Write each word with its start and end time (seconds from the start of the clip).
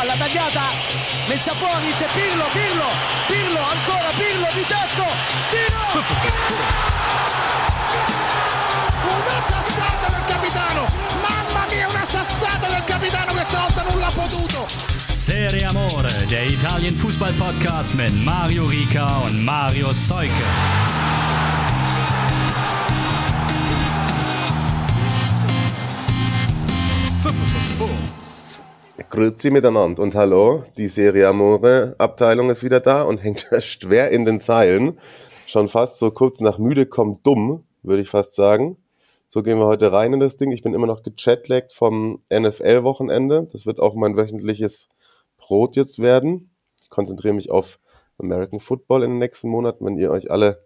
palla 0.00 0.16
tagliata, 0.16 0.62
messa 1.28 1.54
fuori, 1.54 1.92
c'è 1.92 2.08
Pirlo, 2.14 2.44
Pirlo, 2.52 2.86
Pirlo, 3.26 3.58
ancora 3.58 4.08
Pirlo 4.16 4.48
di 4.54 4.64
tacco, 4.66 5.04
tiro! 5.50 6.04
Una 9.04 9.42
sassata 9.46 10.10
del 10.10 10.24
capitano! 10.26 10.86
Mamma 11.20 11.66
mia, 11.68 11.88
una 11.88 12.06
sassata 12.10 12.68
del 12.68 12.84
capitano 12.84 13.32
questa 13.32 13.60
volta 13.60 13.82
non 13.82 13.98
l'ha 13.98 14.10
potuto! 14.14 14.66
Serie 15.26 15.66
Amore, 15.66 16.24
der 16.28 16.46
Italien 16.46 16.94
Fußball 16.94 17.34
Podcast 17.34 17.92
mit 17.92 18.14
Mario 18.24 18.64
Rica 18.64 19.18
und 19.18 19.44
Mario 19.44 19.92
Seuke. 19.92 20.99
Grüezi 29.10 29.50
miteinander 29.50 30.04
und 30.04 30.14
hallo, 30.14 30.62
die 30.76 30.86
Serie 30.86 31.26
Amore 31.26 31.96
Abteilung 31.98 32.48
ist 32.48 32.62
wieder 32.62 32.78
da 32.78 33.02
und 33.02 33.18
hängt 33.24 33.44
schwer 33.58 34.10
in 34.10 34.24
den 34.24 34.38
Zeilen. 34.38 35.00
Schon 35.48 35.68
fast 35.68 35.98
so 35.98 36.12
kurz 36.12 36.38
nach 36.38 36.58
müde 36.58 36.86
kommt 36.86 37.26
dumm, 37.26 37.64
würde 37.82 38.02
ich 38.02 38.08
fast 38.08 38.36
sagen. 38.36 38.76
So 39.26 39.42
gehen 39.42 39.58
wir 39.58 39.66
heute 39.66 39.90
rein 39.90 40.12
in 40.12 40.20
das 40.20 40.36
Ding. 40.36 40.52
Ich 40.52 40.62
bin 40.62 40.74
immer 40.74 40.86
noch 40.86 41.02
gechatlaggt 41.02 41.72
vom 41.72 42.22
NFL-Wochenende. 42.32 43.48
Das 43.50 43.66
wird 43.66 43.80
auch 43.80 43.96
mein 43.96 44.16
wöchentliches 44.16 44.88
Brot 45.38 45.74
jetzt 45.74 45.98
werden. 45.98 46.48
Ich 46.80 46.88
konzentriere 46.88 47.34
mich 47.34 47.50
auf 47.50 47.80
American 48.16 48.60
Football 48.60 49.02
in 49.02 49.10
den 49.10 49.18
nächsten 49.18 49.48
Monaten, 49.48 49.84
wenn 49.86 49.98
ihr 49.98 50.12
euch 50.12 50.30
alle 50.30 50.64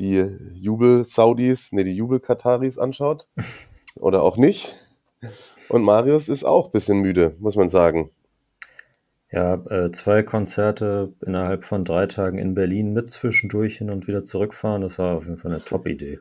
die 0.00 0.26
Jubel-Saudis, 0.54 1.70
nee, 1.70 1.84
die 1.84 1.94
Jubel-Kataris 1.94 2.78
anschaut. 2.78 3.28
Oder 3.94 4.24
auch 4.24 4.36
nicht. 4.38 4.74
Und 5.68 5.82
Marius 5.82 6.28
ist 6.28 6.44
auch 6.44 6.66
ein 6.66 6.72
bisschen 6.72 7.00
müde, 7.00 7.36
muss 7.38 7.56
man 7.56 7.68
sagen. 7.68 8.10
Ja, 9.32 9.54
äh, 9.54 9.90
zwei 9.90 10.22
Konzerte 10.22 11.12
innerhalb 11.26 11.64
von 11.64 11.84
drei 11.84 12.06
Tagen 12.06 12.38
in 12.38 12.54
Berlin 12.54 12.92
mit 12.92 13.10
zwischendurch 13.10 13.78
hin 13.78 13.90
und 13.90 14.06
wieder 14.06 14.24
zurückfahren, 14.24 14.82
das 14.82 15.00
war 15.00 15.16
auf 15.16 15.24
jeden 15.24 15.36
Fall 15.36 15.50
eine 15.52 15.64
Top-Idee. 15.64 16.20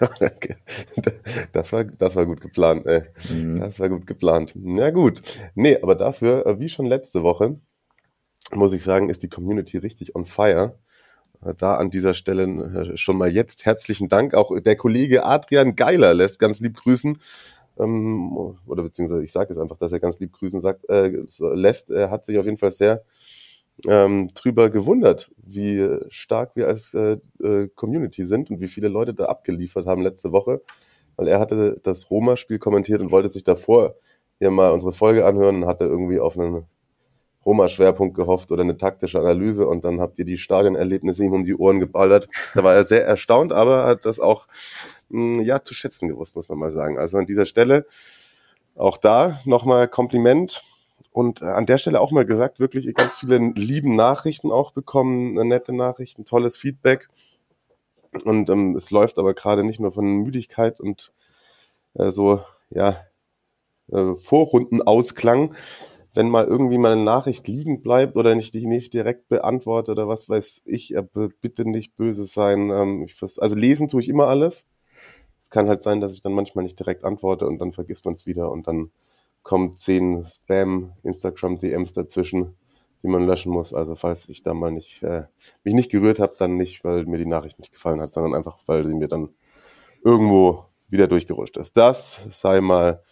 das, 1.52 1.72
war, 1.72 1.84
das 1.84 2.16
war 2.16 2.24
gut 2.24 2.40
geplant, 2.40 2.86
ey. 2.86 3.02
Mhm. 3.28 3.60
Das 3.60 3.78
war 3.78 3.90
gut 3.90 4.06
geplant. 4.06 4.54
Na 4.56 4.90
gut. 4.90 5.20
Nee, 5.54 5.78
aber 5.82 5.94
dafür, 5.94 6.46
äh, 6.46 6.58
wie 6.58 6.70
schon 6.70 6.86
letzte 6.86 7.22
Woche, 7.22 7.60
muss 8.54 8.72
ich 8.72 8.82
sagen, 8.82 9.10
ist 9.10 9.22
die 9.22 9.28
Community 9.28 9.76
richtig 9.76 10.16
on 10.16 10.24
fire. 10.24 10.78
Äh, 11.44 11.52
da 11.58 11.76
an 11.76 11.90
dieser 11.90 12.14
Stelle 12.14 12.96
schon 12.96 13.18
mal 13.18 13.30
jetzt 13.30 13.66
herzlichen 13.66 14.08
Dank. 14.08 14.32
Auch 14.32 14.58
der 14.58 14.76
Kollege 14.76 15.26
Adrian 15.26 15.76
Geiler 15.76 16.14
lässt 16.14 16.38
ganz 16.38 16.60
lieb 16.60 16.76
grüßen 16.76 17.18
ähm, 17.78 18.36
oder 18.66 18.82
beziehungsweise 18.82 19.24
ich 19.24 19.32
sage 19.32 19.52
es 19.52 19.58
einfach, 19.58 19.76
dass 19.76 19.92
er 19.92 20.00
ganz 20.00 20.18
lieb 20.18 20.32
grüßen 20.32 20.60
sagt, 20.60 20.88
äh, 20.88 21.12
lässt, 21.54 21.90
er 21.90 22.10
hat 22.10 22.24
sich 22.24 22.38
auf 22.38 22.44
jeden 22.44 22.58
Fall 22.58 22.70
sehr 22.70 23.02
ähm, 23.86 24.28
drüber 24.34 24.70
gewundert, 24.70 25.30
wie 25.36 25.86
stark 26.08 26.56
wir 26.56 26.66
als 26.66 26.94
äh, 26.94 27.18
äh, 27.42 27.68
Community 27.74 28.24
sind 28.24 28.50
und 28.50 28.60
wie 28.60 28.68
viele 28.68 28.88
Leute 28.88 29.14
da 29.14 29.26
abgeliefert 29.26 29.86
haben 29.86 30.02
letzte 30.02 30.32
Woche, 30.32 30.62
weil 31.16 31.28
er 31.28 31.40
hatte 31.40 31.78
das 31.82 32.10
Roma-Spiel 32.10 32.58
kommentiert 32.58 33.00
und 33.00 33.10
wollte 33.10 33.28
sich 33.28 33.44
davor 33.44 33.96
hier 34.38 34.50
mal 34.50 34.72
unsere 34.72 34.92
Folge 34.92 35.26
anhören 35.26 35.62
und 35.62 35.66
hatte 35.66 35.84
irgendwie 35.84 36.20
auf 36.20 36.38
einen 36.38 36.64
Roma-Schwerpunkt 37.44 38.16
gehofft 38.16 38.50
oder 38.50 38.62
eine 38.62 38.76
taktische 38.76 39.20
Analyse 39.20 39.68
und 39.68 39.84
dann 39.84 40.00
habt 40.00 40.18
ihr 40.18 40.24
die 40.24 40.36
Stadionerlebnisse 40.36 41.24
ihm 41.24 41.32
um 41.32 41.44
die 41.44 41.54
Ohren 41.54 41.78
geballert. 41.78 42.28
Da 42.54 42.64
war 42.64 42.74
er 42.74 42.84
sehr 42.84 43.06
erstaunt, 43.06 43.52
aber 43.52 43.84
hat 43.84 44.04
das 44.04 44.18
auch 44.18 44.48
hm, 45.10 45.40
ja 45.40 45.62
zu 45.62 45.74
schätzen 45.74 46.08
gewusst, 46.08 46.36
muss 46.36 46.48
man 46.48 46.58
mal 46.58 46.70
sagen. 46.70 46.98
Also 46.98 47.18
an 47.18 47.26
dieser 47.26 47.46
Stelle 47.46 47.86
auch 48.74 48.98
da 48.98 49.40
nochmal 49.44 49.88
Kompliment 49.88 50.62
und 51.12 51.40
äh, 51.40 51.46
an 51.46 51.66
der 51.66 51.78
Stelle 51.78 52.00
auch 52.00 52.10
mal 52.10 52.26
gesagt, 52.26 52.60
wirklich 52.60 52.92
ganz 52.94 53.16
viele 53.16 53.38
lieben 53.38 53.96
Nachrichten 53.96 54.52
auch 54.52 54.72
bekommen, 54.72 55.38
äh, 55.38 55.44
nette 55.44 55.72
Nachrichten, 55.72 56.24
tolles 56.24 56.56
Feedback. 56.56 57.08
Und 58.24 58.50
ähm, 58.50 58.76
es 58.76 58.90
läuft 58.90 59.18
aber 59.18 59.34
gerade 59.34 59.64
nicht 59.64 59.80
nur 59.80 59.92
von 59.92 60.04
Müdigkeit 60.04 60.80
und 60.80 61.12
äh, 61.94 62.10
so, 62.10 62.42
ja, 62.70 62.98
äh, 63.92 64.14
Vorrundenausklang, 64.14 65.54
wenn 66.14 66.28
mal 66.28 66.46
irgendwie 66.46 66.78
mal 66.78 66.92
eine 66.92 67.02
Nachricht 67.04 67.46
liegen 67.48 67.82
bleibt 67.82 68.16
oder 68.16 68.34
ich 68.34 68.50
die 68.50 68.66
nicht 68.66 68.94
direkt 68.94 69.28
beantworte 69.28 69.92
oder 69.92 70.08
was 70.08 70.28
weiß 70.28 70.62
ich, 70.66 70.94
bitte 71.40 71.68
nicht 71.68 71.96
böse 71.96 72.24
sein. 72.24 72.70
Ähm, 72.70 73.06
also 73.38 73.56
lesen 73.56 73.88
tue 73.88 74.00
ich 74.02 74.08
immer 74.08 74.28
alles. 74.28 74.68
Es 75.46 75.50
kann 75.50 75.68
halt 75.68 75.80
sein, 75.84 76.00
dass 76.00 76.12
ich 76.12 76.22
dann 76.22 76.32
manchmal 76.32 76.64
nicht 76.64 76.76
direkt 76.76 77.04
antworte 77.04 77.46
und 77.46 77.58
dann 77.60 77.72
vergisst 77.72 78.04
man 78.04 78.14
es 78.14 78.26
wieder 78.26 78.50
und 78.50 78.66
dann 78.66 78.90
kommen 79.44 79.74
zehn 79.74 80.24
Spam, 80.28 80.94
Instagram 81.04 81.58
DMs 81.58 81.92
dazwischen, 81.92 82.56
die 83.04 83.06
man 83.06 83.24
löschen 83.24 83.52
muss. 83.52 83.72
Also 83.72 83.94
falls 83.94 84.28
ich 84.28 84.42
da 84.42 84.54
mal 84.54 84.72
nicht 84.72 85.04
äh, 85.04 85.26
mich 85.62 85.74
nicht 85.74 85.92
gerührt 85.92 86.18
habe, 86.18 86.34
dann 86.36 86.56
nicht, 86.56 86.82
weil 86.82 87.06
mir 87.06 87.18
die 87.18 87.26
Nachricht 87.26 87.60
nicht 87.60 87.72
gefallen 87.72 88.00
hat, 88.00 88.12
sondern 88.12 88.34
einfach, 88.34 88.58
weil 88.66 88.88
sie 88.88 88.94
mir 88.96 89.06
dann 89.06 89.28
irgendwo 90.02 90.64
wieder 90.88 91.06
durchgerutscht 91.06 91.58
ist. 91.58 91.76
Das 91.76 92.22
sei 92.32 92.60
mal 92.60 93.04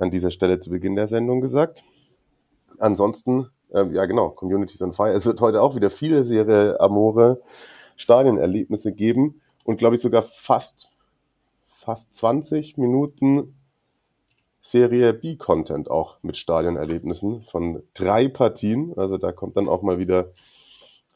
an 0.00 0.10
dieser 0.10 0.32
Stelle 0.32 0.58
zu 0.58 0.70
Beginn 0.70 0.96
der 0.96 1.06
Sendung 1.06 1.40
gesagt. 1.40 1.84
Ansonsten, 2.80 3.50
äh, 3.72 3.86
ja 3.92 4.06
genau, 4.06 4.30
Communities 4.30 4.82
on 4.82 4.92
Fire. 4.92 5.12
Es 5.12 5.26
wird 5.26 5.40
heute 5.40 5.62
auch 5.62 5.76
wieder 5.76 5.90
viele 5.90 6.24
Serie 6.24 6.80
Amore 6.80 7.40
Stadionerlebnisse 7.94 8.92
geben 8.92 9.40
und 9.62 9.76
glaube 9.78 9.94
ich 9.94 10.02
sogar 10.02 10.22
fast, 10.22 10.88
fast 11.82 12.14
20 12.14 12.78
Minuten 12.78 13.54
Serie 14.60 15.12
B-Content 15.12 15.90
auch 15.90 16.18
mit 16.22 16.36
Stadionerlebnissen 16.36 17.42
von 17.42 17.82
drei 17.94 18.28
Partien. 18.28 18.96
Also 18.96 19.18
da 19.18 19.32
kommt 19.32 19.56
dann 19.56 19.68
auch 19.68 19.82
mal 19.82 19.98
wieder 19.98 20.30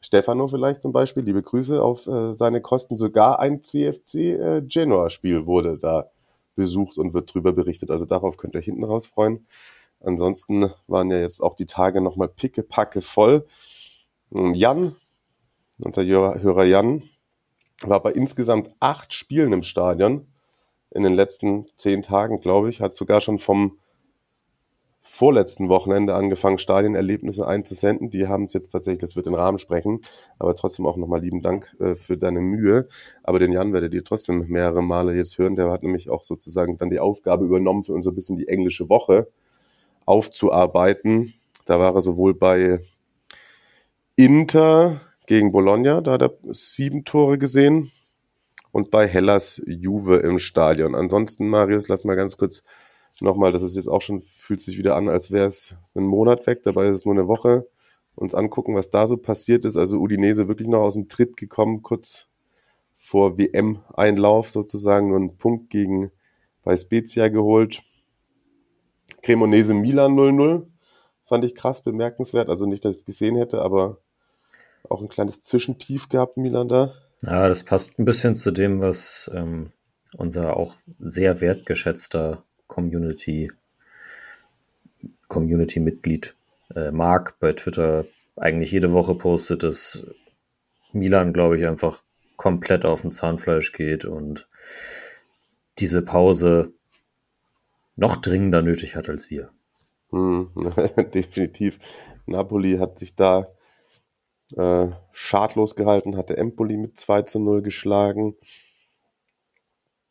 Stefano 0.01 0.49
vielleicht 0.49 0.81
zum 0.81 0.91
Beispiel, 0.91 1.23
liebe 1.23 1.41
Grüße 1.41 1.81
auf 1.81 2.07
äh, 2.07 2.33
seine 2.33 2.61
Kosten. 2.61 2.97
Sogar 2.97 3.39
ein 3.39 3.63
CFC 3.63 4.15
äh, 4.15 4.61
Genoa-Spiel 4.61 5.45
wurde 5.45 5.77
da 5.77 6.11
besucht 6.55 6.97
und 6.97 7.13
wird 7.13 7.33
drüber 7.33 7.53
berichtet. 7.53 7.89
Also 7.89 8.05
darauf 8.05 8.35
könnt 8.35 8.55
ihr 8.55 8.61
hinten 8.61 8.83
raus 8.83 9.07
freuen. 9.07 9.47
Ansonsten 10.01 10.71
waren 10.87 11.09
ja 11.09 11.19
jetzt 11.19 11.41
auch 11.41 11.55
die 11.55 11.65
Tage 11.65 12.01
nochmal 12.01 12.27
pickepacke 12.27 12.99
voll. 12.99 13.47
Ähm, 14.35 14.53
Jan, 14.53 14.97
unser 15.79 16.03
Hörer 16.03 16.65
Jan, 16.65 17.03
war 17.83 18.03
bei 18.03 18.11
insgesamt 18.11 18.69
acht 18.81 19.13
Spielen 19.13 19.53
im 19.53 19.63
Stadion 19.63 20.27
in 20.91 21.03
den 21.03 21.13
letzten 21.13 21.67
zehn 21.77 22.01
Tagen, 22.01 22.39
glaube 22.39 22.69
ich, 22.69 22.81
hat 22.81 22.93
sogar 22.93 23.21
schon 23.21 23.39
vom 23.39 23.77
vorletzten 25.01 25.69
Wochenende 25.69 26.15
angefangen, 26.15 26.57
Stadienerlebnisse 26.57 27.47
einzusenden. 27.47 28.09
Die 28.09 28.27
haben 28.27 28.45
es 28.45 28.53
jetzt 28.53 28.67
tatsächlich, 28.69 28.99
das 28.99 29.15
wird 29.15 29.25
den 29.25 29.35
Rahmen 29.35 29.57
sprechen, 29.57 30.01
aber 30.37 30.53
trotzdem 30.53 30.85
auch 30.85 30.97
nochmal 30.97 31.21
lieben 31.21 31.41
Dank 31.41 31.75
äh, 31.79 31.95
für 31.95 32.17
deine 32.17 32.41
Mühe. 32.41 32.89
Aber 33.23 33.39
den 33.39 33.53
Jan 33.53 33.71
werdet 33.71 33.93
ihr 33.93 34.03
trotzdem 34.03 34.45
mehrere 34.49 34.83
Male 34.83 35.15
jetzt 35.15 35.37
hören. 35.37 35.55
Der 35.55 35.71
hat 35.71 35.81
nämlich 35.81 36.09
auch 36.09 36.25
sozusagen 36.25 36.77
dann 36.77 36.89
die 36.89 36.99
Aufgabe 36.99 37.45
übernommen 37.45 37.83
für 37.83 37.93
uns 37.93 38.03
so 38.03 38.11
ein 38.11 38.15
bisschen 38.15 38.35
die 38.35 38.49
englische 38.49 38.89
Woche 38.89 39.29
aufzuarbeiten. 40.05 41.33
Da 41.65 41.79
war 41.79 41.95
er 41.95 42.01
sowohl 42.01 42.33
bei 42.33 42.81
Inter 44.17 44.99
gegen 45.25 45.51
Bologna, 45.51 46.01
da 46.01 46.13
hat 46.13 46.21
er 46.21 46.33
sieben 46.49 47.05
Tore 47.05 47.37
gesehen, 47.37 47.91
und 48.77 48.91
bei 48.91 49.07
Hellas 49.07 49.59
Juve 49.65 50.17
im 50.17 50.37
Stadion. 50.37 50.93
Ansonsten, 50.93 51.49
Marius, 51.49 51.87
lass 51.87 52.03
mal 52.03 52.15
ganz 52.15 52.37
kurz 52.37 52.61
nochmal, 53.19 53.51
das 53.51 53.63
ist 53.63 53.75
jetzt 53.75 53.87
auch 53.87 54.03
schon, 54.03 54.21
fühlt 54.21 54.61
sich 54.61 54.77
wieder 54.77 54.95
an, 54.95 55.09
als 55.09 55.31
wäre 55.31 55.47
es 55.47 55.75
ein 55.95 56.03
Monat 56.03 56.45
weg, 56.45 56.61
dabei 56.61 56.85
ist 56.85 56.97
es 56.97 57.05
nur 57.05 57.15
eine 57.15 57.27
Woche, 57.27 57.67
uns 58.13 58.35
angucken, 58.35 58.75
was 58.75 58.91
da 58.91 59.07
so 59.07 59.17
passiert 59.17 59.65
ist. 59.65 59.77
Also 59.77 59.97
Udinese 59.97 60.47
wirklich 60.47 60.67
noch 60.67 60.81
aus 60.81 60.93
dem 60.93 61.07
Tritt 61.07 61.37
gekommen, 61.37 61.81
kurz 61.81 62.27
vor 62.93 63.39
WM-Einlauf 63.39 64.51
sozusagen, 64.51 65.07
nur 65.07 65.17
einen 65.17 65.37
Punkt 65.37 65.71
gegen 65.71 66.11
bei 66.63 66.77
Spezia 66.77 67.29
geholt. 67.29 67.81
Cremonese 69.23 69.73
Milan 69.73 70.13
0-0. 70.13 70.67
Fand 71.25 71.43
ich 71.43 71.55
krass 71.55 71.81
bemerkenswert. 71.81 72.47
Also 72.47 72.67
nicht, 72.67 72.85
dass 72.85 72.97
ich 72.97 72.99
es 73.01 73.05
gesehen 73.05 73.37
hätte, 73.37 73.59
aber 73.63 73.97
auch 74.87 75.01
ein 75.01 75.09
kleines 75.09 75.41
Zwischentief 75.41 76.09
gehabt, 76.09 76.37
Milan 76.37 76.67
da. 76.67 76.93
Ja, 77.21 77.47
das 77.47 77.63
passt 77.63 77.97
ein 77.97 78.05
bisschen 78.05 78.35
zu 78.35 78.51
dem, 78.51 78.81
was 78.81 79.31
ähm, 79.33 79.71
unser 80.17 80.55
auch 80.55 80.75
sehr 80.99 81.41
wertgeschätzter 81.41 82.43
Community, 82.67 83.51
Community-Mitglied 85.27 86.35
äh, 86.75 86.91
Mark 86.91 87.39
bei 87.39 87.53
Twitter 87.53 88.05
eigentlich 88.35 88.71
jede 88.71 88.93
Woche 88.93 89.15
postet, 89.15 89.63
dass 89.63 90.05
Milan, 90.93 91.33
glaube 91.33 91.57
ich, 91.57 91.65
einfach 91.65 92.03
komplett 92.35 92.85
auf 92.85 93.01
dem 93.01 93.11
Zahnfleisch 93.11 93.73
geht 93.73 94.05
und 94.05 94.47
diese 95.79 96.03
Pause 96.03 96.71
noch 97.95 98.17
dringender 98.17 98.61
nötig 98.61 98.95
hat 98.95 99.09
als 99.09 99.29
wir. 99.31 99.49
Hm, 100.11 100.51
definitiv. 101.13 101.79
Napoli 102.27 102.77
hat 102.77 102.99
sich 102.99 103.15
da 103.15 103.47
äh, 104.55 104.87
schadlos 105.11 105.75
gehalten, 105.75 106.17
hatte 106.17 106.37
Empoli 106.37 106.77
mit 106.77 106.97
2 106.97 107.23
zu 107.23 107.39
0 107.39 107.61
geschlagen. 107.61 108.35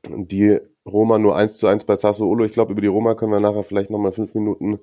Die 0.09 0.59
Roma 0.85 1.19
nur 1.19 1.37
1 1.37 1.57
zu 1.57 1.67
1 1.67 1.85
bei 1.85 1.97
Sassuolo. 1.97 2.45
Ich 2.45 2.53
glaube, 2.53 2.73
über 2.73 2.81
die 2.81 2.87
Roma 2.87 3.15
können 3.15 3.33
wir 3.33 3.41
nachher 3.41 3.65
vielleicht 3.65 3.91
nochmal 3.91 4.13
fünf 4.13 4.35
Minuten 4.35 4.79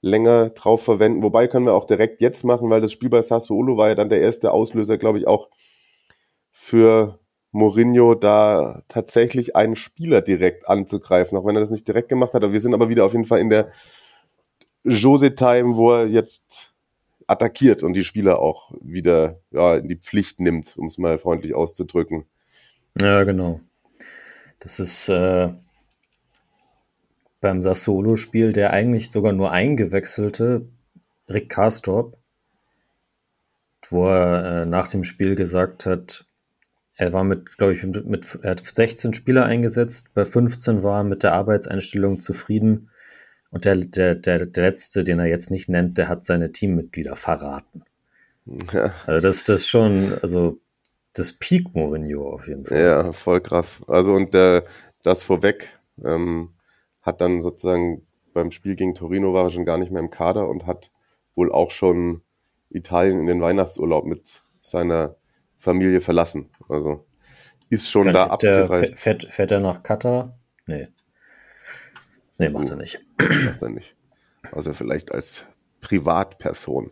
länger 0.00 0.50
drauf 0.50 0.82
verwenden. 0.82 1.22
Wobei 1.22 1.48
können 1.48 1.66
wir 1.66 1.74
auch 1.74 1.86
direkt 1.86 2.20
jetzt 2.20 2.44
machen, 2.44 2.70
weil 2.70 2.80
das 2.80 2.92
Spiel 2.92 3.08
bei 3.08 3.22
Sassuolo 3.22 3.76
war 3.76 3.88
ja 3.88 3.94
dann 3.94 4.08
der 4.08 4.20
erste 4.20 4.52
Auslöser, 4.52 4.98
glaube 4.98 5.18
ich, 5.18 5.26
auch 5.26 5.48
für 6.52 7.18
Mourinho 7.50 8.14
da 8.14 8.82
tatsächlich 8.88 9.56
einen 9.56 9.76
Spieler 9.76 10.22
direkt 10.22 10.68
anzugreifen, 10.68 11.36
auch 11.36 11.46
wenn 11.46 11.56
er 11.56 11.60
das 11.60 11.70
nicht 11.70 11.88
direkt 11.88 12.08
gemacht 12.08 12.34
hat. 12.34 12.44
Aber 12.44 12.52
wir 12.52 12.60
sind 12.60 12.74
aber 12.74 12.88
wieder 12.88 13.04
auf 13.04 13.12
jeden 13.12 13.24
Fall 13.24 13.40
in 13.40 13.48
der 13.48 13.70
Jose-Time, 14.84 15.76
wo 15.76 15.92
er 15.92 16.06
jetzt 16.06 16.74
attackiert 17.28 17.82
und 17.82 17.92
die 17.92 18.04
Spieler 18.04 18.40
auch 18.40 18.72
wieder 18.80 19.40
ja, 19.50 19.76
in 19.76 19.86
die 19.86 19.96
Pflicht 19.96 20.40
nimmt, 20.40 20.76
um 20.76 20.86
es 20.86 20.98
mal 20.98 21.18
freundlich 21.18 21.54
auszudrücken. 21.54 22.24
Ja, 23.00 23.22
genau. 23.24 23.60
Das 24.58 24.80
ist 24.80 25.08
äh, 25.08 25.50
beim 27.40 27.62
Sassolo-Spiel 27.62 28.52
der 28.52 28.72
eigentlich 28.72 29.10
sogar 29.10 29.32
nur 29.32 29.52
eingewechselte 29.52 30.66
Rick 31.28 31.50
Karstorp, 31.50 32.16
wo 33.90 34.08
er 34.08 34.62
äh, 34.62 34.66
nach 34.66 34.88
dem 34.88 35.04
Spiel 35.04 35.36
gesagt 35.36 35.86
hat, 35.86 36.24
er 36.96 37.12
war 37.12 37.22
mit, 37.22 37.56
glaube 37.58 37.74
ich, 37.74 37.84
mit, 37.84 38.06
mit, 38.06 38.38
er 38.42 38.52
hat 38.52 38.64
16 38.64 39.14
Spieler 39.14 39.44
eingesetzt, 39.44 40.14
bei 40.14 40.24
15 40.24 40.82
war 40.82 41.00
er 41.00 41.04
mit 41.04 41.22
der 41.22 41.34
Arbeitseinstellung 41.34 42.18
zufrieden 42.18 42.90
und 43.50 43.64
der, 43.64 43.76
der, 43.76 44.14
der, 44.14 44.46
der 44.46 44.64
letzte, 44.64 45.04
den 45.04 45.18
er 45.18 45.26
jetzt 45.26 45.50
nicht 45.50 45.68
nennt, 45.68 45.98
der 45.98 46.08
hat 46.08 46.24
seine 46.24 46.52
Teammitglieder 46.52 47.16
verraten. 47.16 47.84
Ja. 48.72 48.94
Also 49.06 49.20
das, 49.26 49.44
das 49.44 49.66
schon, 49.66 50.12
also 50.22 50.58
das 51.12 51.32
Peak 51.32 51.74
Mourinho 51.74 52.32
auf 52.32 52.48
jeden 52.48 52.64
Fall. 52.64 52.80
Ja, 52.80 53.12
voll 53.12 53.40
krass. 53.40 53.82
Also 53.88 54.14
und 54.14 54.34
äh, 54.34 54.62
das 55.02 55.22
vorweg 55.22 55.78
ähm, 56.04 56.54
hat 57.02 57.20
dann 57.20 57.42
sozusagen 57.42 58.06
beim 58.32 58.50
Spiel 58.50 58.76
gegen 58.76 58.94
Torino 58.94 59.34
war 59.34 59.44
er 59.44 59.50
schon 59.50 59.64
gar 59.64 59.78
nicht 59.78 59.90
mehr 59.90 60.02
im 60.02 60.10
Kader 60.10 60.48
und 60.48 60.66
hat 60.66 60.90
wohl 61.34 61.50
auch 61.50 61.70
schon 61.70 62.22
Italien 62.70 63.20
in 63.20 63.26
den 63.26 63.40
Weihnachtsurlaub 63.40 64.04
mit 64.04 64.42
seiner 64.60 65.16
Familie 65.56 66.00
verlassen. 66.00 66.50
Also 66.68 67.06
ist 67.70 67.90
schon 67.90 68.02
Vielleicht 68.02 68.16
da 68.16 68.34
abgereist. 68.34 68.98
fährt, 68.98 69.32
fährt 69.32 69.50
er 69.50 69.60
nach 69.60 69.82
Katar? 69.82 70.38
Nee. 70.66 70.88
Nee, 72.38 72.48
macht 72.48 72.70
er 72.70 72.76
nicht. 72.76 73.00
Macht 73.18 73.62
er 73.62 73.68
nicht. 73.70 73.96
Also 74.52 74.72
vielleicht 74.72 75.12
als 75.12 75.44
Privatperson. 75.80 76.90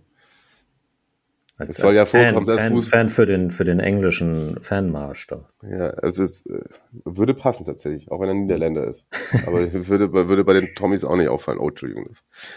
Als, 1.58 1.70
es 1.70 1.76
soll 1.76 1.96
ja 1.96 2.04
vorkommen, 2.04 2.46
Fan, 2.46 2.56
dass 2.56 2.60
Fan, 2.68 2.82
Fan 2.82 3.08
für 3.08 3.24
den, 3.24 3.50
für 3.50 3.64
den 3.64 3.80
englischen 3.80 4.60
Fanmarsch 4.60 5.26
da. 5.28 5.48
Ja, 5.62 5.88
also 5.88 6.22
es 6.22 6.44
äh, 6.44 6.62
würde 7.04 7.32
passen 7.32 7.64
tatsächlich, 7.64 8.10
auch 8.10 8.20
wenn 8.20 8.28
er 8.28 8.34
Niederländer 8.34 8.86
ist. 8.86 9.06
Aber 9.46 9.72
würde, 9.72 10.12
würde 10.12 10.44
bei 10.44 10.52
den 10.52 10.74
Tommys 10.74 11.02
auch 11.02 11.16
nicht 11.16 11.28
auffallen. 11.28 11.58
Oh, 11.58 11.70
Entschuldigung. 11.70 12.10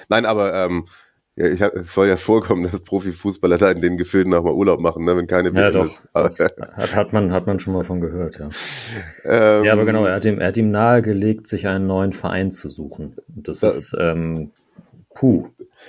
Nein, 0.09 0.25
aber 0.25 0.53
ähm, 0.53 0.86
ja, 1.39 1.47
ich 1.47 1.62
hab, 1.62 1.74
es 1.74 1.94
soll 1.94 2.09
ja 2.09 2.18
vorkommen, 2.18 2.63
dass 2.69 2.81
Profifußballer 2.81 3.57
da 3.57 3.71
in 3.71 3.81
den 3.81 3.97
Gefilden 3.97 4.33
auch 4.33 4.44
mal 4.44 4.53
Urlaub 4.53 4.81
machen, 4.81 5.06
ne, 5.06 5.15
wenn 5.15 5.25
keine 5.25 5.53
ja, 5.53 5.71
doch. 5.71 5.86
ist. 5.86 6.01
hat, 6.13 6.95
hat, 6.95 7.13
man, 7.13 7.31
hat 7.31 7.47
man 7.47 7.59
schon 7.59 7.74
mal 7.74 7.86
von 7.86 8.01
gehört, 8.01 8.39
ja. 8.39 8.50
Ähm, 9.24 9.63
ja, 9.63 9.71
aber 9.71 9.86
genau, 9.86 10.03
er 10.03 10.15
hat, 10.15 10.25
ihm, 10.25 10.39
er 10.39 10.47
hat 10.47 10.57
ihm 10.57 10.69
nahegelegt, 10.69 11.47
sich 11.47 11.68
einen 11.68 11.88
neuen 11.88 12.12
Verein 12.12 12.51
zu 12.51 12.69
suchen. 12.69 13.15
Und 13.33 13.47
das, 13.47 13.62
das 13.62 13.77
ist, 13.77 13.97
ähm, 13.97 14.51
puh. 15.15 15.47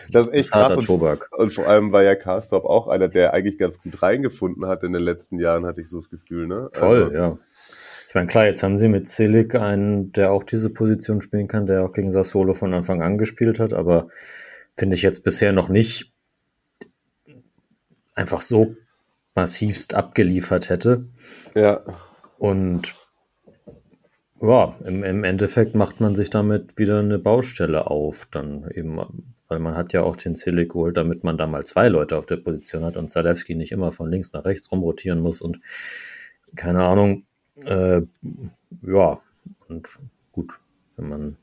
Das 0.08 0.28
ist 0.28 0.34
echt 0.34 0.52
krass. 0.52 0.76
Und, 0.76 0.88
und, 0.88 1.52
vor 1.52 1.66
allem 1.66 1.90
war 1.90 2.04
ja 2.04 2.14
Karstorp 2.14 2.64
auch 2.64 2.86
einer, 2.86 3.08
der 3.08 3.34
eigentlich 3.34 3.58
ganz 3.58 3.82
gut 3.82 4.00
reingefunden 4.02 4.66
hat 4.66 4.84
in 4.84 4.92
den 4.92 5.02
letzten 5.02 5.40
Jahren, 5.40 5.66
hatte 5.66 5.80
ich 5.80 5.88
so 5.88 5.96
das 5.98 6.10
Gefühl, 6.10 6.46
ne? 6.46 6.68
Voll, 6.70 7.04
also, 7.04 7.14
ja. 7.16 7.38
Ich 8.06 8.14
meine, 8.14 8.28
klar, 8.28 8.46
jetzt 8.46 8.62
haben 8.62 8.76
sie 8.76 8.88
mit 8.88 9.08
Zelig 9.08 9.56
einen, 9.56 10.12
der 10.12 10.30
auch 10.30 10.44
diese 10.44 10.70
Position 10.70 11.22
spielen 11.22 11.48
kann, 11.48 11.66
der 11.66 11.84
auch 11.84 11.92
gegen 11.92 12.12
Sassolo 12.12 12.54
von 12.54 12.72
Anfang 12.72 13.02
an 13.02 13.18
gespielt 13.18 13.58
hat, 13.58 13.72
aber 13.72 14.08
finde 14.76 14.96
ich 14.96 15.02
jetzt 15.02 15.24
bisher 15.24 15.52
noch 15.52 15.68
nicht 15.68 16.12
einfach 18.14 18.40
so 18.40 18.76
massivst 19.34 19.94
abgeliefert 19.94 20.68
hätte. 20.68 21.06
Ja. 21.54 21.82
Und 22.38 22.94
ja, 24.40 24.76
im, 24.84 25.04
im 25.04 25.24
Endeffekt 25.24 25.74
macht 25.74 26.00
man 26.00 26.14
sich 26.14 26.30
damit 26.30 26.78
wieder 26.78 27.00
eine 27.00 27.18
Baustelle 27.18 27.88
auf, 27.88 28.26
dann 28.30 28.70
eben, 28.70 28.98
weil 29.48 29.58
man 29.58 29.76
hat 29.76 29.92
ja 29.92 30.02
auch 30.02 30.16
den 30.16 30.34
Zelig 30.34 30.70
geholt, 30.70 30.96
damit 30.96 31.24
man 31.24 31.36
da 31.36 31.46
mal 31.46 31.64
zwei 31.64 31.88
Leute 31.88 32.16
auf 32.16 32.24
der 32.24 32.38
Position 32.38 32.84
hat 32.84 32.96
und 32.96 33.10
Zalewski 33.10 33.54
nicht 33.54 33.72
immer 33.72 33.92
von 33.92 34.10
links 34.10 34.32
nach 34.32 34.44
rechts 34.44 34.72
rumrotieren 34.72 35.20
muss 35.20 35.42
und 35.42 35.60
keine 36.56 36.84
Ahnung, 36.84 37.24
äh, 37.64 38.02
ja, 38.82 39.20
und 39.68 39.98
gut, 40.32 40.58
wenn 40.96 41.08
man, 41.08 41.36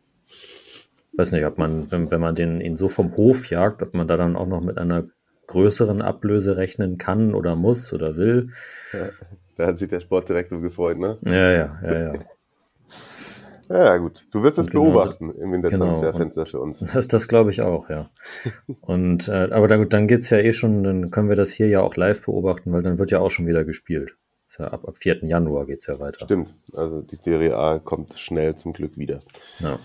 weiß 1.17 1.31
nicht, 1.31 1.45
ob 1.45 1.57
man, 1.57 1.91
wenn, 1.91 2.11
wenn 2.11 2.21
man 2.21 2.35
den 2.35 2.61
ihn 2.61 2.75
so 2.75 2.89
vom 2.89 3.15
Hof 3.17 3.49
jagt, 3.49 3.81
ob 3.81 3.93
man 3.93 4.07
da 4.07 4.17
dann 4.17 4.35
auch 4.35 4.47
noch 4.47 4.61
mit 4.61 4.77
einer 4.77 5.05
größeren 5.47 6.01
Ablöse 6.01 6.57
rechnen 6.57 6.97
kann 6.97 7.33
oder 7.33 7.55
muss 7.55 7.93
oder 7.93 8.17
will. 8.17 8.49
Ja, 8.93 9.09
da 9.55 9.65
hat 9.67 9.77
sich 9.77 9.87
der 9.87 10.01
Sportdirektor 10.01 10.61
gefreut, 10.61 10.97
ne? 10.97 11.17
Ja, 11.25 11.51
ja, 11.51 11.79
ja, 11.83 11.99
ja. 11.99 12.13
Ja, 13.69 13.97
gut. 13.97 14.25
Du 14.31 14.43
wirst 14.43 14.57
es 14.59 14.67
genau, 14.67 14.85
beobachten 14.85 15.29
im 15.31 15.51
Wintertransferfenster 15.51 16.45
genau. 16.45 16.51
für 16.51 16.61
uns. 16.61 16.79
Das, 16.79 17.09
das 17.09 17.27
glaube 17.27 17.51
ich 17.51 17.61
auch, 17.61 17.89
ja. 17.89 18.09
und 18.81 19.27
äh, 19.27 19.49
aber 19.51 19.67
dann, 19.67 19.89
dann 19.89 20.07
geht's 20.07 20.29
ja 20.29 20.37
eh 20.37 20.53
schon, 20.53 20.83
dann 20.83 21.11
können 21.11 21.27
wir 21.27 21.35
das 21.35 21.51
hier 21.51 21.67
ja 21.67 21.81
auch 21.81 21.97
live 21.97 22.23
beobachten, 22.23 22.71
weil 22.71 22.81
dann 22.81 22.97
wird 22.97 23.11
ja 23.11 23.19
auch 23.19 23.29
schon 23.29 23.45
wieder 23.45 23.65
gespielt. 23.65 24.15
Ist 24.47 24.59
ja 24.59 24.67
ab, 24.67 24.87
ab 24.87 24.97
4. 24.97 25.25
Januar 25.25 25.65
geht's 25.65 25.87
ja 25.87 25.99
weiter. 25.99 26.23
Stimmt. 26.23 26.55
Also 26.73 27.01
die 27.01 27.17
Serie 27.17 27.57
A 27.57 27.79
kommt 27.79 28.17
schnell 28.17 28.55
zum 28.55 28.71
Glück 28.71 28.97
wieder. 28.97 29.19
Ja. 29.59 29.77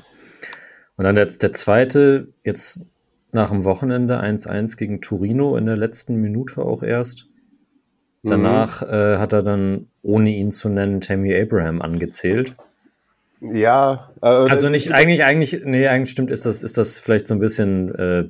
Und 0.96 1.04
dann 1.04 1.16
jetzt 1.16 1.42
der 1.42 1.52
zweite, 1.52 2.28
jetzt 2.44 2.86
nach 3.32 3.50
dem 3.50 3.64
Wochenende 3.64 4.20
1-1 4.20 4.76
gegen 4.76 5.00
Torino 5.00 5.56
in 5.56 5.66
der 5.66 5.76
letzten 5.76 6.16
Minute 6.16 6.62
auch 6.62 6.82
erst. 6.82 7.28
Danach 8.22 8.82
mhm. 8.82 8.88
äh, 8.88 9.16
hat 9.18 9.32
er 9.32 9.42
dann, 9.42 9.88
ohne 10.02 10.30
ihn 10.30 10.52
zu 10.52 10.68
nennen, 10.68 11.00
Tammy 11.00 11.34
Abraham 11.34 11.82
angezählt. 11.82 12.54
Ja. 13.40 14.12
Äh, 14.22 14.26
also 14.26 14.68
nicht 14.68 14.92
eigentlich, 14.92 15.24
eigentlich, 15.24 15.62
nee, 15.64 15.88
eigentlich 15.88 16.10
stimmt, 16.10 16.30
ist 16.30 16.46
das, 16.46 16.62
ist 16.62 16.78
das 16.78 17.00
vielleicht 17.00 17.26
so 17.26 17.34
ein 17.34 17.40
bisschen 17.40 17.92
äh, 17.94 18.28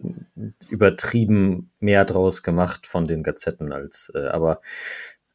übertrieben 0.71 1.71
mehr 1.81 2.07
draus 2.07 2.43
gemacht 2.43 2.87
von 2.87 3.07
den 3.07 3.23
Gazetten 3.23 3.73
als, 3.73 4.11
äh, 4.15 4.29
aber 4.29 4.61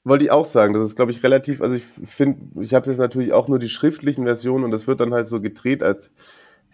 wollte 0.04 0.26
ich 0.26 0.32
auch 0.32 0.46
sagen, 0.46 0.74
das 0.74 0.86
ist, 0.86 0.96
glaube 0.96 1.12
ich, 1.12 1.22
relativ, 1.22 1.62
also 1.62 1.76
ich 1.76 1.84
finde, 1.84 2.62
ich 2.62 2.74
habe 2.74 2.90
jetzt 2.90 2.98
natürlich 2.98 3.34
auch 3.34 3.50
nur 3.50 3.60
die 3.60 3.70
schriftlichen 3.70 4.24
Versionen 4.24 4.64
und 4.64 4.72
das 4.72 4.88
wird 4.88 5.02
dann 5.02 5.14
halt 5.14 5.28
so 5.28 5.42
gedreht, 5.42 5.84
als 5.84 6.10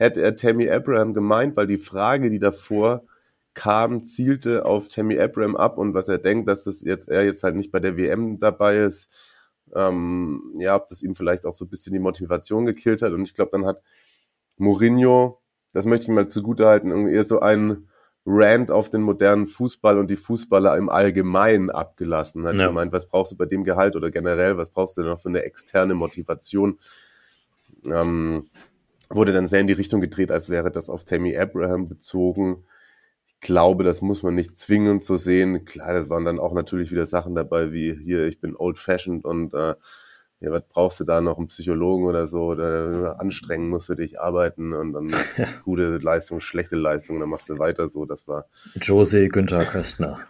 hätte 0.03 0.21
er 0.21 0.35
Tammy 0.35 0.69
Abraham 0.69 1.13
gemeint, 1.13 1.55
weil 1.55 1.67
die 1.67 1.77
Frage, 1.77 2.29
die 2.29 2.39
davor 2.39 3.03
kam, 3.53 4.03
zielte 4.05 4.65
auf 4.65 4.87
Tammy 4.87 5.19
Abraham 5.19 5.55
ab 5.55 5.77
und 5.77 5.93
was 5.93 6.07
er 6.07 6.17
denkt, 6.17 6.47
dass 6.47 6.63
das 6.63 6.81
jetzt 6.81 7.09
er 7.09 7.23
jetzt 7.23 7.43
halt 7.43 7.55
nicht 7.55 7.71
bei 7.71 7.79
der 7.79 7.97
WM 7.97 8.39
dabei 8.39 8.79
ist 8.79 9.09
ähm, 9.75 10.53
ja, 10.57 10.75
ob 10.75 10.87
das 10.87 11.01
ihm 11.01 11.15
vielleicht 11.15 11.45
auch 11.45 11.53
so 11.53 11.65
ein 11.65 11.69
bisschen 11.69 11.93
die 11.93 11.99
Motivation 11.99 12.65
gekillt 12.65 13.01
hat. 13.01 13.13
Und 13.13 13.23
ich 13.23 13.33
glaube, 13.33 13.51
dann 13.51 13.65
hat 13.65 13.81
Mourinho, 14.57 15.41
das 15.73 15.85
möchte 15.85 16.05
ich 16.05 16.09
mal 16.09 16.27
zugutehalten, 16.27 16.91
irgendwie 16.91 17.13
eher 17.13 17.23
so 17.23 17.39
einen 17.39 17.89
Rant 18.25 18.71
auf 18.71 18.89
den 18.89 19.01
modernen 19.01 19.47
Fußball 19.47 19.97
und 19.97 20.09
die 20.09 20.15
Fußballer 20.15 20.77
im 20.77 20.89
Allgemeinen 20.89 21.69
abgelassen. 21.69 22.45
Hat 22.45 22.55
ja. 22.55 22.67
gemeint, 22.67 22.93
was 22.93 23.07
brauchst 23.07 23.33
du 23.33 23.37
bei 23.37 23.45
dem 23.45 23.63
Gehalt 23.63 23.95
oder 23.95 24.11
generell, 24.11 24.57
was 24.57 24.71
brauchst 24.71 24.97
du 24.97 25.01
denn 25.01 25.11
noch 25.11 25.19
für 25.19 25.29
eine 25.29 25.43
externe 25.43 25.93
Motivation? 25.93 26.77
Ähm, 27.85 28.49
wurde 29.13 29.33
dann 29.33 29.47
sehr 29.47 29.61
in 29.61 29.67
die 29.67 29.73
Richtung 29.73 30.01
gedreht, 30.01 30.31
als 30.31 30.49
wäre 30.49 30.71
das 30.71 30.89
auf 30.89 31.03
Tammy 31.03 31.37
Abraham 31.37 31.87
bezogen 31.87 32.63
glaube, 33.43 33.83
das 33.83 34.01
muss 34.01 34.23
man 34.23 34.33
nicht 34.33 34.57
zwingend 34.57 35.03
so 35.03 35.17
sehen. 35.17 35.65
Klar, 35.65 35.93
das 35.93 36.09
waren 36.09 36.25
dann 36.25 36.39
auch 36.39 36.53
natürlich 36.53 36.91
wieder 36.91 37.05
Sachen 37.05 37.35
dabei, 37.35 37.71
wie 37.71 37.93
hier, 37.93 38.25
ich 38.25 38.39
bin 38.39 38.55
old-fashioned 38.55 39.25
und 39.25 39.53
äh, 39.53 39.75
ja, 40.39 40.51
was 40.51 40.63
brauchst 40.67 40.99
du 40.99 41.03
da 41.03 41.21
noch, 41.21 41.37
einen 41.37 41.47
Psychologen 41.47 42.05
oder 42.05 42.27
so, 42.27 42.47
oder 42.47 43.19
anstrengen 43.19 43.69
musst 43.69 43.89
du 43.89 43.95
dich 43.95 44.19
arbeiten 44.19 44.73
und 44.73 44.93
dann 44.93 45.07
gute 45.63 45.97
Leistung, 45.97 46.39
schlechte 46.39 46.75
Leistung, 46.75 47.19
dann 47.19 47.29
machst 47.29 47.49
du 47.49 47.59
weiter 47.59 47.87
so, 47.87 48.05
das 48.05 48.27
war. 48.27 48.45
Jose 48.81 49.27
Günther 49.29 49.65
Köstner. 49.65 50.19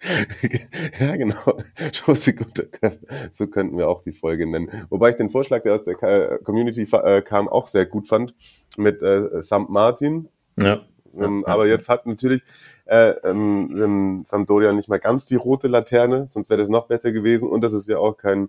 ja, 1.00 1.16
genau. 1.16 1.58
Köstner. 2.70 3.08
So 3.32 3.46
könnten 3.46 3.76
wir 3.76 3.88
auch 3.88 4.00
die 4.00 4.12
Folge 4.12 4.46
nennen. 4.46 4.70
Wobei 4.90 5.10
ich 5.10 5.16
den 5.16 5.30
Vorschlag, 5.30 5.62
der 5.62 5.74
aus 5.74 5.84
der 5.84 5.96
Community 6.44 6.82
äh, 6.82 7.22
kam, 7.22 7.48
auch 7.48 7.66
sehr 7.66 7.86
gut 7.86 8.08
fand, 8.08 8.34
mit 8.76 9.02
äh, 9.02 9.42
St. 9.42 9.68
Martin, 9.68 10.28
ja. 10.60 10.80
Ähm, 11.16 11.44
ja, 11.46 11.52
aber 11.52 11.66
jetzt 11.66 11.88
hat 11.88 12.06
natürlich 12.06 12.42
äh, 12.84 13.10
ähm, 13.24 13.70
ähm, 13.76 14.24
Sampdoria 14.26 14.72
nicht 14.72 14.88
mal 14.88 14.98
ganz 14.98 15.26
die 15.26 15.36
rote 15.36 15.68
Laterne, 15.68 16.28
sonst 16.28 16.50
wäre 16.50 16.60
das 16.60 16.68
noch 16.68 16.86
besser 16.86 17.12
gewesen. 17.12 17.48
Und 17.48 17.62
das 17.62 17.72
ist 17.72 17.88
ja 17.88 17.98
auch 17.98 18.16
kein, 18.16 18.48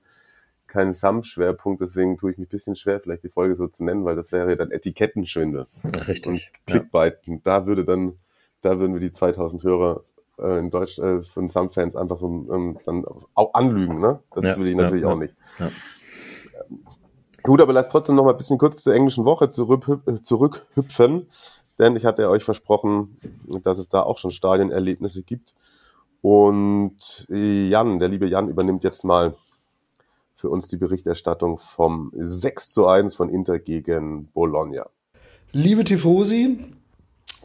kein 0.68 0.92
Sam-Schwerpunkt, 0.92 1.82
deswegen 1.82 2.18
tue 2.18 2.32
ich 2.32 2.38
mich 2.38 2.48
ein 2.48 2.52
bisschen 2.52 2.76
schwer, 2.76 3.00
vielleicht 3.00 3.24
die 3.24 3.30
Folge 3.30 3.56
so 3.56 3.68
zu 3.68 3.84
nennen, 3.84 4.06
weil 4.06 4.16
das 4.16 4.32
wäre 4.32 4.50
ja 4.50 4.56
dann 4.56 4.72
Etikettenschwindel. 4.72 5.68
Richtig. 6.08 6.28
Und 6.28 6.52
Clickbait. 6.68 7.18
Ja. 7.26 7.38
Da 7.44 7.66
würde 7.66 7.86
dann, 7.86 8.18
da 8.62 8.80
würden 8.80 8.94
wir 8.94 9.02
die 9.02 9.12
2000 9.12 9.64
Hörer 9.64 10.04
äh, 10.42 10.60
in 10.60 10.70
Deutsch 10.70 11.00
äh, 11.00 11.20
von 11.20 11.50
Sam-Fans 11.50 11.96
einfach 11.96 12.18
so 12.18 12.28
ähm, 12.52 12.78
dann 12.86 13.06
auch 13.34 13.54
anlügen, 13.54 14.00
ne? 14.00 14.20
Das 14.34 14.46
ja, 14.46 14.58
will 14.58 14.68
ich 14.68 14.76
natürlich 14.76 15.06
auch 15.06 15.18
nicht. 15.18 15.34
Ja. 15.60 15.70
Gut, 17.44 17.62
aber 17.62 17.74
lass 17.74 17.90
trotzdem 17.90 18.16
noch 18.16 18.26
mal 18.26 18.32
ein 18.32 18.38
bisschen 18.38 18.58
kurz 18.58 18.84
zur 18.84 18.94
englischen 18.94 19.26
Woche 19.26 19.50
zurück, 19.50 20.02
äh, 20.06 20.22
zurückhüpfen 20.22 21.28
denn 21.80 21.96
ich 21.96 22.06
hatte 22.06 22.30
euch 22.30 22.44
versprochen, 22.44 23.18
dass 23.64 23.78
es 23.78 23.90
da 23.90 24.04
auch 24.04 24.18
schon 24.18 24.32
Stadionerlebnisse 24.32 25.24
gibt. 25.24 25.56
Und 26.22 27.26
Jan, 27.30 28.00
der 28.00 28.10
liebe 28.10 28.28
Jan, 28.28 28.50
übernimmt 28.50 28.84
jetzt 28.84 29.06
mal 29.06 29.34
für 30.36 30.50
uns 30.50 30.68
die 30.68 30.78
Berichterstattung 30.78 31.58
vom 31.58 32.12
6 32.14 32.72
zu 32.72 32.88
1 32.88 33.16
von 33.16 33.30
Inter 33.30 33.60
gegen 33.60 34.28
Bologna. 34.34 34.88
Liebe 35.54 35.86
Tifosi, 35.86 36.60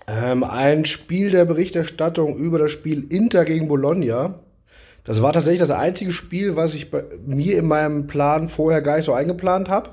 ähm, 0.06 0.44
ein 0.44 0.84
Spiel 0.84 1.30
der 1.30 1.44
Berichterstattung 1.44 2.36
über 2.36 2.58
das 2.58 2.72
Spiel 2.72 3.06
Inter 3.08 3.44
gegen 3.44 3.68
Bologna. 3.68 4.40
Das 5.04 5.22
war 5.22 5.32
tatsächlich 5.32 5.60
das 5.60 5.70
einzige 5.70 6.12
Spiel, 6.12 6.56
was 6.56 6.74
ich 6.74 6.90
bei 6.90 7.04
mir 7.26 7.58
in 7.58 7.66
meinem 7.66 8.06
Plan 8.06 8.48
vorher 8.48 8.82
gar 8.82 8.96
nicht 8.96 9.04
so 9.04 9.12
eingeplant 9.12 9.68
habe. 9.68 9.90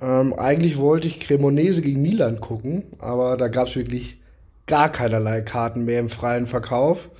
Ähm, 0.00 0.32
eigentlich 0.32 0.78
wollte 0.78 1.08
ich 1.08 1.20
Cremonese 1.20 1.82
gegen 1.82 2.02
Milan 2.02 2.40
gucken, 2.40 2.84
aber 2.98 3.36
da 3.36 3.48
gab 3.48 3.68
es 3.68 3.76
wirklich 3.76 4.20
gar 4.66 4.90
keinerlei 4.90 5.42
Karten 5.42 5.84
mehr 5.84 6.00
im 6.00 6.08
freien 6.08 6.46
Verkauf. 6.46 7.10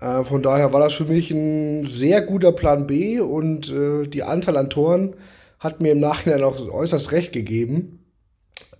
Äh, 0.00 0.24
von 0.24 0.42
daher 0.42 0.72
war 0.72 0.80
das 0.80 0.94
für 0.94 1.04
mich 1.04 1.30
ein 1.30 1.86
sehr 1.86 2.22
guter 2.22 2.52
Plan 2.52 2.86
B 2.86 3.20
und 3.20 3.70
äh, 3.70 4.06
die 4.06 4.22
Anzahl 4.22 4.56
an 4.56 4.70
Toren 4.70 5.14
hat 5.58 5.80
mir 5.80 5.92
im 5.92 6.00
Nachhinein 6.00 6.42
auch 6.42 6.60
äußerst 6.60 7.12
recht 7.12 7.32
gegeben. 7.32 8.00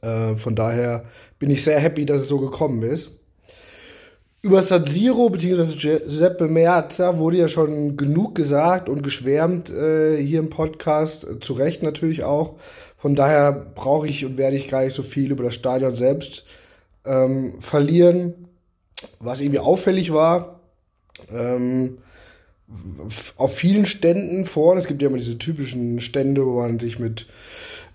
Äh, 0.01 0.37
von 0.37 0.55
daher 0.55 1.05
bin 1.39 1.51
ich 1.51 1.65
sehr 1.65 1.81
happy, 1.81 2.05
dass 2.05 2.23
es 2.23 2.29
so 2.29 2.39
gekommen 2.39 2.83
ist. 2.83 3.11
Über 4.41 4.63
San 4.63 4.87
Siro 4.87 5.31
bzw. 5.31 5.75
Giuseppe 5.75 6.47
Meazza 6.47 7.19
wurde 7.19 7.39
ja 7.39 7.49
schon 7.49 7.97
genug 7.97 8.37
gesagt 8.37 8.89
und 8.89 9.03
geschwärmt 9.03 9.69
äh, 9.69 10.23
hier 10.23 10.39
im 10.39 10.49
Podcast, 10.49 11.25
äh, 11.25 11.41
zu 11.41 11.55
Recht 11.55 11.83
natürlich 11.83 12.23
auch. 12.23 12.57
Von 12.97 13.15
daher 13.15 13.53
brauche 13.53 14.07
ich 14.07 14.25
und 14.25 14.39
werde 14.39 14.57
ich 14.57 14.69
gar 14.69 14.85
nicht 14.85 14.95
so 14.95 15.03
viel 15.03 15.33
über 15.33 15.45
das 15.45 15.55
Stadion 15.55 15.97
selbst 15.97 16.45
ähm, 17.05 17.61
verlieren. 17.61 18.49
Was 19.21 19.41
irgendwie 19.41 19.61
auffällig 19.61 20.13
war, 20.13 20.61
ähm, 21.33 21.99
auf 23.37 23.57
vielen 23.57 23.87
Ständen 23.87 24.45
vorne, 24.45 24.81
es 24.81 24.87
gibt 24.87 25.01
ja 25.01 25.09
immer 25.09 25.19
diese 25.19 25.39
typischen 25.39 26.01
Stände, 26.01 26.45
wo 26.45 26.61
man 26.61 26.79
sich 26.79 26.99
mit 26.99 27.27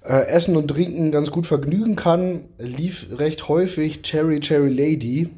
äh, 0.04 0.28
Essen 0.28 0.58
und 0.58 0.68
Trinken 0.68 1.12
ganz 1.12 1.32
gut 1.32 1.48
vergnügen 1.48 1.96
kann, 1.96 2.46
lief 2.58 3.08
recht 3.12 3.48
häufig 3.48 4.02
Cherry 4.02 4.40
Cherry 4.40 4.70
Lady. 4.70 5.30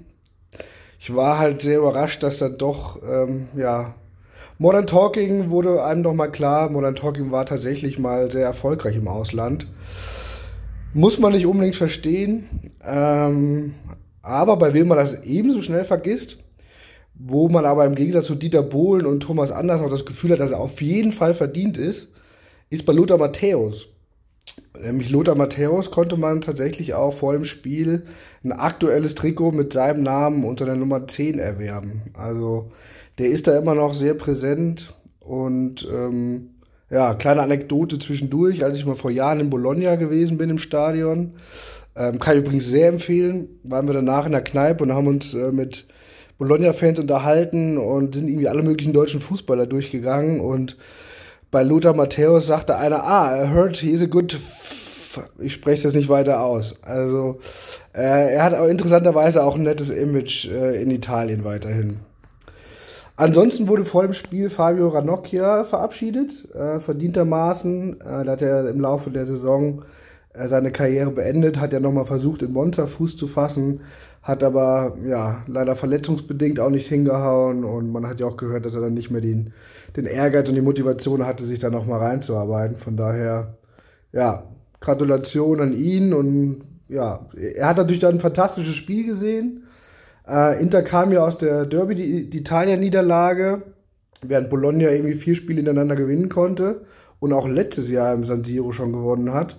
Ich 0.99 1.15
war 1.15 1.37
halt 1.37 1.61
sehr 1.61 1.79
überrascht, 1.79 2.23
dass 2.23 2.39
da 2.39 2.49
doch, 2.49 3.01
ähm, 3.03 3.47
ja, 3.55 3.95
Modern 4.57 4.87
Talking 4.87 5.49
wurde 5.49 5.83
einem 5.83 6.01
doch 6.03 6.13
mal 6.13 6.31
klar, 6.31 6.69
Modern 6.69 6.95
Talking 6.95 7.31
war 7.31 7.45
tatsächlich 7.45 7.99
mal 7.99 8.31
sehr 8.31 8.45
erfolgreich 8.45 8.95
im 8.95 9.07
Ausland. 9.07 9.67
Muss 10.93 11.19
man 11.19 11.33
nicht 11.33 11.45
unbedingt 11.45 11.75
verstehen, 11.75 12.71
ähm, 12.83 13.75
aber 14.21 14.55
bei 14.57 14.73
wem 14.73 14.87
man 14.87 14.97
das 14.97 15.23
ebenso 15.23 15.61
schnell 15.61 15.83
vergisst, 15.83 16.37
wo 17.13 17.49
man 17.49 17.65
aber 17.65 17.85
im 17.85 17.95
Gegensatz 17.95 18.25
zu 18.25 18.35
Dieter 18.35 18.63
Bohlen 18.63 19.05
und 19.05 19.19
Thomas 19.19 19.51
Anders 19.51 19.81
auch 19.81 19.89
das 19.89 20.05
Gefühl 20.05 20.31
hat, 20.31 20.39
dass 20.39 20.53
er 20.53 20.59
auf 20.59 20.81
jeden 20.81 21.11
Fall 21.11 21.33
verdient 21.33 21.77
ist, 21.77 22.09
ist 22.69 22.85
bei 22.85 22.93
Lothar 22.93 23.17
Matthäus. 23.17 23.89
Nämlich 24.81 25.09
Lothar 25.09 25.35
Matthäus 25.35 25.91
konnte 25.91 26.17
man 26.17 26.41
tatsächlich 26.41 26.93
auch 26.93 27.13
vor 27.13 27.33
dem 27.33 27.45
Spiel 27.45 28.03
ein 28.43 28.51
aktuelles 28.51 29.15
Trikot 29.15 29.51
mit 29.51 29.73
seinem 29.73 30.03
Namen 30.03 30.43
unter 30.43 30.65
der 30.65 30.75
Nummer 30.75 31.07
10 31.07 31.39
erwerben. 31.39 32.03
Also 32.13 32.71
der 33.17 33.27
ist 33.27 33.47
da 33.47 33.57
immer 33.57 33.75
noch 33.75 33.93
sehr 33.93 34.13
präsent 34.13 34.93
und 35.19 35.87
ähm, 35.91 36.51
ja, 36.89 37.15
kleine 37.15 37.41
Anekdote 37.41 37.97
zwischendurch, 37.99 38.63
als 38.63 38.77
ich 38.77 38.85
mal 38.85 38.95
vor 38.95 39.11
Jahren 39.11 39.39
in 39.39 39.49
Bologna 39.49 39.95
gewesen 39.95 40.37
bin 40.37 40.49
im 40.49 40.57
Stadion. 40.57 41.33
Ähm, 41.95 42.19
kann 42.19 42.35
ich 42.35 42.43
übrigens 42.43 42.67
sehr 42.67 42.89
empfehlen. 42.89 43.47
Waren 43.63 43.87
wir 43.87 43.93
danach 43.93 44.25
in 44.25 44.33
der 44.33 44.43
Kneipe 44.43 44.83
und 44.83 44.93
haben 44.93 45.07
uns 45.07 45.33
äh, 45.33 45.51
mit 45.51 45.85
Bologna-Fans 46.37 46.99
unterhalten 46.99 47.77
und 47.77 48.15
sind 48.15 48.27
irgendwie 48.27 48.49
alle 48.49 48.61
möglichen 48.61 48.93
deutschen 48.93 49.21
Fußballer 49.21 49.65
durchgegangen 49.65 50.41
und 50.41 50.77
bei 51.55 51.63
Lothar 51.63 51.95
Matthäus 51.95 52.47
sagte 52.47 52.75
einer, 52.75 53.05
ah, 53.05 53.41
I 53.41 53.47
heard 53.47 53.77
he 53.77 53.91
is 53.91 54.01
a 54.01 54.07
good 54.07 54.37
ich 55.39 55.53
spreche 55.53 55.83
jetzt 55.83 55.93
nicht 55.93 56.09
weiter 56.09 56.41
aus. 56.41 56.75
Also 56.81 57.39
äh, 57.93 58.33
er 58.33 58.43
hat 58.43 58.53
auch 58.53 58.67
interessanterweise 58.67 59.41
auch 59.41 59.55
ein 59.55 59.63
nettes 59.63 59.89
Image 59.89 60.49
äh, 60.49 60.81
in 60.81 60.91
Italien 60.91 61.45
weiterhin. 61.45 62.01
Ansonsten 63.15 63.69
wurde 63.69 63.85
vor 63.85 64.03
dem 64.03 64.11
Spiel 64.11 64.49
Fabio 64.49 64.89
Ranocchia 64.89 65.63
verabschiedet, 65.63 66.53
äh, 66.53 66.81
verdientermaßen. 66.81 68.01
Äh, 68.01 68.25
da 68.25 68.31
hat 68.33 68.41
er 68.41 68.67
im 68.67 68.81
Laufe 68.81 69.09
der 69.09 69.25
Saison 69.25 69.85
äh, 70.33 70.49
seine 70.49 70.73
Karriere 70.73 71.11
beendet, 71.11 71.57
hat 71.57 71.71
ja 71.71 71.79
nochmal 71.79 72.05
versucht, 72.05 72.41
in 72.41 72.51
Monza 72.51 72.85
Fuß 72.85 73.15
zu 73.15 73.29
fassen, 73.29 73.79
hat 74.25 74.43
aber 74.43 74.97
ja 75.07 75.43
leider 75.45 75.75
verletzungsbedingt 75.75 76.59
auch 76.59 76.71
nicht 76.71 76.87
hingehauen 76.87 77.63
und 77.63 77.91
man 77.91 78.07
hat 78.07 78.19
ja 78.19 78.25
auch 78.25 78.37
gehört, 78.37 78.65
dass 78.65 78.73
er 78.73 78.81
dann 78.81 78.95
nicht 78.95 79.11
mehr 79.11 79.21
den, 79.21 79.53
den 79.95 80.05
Ehrgeiz 80.05 80.49
und 80.49 80.55
die 80.55 80.63
Motivation 80.63 81.27
hatte, 81.27 81.43
sich 81.43 81.59
da 81.59 81.69
nochmal 81.69 81.99
reinzuarbeiten. 81.99 82.77
Von 82.77 82.97
daher, 82.97 83.57
ja, 84.11 84.47
Gratulation 84.81 85.61
an 85.61 85.73
ihn 85.73 86.11
und 86.11 86.63
ja, 86.89 87.29
er 87.35 87.67
hat 87.67 87.77
natürlich 87.77 87.99
dann 87.99 88.15
ein 88.15 88.19
fantastisches 88.19 88.75
Spiel 88.75 89.05
gesehen. 89.05 89.65
Äh, 90.27 90.59
Inter 90.59 90.81
kam 90.81 91.11
ja 91.11 91.23
aus 91.23 91.37
der 91.37 91.67
Derby, 91.67 91.93
die, 91.93 92.27
die 92.27 92.39
Italia-Niederlage, 92.39 93.61
während 94.23 94.49
Bologna 94.49 94.89
irgendwie 94.89 95.15
vier 95.15 95.35
Spiele 95.35 95.57
hintereinander 95.57 95.95
gewinnen 95.95 96.29
konnte 96.29 96.81
und 97.19 97.31
auch 97.31 97.47
letztes 97.47 97.91
Jahr 97.91 98.15
im 98.15 98.23
San 98.23 98.43
Siro 98.43 98.71
schon 98.71 98.91
gewonnen 98.91 99.31
hat 99.33 99.55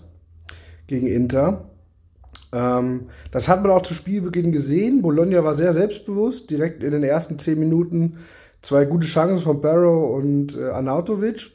gegen 0.88 1.06
Inter. 1.06 1.70
Ähm, 2.52 3.06
das 3.30 3.48
hat 3.48 3.62
man 3.62 3.70
auch 3.70 3.82
zu 3.82 3.94
Spielbeginn 3.94 4.52
gesehen. 4.52 5.02
Bologna 5.02 5.44
war 5.44 5.54
sehr 5.54 5.74
selbstbewusst, 5.74 6.50
direkt 6.50 6.82
in 6.82 6.92
den 6.92 7.02
ersten 7.02 7.38
zehn 7.38 7.58
Minuten 7.58 8.18
zwei 8.62 8.84
gute 8.84 9.06
Chancen 9.06 9.42
von 9.42 9.60
Barrow 9.60 10.16
und 10.16 10.56
äh, 10.56 10.70
Arnautovic. 10.70 11.52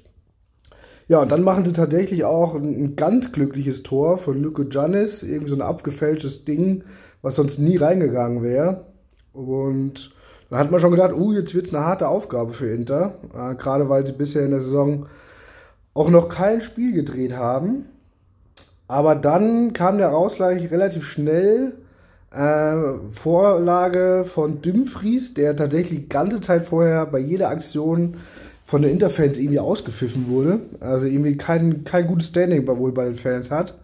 Ja, 1.08 1.22
und 1.22 1.32
dann 1.32 1.44
machen 1.44 1.66
sie 1.66 1.74
tatsächlich 1.74 2.24
auch 2.24 2.56
ein, 2.56 2.84
ein 2.84 2.96
ganz 2.96 3.32
glückliches 3.34 3.84
Tor 3.84 4.18
von 4.18 4.42
Luco 4.42 4.64
Giannis, 4.64 5.24
irgendwie 5.24 5.50
so 5.50 5.56
ein 5.56 5.62
abgefälschtes 5.62 6.46
Ding, 6.46 6.86
was 7.22 7.36
sonst 7.36 7.60
nie 7.60 7.76
reingegangen 7.76 8.44
wäre. 8.44 8.86
Und 9.34 10.14
da 10.50 10.58
hat 10.58 10.72
man 10.72 10.80
schon 10.80 10.92
gedacht, 10.92 11.14
uh, 11.14 11.34
jetzt 11.34 11.54
wird 11.54 11.68
es 11.68 11.74
eine 11.74 11.86
harte 11.86 12.08
Aufgabe 12.08 12.54
für 12.54 12.70
Inter, 12.70 13.16
äh, 13.34 13.56
gerade 13.56 13.90
weil 13.90 14.06
sie 14.06 14.14
bisher 14.14 14.46
in 14.46 14.52
der 14.52 14.62
Saison 14.62 15.08
auch 15.94 16.10
noch 16.10 16.30
kein 16.30 16.62
Spiel 16.62 16.94
gedreht 16.94 17.34
haben. 17.34 17.86
Aber 18.92 19.16
dann 19.16 19.72
kam 19.72 20.00
der 20.00 20.14
Ausgleich 20.14 20.70
relativ 20.70 21.06
schnell. 21.06 21.76
Äh, 22.30 22.76
Vorlage 23.12 24.26
von 24.26 24.62
Dümfries, 24.62 25.34
der 25.34 25.56
tatsächlich 25.56 26.02
die 26.02 26.10
ganze 26.10 26.42
Zeit 26.42 26.66
vorher 26.66 27.06
bei 27.06 27.20
jeder 27.20 27.48
Aktion 27.48 28.18
von 28.66 28.82
den 28.82 28.92
Interfans 28.92 29.38
irgendwie 29.38 29.62
ausgepfiffen 29.62 30.28
wurde. 30.28 30.60
Also 30.82 31.06
irgendwie 31.06 31.38
kein, 31.38 31.86
kein 31.86 32.06
gutes 32.06 32.28
Standing 32.28 32.68
wohl 32.68 32.92
bei 32.92 33.06
den 33.06 33.16
Fans 33.16 33.50
hat. 33.50 33.76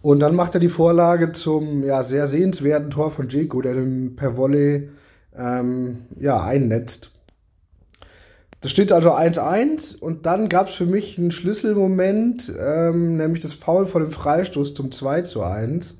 Und 0.00 0.20
dann 0.20 0.36
macht 0.36 0.54
er 0.54 0.60
die 0.60 0.68
Vorlage 0.68 1.32
zum 1.32 1.82
ja, 1.82 2.04
sehr 2.04 2.28
sehenswerten 2.28 2.90
Tor 2.90 3.10
von 3.10 3.28
Jeko, 3.28 3.60
der 3.62 3.74
den 3.74 4.14
per 4.14 4.36
Volley 4.36 4.90
ähm, 5.36 6.02
ja, 6.20 6.40
einnetzt. 6.40 7.09
Das 8.60 8.70
steht 8.70 8.92
also 8.92 9.12
1-1 9.12 9.98
und 9.98 10.26
dann 10.26 10.50
gab 10.50 10.68
es 10.68 10.74
für 10.74 10.84
mich 10.84 11.16
einen 11.18 11.30
Schlüsselmoment, 11.30 12.52
ähm, 12.60 13.16
nämlich 13.16 13.42
das 13.42 13.54
Foul 13.54 13.86
vor 13.86 14.02
dem 14.02 14.10
Freistoß 14.10 14.74
zum 14.74 14.90
2-1. 14.90 15.94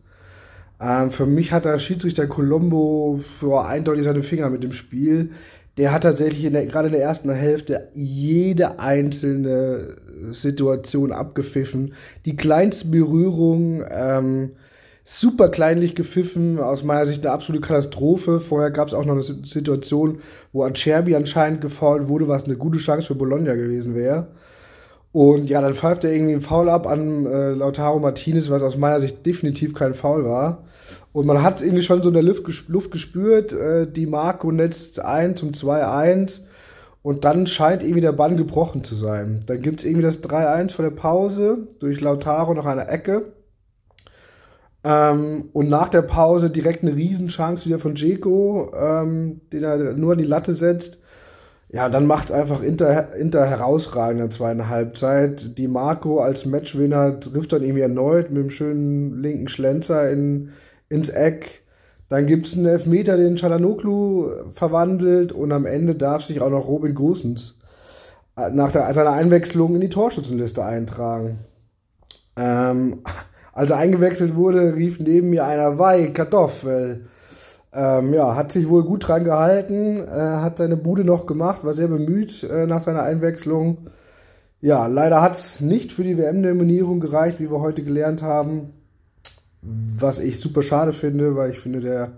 Ähm, 0.78 1.10
für 1.10 1.24
mich 1.24 1.52
hat 1.52 1.64
der 1.64 1.78
Schiedsrichter 1.78 2.26
Colombo 2.26 3.20
für 3.38 3.64
eindeutig 3.64 4.04
seine 4.04 4.22
Finger 4.22 4.50
mit 4.50 4.62
dem 4.62 4.72
Spiel. 4.72 5.30
Der 5.78 5.92
hat 5.92 6.02
tatsächlich 6.02 6.44
in 6.44 6.52
der, 6.52 6.66
gerade 6.66 6.88
in 6.88 6.92
der 6.92 7.02
ersten 7.02 7.32
Hälfte 7.32 7.88
jede 7.94 8.78
einzelne 8.78 9.96
Situation 10.30 11.12
abgepfiffen. 11.12 11.94
Die 12.26 12.36
kleinsten 12.36 12.90
Berührungen, 12.90 13.84
ähm, 13.90 14.50
super 15.12 15.48
kleinlich 15.48 15.96
gepfiffen, 15.96 16.60
aus 16.60 16.84
meiner 16.84 17.04
Sicht 17.04 17.26
eine 17.26 17.34
absolute 17.34 17.66
Katastrophe. 17.66 18.38
Vorher 18.38 18.70
gab 18.70 18.86
es 18.86 18.94
auch 18.94 19.04
noch 19.04 19.14
eine 19.14 19.24
Situation, 19.24 20.20
wo 20.52 20.62
Acerbi 20.62 21.16
anscheinend 21.16 21.60
gefault 21.60 22.06
wurde, 22.06 22.28
was 22.28 22.44
eine 22.44 22.56
gute 22.56 22.78
Chance 22.78 23.08
für 23.08 23.16
Bologna 23.16 23.54
gewesen 23.56 23.96
wäre. 23.96 24.28
Und 25.10 25.50
ja, 25.50 25.60
dann 25.60 25.74
pfeift 25.74 26.04
er 26.04 26.12
irgendwie 26.12 26.34
einen 26.34 26.42
Foul 26.42 26.68
ab 26.68 26.86
an 26.86 27.26
äh, 27.26 27.50
Lautaro 27.50 27.98
Martinez, 27.98 28.50
was 28.50 28.62
aus 28.62 28.76
meiner 28.76 29.00
Sicht 29.00 29.26
definitiv 29.26 29.74
kein 29.74 29.94
Foul 29.94 30.24
war. 30.24 30.62
Und 31.12 31.26
man 31.26 31.42
hat 31.42 31.60
irgendwie 31.60 31.82
schon 31.82 32.04
so 32.04 32.10
in 32.10 32.14
der 32.14 32.22
Luft, 32.22 32.68
Luft 32.68 32.92
gespürt, 32.92 33.52
äh, 33.52 33.90
die 33.90 34.06
Marco 34.06 34.52
netzt 34.52 35.00
ein 35.00 35.34
zum 35.34 35.50
2-1 35.50 36.42
und 37.02 37.24
dann 37.24 37.48
scheint 37.48 37.82
irgendwie 37.82 38.00
der 38.00 38.12
Bann 38.12 38.36
gebrochen 38.36 38.84
zu 38.84 38.94
sein. 38.94 39.40
Dann 39.46 39.60
gibt 39.60 39.80
es 39.80 39.86
irgendwie 39.86 40.04
das 40.04 40.22
3-1 40.22 40.70
vor 40.70 40.84
der 40.84 40.92
Pause 40.92 41.66
durch 41.80 42.00
Lautaro 42.00 42.54
nach 42.54 42.66
einer 42.66 42.88
Ecke. 42.88 43.32
Ähm, 44.82 45.50
und 45.52 45.68
nach 45.68 45.88
der 45.88 46.02
Pause 46.02 46.50
direkt 46.50 46.82
eine 46.82 46.96
Riesenchance 46.96 47.66
wieder 47.66 47.78
von 47.78 47.94
Jeko, 47.94 48.72
ähm, 48.74 49.40
den 49.52 49.62
er 49.62 49.94
nur 49.94 50.12
an 50.12 50.18
die 50.18 50.24
Latte 50.24 50.54
setzt. 50.54 50.98
Ja, 51.72 51.88
dann 51.88 52.06
macht 52.06 52.32
einfach 52.32 52.62
Inter, 52.62 53.14
Inter 53.14 53.46
herausragend 53.46 54.20
in 54.20 54.30
zweiten 54.30 54.68
Halbzeit. 54.68 55.56
Die 55.56 55.68
Marco 55.68 56.18
als 56.18 56.44
Matchwinner 56.44 57.20
trifft 57.20 57.52
dann 57.52 57.62
irgendwie 57.62 57.82
erneut 57.82 58.30
mit 58.30 58.40
einem 58.40 58.50
schönen 58.50 59.22
linken 59.22 59.48
Schlenzer 59.48 60.10
in, 60.10 60.50
ins 60.88 61.10
Eck. 61.10 61.62
Dann 62.08 62.26
gibt 62.26 62.46
es 62.48 62.56
einen 62.56 62.66
Elfmeter, 62.66 63.16
den 63.16 63.36
Chalanoglu 63.36 64.30
verwandelt 64.52 65.32
und 65.32 65.52
am 65.52 65.64
Ende 65.64 65.94
darf 65.94 66.24
sich 66.24 66.40
auch 66.40 66.50
noch 66.50 66.66
Robin 66.66 66.94
Gosens 66.94 67.56
äh, 68.36 68.50
nach 68.50 68.72
der, 68.72 68.92
seiner 68.92 69.12
Einwechslung 69.12 69.76
in 69.76 69.80
die 69.80 69.88
Torschützenliste 69.90 70.64
eintragen. 70.64 71.38
Ähm, 72.36 73.02
als 73.60 73.72
er 73.72 73.76
eingewechselt 73.76 74.36
wurde, 74.36 74.74
rief 74.74 75.00
neben 75.00 75.28
mir 75.28 75.44
einer 75.44 75.78
Wei, 75.78 76.06
Kartoffel. 76.06 77.04
Ähm, 77.74 78.14
ja, 78.14 78.34
hat 78.34 78.52
sich 78.52 78.70
wohl 78.70 78.84
gut 78.84 79.06
dran 79.06 79.22
gehalten, 79.22 79.98
äh, 79.98 80.10
hat 80.10 80.56
seine 80.56 80.78
Bude 80.78 81.04
noch 81.04 81.26
gemacht, 81.26 81.62
war 81.62 81.74
sehr 81.74 81.88
bemüht 81.88 82.42
äh, 82.42 82.66
nach 82.66 82.80
seiner 82.80 83.02
Einwechslung. 83.02 83.90
Ja, 84.62 84.86
leider 84.86 85.20
hat 85.20 85.36
es 85.36 85.60
nicht 85.60 85.92
für 85.92 86.04
die 86.04 86.16
WM-Nominierung 86.16 87.00
gereicht, 87.00 87.38
wie 87.38 87.50
wir 87.50 87.60
heute 87.60 87.84
gelernt 87.84 88.22
haben. 88.22 88.70
Was 89.60 90.20
ich 90.20 90.40
super 90.40 90.62
schade 90.62 90.94
finde, 90.94 91.36
weil 91.36 91.50
ich 91.50 91.60
finde, 91.60 91.80
der 91.80 92.12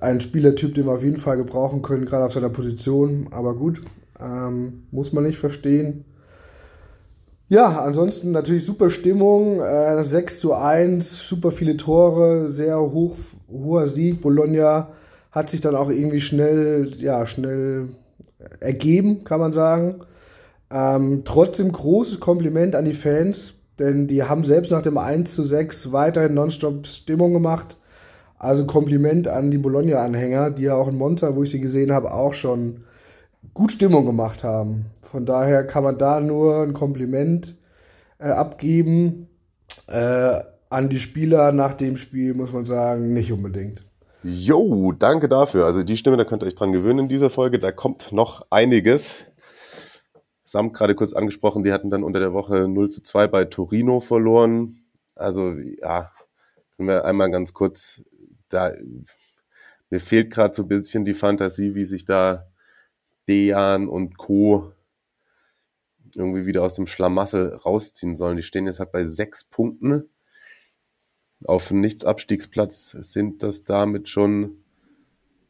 ein 0.00 0.20
Spielertyp, 0.20 0.74
den 0.74 0.86
wir 0.86 0.94
auf 0.94 1.04
jeden 1.04 1.18
Fall 1.18 1.36
gebrauchen 1.36 1.82
können, 1.82 2.04
gerade 2.04 2.24
auf 2.24 2.32
seiner 2.32 2.50
Position. 2.50 3.28
Aber 3.30 3.54
gut, 3.54 3.80
ähm, 4.20 4.88
muss 4.90 5.12
man 5.12 5.22
nicht 5.22 5.38
verstehen. 5.38 6.04
Ja, 7.52 7.82
ansonsten 7.82 8.30
natürlich 8.30 8.64
super 8.64 8.88
Stimmung. 8.88 9.60
Äh, 9.60 10.02
6 10.02 10.40
zu 10.40 10.54
1, 10.54 11.28
super 11.28 11.50
viele 11.50 11.76
Tore, 11.76 12.48
sehr 12.48 12.80
hoch, 12.80 13.16
hoher 13.50 13.88
Sieg. 13.88 14.22
Bologna 14.22 14.88
hat 15.30 15.50
sich 15.50 15.60
dann 15.60 15.74
auch 15.74 15.90
irgendwie 15.90 16.22
schnell, 16.22 16.90
ja, 16.96 17.26
schnell 17.26 17.90
ergeben, 18.60 19.24
kann 19.24 19.38
man 19.38 19.52
sagen. 19.52 19.96
Ähm, 20.70 21.24
trotzdem 21.26 21.72
großes 21.72 22.20
Kompliment 22.20 22.74
an 22.74 22.86
die 22.86 22.94
Fans 22.94 23.52
denn 23.78 24.06
die 24.06 24.22
haben 24.22 24.44
selbst 24.44 24.70
nach 24.70 24.82
dem 24.82 24.96
1 24.96 25.34
zu 25.34 25.42
6 25.42 25.92
weiterhin 25.92 26.34
nonstop 26.34 26.86
Stimmung 26.86 27.34
gemacht. 27.34 27.76
Also 28.38 28.64
Kompliment 28.64 29.28
an 29.28 29.50
die 29.50 29.58
Bologna-Anhänger, 29.58 30.50
die 30.52 30.62
ja 30.62 30.74
auch 30.74 30.88
in 30.88 30.96
Monza, 30.96 31.36
wo 31.36 31.42
ich 31.42 31.50
sie 31.50 31.60
gesehen 31.60 31.92
habe, 31.92 32.12
auch 32.14 32.32
schon 32.32 32.84
gut 33.54 33.72
Stimmung 33.72 34.04
gemacht 34.04 34.44
haben. 34.44 34.86
Von 35.02 35.26
daher 35.26 35.66
kann 35.66 35.84
man 35.84 35.98
da 35.98 36.20
nur 36.20 36.62
ein 36.62 36.72
Kompliment 36.72 37.56
äh, 38.18 38.28
abgeben. 38.28 39.28
Äh, 39.86 40.40
an 40.70 40.88
die 40.88 41.00
Spieler 41.00 41.52
nach 41.52 41.74
dem 41.74 41.96
Spiel 41.96 42.34
muss 42.34 42.52
man 42.52 42.64
sagen, 42.64 43.12
nicht 43.12 43.30
unbedingt. 43.30 43.84
Jo, 44.22 44.92
danke 44.92 45.28
dafür. 45.28 45.66
Also 45.66 45.82
die 45.82 45.96
Stimme, 45.96 46.16
da 46.16 46.24
könnt 46.24 46.42
ihr 46.42 46.46
euch 46.46 46.54
dran 46.54 46.72
gewöhnen 46.72 47.00
in 47.00 47.08
dieser 47.08 47.28
Folge. 47.28 47.58
Da 47.58 47.72
kommt 47.72 48.12
noch 48.12 48.46
einiges. 48.50 49.26
Sam 50.44 50.72
gerade 50.72 50.94
kurz 50.94 51.12
angesprochen, 51.12 51.64
die 51.64 51.72
hatten 51.72 51.90
dann 51.90 52.04
unter 52.04 52.20
der 52.20 52.32
Woche 52.32 52.68
0 52.68 52.90
zu 52.90 53.02
2 53.02 53.26
bei 53.26 53.44
Torino 53.46 54.00
verloren. 54.00 54.84
Also 55.14 55.52
ja, 55.52 56.10
können 56.76 56.88
wir 56.88 57.04
einmal 57.04 57.30
ganz 57.30 57.52
kurz, 57.52 58.02
da 58.48 58.72
mir 59.90 60.00
fehlt 60.00 60.30
gerade 60.30 60.54
so 60.54 60.62
ein 60.62 60.68
bisschen 60.68 61.04
die 61.04 61.14
Fantasie, 61.14 61.74
wie 61.74 61.84
sich 61.84 62.04
da 62.04 62.46
Dejan 63.28 63.88
und 63.88 64.18
Co. 64.18 64.72
irgendwie 66.14 66.46
wieder 66.46 66.62
aus 66.62 66.74
dem 66.74 66.86
Schlamassel 66.86 67.54
rausziehen 67.54 68.16
sollen. 68.16 68.36
Die 68.36 68.42
stehen 68.42 68.66
jetzt 68.66 68.78
halt 68.78 68.92
bei 68.92 69.04
sechs 69.04 69.44
Punkten. 69.44 70.10
Auf 71.44 71.68
dem 71.68 71.80
Nicht-Abstiegsplatz 71.80 72.90
sind 72.90 73.42
das 73.42 73.64
damit 73.64 74.08
schon 74.08 74.62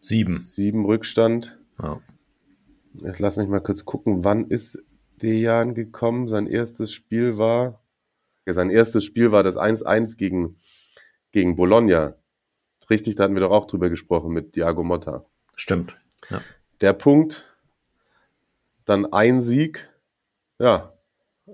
sieben, 0.00 0.38
sieben 0.38 0.85
Rückstand. 0.85 1.59
Ja. 1.83 2.00
Jetzt 2.95 3.21
lass 3.21 3.37
mich 3.37 3.49
mal 3.49 3.61
kurz 3.61 3.85
gucken, 3.85 4.25
wann 4.25 4.49
ist 4.49 4.83
Dejan 5.23 5.75
gekommen. 5.75 6.29
Sein 6.29 6.47
erstes 6.47 6.93
Spiel 6.93 7.38
war, 7.38 7.83
ja, 8.47 8.52
sein 8.52 8.71
erstes 8.71 9.05
Spiel 9.05 9.33
war 9.33 9.43
das 9.43 9.57
1-1 9.57 10.17
gegen, 10.17 10.57
gegen 11.31 11.57
Bologna. 11.57 12.17
Richtig, 12.91 13.14
da 13.14 13.25
hatten 13.25 13.35
wir 13.35 13.41
doch 13.41 13.50
auch 13.50 13.67
drüber 13.67 13.88
gesprochen 13.88 14.33
mit 14.33 14.57
Diago 14.57 14.83
Motta. 14.83 15.25
Stimmt. 15.55 15.97
Ja. 16.29 16.43
Der 16.81 16.93
Punkt, 16.93 17.51
dann 18.84 19.12
ein 19.12 19.40
Sieg, 19.40 19.88
ja, 20.58 20.92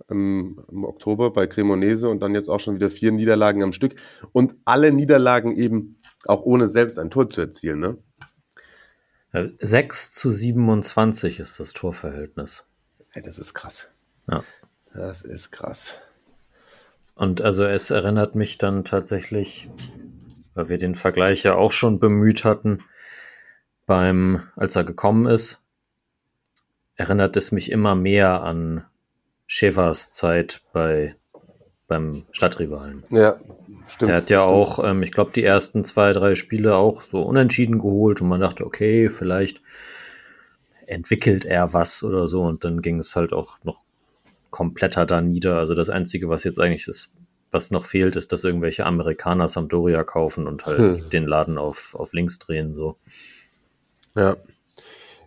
im, 0.09 0.65
im, 0.71 0.85
Oktober 0.85 1.33
bei 1.33 1.47
Cremonese 1.47 2.09
und 2.09 2.21
dann 2.21 2.35
jetzt 2.35 2.49
auch 2.49 2.61
schon 2.61 2.75
wieder 2.75 2.91
vier 2.91 3.13
Niederlagen 3.13 3.63
am 3.63 3.73
Stück 3.73 3.97
und 4.33 4.55
alle 4.65 4.93
Niederlagen 4.93 5.57
eben 5.57 6.01
auch 6.27 6.43
ohne 6.43 6.69
selbst 6.69 6.99
ein 6.99 7.11
Tor 7.11 7.31
zu 7.31 7.41
erzielen, 7.41 7.81
ne? 7.81 7.97
6 9.33 10.15
zu 10.15 10.31
27 10.31 11.39
ist 11.39 11.61
das 11.61 11.75
Torverhältnis. 11.75 12.67
Ey, 13.13 13.21
das 13.21 13.39
ist 13.39 13.53
krass. 13.53 13.89
Ja. 14.27 14.43
Das 14.95 15.21
ist 15.21 15.51
krass. 15.51 16.01
Und 17.15 17.43
also 17.43 17.65
es 17.65 17.91
erinnert 17.91 18.35
mich 18.35 18.59
dann 18.59 18.85
tatsächlich, 18.85 19.69
weil 20.55 20.69
wir 20.69 20.79
den 20.79 20.95
Vergleich 20.95 21.43
ja 21.43 21.55
auch 21.57 21.73
schon 21.73 22.01
bemüht 22.01 22.45
hatten, 22.45 22.83
beim, 23.87 24.43
als 24.57 24.77
er 24.77 24.85
gekommen 24.85 25.27
ist, 25.27 25.67
erinnert 26.99 27.37
es 27.37 27.53
mich 27.53 27.71
immer 27.71 27.95
mehr 27.95 28.43
an 28.43 28.85
Schäfers 29.47 30.11
Zeit 30.11 30.61
bei 30.75 31.15
beim 31.87 32.27
Stadtrivalen. 32.33 33.03
Ja, 33.09 33.41
stimmt. 33.87 34.11
Er 34.11 34.17
hat 34.19 34.29
ja 34.29 34.43
stimmt. 34.43 34.55
auch, 34.55 34.85
ähm, 34.85 35.03
ich 35.03 35.11
glaube, 35.11 35.31
die 35.35 35.43
ersten 35.43 35.85
zwei, 35.85 36.13
drei 36.13 36.35
Spiele 36.35 36.77
auch 36.77 37.01
so 37.01 37.23
unentschieden 37.23 37.79
geholt 37.79 38.21
und 38.21 38.29
man 38.29 38.43
dachte, 38.43 38.67
okay, 38.67 39.09
vielleicht 39.09 39.63
entwickelt 40.87 41.47
er 41.47 41.73
was 41.73 42.03
oder 42.03 42.29
so 42.29 42.43
und 42.43 42.65
dann 42.65 42.83
ging 42.83 42.99
es 42.99 43.17
halt 43.17 43.33
auch 43.33 43.57
noch 43.65 43.85
kompletter 44.51 45.07
da 45.07 45.23
nieder. 45.23 45.57
Also 45.57 45.75
das 45.75 45.89
Einzige, 45.89 46.29
was 46.29 46.45
jetzt 46.45 46.61
eigentlich 46.61 46.87
ist, 46.89 47.11
was 47.51 47.71
noch 47.71 47.87
fehlt, 47.87 48.17
ist, 48.17 48.33
dass 48.33 48.45
irgendwelche 48.45 48.85
Amerikaner 48.85 49.49
Sampdoria 49.49 50.05
kaufen 50.05 50.47
und 50.47 50.67
halt 50.67 50.79
hm. 50.79 51.11
den 51.11 51.27
Laden 51.27 51.57
auf, 51.57 51.95
auf 51.95 52.13
links 52.13 52.39
drehen, 52.39 52.75
so. 52.75 52.97
Ja. 54.15 54.37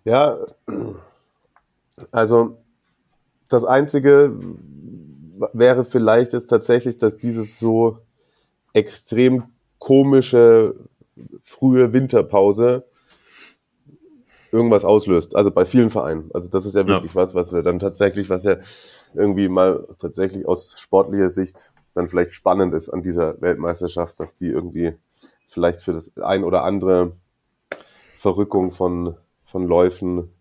Ja, 0.04 0.38
also 2.12 2.58
das 3.50 3.66
Einzige 3.66 4.38
wäre 5.54 5.84
vielleicht 5.84 6.34
jetzt 6.34 6.48
tatsächlich, 6.48 6.98
dass 6.98 7.18
dieses 7.18 7.60
so 7.60 7.98
extrem 8.74 9.44
komische 9.80 10.76
frühe 11.44 11.94
Winterpause 11.94 12.86
irgendwas 14.52 14.86
auslöst. 14.86 15.36
Also 15.36 15.52
bei 15.52 15.66
vielen 15.66 15.90
Vereinen. 15.90 16.30
Also 16.34 16.50
das 16.50 16.66
ist 16.66 16.76
ja 16.76 16.88
wirklich 16.88 17.14
ja. 17.14 17.22
was, 17.22 17.36
was 17.36 17.54
wir 17.54 17.64
dann 17.64 17.80
tatsächlich, 17.80 18.30
was 18.30 18.44
ja 18.44 18.58
irgendwie 19.14 19.50
mal 19.50 19.88
tatsächlich 20.00 20.48
aus 20.48 20.76
sportlicher 20.78 21.30
Sicht 21.30 21.72
dann 21.94 22.08
vielleicht 22.08 22.34
spannend 22.34 22.74
ist 22.74 22.90
an 22.90 23.02
dieser 23.02 23.42
Weltmeisterschaft, 23.42 24.20
dass 24.20 24.34
die 24.34 24.48
irgendwie 24.48 24.94
vielleicht 25.48 25.82
für 25.82 25.94
das 25.94 26.16
ein 26.18 26.44
oder 26.44 26.64
andere 26.64 27.14
Verrückung 28.18 28.72
von, 28.72 29.16
von 29.44 29.68
Läufen 29.68 30.32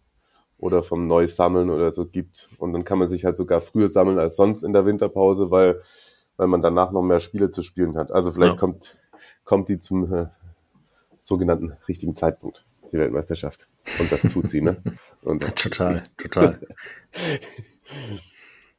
oder 0.60 0.82
vom 0.82 1.06
Neusammeln 1.06 1.70
oder 1.70 1.90
so 1.90 2.06
gibt. 2.06 2.48
Und 2.58 2.72
dann 2.72 2.84
kann 2.84 2.98
man 2.98 3.08
sich 3.08 3.24
halt 3.24 3.36
sogar 3.36 3.60
früher 3.60 3.88
sammeln 3.88 4.18
als 4.18 4.36
sonst 4.36 4.62
in 4.62 4.72
der 4.72 4.86
Winterpause, 4.86 5.50
weil, 5.50 5.80
weil 6.36 6.46
man 6.46 6.62
danach 6.62 6.92
noch 6.92 7.02
mehr 7.02 7.20
Spiele 7.20 7.50
zu 7.50 7.62
spielen 7.62 7.96
hat. 7.96 8.12
Also 8.12 8.30
vielleicht 8.30 8.52
ja. 8.52 8.58
kommt, 8.58 8.98
kommt 9.44 9.68
die 9.68 9.80
zum 9.80 10.12
äh, 10.12 10.26
sogenannten 11.20 11.76
richtigen 11.88 12.14
Zeitpunkt 12.14 12.64
die 12.92 12.98
Weltmeisterschaft. 12.98 13.68
Und 13.98 14.12
das 14.12 14.22
tut 14.22 14.50
sie, 14.50 14.60
ne? 14.60 14.82
total, 15.56 16.02
total. 16.16 16.60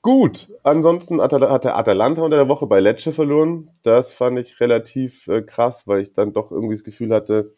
Gut, 0.02 0.52
ansonsten 0.64 1.22
hat 1.22 1.32
der 1.32 1.52
Atalanta 1.52 2.24
unter 2.24 2.38
der 2.38 2.48
Woche 2.48 2.66
bei 2.66 2.80
Lecce 2.80 3.14
verloren. 3.14 3.70
Das 3.84 4.14
fand 4.14 4.40
ich 4.40 4.60
relativ 4.60 5.28
äh, 5.28 5.44
krass, 5.44 5.88
weil 5.88 6.02
ich 6.02 6.14
dann 6.14 6.34
doch 6.34 6.52
irgendwie 6.52 6.74
das 6.74 6.84
Gefühl 6.84 7.14
hatte, 7.14 7.54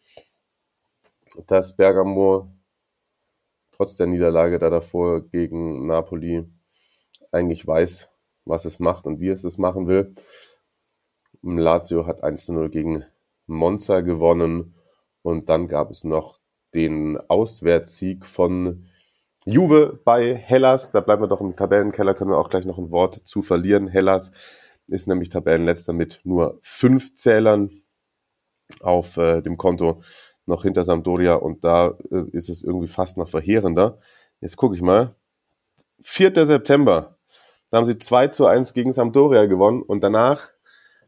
dass 1.46 1.74
Bergamo 1.76 2.53
trotz 3.76 3.96
der 3.96 4.06
Niederlage 4.06 4.58
da 4.58 4.70
davor 4.70 5.22
gegen 5.22 5.82
Napoli 5.82 6.44
eigentlich 7.32 7.66
weiß, 7.66 8.10
was 8.44 8.64
es 8.64 8.78
macht 8.78 9.06
und 9.06 9.20
wie 9.20 9.28
es 9.28 9.44
es 9.44 9.58
machen 9.58 9.86
will. 9.86 10.14
Lazio 11.42 12.06
hat 12.06 12.22
1 12.22 12.48
0 12.48 12.70
gegen 12.70 13.04
Monza 13.46 14.00
gewonnen 14.00 14.74
und 15.22 15.48
dann 15.48 15.68
gab 15.68 15.90
es 15.90 16.04
noch 16.04 16.38
den 16.74 17.18
Auswärtssieg 17.28 18.24
von 18.24 18.86
Juve 19.44 20.00
bei 20.04 20.34
Hellas. 20.34 20.92
Da 20.92 21.00
bleiben 21.00 21.22
wir 21.22 21.28
doch 21.28 21.40
im 21.40 21.56
Tabellenkeller, 21.56 22.14
können 22.14 22.30
wir 22.30 22.38
auch 22.38 22.48
gleich 22.48 22.64
noch 22.64 22.78
ein 22.78 22.90
Wort 22.90 23.14
zu 23.26 23.42
verlieren. 23.42 23.88
Hellas 23.88 24.30
ist 24.86 25.06
nämlich 25.06 25.28
Tabellenletzter 25.28 25.92
mit 25.92 26.20
nur 26.24 26.58
fünf 26.62 27.14
Zählern 27.16 27.70
auf 28.80 29.16
äh, 29.16 29.42
dem 29.42 29.56
Konto 29.56 30.02
noch 30.46 30.62
hinter 30.62 30.84
Sampdoria 30.84 31.34
und 31.34 31.64
da 31.64 31.96
äh, 32.10 32.24
ist 32.32 32.48
es 32.48 32.62
irgendwie 32.62 32.88
fast 32.88 33.16
noch 33.16 33.28
verheerender. 33.28 33.98
Jetzt 34.40 34.56
gucke 34.56 34.74
ich 34.74 34.82
mal. 34.82 35.14
4. 36.02 36.46
September, 36.46 37.16
da 37.70 37.78
haben 37.78 37.86
sie 37.86 37.98
2 37.98 38.28
zu 38.28 38.46
1 38.46 38.74
gegen 38.74 38.92
Sampdoria 38.92 39.46
gewonnen 39.46 39.82
und 39.82 40.02
danach 40.02 40.50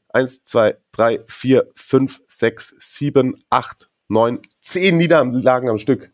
1, 0.09 0.45
2, 0.45 0.77
3, 0.93 1.25
4, 1.27 1.71
5, 1.75 2.23
6, 2.27 2.75
7, 2.79 3.37
8, 3.51 3.91
neun, 4.09 4.41
zehn 4.61 4.97
Niederlagen 4.97 5.69
am 5.69 5.79
Stück. 5.79 6.13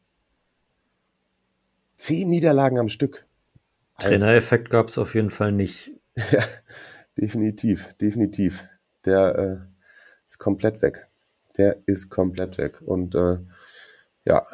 Zehn 1.97 2.29
Niederlagen 2.29 2.79
am 2.79 2.89
Stück. 2.89 3.27
Trainereffekt 3.99 4.71
gab 4.71 4.89
es 4.89 4.99
auf 4.99 5.15
jeden 5.15 5.31
Fall 5.31 5.53
nicht. 5.53 5.93
Ja, 6.31 6.45
definitiv, 7.17 7.95
definitiv. 7.95 8.67
Der 9.07 9.35
äh, 9.39 10.27
ist 10.27 10.39
komplett 10.39 10.83
weg. 10.83 11.09
Der 11.59 11.77
ist 11.87 12.11
komplett 12.11 12.59
weg. 12.59 12.81
Und 12.85 13.15
äh, 13.15 13.39
ja, 14.25 14.47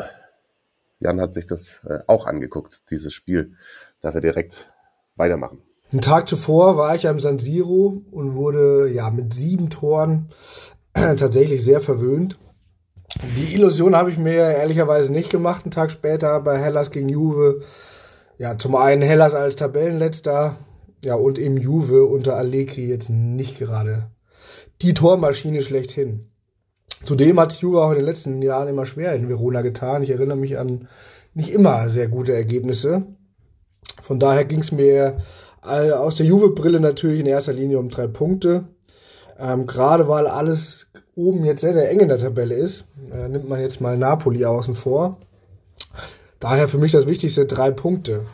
Jan 1.01 1.21
hat 1.21 1.33
sich 1.33 1.47
das 1.47 1.81
äh, 1.89 2.01
auch 2.07 2.27
angeguckt, 2.27 2.91
dieses 2.91 3.13
Spiel. 3.15 3.55
Darf 4.01 4.15
er 4.15 4.21
direkt 4.21 4.73
weitermachen. 5.17 5.63
Einen 5.91 6.03
Tag 6.03 6.29
zuvor 6.29 6.77
war 6.77 6.95
ich 6.95 7.09
am 7.09 7.19
San 7.19 7.39
Siro 7.39 8.03
und 8.11 8.35
wurde 8.35 8.91
ja 8.91 9.11
mit 9.11 9.33
sieben 9.33 9.71
Toren 9.71 10.29
tatsächlich 10.95 11.65
sehr 11.65 11.81
verwöhnt. 11.81 12.39
Die 13.37 13.55
Illusion 13.55 13.97
habe 13.97 14.11
ich 14.11 14.19
mir 14.19 14.35
ehrlicherweise 14.35 15.13
nicht 15.13 15.31
gemacht, 15.31 15.65
einen 15.65 15.71
Tag 15.71 15.91
später 15.91 16.41
bei 16.41 16.59
Hellas 16.59 16.91
gegen 16.91 17.09
Juve. 17.09 17.63
Ja, 18.37 18.59
zum 18.59 18.77
einen 18.77 19.03
Hellas 19.03 19.35
als 19.35 19.57
Tabellenletzter, 19.57 20.59
ja, 21.03 21.15
und 21.15 21.39
eben 21.39 21.57
Juve 21.57 22.05
unter 22.05 22.37
Allegri 22.37 22.87
jetzt 22.87 23.09
nicht 23.09 23.59
gerade 23.59 24.11
die 24.83 24.95
Tormaschine 24.95 25.63
schlechthin. 25.63 26.31
Zudem 27.05 27.39
hat 27.39 27.61
Juve 27.61 27.83
auch 27.83 27.91
in 27.91 27.97
den 27.97 28.05
letzten 28.05 28.43
Jahren 28.43 28.69
immer 28.69 28.85
schwer 28.85 29.15
in 29.15 29.29
Verona 29.29 29.63
getan. 29.63 30.03
Ich 30.03 30.11
erinnere 30.11 30.37
mich 30.37 30.59
an 30.59 30.89
nicht 31.35 31.51
immer 31.51 31.89
sehr 31.89 32.09
gute 32.09 32.35
Ergebnisse. 32.35 33.05
Von 34.03 34.19
daher 34.19 34.45
ging 34.45 34.61
es 34.61 34.73
mir 34.73 35.19
aus 35.61 36.15
der 36.15 36.27
Juve-Brille 36.27 36.81
natürlich 36.81 37.21
in 37.21 37.27
erster 37.27 37.53
Linie 37.53 37.79
um 37.79 37.91
drei 37.91 38.07
Punkte. 38.07 38.65
Ähm, 39.39 39.67
Gerade 39.67 40.09
weil 40.09 40.27
alles 40.27 40.87
oben 41.15 41.45
jetzt 41.45 41.61
sehr, 41.61 41.73
sehr 41.73 41.91
eng 41.91 42.01
in 42.01 42.09
der 42.09 42.19
Tabelle 42.19 42.55
ist, 42.55 42.85
äh, 43.13 43.29
nimmt 43.29 43.49
man 43.49 43.61
jetzt 43.61 43.81
mal 43.81 43.97
Napoli 43.97 44.45
außen 44.45 44.75
vor. 44.75 45.19
Daher 46.41 46.69
für 46.69 46.79
mich 46.79 46.93
das 46.93 47.07
Wichtigste 47.07 47.47
drei 47.47 47.71
Punkte. 47.71 48.25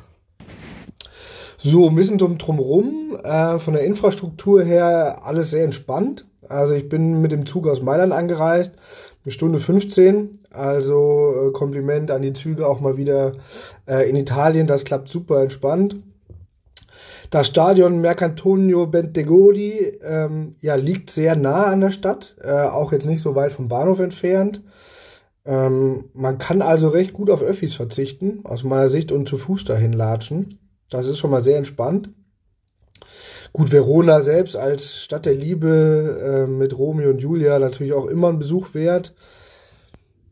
So, 1.56 1.88
ein 1.88 1.94
bisschen 1.94 2.18
drumherum, 2.18 3.18
äh, 3.22 3.58
von 3.58 3.74
der 3.74 3.84
Infrastruktur 3.84 4.62
her 4.62 5.22
alles 5.24 5.50
sehr 5.50 5.64
entspannt. 5.64 6.26
Also 6.48 6.74
ich 6.74 6.88
bin 6.88 7.20
mit 7.20 7.32
dem 7.32 7.46
Zug 7.46 7.66
aus 7.66 7.82
Mailand 7.82 8.12
angereist, 8.12 8.72
eine 9.24 9.32
Stunde 9.32 9.58
15. 9.58 10.38
Also 10.50 11.32
äh, 11.48 11.52
Kompliment 11.52 12.10
an 12.10 12.22
die 12.22 12.32
Züge 12.32 12.66
auch 12.66 12.80
mal 12.80 12.96
wieder 12.96 13.32
äh, 13.86 14.08
in 14.08 14.16
Italien. 14.16 14.66
Das 14.66 14.84
klappt 14.84 15.08
super 15.08 15.42
entspannt. 15.42 15.96
Das 17.30 17.48
Stadion 17.48 18.00
Mercantonio 18.00 18.86
Bentegodi 18.86 19.98
ähm, 20.02 20.54
ja, 20.60 20.76
liegt 20.76 21.10
sehr 21.10 21.34
nah 21.34 21.64
an 21.64 21.80
der 21.80 21.90
Stadt, 21.90 22.36
äh, 22.40 22.52
auch 22.52 22.92
jetzt 22.92 23.06
nicht 23.06 23.22
so 23.22 23.34
weit 23.34 23.50
vom 23.50 23.66
Bahnhof 23.66 23.98
entfernt. 23.98 24.62
Ähm, 25.44 26.10
man 26.14 26.38
kann 26.38 26.62
also 26.62 26.88
recht 26.88 27.12
gut 27.12 27.30
auf 27.30 27.42
Öffis 27.42 27.74
verzichten, 27.74 28.40
aus 28.44 28.62
meiner 28.62 28.88
Sicht, 28.88 29.10
und 29.10 29.28
zu 29.28 29.36
Fuß 29.36 29.64
dahin 29.64 29.92
latschen. 29.92 30.60
Das 30.90 31.08
ist 31.08 31.18
schon 31.18 31.30
mal 31.30 31.42
sehr 31.42 31.58
entspannt. 31.58 32.10
Gut, 33.52 33.72
Verona 33.72 34.20
selbst 34.20 34.56
als 34.56 34.96
Stadt 34.96 35.26
der 35.26 35.34
Liebe 35.34 36.46
äh, 36.46 36.50
mit 36.50 36.76
Romeo 36.76 37.10
und 37.10 37.18
Julia 37.18 37.58
natürlich 37.58 37.92
auch 37.92 38.06
immer 38.06 38.28
ein 38.28 38.38
Besuch 38.38 38.74
wert. 38.74 39.14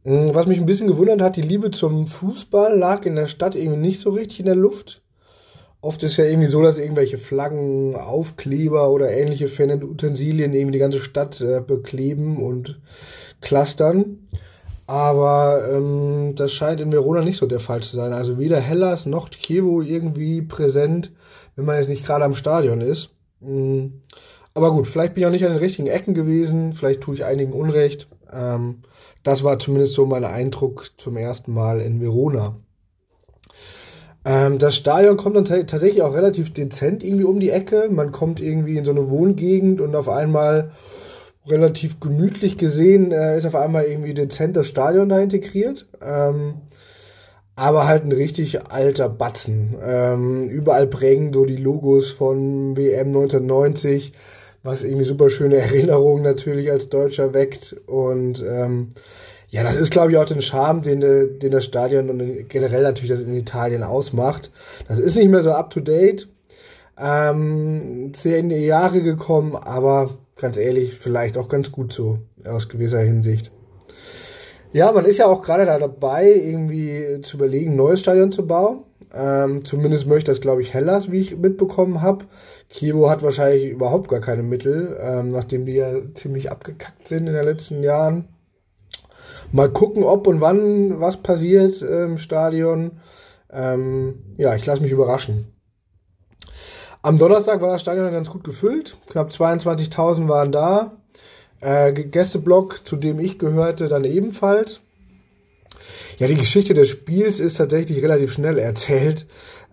Hm, 0.04 0.34
was 0.34 0.46
mich 0.46 0.58
ein 0.58 0.66
bisschen 0.66 0.88
gewundert 0.88 1.22
hat, 1.22 1.36
die 1.36 1.42
Liebe 1.42 1.70
zum 1.70 2.06
Fußball 2.06 2.76
lag 2.76 3.06
in 3.06 3.16
der 3.16 3.28
Stadt 3.28 3.54
irgendwie 3.54 3.78
nicht 3.80 4.00
so 4.00 4.10
richtig 4.10 4.40
in 4.40 4.46
der 4.46 4.56
Luft. 4.56 5.02
Oft 5.80 6.02
ist 6.04 6.16
ja 6.16 6.24
irgendwie 6.24 6.48
so, 6.48 6.62
dass 6.62 6.78
irgendwelche 6.78 7.18
Flaggen, 7.18 7.96
Aufkleber 7.96 8.90
oder 8.90 9.10
ähnliche 9.10 9.48
Fan-Utensilien 9.48 10.54
irgendwie 10.54 10.74
die 10.74 10.78
ganze 10.78 11.00
Stadt 11.00 11.40
äh, 11.40 11.60
bekleben 11.60 12.42
und 12.42 12.80
clustern. 13.40 14.28
Aber 14.86 15.68
ähm, 15.72 16.34
das 16.36 16.52
scheint 16.52 16.80
in 16.80 16.92
Verona 16.92 17.22
nicht 17.22 17.36
so 17.36 17.46
der 17.46 17.60
Fall 17.60 17.82
zu 17.82 17.96
sein. 17.96 18.12
Also 18.12 18.38
weder 18.38 18.60
Hellas 18.60 19.06
noch 19.06 19.28
Chievo 19.30 19.82
irgendwie 19.82 20.42
präsent, 20.42 21.10
wenn 21.56 21.64
man 21.64 21.76
jetzt 21.76 21.88
nicht 21.88 22.06
gerade 22.06 22.24
am 22.24 22.34
Stadion 22.34 22.80
ist. 22.80 23.10
Mhm. 23.40 24.02
Aber 24.54 24.70
gut, 24.72 24.86
vielleicht 24.86 25.14
bin 25.14 25.22
ich 25.22 25.26
auch 25.26 25.32
nicht 25.32 25.44
an 25.44 25.52
den 25.52 25.58
richtigen 25.58 25.88
Ecken 25.88 26.14
gewesen. 26.14 26.72
Vielleicht 26.74 27.00
tue 27.00 27.14
ich 27.14 27.24
einigen 27.24 27.52
Unrecht. 27.52 28.08
Ähm, 28.32 28.82
das 29.22 29.44
war 29.44 29.58
zumindest 29.58 29.94
so 29.94 30.04
mein 30.04 30.24
Eindruck 30.24 30.90
zum 30.98 31.16
ersten 31.16 31.54
Mal 31.54 31.80
in 31.80 32.00
Verona. 32.00 32.56
Ähm, 34.24 34.58
das 34.58 34.76
Stadion 34.76 35.16
kommt 35.16 35.36
dann 35.36 35.44
tatsächlich 35.44 36.02
auch 36.02 36.14
relativ 36.14 36.52
dezent 36.52 37.02
irgendwie 37.02 37.24
um 37.24 37.40
die 37.40 37.50
Ecke. 37.50 37.88
Man 37.90 38.12
kommt 38.12 38.40
irgendwie 38.40 38.76
in 38.76 38.84
so 38.84 38.90
eine 38.90 39.10
Wohngegend 39.10 39.80
und 39.80 39.94
auf 39.96 40.08
einmal 40.08 40.72
relativ 41.46 41.98
gemütlich 41.98 42.56
gesehen 42.56 43.10
äh, 43.10 43.36
ist 43.36 43.46
auf 43.46 43.56
einmal 43.56 43.84
irgendwie 43.84 44.14
dezent 44.14 44.56
das 44.56 44.68
Stadion 44.68 45.08
da 45.08 45.18
integriert. 45.18 45.86
Ähm, 46.00 46.54
aber 47.54 47.86
halt 47.86 48.04
ein 48.04 48.12
richtig 48.12 48.70
alter 48.70 49.08
Batzen. 49.08 49.76
Ähm, 49.82 50.48
überall 50.48 50.86
prägen 50.86 51.32
so 51.32 51.44
die 51.44 51.56
Logos 51.56 52.10
von 52.10 52.76
WM 52.76 53.08
1990, 53.08 54.12
was 54.62 54.84
irgendwie 54.84 55.04
super 55.04 55.28
schöne 55.30 55.56
Erinnerungen 55.58 56.22
natürlich 56.22 56.70
als 56.70 56.88
Deutscher 56.88 57.34
weckt. 57.34 57.76
Und 57.86 58.42
ähm, 58.46 58.92
ja, 59.48 59.62
das 59.62 59.76
ist, 59.76 59.90
glaube 59.90 60.12
ich, 60.12 60.18
auch 60.18 60.24
den 60.24 60.40
Charme, 60.40 60.82
den, 60.82 61.00
den 61.00 61.50
das 61.50 61.66
Stadion 61.66 62.08
und 62.08 62.48
generell 62.48 62.82
natürlich 62.82 63.10
das 63.10 63.20
in 63.20 63.36
Italien 63.36 63.82
ausmacht. 63.82 64.50
Das 64.88 64.98
ist 64.98 65.16
nicht 65.16 65.28
mehr 65.28 65.42
so 65.42 65.52
up-to-date. 65.52 66.28
Ähm, 66.98 68.12
die 68.24 68.64
Jahre 68.64 69.02
gekommen, 69.02 69.56
aber 69.56 70.18
ganz 70.36 70.56
ehrlich, 70.56 70.94
vielleicht 70.94 71.36
auch 71.36 71.48
ganz 71.48 71.70
gut 71.70 71.92
so, 71.92 72.18
aus 72.44 72.68
gewisser 72.68 73.00
Hinsicht. 73.00 73.52
Ja, 74.72 74.90
man 74.90 75.04
ist 75.04 75.18
ja 75.18 75.26
auch 75.26 75.42
gerade 75.42 75.66
da 75.66 75.78
dabei, 75.78 76.32
irgendwie 76.32 77.20
zu 77.22 77.36
überlegen, 77.36 77.72
ein 77.72 77.76
neues 77.76 78.00
Stadion 78.00 78.32
zu 78.32 78.46
bauen. 78.46 78.84
Ähm, 79.14 79.64
zumindest 79.64 80.06
möchte 80.06 80.30
das, 80.30 80.40
glaube 80.40 80.62
ich, 80.62 80.72
Hellas, 80.72 81.10
wie 81.10 81.20
ich 81.20 81.36
mitbekommen 81.36 82.00
habe. 82.00 82.24
Kiewo 82.70 83.10
hat 83.10 83.22
wahrscheinlich 83.22 83.66
überhaupt 83.66 84.08
gar 84.08 84.20
keine 84.20 84.42
Mittel, 84.42 84.98
ähm, 84.98 85.28
nachdem 85.28 85.66
die 85.66 85.74
ja 85.74 85.92
ziemlich 86.14 86.50
abgekackt 86.50 87.08
sind 87.08 87.26
in 87.26 87.34
den 87.34 87.44
letzten 87.44 87.82
Jahren. 87.82 88.28
Mal 89.50 89.70
gucken, 89.70 90.02
ob 90.04 90.26
und 90.26 90.40
wann 90.40 90.98
was 91.00 91.18
passiert 91.18 91.82
im 91.82 92.16
Stadion. 92.16 92.92
Ähm, 93.52 94.34
ja, 94.38 94.54
ich 94.54 94.64
lasse 94.64 94.80
mich 94.80 94.92
überraschen. 94.92 95.52
Am 97.02 97.18
Donnerstag 97.18 97.60
war 97.60 97.72
das 97.72 97.82
Stadion 97.82 98.10
ganz 98.10 98.30
gut 98.30 98.44
gefüllt. 98.44 98.96
Knapp 99.10 99.28
22.000 99.28 100.28
waren 100.28 100.52
da. 100.52 101.01
Äh, 101.62 101.92
Gästeblock, 101.92 102.86
zu 102.86 102.96
dem 102.96 103.20
ich 103.20 103.38
gehörte, 103.38 103.88
dann 103.88 104.04
ebenfalls. 104.04 104.80
Ja, 106.18 106.26
die 106.26 106.36
Geschichte 106.36 106.74
des 106.74 106.88
Spiels 106.88 107.40
ist 107.40 107.56
tatsächlich 107.56 108.02
relativ 108.02 108.32
schnell 108.32 108.58
erzählt. 108.58 109.26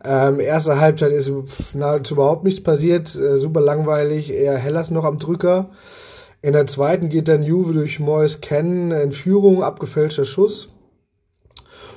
Ähm, 0.04 0.40
erste 0.40 0.80
Halbzeit 0.80 1.12
ist 1.12 1.32
nahezu 1.74 2.14
überhaupt 2.14 2.44
nichts 2.44 2.64
passiert. 2.64 3.14
Äh, 3.16 3.38
super 3.38 3.60
langweilig, 3.60 4.32
eher 4.32 4.56
Hellas 4.58 4.92
noch 4.92 5.04
am 5.04 5.18
Drücker. 5.18 5.72
In 6.42 6.54
der 6.54 6.68
zweiten 6.68 7.10
geht 7.10 7.28
dann 7.28 7.44
Juve 7.44 7.74
durch 7.74 8.00
Mois 8.00 8.40
Kennen 8.40 8.92
in 8.92 9.12
Führung, 9.12 9.62
abgefälschter 9.62 10.24
Schuss. 10.24 10.70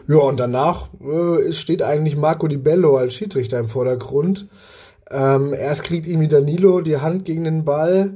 Ja, 0.08 0.16
und 0.16 0.40
danach 0.40 0.88
äh, 1.00 1.52
steht 1.52 1.82
eigentlich 1.82 2.16
Marco 2.16 2.48
Di 2.48 2.56
Bello 2.56 2.96
als 2.96 3.14
Schiedsrichter 3.14 3.58
im 3.58 3.68
Vordergrund. 3.68 4.48
Ähm, 5.10 5.52
erst 5.52 5.84
kriegt 5.84 6.06
irgendwie 6.06 6.28
Danilo 6.28 6.80
die 6.80 6.96
Hand 6.96 7.24
gegen 7.24 7.44
den 7.44 7.64
Ball, 7.64 8.14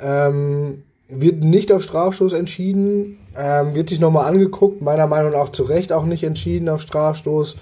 ähm, 0.00 0.82
wird 1.08 1.42
nicht 1.42 1.72
auf 1.72 1.82
Strafstoß 1.82 2.32
entschieden, 2.32 3.18
ähm, 3.36 3.74
wird 3.74 3.88
sich 3.88 4.00
nochmal 4.00 4.26
angeguckt, 4.26 4.82
meiner 4.82 5.06
Meinung 5.06 5.32
nach 5.32 5.50
zu 5.50 5.62
Recht 5.62 5.92
auch 5.92 6.04
nicht 6.04 6.24
entschieden 6.24 6.68
auf 6.68 6.82
Strafstoß, 6.82 7.56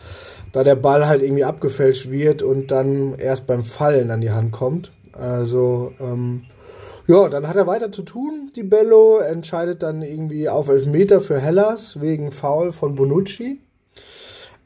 da 0.52 0.64
der 0.64 0.76
Ball 0.76 1.06
halt 1.06 1.22
irgendwie 1.22 1.44
abgefälscht 1.44 2.10
wird 2.10 2.42
und 2.42 2.70
dann 2.70 3.14
erst 3.18 3.46
beim 3.46 3.64
Fallen 3.64 4.10
an 4.10 4.20
die 4.20 4.30
Hand 4.30 4.52
kommt. 4.52 4.92
Also, 5.12 5.92
ähm, 6.00 6.42
ja, 7.06 7.28
dann 7.28 7.46
hat 7.46 7.56
er 7.56 7.66
weiter 7.66 7.92
zu 7.92 8.02
tun. 8.02 8.50
Die 8.56 8.62
Bello 8.62 9.18
entscheidet 9.18 9.82
dann 9.82 10.00
irgendwie 10.02 10.48
auf 10.48 10.68
Elfmeter 10.68 11.20
für 11.20 11.38
Hellas 11.38 12.00
wegen 12.00 12.30
Foul 12.30 12.72
von 12.72 12.94
Bonucci. 12.94 13.60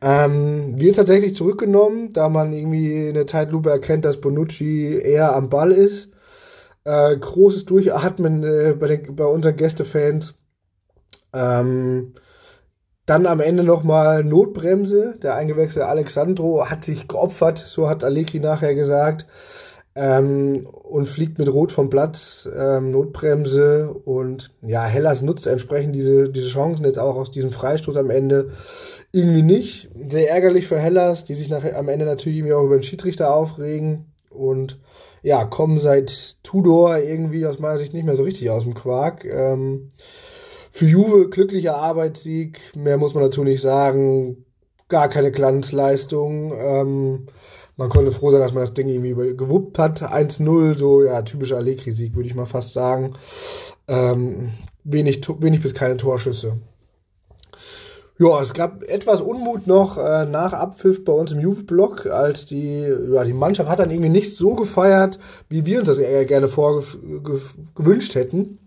Ähm, 0.00 0.78
wird 0.78 0.94
tatsächlich 0.94 1.34
zurückgenommen, 1.34 2.12
da 2.12 2.28
man 2.28 2.52
irgendwie 2.52 3.08
in 3.08 3.14
der 3.14 3.26
Zeitlupe 3.26 3.70
erkennt, 3.70 4.04
dass 4.04 4.20
Bonucci 4.20 5.00
eher 5.02 5.34
am 5.34 5.48
Ball 5.48 5.72
ist. 5.72 6.10
Äh, 6.88 7.18
großes 7.18 7.66
Durchatmen 7.66 8.42
äh, 8.42 8.72
bei, 8.72 8.86
den, 8.86 9.14
bei 9.14 9.26
unseren 9.26 9.56
Gästefans. 9.56 10.36
Ähm, 11.34 12.14
dann 13.04 13.26
am 13.26 13.40
Ende 13.40 13.62
nochmal 13.62 14.24
Notbremse. 14.24 15.18
Der 15.22 15.34
eingewechselte 15.34 15.86
Alexandro 15.86 16.70
hat 16.70 16.84
sich 16.84 17.06
geopfert, 17.06 17.58
so 17.58 17.90
hat 17.90 18.04
Aleki 18.04 18.40
nachher 18.40 18.74
gesagt 18.74 19.26
ähm, 19.94 20.66
und 20.66 21.08
fliegt 21.08 21.38
mit 21.38 21.52
Rot 21.52 21.72
vom 21.72 21.90
Platz, 21.90 22.48
ähm, 22.56 22.90
Notbremse 22.90 23.92
und 23.92 24.50
ja, 24.62 24.86
Hellas 24.86 25.20
nutzt 25.20 25.46
entsprechend 25.46 25.94
diese, 25.94 26.30
diese 26.30 26.48
Chancen 26.48 26.86
jetzt 26.86 26.98
auch 26.98 27.16
aus 27.16 27.30
diesem 27.30 27.50
Freistoß 27.50 27.98
am 27.98 28.08
Ende 28.08 28.52
irgendwie 29.12 29.42
nicht. 29.42 29.90
Sehr 30.08 30.30
ärgerlich 30.30 30.66
für 30.66 30.78
Hellas, 30.78 31.24
die 31.24 31.34
sich 31.34 31.50
nachher 31.50 31.76
am 31.76 31.90
Ende 31.90 32.06
natürlich 32.06 32.50
auch 32.50 32.64
über 32.64 32.78
den 32.78 32.82
Schiedsrichter 32.82 33.34
aufregen 33.34 34.06
und 34.30 34.78
ja, 35.22 35.44
kommen 35.44 35.78
seit 35.78 36.36
Tudor 36.42 36.98
irgendwie 36.98 37.46
aus 37.46 37.58
meiner 37.58 37.78
Sicht 37.78 37.94
nicht 37.94 38.04
mehr 38.04 38.16
so 38.16 38.22
richtig 38.22 38.50
aus 38.50 38.64
dem 38.64 38.74
Quark. 38.74 39.24
Ähm, 39.24 39.88
für 40.70 40.86
Juve 40.86 41.28
glücklicher 41.28 41.76
Arbeitssieg, 41.76 42.60
mehr 42.76 42.98
muss 42.98 43.14
man 43.14 43.24
dazu 43.24 43.42
nicht 43.42 43.60
sagen. 43.60 44.44
Gar 44.88 45.08
keine 45.08 45.30
Glanzleistung. 45.30 46.52
Ähm, 46.56 47.26
man 47.76 47.88
konnte 47.88 48.10
froh 48.10 48.30
sein, 48.30 48.40
dass 48.40 48.52
man 48.52 48.62
das 48.62 48.74
Ding 48.74 48.88
irgendwie 48.88 49.36
gewuppt 49.36 49.78
hat. 49.78 50.02
1-0, 50.02 50.76
so 50.76 51.02
ja, 51.04 51.22
typischer 51.22 51.58
Allegri-Sieg, 51.58 52.16
würde 52.16 52.28
ich 52.28 52.34
mal 52.34 52.46
fast 52.46 52.72
sagen. 52.72 53.14
Ähm, 53.86 54.50
wenig, 54.84 55.20
wenig 55.40 55.62
bis 55.62 55.74
keine 55.74 55.96
Torschüsse. 55.96 56.58
Ja, 58.20 58.40
es 58.40 58.52
gab 58.52 58.82
etwas 58.82 59.20
Unmut 59.20 59.68
noch 59.68 59.96
äh, 59.96 60.26
nach 60.26 60.52
Abpfiff 60.52 61.04
bei 61.04 61.12
uns 61.12 61.30
im 61.30 61.38
Juve-Block, 61.38 62.06
als 62.06 62.46
die, 62.46 62.80
ja, 62.80 63.22
die 63.22 63.32
Mannschaft 63.32 63.70
hat 63.70 63.78
dann 63.78 63.90
irgendwie 63.90 64.08
nicht 64.08 64.34
so 64.34 64.56
gefeiert, 64.56 65.20
wie 65.48 65.64
wir 65.64 65.78
uns 65.78 65.86
das 65.86 65.98
eher 65.98 66.24
gerne 66.24 66.48
vorgewünscht 66.48 68.16
hätten. 68.16 68.58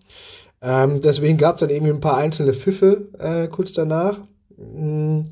Ähm, 0.62 1.02
deswegen 1.02 1.38
gab 1.38 1.56
es 1.56 1.60
dann 1.62 1.70
irgendwie 1.70 1.92
ein 1.92 2.00
paar 2.00 2.16
einzelne 2.16 2.54
Pfiffe 2.54 3.10
äh, 3.20 3.50
kurz 3.50 3.74
danach. 3.74 4.20
Mm, 4.58 5.24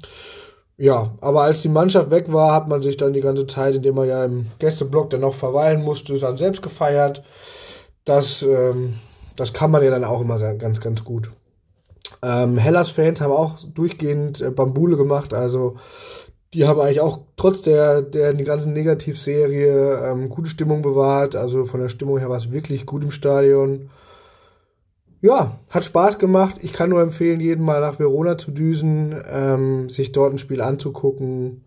ja, 0.78 1.14
aber 1.22 1.44
als 1.44 1.62
die 1.62 1.70
Mannschaft 1.70 2.12
weg 2.12 2.32
war, 2.34 2.54
hat 2.54 2.68
man 2.68 2.82
sich 2.82 2.98
dann 2.98 3.14
die 3.14 3.22
ganze 3.22 3.48
Zeit, 3.48 3.76
indem 3.76 3.96
man 3.96 4.08
ja 4.10 4.26
im 4.26 4.48
Gästeblock 4.60 5.10
dann 5.12 5.22
noch 5.22 5.36
verweilen 5.36 5.82
musste, 5.82 6.18
dann 6.20 6.38
selbst 6.38 6.62
gefeiert. 6.62 7.24
Das, 8.04 8.42
ähm, 8.44 8.96
das 9.38 9.54
kann 9.54 9.72
man 9.72 9.84
ja 9.84 9.92
dann 9.92 10.04
auch 10.04 10.20
immer 10.22 10.38
ganz, 10.56 10.82
ganz 10.82 11.06
gut. 11.06 11.30
Ähm, 12.22 12.58
Hellas-Fans 12.58 13.22
haben 13.22 13.32
auch 13.32 13.58
durchgehend 13.74 14.42
äh, 14.42 14.52
Bambule 14.52 14.98
gemacht, 14.98 15.34
also 15.34 15.78
die 16.54 16.66
haben 16.66 16.80
eigentlich 16.80 17.02
auch 17.02 17.20
trotz 17.38 17.62
der, 17.62 18.02
der 18.02 18.34
die 18.34 18.44
ganzen 18.44 18.74
Negativserie 18.74 20.02
ähm, 20.04 20.30
gute 20.30 20.50
Stimmung 20.50 20.82
bewahrt. 20.82 21.36
Also 21.36 21.64
von 21.64 21.80
der 21.80 21.90
Stimmung 21.90 22.18
her 22.18 22.30
war 22.30 22.38
es 22.38 22.52
wirklich 22.52 22.86
gut 22.86 23.04
im 23.04 23.12
Stadion. 23.12 23.92
Ja, 25.22 25.60
hat 25.70 25.86
Spaß 25.86 26.18
gemacht. 26.18 26.56
Ich 26.62 26.74
kann 26.74 26.90
nur 26.90 27.02
empfehlen, 27.02 27.40
jeden 27.40 27.64
mal 27.64 27.82
nach 27.82 28.00
Verona 28.00 28.38
zu 28.38 28.52
düsen, 28.52 29.16
ähm, 29.30 29.90
sich 29.90 30.12
dort 30.12 30.34
ein 30.34 30.40
Spiel 30.40 30.62
anzugucken. 30.62 31.66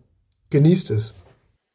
Genießt 0.49 0.91
es. 0.91 1.13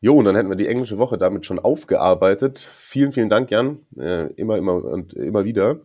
Jo, 0.00 0.14
und 0.14 0.26
dann 0.26 0.36
hätten 0.36 0.48
wir 0.48 0.56
die 0.56 0.68
englische 0.68 0.98
Woche 0.98 1.18
damit 1.18 1.46
schon 1.46 1.58
aufgearbeitet. 1.58 2.58
Vielen, 2.58 3.12
vielen 3.12 3.30
Dank, 3.30 3.50
Jan. 3.50 3.78
Äh, 3.96 4.32
immer, 4.34 4.58
immer 4.58 4.84
und 4.84 5.14
immer 5.14 5.44
wieder. 5.44 5.80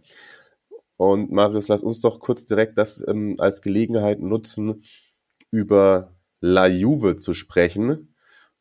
Und 1.12 1.32
Marius, 1.34 1.68
lass 1.68 1.84
uns 1.84 2.00
doch 2.00 2.22
kurz 2.22 2.46
direkt 2.46 2.78
das 2.78 3.04
ähm, 3.06 3.36
als 3.38 3.62
Gelegenheit 3.62 4.22
nutzen, 4.22 4.86
über 5.52 6.16
La 6.39 6.68
Juve 6.68 7.18
zu 7.18 7.34
sprechen 7.34 8.16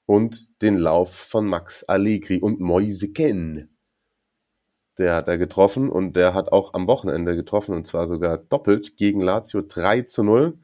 und 0.07 0.61
den 0.61 0.77
Lauf 0.77 1.15
von 1.15 1.47
Max 1.47 1.85
Allegri 1.85 2.41
und 2.41 2.59
Moise 2.59 3.13
Ken. 3.13 3.71
Der 4.99 5.15
hat 5.15 5.29
er 5.29 5.39
getroffen 5.39 5.89
und 5.89 6.17
der 6.17 6.35
hat 6.35 6.51
auch 6.51 6.75
am 6.75 6.89
Wochenende 6.89 7.37
getroffen 7.37 7.77
und 7.77 7.87
zwar 7.87 8.09
sogar 8.09 8.39
doppelt 8.39 8.97
gegen 8.97 9.21
Lazio 9.21 9.63
3 9.63 10.03
zu 10.03 10.25
0. 10.25 10.59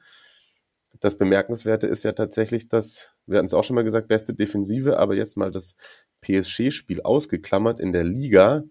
Das 0.99 1.17
Bemerkenswerte 1.17 1.87
ist 1.87 2.03
ja 2.03 2.11
tatsächlich, 2.11 2.67
dass, 2.69 3.15
wir 3.27 3.39
hatten 3.39 3.47
es 3.47 3.55
auch 3.55 3.63
schon 3.63 3.77
mal 3.77 3.85
gesagt, 3.85 4.09
beste 4.09 4.35
Defensive, 4.35 4.99
aber 4.99 5.15
jetzt 5.15 5.37
mal 5.37 5.53
das 5.53 5.77
PSG-Spiel 6.23 7.03
ausgeklammert 7.03 7.79
in 7.79 7.93
der 7.93 8.05
Liga. 8.05 8.65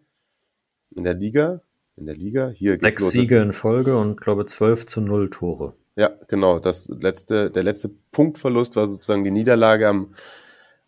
In 0.94 1.06
der 1.06 1.14
Liga 1.14 1.62
in 1.98 2.06
der 2.06 2.16
Liga. 2.16 2.50
Hier 2.50 2.78
Sechs 2.78 3.02
los, 3.02 3.12
Siege 3.12 3.42
in 3.42 3.52
Folge 3.52 3.98
und 3.98 4.22
glaube 4.22 4.46
12 4.46 4.86
zu 4.86 5.02
0 5.02 5.30
Tore. 5.30 5.74
Ja, 5.96 6.12
genau. 6.28 6.60
Das 6.60 6.88
letzte, 6.90 7.50
der 7.50 7.64
letzte 7.64 7.90
Punktverlust 8.12 8.76
war 8.76 8.88
sozusagen 8.88 9.24
die 9.24 9.32
Niederlage 9.32 9.88
am 9.88 10.14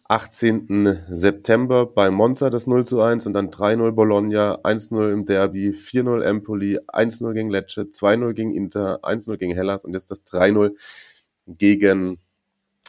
18. 0.07 1.05
September 1.09 1.85
bei 1.85 2.09
Monza, 2.09 2.49
das 2.49 2.65
0 2.65 2.85
zu 2.85 3.01
1 3.01 3.27
und 3.27 3.33
dann 3.33 3.49
3-0 3.49 3.91
Bologna, 3.91 4.55
1-0 4.63 5.11
im 5.11 5.25
Derby, 5.25 5.69
4-0 5.69 6.23
Empoli, 6.23 6.79
1-0 6.79 7.33
gegen 7.33 7.49
Lecce, 7.49 7.81
2-0 7.81 8.33
gegen 8.33 8.55
Inter, 8.55 9.03
1-0 9.03 9.37
gegen 9.37 9.53
Hellas 9.53 9.85
und 9.85 9.93
jetzt 9.93 10.09
das 10.09 10.25
3-0 10.25 10.71
gegen 11.47 12.19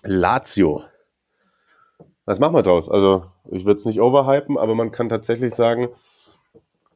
Lazio. 0.02 0.82
Was 2.24 2.38
machen 2.38 2.54
wir 2.54 2.62
daraus? 2.62 2.88
Also, 2.88 3.26
ich 3.50 3.66
würde 3.66 3.80
es 3.80 3.84
nicht 3.84 4.00
overhypen, 4.00 4.56
aber 4.56 4.74
man 4.74 4.90
kann 4.90 5.08
tatsächlich 5.10 5.54
sagen, 5.54 5.88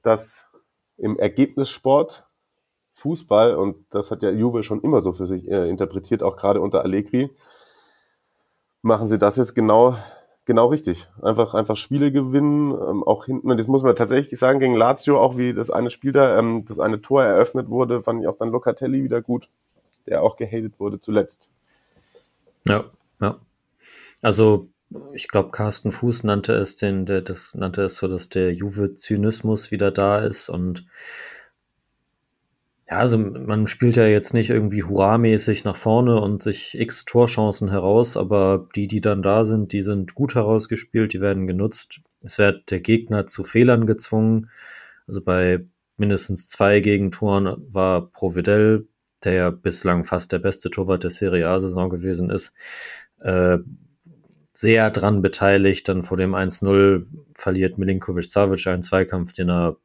dass 0.02 0.46
im 0.96 1.18
Ergebnissport 1.18 2.26
Fußball, 2.94 3.56
und 3.56 3.76
das 3.90 4.10
hat 4.10 4.22
ja 4.22 4.30
Juve 4.30 4.62
schon 4.62 4.80
immer 4.80 5.00
so 5.00 5.12
für 5.12 5.26
sich 5.26 5.50
äh, 5.50 5.68
interpretiert, 5.68 6.22
auch 6.22 6.36
gerade 6.36 6.60
unter 6.60 6.82
Allegri, 6.82 7.30
machen 8.82 9.08
sie 9.08 9.18
das 9.18 9.36
jetzt 9.36 9.54
genau, 9.54 9.96
genau 10.44 10.66
richtig. 10.66 11.08
Einfach, 11.20 11.54
einfach 11.54 11.76
Spiele 11.76 12.12
gewinnen, 12.12 12.70
ähm, 12.70 13.02
auch 13.02 13.24
hinten, 13.24 13.50
und 13.50 13.58
das 13.58 13.66
muss 13.66 13.82
man 13.82 13.96
tatsächlich 13.96 14.38
sagen, 14.38 14.60
gegen 14.60 14.74
Lazio, 14.76 15.20
auch 15.20 15.36
wie 15.36 15.52
das 15.52 15.70
eine 15.70 15.90
Spiel 15.90 16.12
da, 16.12 16.38
ähm, 16.38 16.64
das 16.66 16.78
eine 16.78 17.00
Tor 17.00 17.24
eröffnet 17.24 17.68
wurde, 17.68 18.00
fand 18.00 18.20
ich 18.22 18.28
auch 18.28 18.36
dann 18.38 18.50
Locatelli 18.50 19.02
wieder 19.02 19.20
gut, 19.20 19.48
der 20.06 20.22
auch 20.22 20.36
gehatet 20.36 20.78
wurde 20.78 21.00
zuletzt. 21.00 21.50
Ja, 22.66 22.84
ja. 23.20 23.36
Also 24.22 24.68
ich 25.12 25.28
glaube, 25.28 25.50
Carsten 25.50 25.92
Fuß 25.92 26.24
nannte 26.24 26.52
es 26.54 26.76
den, 26.76 27.06
der, 27.06 27.22
das 27.22 27.54
nannte 27.54 27.82
es 27.82 27.96
so, 27.96 28.08
dass 28.08 28.28
der 28.28 28.52
Juve-Zynismus 28.52 29.70
wieder 29.70 29.90
da 29.90 30.18
ist 30.18 30.48
und 30.48 30.86
ja, 32.88 32.98
also 32.98 33.16
man 33.16 33.66
spielt 33.66 33.96
ja 33.96 34.06
jetzt 34.06 34.34
nicht 34.34 34.50
irgendwie 34.50 34.82
hurramäßig 34.82 35.64
nach 35.64 35.76
vorne 35.76 36.20
und 36.20 36.42
sich 36.42 36.78
x 36.78 37.06
Torchancen 37.06 37.70
heraus, 37.70 38.16
aber 38.16 38.68
die, 38.76 38.88
die 38.88 39.00
dann 39.00 39.22
da 39.22 39.44
sind, 39.46 39.72
die 39.72 39.82
sind 39.82 40.14
gut 40.14 40.34
herausgespielt, 40.34 41.14
die 41.14 41.20
werden 41.20 41.46
genutzt. 41.46 42.00
Es 42.20 42.38
wird 42.38 42.70
der 42.70 42.80
Gegner 42.80 43.24
zu 43.24 43.42
Fehlern 43.42 43.86
gezwungen. 43.86 44.50
Also 45.06 45.22
bei 45.22 45.64
mindestens 45.96 46.46
zwei 46.46 46.80
Gegentoren 46.80 47.56
war 47.72 48.10
Providel, 48.10 48.86
der 49.24 49.32
ja 49.32 49.50
bislang 49.50 50.04
fast 50.04 50.32
der 50.32 50.38
beste 50.38 50.70
Torwart 50.70 51.04
der 51.04 51.10
Serie 51.10 51.48
A-Saison 51.48 51.88
gewesen 51.88 52.28
ist, 52.28 52.54
äh, 53.20 53.58
sehr 54.54 54.90
dran 54.90 55.20
beteiligt. 55.20 55.88
Dann 55.88 56.02
vor 56.02 56.16
dem 56.16 56.34
1-0 56.34 57.06
verliert 57.34 57.76
Milinkovic 57.76 58.24
Savic 58.24 58.66
einen 58.66 58.82
Zweikampf, 58.82 59.32
den 59.32 59.50
er 59.50 59.76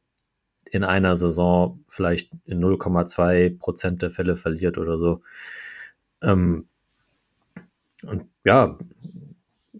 in 0.72 0.84
einer 0.84 1.18
Saison 1.18 1.84
vielleicht 1.88 2.32
in 2.46 2.64
0,2 2.64 3.58
Prozent 3.58 4.02
der 4.02 4.12
Fälle 4.12 4.36
verliert 4.36 4.78
oder 4.78 4.98
so. 5.00 5.22
Ähm, 6.22 6.68
und 8.04 8.26
ja, 8.46 8.78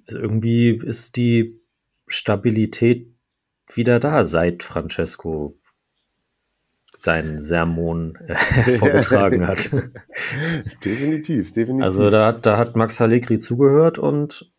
irgendwie 0.08 0.70
ist 0.72 1.16
die 1.16 1.60
Stabilität 2.08 3.14
wieder 3.72 4.00
da, 4.00 4.26
seit 4.26 4.64
Francesco 4.64 5.56
seinen 6.96 7.40
Sermon 7.40 8.16
äh, 8.16 8.36
vorgetragen 8.78 9.48
hat. 9.48 9.72
definitiv, 10.84 11.54
definitiv. 11.54 11.84
Also 11.84 12.10
da, 12.10 12.32
da 12.32 12.58
hat 12.58 12.76
Max 12.76 13.00
Allegri 13.00 13.38
zugehört 13.38 14.00
und 14.00 14.50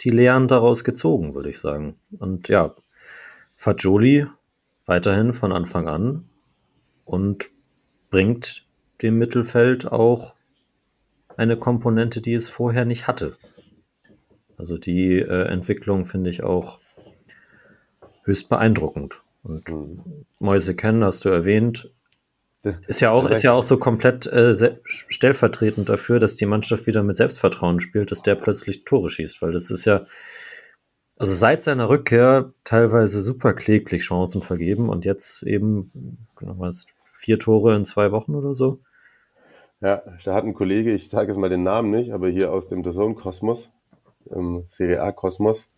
die 0.00 0.10
Lehren 0.10 0.48
daraus 0.48 0.84
gezogen, 0.84 1.34
würde 1.34 1.50
ich 1.50 1.58
sagen. 1.58 1.96
Und 2.18 2.48
ja, 2.48 2.74
Fagioli 3.56 4.26
weiterhin 4.84 5.32
von 5.32 5.52
Anfang 5.52 5.88
an 5.88 6.28
und 7.04 7.50
bringt 8.10 8.66
dem 9.02 9.18
Mittelfeld 9.18 9.90
auch 9.90 10.34
eine 11.36 11.56
Komponente, 11.56 12.20
die 12.20 12.34
es 12.34 12.48
vorher 12.48 12.84
nicht 12.84 13.06
hatte. 13.06 13.36
Also 14.56 14.78
die 14.78 15.18
äh, 15.18 15.48
Entwicklung 15.48 16.04
finde 16.04 16.30
ich 16.30 16.44
auch 16.44 16.80
höchst 18.22 18.48
beeindruckend. 18.48 19.22
Und 19.42 19.68
mhm. 19.68 20.24
Mäuse 20.38 20.74
kennen, 20.74 21.04
hast 21.04 21.24
du 21.24 21.28
erwähnt, 21.28 21.92
ist 22.86 23.00
ja 23.00 23.10
auch, 23.10 23.28
ist 23.28 23.42
ja 23.42 23.52
auch 23.52 23.62
so 23.62 23.78
komplett 23.78 24.26
äh, 24.26 24.54
stellvertretend 24.84 25.88
dafür, 25.88 26.18
dass 26.18 26.36
die 26.36 26.46
Mannschaft 26.46 26.86
wieder 26.86 27.02
mit 27.02 27.16
Selbstvertrauen 27.16 27.80
spielt, 27.80 28.10
dass 28.10 28.22
der 28.22 28.34
plötzlich 28.34 28.84
Tore 28.84 29.10
schießt, 29.10 29.40
weil 29.42 29.52
das 29.52 29.70
ist 29.70 29.84
ja, 29.84 30.06
also 31.16 31.32
seit 31.32 31.62
seiner 31.62 31.88
Rückkehr 31.88 32.52
teilweise 32.64 33.20
super 33.20 33.54
kläglich 33.54 34.02
Chancen 34.02 34.42
vergeben 34.42 34.88
und 34.88 35.04
jetzt 35.04 35.42
eben, 35.42 35.90
was, 36.40 36.86
vier 37.12 37.38
Tore 37.38 37.74
in 37.74 37.84
zwei 37.84 38.12
Wochen 38.12 38.34
oder 38.34 38.54
so. 38.54 38.80
Ja, 39.80 40.02
da 40.24 40.34
hat 40.34 40.44
ein 40.44 40.54
Kollege, 40.54 40.92
ich 40.92 41.08
sage 41.08 41.28
jetzt 41.28 41.38
mal 41.38 41.50
den 41.50 41.62
Namen 41.62 41.90
nicht, 41.90 42.12
aber 42.12 42.28
hier 42.28 42.52
aus 42.52 42.68
dem 42.68 42.82
The 42.82 42.92
Zone 42.92 43.14
Kosmos, 43.14 43.70
im 44.30 44.64
Serie 44.68 45.02
A 45.02 45.12
Kosmos, 45.12 45.68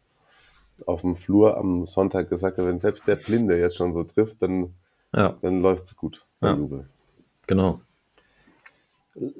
auf 0.86 1.00
dem 1.00 1.16
Flur 1.16 1.56
am 1.56 1.86
Sonntag 1.86 2.28
gesagt, 2.28 2.58
wenn 2.58 2.78
selbst 2.78 3.06
der 3.08 3.16
Blinde 3.16 3.58
jetzt 3.58 3.76
schon 3.76 3.92
so 3.92 4.04
trifft, 4.04 4.40
dann, 4.42 4.74
ja. 5.14 5.36
dann 5.40 5.60
läuft's 5.60 5.96
gut. 5.96 6.27
Ja. 6.40 6.58
Genau. 7.46 7.80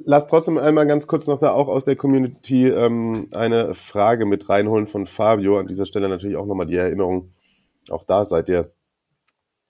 Lass 0.05 0.27
trotzdem 0.27 0.59
einmal 0.59 0.87
ganz 0.87 1.07
kurz 1.07 1.27
noch 1.27 1.39
da 1.39 1.53
auch 1.53 1.69
aus 1.69 1.85
der 1.85 1.95
Community 1.95 2.69
ähm, 2.69 3.29
eine 3.33 3.75
Frage 3.75 4.27
mit 4.27 4.49
reinholen 4.49 4.87
von 4.87 5.07
Fabio. 5.07 5.59
An 5.59 5.69
dieser 5.69 5.87
Stelle 5.87 6.09
natürlich 6.09 6.37
auch 6.37 6.47
nochmal 6.47 6.67
die 6.67 6.77
Erinnerung. 6.77 7.33
Auch 7.89 8.03
da 8.03 8.25
seid 8.25 8.49
ihr 8.49 8.73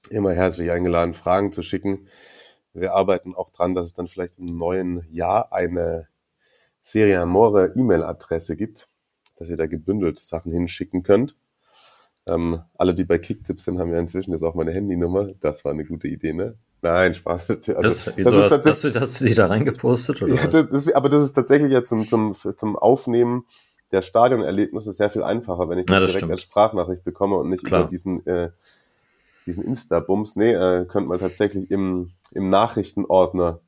immer 0.08 0.32
herzlich 0.32 0.70
eingeladen, 0.70 1.12
Fragen 1.14 1.52
zu 1.52 1.62
schicken. 1.62 2.08
Wir 2.72 2.94
arbeiten 2.94 3.34
auch 3.34 3.50
dran, 3.50 3.74
dass 3.74 3.88
es 3.88 3.94
dann 3.94 4.08
vielleicht 4.08 4.38
im 4.38 4.46
neuen 4.46 5.04
Jahr 5.10 5.52
eine 5.52 6.08
Serie 6.80 7.20
Amore 7.20 7.72
E-Mail-Adresse 7.76 8.56
gibt, 8.56 8.88
dass 9.36 9.50
ihr 9.50 9.56
da 9.56 9.66
gebündelt 9.66 10.18
Sachen 10.18 10.52
hinschicken 10.52 11.02
könnt. 11.02 11.36
Ähm, 12.26 12.62
alle, 12.76 12.94
die 12.94 13.04
bei 13.04 13.18
Kicktips 13.18 13.64
sind, 13.64 13.78
haben 13.78 13.92
ja 13.92 13.98
inzwischen 13.98 14.32
jetzt 14.32 14.42
auch 14.42 14.54
meine 14.54 14.72
Handynummer. 14.72 15.34
Das 15.40 15.64
war 15.64 15.72
eine 15.72 15.84
gute 15.84 16.08
Idee, 16.08 16.32
ne? 16.32 16.56
Nein, 16.82 17.14
Spaß. 17.14 17.48
Also, 17.48 17.72
das, 17.82 18.16
wieso 18.16 18.30
das 18.38 18.52
hast, 18.52 18.66
hast, 18.66 18.84
du, 18.84 19.00
hast 19.00 19.20
du 19.20 19.24
die 19.26 19.34
da 19.34 19.46
reingepostet? 19.46 20.22
Oder 20.22 20.34
ja, 20.34 20.46
das, 20.46 20.68
das, 20.70 20.92
aber 20.92 21.08
das 21.08 21.22
ist 21.24 21.32
tatsächlich 21.32 21.72
ja 21.72 21.84
zum, 21.84 22.06
zum, 22.06 22.34
zum 22.34 22.76
Aufnehmen 22.76 23.44
der 23.92 24.02
Stadionerlebnisse 24.02 24.92
sehr 24.92 25.10
viel 25.10 25.22
einfacher, 25.22 25.68
wenn 25.68 25.78
ich 25.78 25.86
das, 25.86 25.94
ja, 25.94 26.00
das 26.00 26.10
direkt 26.10 26.20
stimmt. 26.20 26.32
als 26.32 26.42
Sprachnachricht 26.42 27.04
bekomme 27.04 27.36
und 27.36 27.50
nicht 27.50 27.64
Klar. 27.64 27.82
über 27.82 27.90
diesen, 27.90 28.26
äh, 28.26 28.50
diesen 29.46 29.64
Insta-Bums. 29.64 30.36
Nee, 30.36 30.52
äh, 30.52 30.84
könnte 30.84 31.08
man 31.08 31.18
tatsächlich 31.18 31.70
im, 31.70 32.10
im 32.32 32.50
Nachrichtenordner 32.50 33.60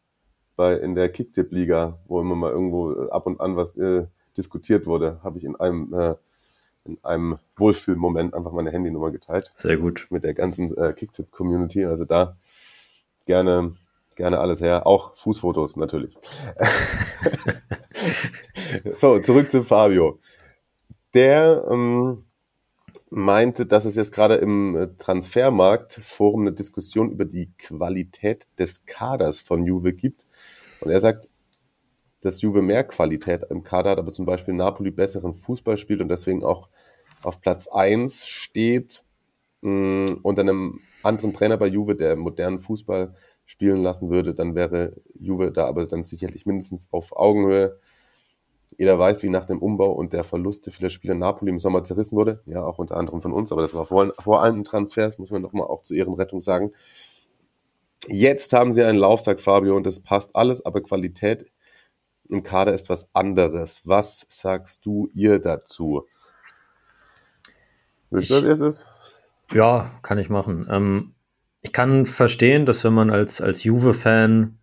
bei, 0.57 0.75
in 0.75 0.95
der 0.95 1.09
Kicktipp-Liga, 1.09 1.99
wo 2.07 2.21
immer 2.21 2.35
mal 2.35 2.51
irgendwo 2.51 2.93
äh, 2.93 3.11
ab 3.11 3.27
und 3.27 3.41
an 3.41 3.57
was 3.57 3.77
äh, 3.79 4.07
diskutiert 4.37 4.87
wurde, 4.87 5.21
habe 5.25 5.39
ich 5.39 5.45
in 5.45 5.57
einem, 5.57 5.93
äh, 5.95 6.15
in 6.85 6.99
einem 7.03 7.39
Wohlfühlmoment 7.57 8.35
einfach 8.35 8.53
meine 8.53 8.71
Handynummer 8.71 9.11
geteilt. 9.11 9.51
Sehr 9.55 9.79
gut. 9.79 10.07
Mit 10.11 10.23
der 10.23 10.35
ganzen 10.35 10.77
äh, 10.77 10.93
Kicktipp-Community. 10.93 11.87
Also 11.87 12.05
da 12.05 12.37
gerne, 13.31 13.77
gerne 14.17 14.41
alles 14.41 14.61
her. 14.61 14.89
Auch 14.89 15.17
Fußfotos 15.17 15.77
natürlich. 15.77 16.17
so, 18.97 19.21
zurück 19.21 19.53
zu 19.53 19.63
Fabio. 19.63 20.19
Der 21.15 21.65
ähm, 21.71 22.25
meinte, 23.09 23.67
dass 23.67 23.85
es 23.85 23.95
jetzt 23.95 24.11
gerade 24.11 24.35
im 24.35 24.77
äh, 24.77 24.89
Transfermarktforum 24.99 26.41
eine 26.41 26.53
Diskussion 26.53 27.13
über 27.13 27.25
die 27.25 27.53
Qualität 27.57 28.49
des 28.59 28.85
Kaders 28.85 29.39
von 29.39 29.65
Juve 29.65 29.93
gibt. 29.93 30.27
Und 30.81 30.91
er 30.91 31.01
sagt, 31.01 31.29
dass 32.21 32.43
Juve 32.43 32.63
mehr 32.63 32.83
Qualität 32.83 33.45
im 33.49 33.63
Kader 33.63 33.91
hat, 33.91 33.99
aber 33.99 34.13
zum 34.13 34.27
Beispiel 34.27 34.55
Napoli 34.55 34.91
besseren 34.91 35.35
Fußball 35.35 35.79
spielt 35.79 36.01
und 36.01 36.09
deswegen 36.09 36.43
auch 36.43 36.69
auf 37.23 37.41
Platz 37.41 37.69
eins 37.69 38.27
steht. 38.27 39.05
Mm, 39.61 40.07
unter 40.23 40.43
einem 40.43 40.81
anderen 41.03 41.33
Trainer 41.33 41.57
bei 41.57 41.67
Juve, 41.67 41.97
der 41.97 42.17
modernen 42.17 42.59
Fußball 42.59 43.15
spielen 43.47 43.83
lassen 43.83 44.11
würde, 44.11 44.35
dann 44.35 44.55
wäre 44.55 44.95
Juve 45.19 45.51
da 45.51 45.67
aber 45.67 45.87
dann 45.87 46.05
sicherlich 46.05 46.47
mindestens 46.47 46.89
auf 46.93 47.17
Augenhöhe. 47.17 47.79
Jeder 48.79 48.99
weiß, 48.99 49.23
wie 49.23 49.29
nach 49.29 49.45
dem 49.45 49.59
Umbau 49.59 49.93
und 49.93 50.13
der 50.13 50.25
Verluste 50.25 50.71
vieler 50.71 50.91
Spieler 50.91 51.15
Napoli 51.15 51.51
im 51.51 51.59
Sommer 51.59 51.83
zerrissen 51.85 52.17
wurde. 52.17 52.43
Ja, 52.47 52.65
auch 52.65 52.79
unter 52.79 52.97
anderem 52.97 53.21
von 53.21 53.33
uns, 53.33 53.51
aber 53.53 53.63
das 53.63 53.75
war 53.75 53.87
vor, 53.87 54.13
vor 54.19 54.43
allen 54.43 54.65
Transfers, 54.65 55.19
muss 55.19 55.31
man 55.31 55.43
nochmal 55.43 55.67
auch 55.67 55.83
zu 55.83 55.95
ihren 55.95 56.15
Rettung 56.15 56.41
sagen. 56.41 56.73
Jetzt 58.07 58.53
haben 58.53 58.73
sie 58.73 58.83
einen 58.83 58.99
Lauf, 58.99 59.21
sagt 59.21 59.41
Fabio, 59.41 59.77
und 59.77 59.85
das 59.85 60.01
passt 60.01 60.35
alles, 60.35 60.65
aber 60.65 60.81
Qualität 60.81 61.51
im 62.29 62.43
Kader 62.43 62.73
ist 62.73 62.89
was 62.89 63.09
anderes. 63.15 63.83
Was 63.85 64.27
sagst 64.29 64.87
du 64.87 65.09
ihr 65.13 65.41
dazu? 65.41 66.05
Wisst 68.11 68.31
ihr, 68.31 68.45
wie 68.45 68.49
es 68.49 68.61
ist? 68.61 68.89
Ja, 69.53 69.91
kann 70.03 70.19
ich 70.19 70.29
machen. 70.29 70.67
Ähm, 70.71 71.15
ich 71.61 71.73
kann 71.73 72.07
verstehen, 72.07 72.67
dass 72.67 72.85
wenn 72.85 72.95
man 72.95 73.11
als, 73.11 73.41
als 73.41 73.65
Juve-Fan 73.65 74.59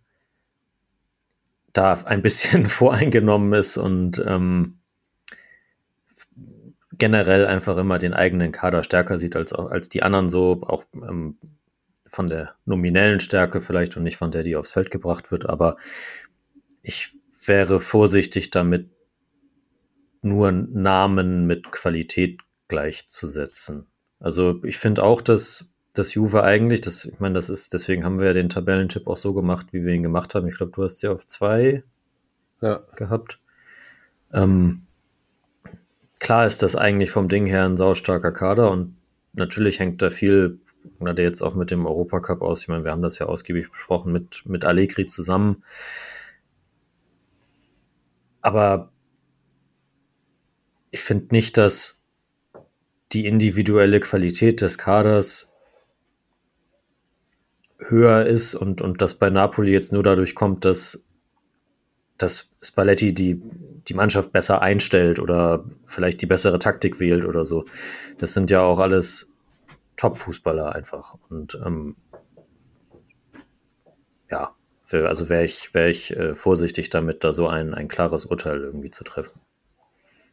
da 1.72 1.94
ein 2.04 2.22
bisschen 2.22 2.66
voreingenommen 2.66 3.52
ist 3.52 3.76
und 3.76 4.22
ähm, 4.26 4.78
generell 6.92 7.46
einfach 7.46 7.76
immer 7.76 7.98
den 7.98 8.14
eigenen 8.14 8.50
Kader 8.50 8.82
stärker 8.82 9.18
sieht 9.18 9.36
als, 9.36 9.52
als 9.52 9.88
die 9.88 10.02
anderen 10.02 10.28
so, 10.28 10.62
auch 10.62 10.84
ähm, 10.94 11.38
von 12.04 12.26
der 12.26 12.54
nominellen 12.64 13.20
Stärke 13.20 13.60
vielleicht 13.60 13.96
und 13.96 14.02
nicht 14.02 14.16
von 14.16 14.30
der, 14.30 14.42
die 14.42 14.56
aufs 14.56 14.72
Feld 14.72 14.90
gebracht 14.90 15.30
wird, 15.30 15.48
aber 15.48 15.76
ich 16.82 17.16
wäre 17.44 17.80
vorsichtig 17.80 18.50
damit, 18.50 18.90
nur 20.20 20.50
Namen 20.50 21.46
mit 21.46 21.70
Qualität 21.70 22.40
gleichzusetzen. 22.66 23.86
Also 24.20 24.62
ich 24.64 24.78
finde 24.78 25.02
auch, 25.02 25.22
dass, 25.22 25.70
dass 25.92 26.14
Juve 26.14 26.42
eigentlich, 26.42 26.80
das, 26.80 27.04
ich 27.04 27.20
meine, 27.20 27.34
das 27.34 27.48
ist, 27.48 27.72
deswegen 27.72 28.04
haben 28.04 28.18
wir 28.18 28.28
ja 28.28 28.32
den 28.32 28.48
Tabellentipp 28.48 29.06
auch 29.06 29.16
so 29.16 29.32
gemacht, 29.32 29.68
wie 29.72 29.84
wir 29.84 29.94
ihn 29.94 30.02
gemacht 30.02 30.34
haben. 30.34 30.48
Ich 30.48 30.56
glaube, 30.56 30.72
du 30.72 30.82
hast 30.82 31.02
ja 31.02 31.12
auf 31.12 31.26
zwei 31.26 31.82
ja. 32.60 32.80
gehabt. 32.96 33.40
Ähm, 34.32 34.82
klar 36.18 36.46
ist 36.46 36.62
das 36.62 36.76
eigentlich 36.76 37.10
vom 37.10 37.28
Ding 37.28 37.46
her 37.46 37.64
ein 37.64 37.76
saustarker 37.76 38.32
Kader 38.32 38.70
und 38.70 38.96
natürlich 39.32 39.78
hängt 39.78 40.02
da 40.02 40.10
viel, 40.10 40.58
gerade 40.98 41.22
jetzt 41.22 41.42
auch 41.42 41.54
mit 41.54 41.70
dem 41.70 41.86
Europacup 41.86 42.42
aus. 42.42 42.62
Ich 42.62 42.68
meine, 42.68 42.84
wir 42.84 42.90
haben 42.90 43.02
das 43.02 43.18
ja 43.18 43.26
ausgiebig 43.26 43.70
besprochen 43.70 44.12
mit, 44.12 44.42
mit 44.46 44.64
Allegri 44.64 45.06
zusammen. 45.06 45.62
Aber 48.40 48.90
ich 50.90 51.00
finde 51.00 51.26
nicht, 51.32 51.56
dass 51.56 51.97
die 53.12 53.26
individuelle 53.26 54.00
Qualität 54.00 54.60
des 54.60 54.78
Kaders 54.78 55.54
höher 57.78 58.26
ist 58.26 58.54
und, 58.54 58.82
und 58.82 59.00
das 59.00 59.14
bei 59.14 59.30
Napoli 59.30 59.72
jetzt 59.72 59.92
nur 59.92 60.02
dadurch 60.02 60.34
kommt, 60.34 60.64
dass, 60.64 61.06
dass 62.18 62.54
Spalletti 62.62 63.14
die, 63.14 63.40
die 63.88 63.94
Mannschaft 63.94 64.32
besser 64.32 64.60
einstellt 64.60 65.20
oder 65.20 65.64
vielleicht 65.84 66.20
die 66.20 66.26
bessere 66.26 66.58
Taktik 66.58 67.00
wählt 67.00 67.24
oder 67.24 67.46
so. 67.46 67.64
Das 68.18 68.34
sind 68.34 68.50
ja 68.50 68.62
auch 68.62 68.78
alles 68.78 69.32
Top-Fußballer 69.96 70.74
einfach. 70.74 71.16
Und 71.30 71.58
ähm, 71.64 71.96
ja, 74.30 74.54
also 74.92 75.28
wäre 75.28 75.44
ich, 75.44 75.72
wär 75.72 75.88
ich 75.88 76.16
äh, 76.16 76.34
vorsichtig 76.34 76.90
damit, 76.90 77.24
da 77.24 77.32
so 77.32 77.48
ein, 77.48 77.74
ein 77.74 77.88
klares 77.88 78.26
Urteil 78.26 78.60
irgendwie 78.60 78.90
zu 78.90 79.04
treffen. 79.04 79.40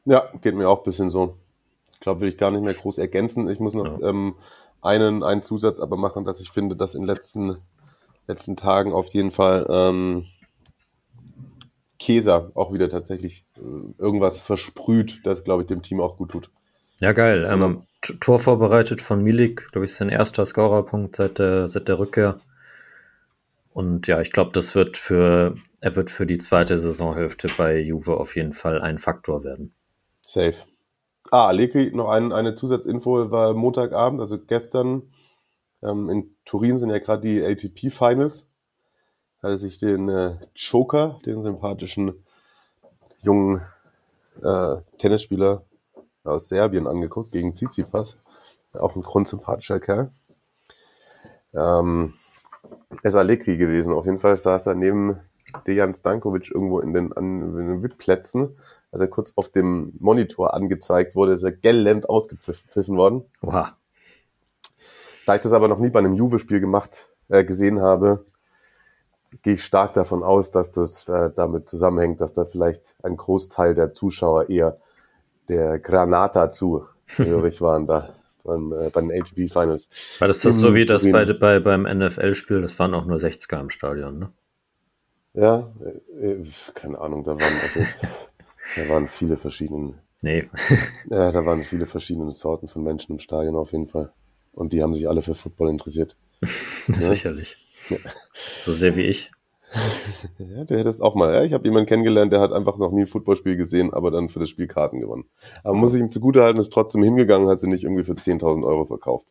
Ja, 0.06 0.32
geht 0.42 0.56
mir 0.56 0.70
auch 0.70 0.80
ein 0.80 0.84
bisschen 0.84 1.10
so. 1.10 1.38
Ich 2.06 2.08
glaube, 2.08 2.22
will 2.22 2.30
ich 2.30 2.38
gar 2.38 2.52
nicht 2.52 2.64
mehr 2.64 2.76
groß 2.76 3.00
ergänzen. 3.00 3.50
Ich 3.50 3.60
muss 3.60 3.74
noch 3.74 4.00
ja. 4.00 4.10
ähm, 4.10 4.36
einen, 4.80 5.24
einen 5.24 5.42
Zusatz 5.42 5.80
aber 5.80 5.98
machen, 5.98 6.24
dass 6.24 6.40
ich 6.40 6.52
finde, 6.52 6.76
dass 6.76 6.94
in 6.94 7.02
den 7.02 7.08
letzten, 7.08 7.58
letzten 8.28 8.56
Tagen 8.56 8.94
auf 8.94 9.08
jeden 9.08 9.32
Fall 9.32 9.66
ähm, 9.68 10.28
Käser 11.98 12.52
auch 12.54 12.72
wieder 12.72 12.92
tatsächlich 12.92 13.48
äh, 13.58 13.62
irgendwas 13.98 14.40
versprüht, 14.40 15.22
das, 15.24 15.44
glaube 15.44 15.64
ich, 15.64 15.68
dem 15.68 15.82
Team 15.82 16.00
auch 16.00 16.16
gut 16.16 16.30
tut. 16.30 16.52
Ja, 17.02 17.12
geil. 17.14 17.48
Ähm, 17.50 17.88
Tor 18.20 18.38
vorbereitet 18.38 19.02
von 19.02 19.24
Milik, 19.24 19.72
glaube 19.72 19.86
ich, 19.86 19.96
sein 19.96 20.10
erster 20.10 20.46
Scorerpunkt 20.46 21.16
seit 21.16 21.40
der, 21.40 21.68
seit 21.70 21.88
der 21.88 21.98
Rückkehr. 21.98 22.40
Und 23.74 24.06
ja, 24.06 24.22
ich 24.22 24.32
glaube, 24.32 24.52
das 24.54 24.76
wird 24.76 24.96
für, 24.96 25.56
er 25.82 25.96
wird 25.96 26.12
für 26.12 26.28
die 26.28 26.38
zweite 26.38 26.78
Saisonhälfte 26.78 27.50
bei 27.58 27.80
Juve 27.80 28.18
auf 28.18 28.36
jeden 28.36 28.54
Fall 28.54 28.80
ein 28.80 29.00
Faktor 29.00 29.44
werden. 29.44 29.74
Safe. 30.22 30.54
Ah, 31.32 31.48
Allegri, 31.48 31.92
noch 31.94 32.10
ein, 32.10 32.32
eine 32.32 32.54
Zusatzinfo, 32.56 33.32
war 33.32 33.54
Montagabend, 33.54 34.22
also 34.22 34.38
gestern 34.38 35.12
ähm, 35.82 36.10
in 36.10 36.36
Turin 36.46 36.78
sind 36.78 36.90
ja 36.90 37.00
gerade 37.00 37.22
die 37.22 37.44
ATP-Finals. 37.44 38.48
Hat 39.42 39.50
er 39.52 39.58
sich 39.58 39.78
den 39.78 40.10
äh, 40.10 40.38
Joker, 40.56 41.20
den 41.26 41.42
sympathischen 41.44 42.26
jungen 43.22 43.62
äh, 44.42 44.78
Tennisspieler 44.98 45.64
aus 46.24 46.50
Serbien 46.50 46.88
angeguckt, 46.88 47.32
gegen 47.32 47.54
Tsitsipas. 47.54 48.20
Auch 48.74 48.96
ein 48.96 49.04
grundsympathischer 49.04 49.80
Kerl. 49.80 50.12
Ähm, 51.54 52.14
ist 53.04 53.16
Allegri 53.16 53.58
gewesen. 53.58 53.94
Auf 53.94 54.06
jeden 54.06 54.20
Fall 54.20 54.38
saß 54.38 54.68
er 54.68 54.76
neben 54.76 55.20
Dejan 55.68 55.94
Stankovic 55.94 56.52
irgendwo 56.52 56.80
in 56.80 56.94
den, 56.94 57.14
an, 57.14 57.56
den 57.56 57.84
VIP-Plätzen 57.84 58.58
als 58.96 59.02
er 59.02 59.08
kurz 59.10 59.34
auf 59.36 59.50
dem 59.50 59.92
Monitor 60.00 60.54
angezeigt 60.54 61.16
wurde, 61.16 61.34
ist 61.34 61.44
er 61.44 61.52
gellend 61.52 62.08
ausgepfiffen 62.08 62.96
worden. 62.96 63.26
Oha. 63.42 63.76
Da 65.26 65.36
ich 65.36 65.42
das 65.42 65.52
aber 65.52 65.68
noch 65.68 65.80
nie 65.80 65.90
bei 65.90 66.00
einem 66.00 66.14
Juve-Spiel 66.14 66.62
gemacht, 66.62 67.10
äh, 67.28 67.44
gesehen 67.44 67.82
habe, 67.82 68.24
gehe 69.42 69.56
ich 69.56 69.66
stark 69.66 69.96
davon 69.96 70.24
aus, 70.24 70.50
dass 70.52 70.72
das 70.72 71.10
äh, 71.10 71.30
damit 71.36 71.68
zusammenhängt, 71.68 72.22
dass 72.22 72.32
da 72.32 72.46
vielleicht 72.46 72.96
ein 73.04 73.18
Großteil 73.18 73.76
der 73.76 73.92
Zuschauer 73.92 74.50
eher 74.50 74.78
der 75.50 75.78
Granata 75.78 76.50
zu 76.52 76.86
hörig 77.18 77.60
waren 77.60 77.86
da 77.86 78.14
beim, 78.46 78.72
äh, 78.72 78.90
bei 78.92 79.02
den 79.02 79.12
ATP 79.12 79.52
Finals. 79.52 79.90
War 80.20 80.30
das 80.30 80.40
das 80.40 80.58
so 80.58 80.74
wie 80.74 80.86
das 80.86 81.04
bei, 81.12 81.26
bei, 81.34 81.60
beim 81.60 81.82
NFL-Spiel? 81.82 82.62
Das 82.62 82.80
waren 82.80 82.94
auch 82.94 83.06
nur 83.06 83.18
60er 83.18 83.60
im 83.60 83.70
Stadion, 83.72 84.20
ne? 84.20 84.32
Ja, 85.34 85.70
äh, 86.18 86.28
äh 86.28 86.46
keine 86.74 86.98
Ahnung, 87.02 87.26
da 87.26 87.32
waren 87.32 87.42
also 87.42 87.82
Da 88.76 88.90
waren 88.90 89.08
viele 89.08 89.38
verschiedene. 89.38 89.96
Nee. 90.22 90.48
ja, 91.10 91.32
da 91.32 91.46
waren 91.46 91.64
viele 91.64 91.86
verschiedene 91.86 92.32
Sorten 92.32 92.68
von 92.68 92.84
Menschen 92.84 93.14
im 93.14 93.20
Stadion 93.20 93.56
auf 93.56 93.72
jeden 93.72 93.88
Fall. 93.88 94.12
Und 94.54 94.74
die 94.74 94.82
haben 94.82 94.96
sich 94.96 95.08
alle 95.08 95.22
für 95.22 95.36
Football 95.36 95.70
interessiert. 95.70 96.18
Sicherlich. 96.88 97.58
Ja. 97.90 97.98
So 98.58 98.72
sehr 98.72 98.96
wie 98.96 99.04
ich. 99.04 99.32
ja, 100.38 100.64
du 100.64 100.78
hättest 100.78 101.02
auch 101.02 101.16
mal. 101.16 101.34
Ja, 101.34 101.44
ich 101.44 101.54
habe 101.54 101.66
jemanden 101.66 101.88
kennengelernt, 101.88 102.32
der 102.32 102.40
hat 102.40 102.54
einfach 102.54 102.78
noch 102.78 102.92
nie 102.92 103.02
ein 103.02 103.08
Footballspiel 103.08 103.58
gesehen, 103.58 103.94
aber 103.94 104.12
dann 104.12 104.30
für 104.30 104.40
das 104.40 104.50
Spiel 104.50 104.68
Karten 104.68 105.00
gewonnen. 105.00 105.26
Aber 105.64 105.74
muss 105.74 105.94
ich 105.94 106.00
ihm 106.00 106.12
zugutehalten, 106.12 106.60
ist 106.60 106.72
trotzdem 106.72 107.04
hingegangen, 107.04 107.50
hat 107.50 107.60
sie 107.60 107.68
nicht 107.68 107.84
irgendwie 107.84 108.04
für 108.04 108.14
10.000 108.14 108.66
Euro 108.66 108.86
verkauft. 108.86 109.28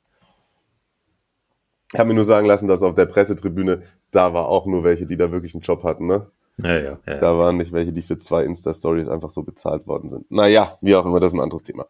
Ich 1.93 1.99
habe 1.99 2.09
mir 2.09 2.15
nur 2.15 2.25
sagen 2.25 2.47
lassen, 2.47 2.67
dass 2.67 2.83
auf 2.83 2.95
der 2.95 3.07
Pressetribüne, 3.07 3.83
da 4.11 4.35
war 4.35 4.49
auch 4.49 4.67
nur 4.67 4.85
welche, 4.85 5.07
die 5.07 5.17
da 5.17 5.31
wirklich 5.33 5.55
einen 5.55 5.63
Job 5.63 5.85
hatten, 5.85 6.07
ne? 6.07 6.27
Ja, 6.59 6.79
ja, 6.79 6.99
ja. 7.07 7.19
Da 7.19 7.37
waren 7.37 7.57
nicht 7.57 7.73
welche, 7.73 7.93
die 7.93 8.03
für 8.03 8.19
zwei 8.19 8.45
Insta-Stories 8.45 9.09
einfach 9.09 9.31
so 9.31 9.43
bezahlt 9.43 9.87
worden 9.87 10.09
sind. 10.09 10.31
Naja, 10.31 10.77
wie 10.81 10.95
auch 10.95 11.05
immer, 11.05 11.21
das 11.21 11.33
ist 11.33 11.39
ein 11.39 11.43
anderes 11.43 11.65
Thema. 11.65 11.87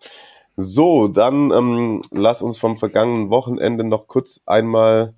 So, 0.56 1.08
dann 1.08 1.50
ähm, 1.50 2.02
lass 2.10 2.40
uns 2.40 2.58
vom 2.58 2.76
vergangenen 2.76 3.28
Wochenende 3.30 3.84
noch 3.84 4.06
kurz 4.06 4.40
einmal 4.46 5.14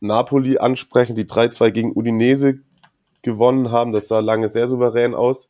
Napoli 0.00 0.58
ansprechen, 0.58 1.14
die 1.14 1.24
3-2 1.24 1.70
gegen 1.70 1.96
Udinese 1.96 2.60
gewonnen 3.22 3.70
haben. 3.70 3.92
Das 3.92 4.08
sah 4.08 4.20
lange 4.20 4.48
sehr 4.48 4.68
souverän 4.68 5.14
aus. 5.14 5.48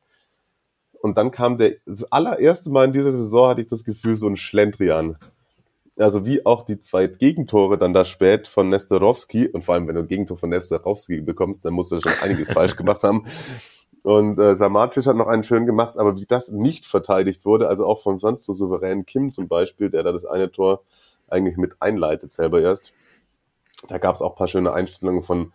Und 1.01 1.17
dann 1.17 1.31
kam 1.31 1.59
der, 1.59 1.77
das 1.87 2.05
allererste 2.13 2.71
Mal 2.71 2.87
in 2.87 2.93
dieser 2.93 3.13
Saison 3.13 3.49
hatte 3.49 3.61
ich 3.61 3.67
das 3.67 3.85
Gefühl, 3.85 4.17
so 4.17 4.27
ein 4.29 4.37
Schlendrian 4.37 5.17
also 5.99 6.25
wie 6.25 6.47
auch 6.47 6.65
die 6.65 6.81
zwei 6.81 7.07
Gegentore 7.07 7.79
dann 7.79 7.93
da 7.93 8.05
spät 8.05 8.49
von 8.49 8.69
Nestorowski 8.69 9.49
und 9.49 9.65
vor 9.65 9.75
allem, 9.75 9.89
wenn 9.89 9.97
du 9.97 10.03
ein 10.03 10.09
Gegentor 10.09 10.37
von 10.37 10.51
Nestorowski 10.51 11.21
bekommst, 11.21 11.65
dann 11.65 11.75
musst 11.75 11.93
du 11.93 12.01
schon 12.01 12.13
einiges 12.23 12.53
falsch 12.53 12.77
gemacht 12.77 13.03
haben. 13.03 13.25
Und 14.03 14.39
äh, 14.39 14.55
Samacic 14.55 15.07
hat 15.07 15.17
noch 15.17 15.27
einen 15.27 15.43
schön 15.43 15.67
gemacht, 15.67 15.99
aber 15.99 16.17
wie 16.17 16.27
das 16.27 16.51
nicht 16.51 16.87
verteidigt 16.87 17.45
wurde, 17.45 17.69
also 17.69 17.85
auch 17.85 18.01
vom 18.01 18.19
sonst 18.19 18.45
so 18.45 18.55
souveränen 18.55 19.07
Kim 19.07 19.33
zum 19.33 19.49
Beispiel, 19.49 19.91
der 19.91 20.03
da 20.03 20.13
das 20.13 20.25
eine 20.25 20.51
Tor 20.51 20.83
eigentlich 21.29 21.57
mit 21.57 21.77
einleitet 21.81 22.33
selber 22.33 22.61
erst. 22.61 22.93
Da 23.89 23.99
gab 23.99 24.15
es 24.15 24.23
auch 24.23 24.37
paar 24.37 24.49
schöne 24.49 24.73
Einstellungen 24.73 25.23
von 25.23 25.53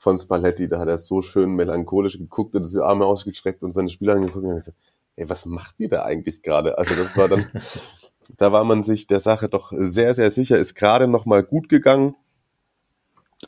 von 0.00 0.18
Spalletti, 0.18 0.66
da 0.66 0.78
hat 0.78 0.88
er 0.88 0.96
so 0.96 1.20
schön 1.20 1.50
melancholisch 1.50 2.16
geguckt 2.16 2.56
und 2.56 2.66
die 2.72 2.78
Arme 2.78 3.04
ausgestreckt 3.04 3.62
und 3.62 3.72
seine 3.72 3.90
Spieler 3.90 4.14
angeguckt 4.14 4.46
und 4.46 4.56
gesagt, 4.56 4.78
ey, 5.16 5.28
was 5.28 5.44
macht 5.44 5.78
ihr 5.78 5.90
da 5.90 6.04
eigentlich 6.04 6.40
gerade? 6.40 6.78
Also 6.78 6.94
das 6.94 7.14
war 7.18 7.28
dann, 7.28 7.44
da 8.36 8.52
war 8.52 8.64
man 8.64 8.82
sich 8.82 9.06
der 9.06 9.20
Sache 9.20 9.48
doch 9.48 9.72
sehr, 9.72 10.14
sehr 10.14 10.30
sicher, 10.30 10.58
ist 10.58 10.74
gerade 10.74 11.08
noch 11.08 11.26
mal 11.26 11.42
gut 11.42 11.68
gegangen 11.68 12.14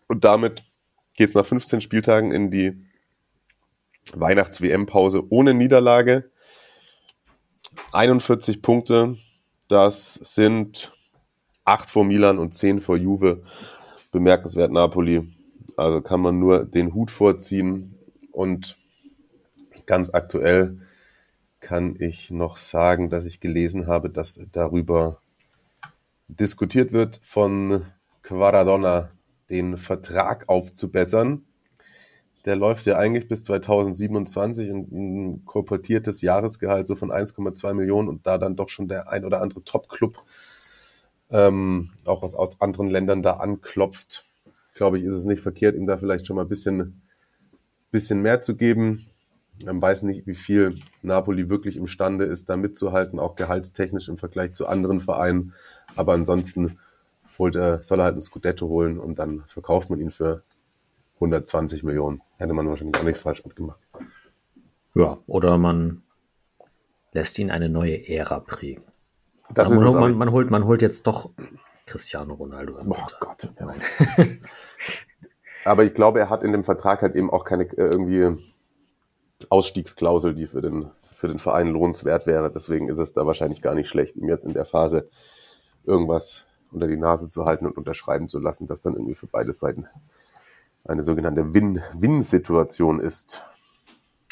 und 0.08 0.24
damit 0.24 0.64
geht 1.16 1.28
es 1.28 1.34
nach 1.34 1.46
15 1.46 1.80
Spieltagen 1.80 2.32
in 2.32 2.50
die 2.50 2.84
Weihnachts-WM-Pause 4.14 5.24
ohne 5.30 5.54
Niederlage. 5.54 6.30
41 7.92 8.62
Punkte, 8.62 9.16
das 9.68 10.14
sind 10.14 10.92
8 11.64 11.88
vor 11.88 12.04
Milan 12.04 12.38
und 12.38 12.54
10 12.54 12.80
vor 12.80 12.96
Juve. 12.96 13.40
Bemerkenswert 14.10 14.72
Napoli. 14.72 15.32
Also 15.76 16.02
kann 16.02 16.20
man 16.20 16.38
nur 16.38 16.64
den 16.64 16.94
Hut 16.94 17.10
vorziehen. 17.10 17.98
Und 18.30 18.76
ganz 19.86 20.10
aktuell 20.12 20.78
kann 21.62 21.96
ich 21.98 22.30
noch 22.30 22.58
sagen, 22.58 23.08
dass 23.08 23.24
ich 23.24 23.40
gelesen 23.40 23.86
habe, 23.86 24.10
dass 24.10 24.38
darüber 24.52 25.20
diskutiert 26.28 26.92
wird, 26.92 27.20
von 27.22 27.86
Quaradonna 28.22 29.10
den 29.48 29.78
Vertrag 29.78 30.48
aufzubessern. 30.48 31.44
Der 32.44 32.56
läuft 32.56 32.84
ja 32.86 32.98
eigentlich 32.98 33.28
bis 33.28 33.44
2027 33.44 34.70
und 34.72 34.92
ein 34.92 35.44
korportiertes 35.46 36.20
Jahresgehalt 36.20 36.88
so 36.88 36.96
von 36.96 37.10
1,2 37.10 37.72
Millionen 37.74 38.08
und 38.08 38.26
da 38.26 38.36
dann 38.36 38.56
doch 38.56 38.68
schon 38.68 38.88
der 38.88 39.08
ein 39.08 39.24
oder 39.24 39.40
andere 39.40 39.62
Top-Club 39.62 40.22
ähm, 41.30 41.90
auch 42.04 42.22
aus, 42.22 42.34
aus 42.34 42.60
anderen 42.60 42.88
Ländern 42.88 43.22
da 43.22 43.34
anklopft, 43.34 44.26
glaube 44.74 44.98
ich, 44.98 45.04
ist 45.04 45.14
es 45.14 45.24
nicht 45.24 45.40
verkehrt, 45.40 45.76
ihm 45.76 45.86
da 45.86 45.96
vielleicht 45.96 46.26
schon 46.26 46.36
mal 46.36 46.42
ein 46.42 46.48
bisschen, 46.48 47.02
bisschen 47.90 48.20
mehr 48.20 48.42
zu 48.42 48.56
geben. 48.56 49.06
Man 49.64 49.80
weiß 49.80 50.04
nicht, 50.04 50.26
wie 50.26 50.34
viel 50.34 50.78
Napoli 51.02 51.48
wirklich 51.48 51.76
imstande 51.76 52.24
ist, 52.24 52.48
da 52.48 52.56
mitzuhalten, 52.56 53.18
auch 53.18 53.36
gehaltstechnisch 53.36 54.08
im 54.08 54.18
Vergleich 54.18 54.54
zu 54.54 54.66
anderen 54.66 55.00
Vereinen. 55.00 55.54
Aber 55.94 56.14
ansonsten 56.14 56.78
holt 57.38 57.56
er, 57.56 57.82
soll 57.84 58.00
er 58.00 58.04
halt 58.04 58.16
ein 58.16 58.20
Scudetto 58.20 58.68
holen 58.68 58.98
und 58.98 59.18
dann 59.18 59.42
verkauft 59.46 59.90
man 59.90 60.00
ihn 60.00 60.10
für 60.10 60.42
120 61.16 61.82
Millionen. 61.82 62.22
Hätte 62.38 62.54
man 62.54 62.68
wahrscheinlich 62.68 62.96
auch 62.96 63.04
nichts 63.04 63.20
falsch 63.20 63.44
mitgemacht. 63.44 63.86
Ja, 64.94 65.18
oder 65.26 65.58
man 65.58 66.02
lässt 67.12 67.38
ihn 67.38 67.50
eine 67.50 67.68
neue 67.68 68.08
Ära 68.08 68.40
prägen. 68.40 68.84
Das 69.54 69.68
man, 69.70 69.86
ist 69.86 69.94
man, 69.94 70.14
man, 70.16 70.32
holt, 70.32 70.50
man 70.50 70.64
holt 70.64 70.82
jetzt 70.82 71.06
doch 71.06 71.30
Cristiano 71.86 72.34
Ronaldo. 72.34 72.74
Oh 72.78 72.92
Sonntag. 72.92 73.20
Gott. 73.20 73.48
Ja. 73.60 74.24
Aber 75.64 75.84
ich 75.84 75.92
glaube, 75.92 76.20
er 76.20 76.30
hat 76.30 76.42
in 76.42 76.52
dem 76.52 76.64
Vertrag 76.64 77.02
halt 77.02 77.14
eben 77.14 77.30
auch 77.30 77.44
keine 77.44 77.64
äh, 77.64 77.84
irgendwie 77.84 78.51
Ausstiegsklausel, 79.50 80.34
die 80.34 80.46
für 80.46 80.60
den, 80.60 80.90
für 81.12 81.28
den 81.28 81.38
Verein 81.38 81.68
lohnenswert 81.68 82.26
wäre. 82.26 82.50
Deswegen 82.50 82.88
ist 82.88 82.98
es 82.98 83.12
da 83.12 83.26
wahrscheinlich 83.26 83.62
gar 83.62 83.74
nicht 83.74 83.88
schlecht, 83.88 84.16
ihm 84.16 84.28
jetzt 84.28 84.44
in 84.44 84.52
der 84.52 84.64
Phase 84.64 85.08
irgendwas 85.84 86.46
unter 86.70 86.86
die 86.86 86.96
Nase 86.96 87.28
zu 87.28 87.44
halten 87.44 87.66
und 87.66 87.76
unterschreiben 87.76 88.28
zu 88.28 88.38
lassen, 88.38 88.66
das 88.66 88.80
dann 88.80 88.94
irgendwie 88.94 89.14
für 89.14 89.26
beide 89.26 89.52
Seiten 89.52 89.86
eine 90.84 91.04
sogenannte 91.04 91.54
Win-Win-Situation 91.54 93.00
ist. 93.00 93.42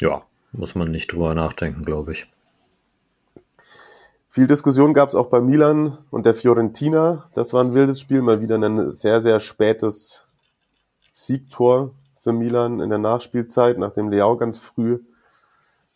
Ja, 0.01 0.23
muss 0.51 0.75
man 0.75 0.91
nicht 0.91 1.11
drüber 1.11 1.33
nachdenken, 1.35 1.83
glaube 1.83 2.11
ich. 2.13 2.27
Viel 4.29 4.47
Diskussion 4.47 4.93
gab 4.93 5.09
es 5.09 5.15
auch 5.15 5.27
bei 5.27 5.41
Milan 5.41 5.97
und 6.09 6.25
der 6.25 6.33
Fiorentina. 6.33 7.29
Das 7.33 7.53
war 7.53 7.63
ein 7.63 7.73
wildes 7.73 7.99
Spiel, 7.99 8.21
mal 8.21 8.41
wieder 8.41 8.55
ein 8.55 8.91
sehr, 8.91 9.21
sehr 9.21 9.39
spätes 9.39 10.25
Siegtor 11.11 11.93
für 12.21 12.33
Milan 12.33 12.79
in 12.81 12.89
der 12.89 12.99
Nachspielzeit, 12.99 13.79
nachdem 13.79 14.09
Leao 14.09 14.37
ganz 14.37 14.59
früh 14.59 14.99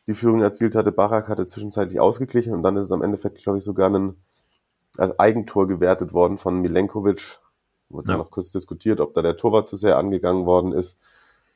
die 0.08 0.16
Führung 0.16 0.42
erzielt 0.42 0.74
hatte. 0.74 0.92
Barak 0.92 1.30
hatte 1.30 1.46
zwischenzeitlich 1.46 2.00
ausgeglichen 2.00 2.54
und 2.54 2.64
dann 2.64 2.76
ist 2.78 2.86
es 2.86 2.92
am 2.92 3.04
Endeffekt, 3.04 3.38
glaube 3.38 3.60
ich, 3.60 3.64
sogar 3.64 3.92
ein, 3.92 4.16
als 4.98 5.20
Eigentor 5.20 5.68
gewertet 5.68 6.14
worden 6.14 6.40
von 6.40 6.60
Milenkovic. 6.62 7.40
Wurde 7.90 8.12
Ja. 8.12 8.18
noch 8.18 8.32
kurz 8.32 8.50
diskutiert, 8.50 9.00
ob 9.00 9.14
da 9.14 9.22
der 9.22 9.38
Torwart 9.38 9.70
zu 9.70 9.78
sehr 9.78 9.98
angegangen 9.98 10.48
worden 10.48 10.72
ist. 10.72 10.98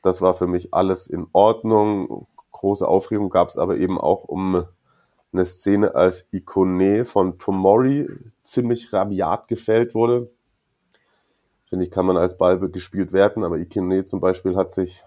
Das 0.04 0.22
war 0.22 0.36
für 0.36 0.46
mich 0.46 0.72
alles 0.72 1.08
in 1.08 1.26
Ordnung. 1.34 2.28
Große 2.52 2.88
Aufregung 2.88 3.32
gab 3.32 3.50
es 3.50 3.58
aber 3.58 3.78
eben 3.78 4.00
auch 4.00 4.26
um 4.26 4.66
eine 5.34 5.46
Szene, 5.46 5.96
als 5.96 6.28
Ikone 6.32 7.06
von 7.06 7.40
Tomori 7.40 8.08
ziemlich 8.44 8.94
rabiat 8.94 9.48
gefällt 9.48 9.96
wurde. 9.96 10.30
Finde 11.70 11.86
ich, 11.86 11.92
kann 11.92 12.06
man 12.06 12.18
als 12.18 12.38
Ball 12.38 12.60
gespielt 12.70 13.14
werden, 13.14 13.44
aber 13.44 13.58
Ikone 13.58 14.06
zum 14.06 14.20
Beispiel 14.20 14.56
hat 14.56 14.74
sich 14.74 15.04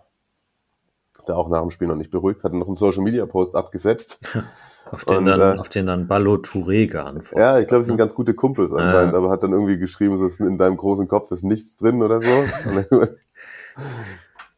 da 1.26 1.34
auch 1.34 1.48
nach 1.48 1.60
dem 1.60 1.70
Spiel 1.70 1.88
noch 1.88 1.96
nicht 1.96 2.10
beruhigt, 2.10 2.42
hat 2.44 2.52
noch 2.52 2.66
einen 2.66 2.76
Social 2.76 3.02
Media 3.02 3.26
Post 3.26 3.54
abgesetzt. 3.54 4.20
Auf 4.90 5.04
den, 5.04 5.18
Und, 5.18 5.26
dann, 5.26 5.40
äh, 5.40 5.58
auf 5.60 5.68
den 5.68 5.86
dann 5.86 6.08
Ballo 6.08 6.34
Touré 6.34 6.88
geantwortet. 6.88 7.38
Ja, 7.38 7.58
ich 7.60 7.68
glaube, 7.68 7.82
es 7.82 7.86
sind 7.86 7.96
ganz 7.96 8.14
gute 8.14 8.34
Kumpels 8.34 8.72
anscheinend, 8.72 9.12
Ja. 9.12 9.18
aber 9.18 9.30
hat 9.30 9.42
dann 9.44 9.52
irgendwie 9.52 9.78
geschrieben, 9.78 10.18
so 10.18 10.26
ist 10.26 10.40
in 10.40 10.58
deinem 10.58 10.76
großen 10.76 11.06
Kopf 11.06 11.30
ist 11.30 11.44
nichts 11.44 11.76
drin 11.76 12.02
oder 12.02 12.20
so. 12.20 12.28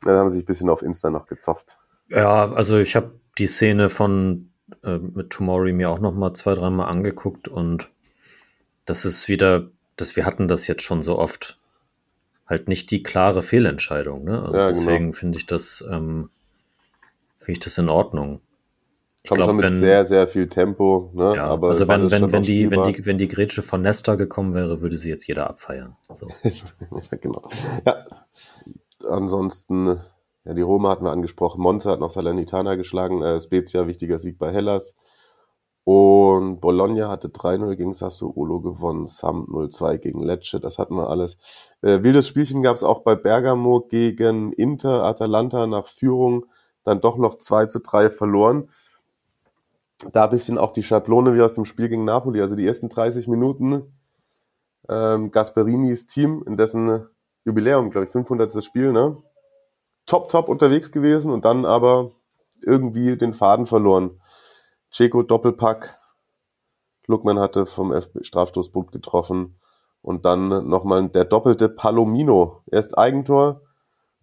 Dann 0.02 0.16
haben 0.16 0.30
sie 0.30 0.36
sich 0.38 0.42
ein 0.44 0.46
bisschen 0.46 0.70
auf 0.70 0.82
Insta 0.82 1.10
noch 1.10 1.26
gezopft. 1.26 1.78
Ja, 2.08 2.50
also 2.50 2.78
ich 2.78 2.96
habe 2.96 3.12
die 3.38 3.46
Szene 3.46 3.88
von 3.90 4.50
äh, 4.82 4.98
mit 4.98 5.30
Tomori 5.30 5.72
mir 5.72 5.90
auch 5.90 6.00
noch 6.00 6.14
mal 6.14 6.32
zwei, 6.34 6.54
dreimal 6.54 6.88
angeguckt 6.88 7.46
und 7.46 7.90
das 8.86 9.04
ist 9.04 9.28
wieder, 9.28 9.68
dass 9.96 10.16
wir 10.16 10.26
hatten 10.26 10.48
das 10.48 10.66
jetzt 10.66 10.82
schon 10.82 11.02
so 11.02 11.18
oft, 11.18 11.58
halt 12.46 12.68
nicht 12.68 12.90
die 12.90 13.02
klare 13.02 13.42
Fehlentscheidung. 13.42 14.24
Ne? 14.24 14.40
Also 14.42 14.44
Ja, 14.54 14.66
genau. 14.66 14.68
deswegen 14.68 15.12
finde 15.12 15.38
ich 15.38 15.46
das, 15.46 15.84
ähm, 15.90 16.30
finde 17.38 17.52
ich 17.58 17.64
das 17.64 17.78
in 17.78 17.88
Ordnung. 17.88 18.40
Ich 19.22 19.30
Kommt 19.30 19.38
glaub, 19.38 19.48
schon 19.48 19.56
mit 19.56 19.64
wenn- 19.64 19.72
sehr, 19.78 20.04
sehr 20.04 20.26
viel 20.26 20.48
Tempo. 20.48 21.10
Ne? 21.14 21.36
Ja, 21.36 21.46
aber 21.46 21.68
also 21.68 21.88
wenn, 21.88 22.10
wenn, 22.10 22.30
wenn, 22.30 22.42
die, 22.42 22.70
wenn, 22.70 22.84
die, 22.84 23.06
wenn 23.06 23.16
die 23.16 23.28
Grätsche 23.28 23.62
von 23.62 23.80
Nesta 23.80 24.16
gekommen 24.16 24.54
wäre, 24.54 24.82
würde 24.82 24.98
sie 24.98 25.08
jetzt 25.08 25.26
jeder 25.26 25.48
abfeiern. 25.48 25.96
Ja, 26.42 27.16
genau. 27.18 27.42
Ja. 27.86 28.04
Ansonsten, 29.08 30.00
ja, 30.44 30.54
die 30.54 30.60
Roma 30.62 30.90
hatten 30.90 31.04
wir 31.04 31.10
angesprochen. 31.12 31.60
Monza 31.62 31.90
hat 31.92 32.00
noch 32.00 32.10
Salernitana 32.10 32.74
geschlagen. 32.74 33.22
Äh, 33.22 33.40
Spezia, 33.40 33.86
wichtiger 33.86 34.18
Sieg 34.18 34.38
bei 34.38 34.52
Hellas. 34.52 34.94
Und 35.84 36.60
Bologna 36.60 37.08
hatte 37.10 37.28
3-0 37.28 37.76
gegen 37.76 37.92
Sassuolo 37.92 38.60
gewonnen. 38.60 39.06
Sam 39.06 39.44
0-2 39.44 39.98
gegen 39.98 40.22
Lecce. 40.22 40.58
Das 40.58 40.78
hatten 40.78 40.96
wir 40.96 41.10
alles. 41.10 41.36
Äh, 41.82 42.02
wildes 42.02 42.26
Spielchen 42.26 42.62
gab 42.62 42.76
es 42.76 42.82
auch 42.82 43.00
bei 43.00 43.14
Bergamo 43.14 43.80
gegen 43.80 44.52
Inter. 44.52 45.04
Atalanta 45.04 45.66
nach 45.66 45.86
Führung 45.86 46.46
dann 46.84 47.00
doch 47.00 47.16
noch 47.16 47.36
2 47.36 47.66
zu 47.66 47.80
3 47.80 48.10
verloren. 48.10 48.70
Da 50.12 50.26
bisschen 50.26 50.58
auch 50.58 50.72
die 50.72 50.82
Schablone 50.82 51.34
wie 51.34 51.42
aus 51.42 51.54
dem 51.54 51.64
Spiel 51.64 51.88
gegen 51.88 52.04
Napoli. 52.04 52.40
Also 52.40 52.56
die 52.56 52.66
ersten 52.66 52.88
30 52.88 53.28
Minuten 53.28 53.94
ähm, 54.88 55.30
Gasperinis 55.30 56.06
Team, 56.06 56.42
in 56.46 56.56
dessen 56.56 57.06
Jubiläum, 57.44 57.90
glaube 57.90 58.06
ich, 58.06 58.10
500. 58.10 58.62
Spiel, 58.64 58.92
ne? 58.92 59.16
Top, 60.06 60.28
top 60.28 60.48
unterwegs 60.48 60.92
gewesen 60.92 61.32
und 61.32 61.44
dann 61.44 61.64
aber 61.64 62.10
irgendwie 62.62 63.16
den 63.16 63.32
Faden 63.32 63.66
verloren. 63.66 64.20
Ceco 64.94 65.22
Doppelpack. 65.22 65.98
Lukman 67.06 67.38
hatte 67.38 67.66
vom 67.66 67.92
F 67.92 68.10
Strafstoßpunkt 68.20 68.92
getroffen. 68.92 69.56
Und 70.02 70.24
dann 70.24 70.68
nochmal 70.68 71.08
der 71.08 71.24
doppelte 71.24 71.68
Palomino. 71.68 72.62
Erst 72.70 72.96
Eigentor 72.96 73.62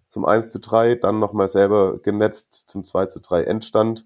zum 0.07 0.25
1 0.25 0.49
zu 0.49 0.59
3, 0.59 0.95
dann 0.95 1.19
nochmal 1.19 1.47
selber 1.47 1.97
genetzt 1.97 2.53
zum 2.69 2.83
2 2.83 3.07
zu 3.07 3.19
3 3.19 3.43
Endstand. 3.43 4.05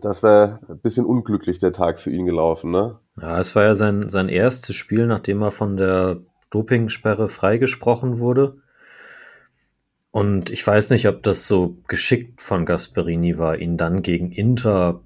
Das 0.00 0.22
wäre 0.22 0.60
ein 0.68 0.78
bisschen 0.78 1.04
unglücklich 1.04 1.58
der 1.58 1.72
Tag 1.72 1.98
für 1.98 2.10
ihn 2.10 2.24
gelaufen, 2.24 2.70
ne? 2.70 2.98
ja, 3.20 3.38
es 3.38 3.54
war 3.54 3.64
ja 3.64 3.74
sein, 3.74 4.08
sein 4.08 4.28
erstes 4.28 4.74
Spiel, 4.76 5.06
nachdem 5.06 5.42
er 5.42 5.50
von 5.50 5.76
der 5.76 6.20
Dopingsperre 6.50 7.28
freigesprochen 7.28 8.18
wurde. 8.18 8.56
Und 10.12 10.50
ich 10.50 10.64
weiß 10.66 10.90
nicht, 10.90 11.08
ob 11.08 11.22
das 11.22 11.48
so 11.48 11.78
geschickt 11.88 12.40
von 12.42 12.64
Gasperini 12.66 13.38
war, 13.38 13.58
ihn 13.58 13.76
dann 13.76 14.02
gegen 14.02 14.30
Inter 14.30 15.00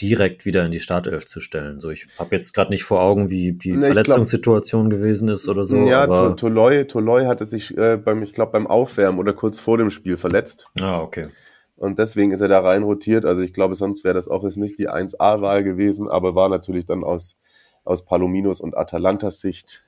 direkt 0.00 0.44
wieder 0.44 0.64
in 0.66 0.70
die 0.70 0.80
Startelf 0.80 1.24
zu 1.26 1.40
stellen. 1.40 1.80
So, 1.80 1.90
ich 1.90 2.06
habe 2.18 2.34
jetzt 2.34 2.52
gerade 2.52 2.70
nicht 2.70 2.84
vor 2.84 3.00
Augen, 3.02 3.30
wie 3.30 3.52
die 3.52 3.70
Nee, 3.70 3.76
ich 3.76 3.80
glaub- 3.80 3.94
Verletzungssituation 3.94 4.90
gewesen 4.90 5.28
ist 5.28 5.48
oder 5.48 5.64
so. 5.64 5.76
ja, 5.86 6.02
aber, 6.02 6.30
To- 6.30 6.48
Toloi, 6.48 6.84
Toloi 6.84 7.24
hatte 7.24 7.46
sich 7.46 7.76
äh, 7.78 7.96
beim, 7.96 8.22
ich 8.22 8.32
glaube, 8.34 8.52
beim 8.52 8.66
Aufwärmen 8.66 9.18
oder 9.18 9.32
kurz 9.32 9.58
vor 9.58 9.78
dem 9.78 9.90
Spiel 9.90 10.16
verletzt. 10.16 10.68
ah, 10.80 11.00
okay. 11.00 11.28
Und 11.76 11.98
deswegen 11.98 12.30
ist 12.30 12.40
er 12.40 12.48
da 12.48 12.60
rein 12.60 12.84
rotiert. 12.84 13.24
Also 13.24 13.42
ich 13.42 13.52
glaube, 13.52 13.74
sonst 13.74 14.04
wäre 14.04 14.14
das 14.14 14.28
auch 14.28 14.44
jetzt 14.44 14.56
nicht 14.56 14.78
die 14.78 14.88
1A-Wahl 14.88 15.64
gewesen, 15.64 16.08
aber 16.08 16.34
war 16.36 16.48
natürlich 16.48 16.86
dann 16.86 17.02
aus 17.04 17.36
aus 17.84 18.04
Palominos 18.04 18.60
und 18.60 18.76
Atalantas 18.76 19.40
Sicht 19.40 19.82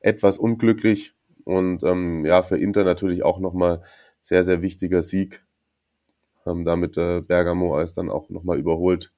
etwas 0.00 0.38
unglücklich. 0.38 1.14
Und 1.44 1.82
ähm, 1.84 2.24
ja, 2.24 2.42
für 2.42 2.58
Inter 2.58 2.84
natürlich 2.84 3.22
auch 3.22 3.38
nochmal 3.38 3.82
sehr, 4.20 4.44
sehr 4.44 4.62
wichtiger 4.62 5.02
Sieg. 5.02 5.44
Haben 6.44 6.64
damit 6.64 6.96
äh, 6.96 7.20
Bergamo 7.20 7.76
als 7.76 7.92
dann 7.92 8.10
auch 8.10 8.30
nochmal 8.30 8.58
überholt. 8.58 9.12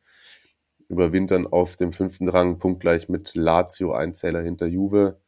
Überwintern 0.88 1.46
auf 1.46 1.76
dem 1.76 1.92
fünften 1.92 2.28
Rang, 2.28 2.58
punktgleich 2.58 3.08
mit 3.08 3.34
Lazio, 3.34 3.92
ein 3.92 4.14
Zähler 4.14 4.42
hinter 4.42 4.66
Juve. 4.66 5.20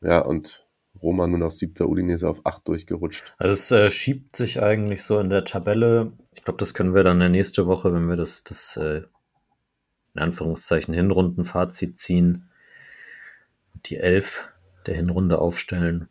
Ja, 0.00 0.20
und 0.20 0.66
Roma 1.02 1.26
nur 1.26 1.38
noch 1.38 1.50
siebter, 1.50 1.88
Udinese 1.88 2.28
auf 2.28 2.44
acht 2.46 2.66
durchgerutscht. 2.66 3.34
Also 3.38 3.52
es 3.52 3.70
äh, 3.70 3.90
schiebt 3.90 4.36
sich 4.36 4.62
eigentlich 4.62 5.02
so 5.02 5.18
in 5.18 5.30
der 5.30 5.44
Tabelle. 5.44 6.12
Ich 6.34 6.44
glaube, 6.44 6.58
das 6.58 6.74
können 6.74 6.94
wir 6.94 7.04
dann 7.04 7.18
nächste 7.30 7.66
Woche, 7.66 7.92
wenn 7.92 8.08
wir 8.08 8.16
das, 8.16 8.44
das 8.44 8.76
äh, 8.76 9.02
in 10.14 10.20
Anführungszeichen 10.20 10.94
Hinrundenfazit 10.94 11.98
ziehen, 11.98 12.50
die 13.86 13.96
elf 13.96 14.50
der 14.86 14.94
Hinrunde 14.94 15.38
aufstellen. 15.38 16.08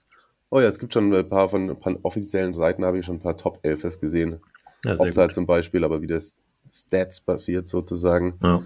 Oh 0.50 0.60
ja, 0.60 0.68
es 0.68 0.80
gibt 0.80 0.94
schon 0.94 1.14
ein 1.14 1.30
paar 1.30 1.50
von, 1.50 1.78
von 1.78 2.00
offiziellen 2.04 2.54
Seiten, 2.54 2.86
habe 2.86 3.00
ich 3.00 3.06
schon 3.06 3.16
ein 3.16 3.22
paar 3.22 3.38
top 3.38 3.60
elfers 3.64 4.00
gesehen. 4.00 4.40
Ja, 4.86 4.94
Offside 4.94 5.30
zum 5.30 5.46
Beispiel, 5.46 5.84
aber 5.84 6.02
wie 6.02 6.08
das 6.08 6.38
Stats 6.72 7.20
basiert 7.20 7.68
sozusagen. 7.68 8.38
Ja. 8.42 8.64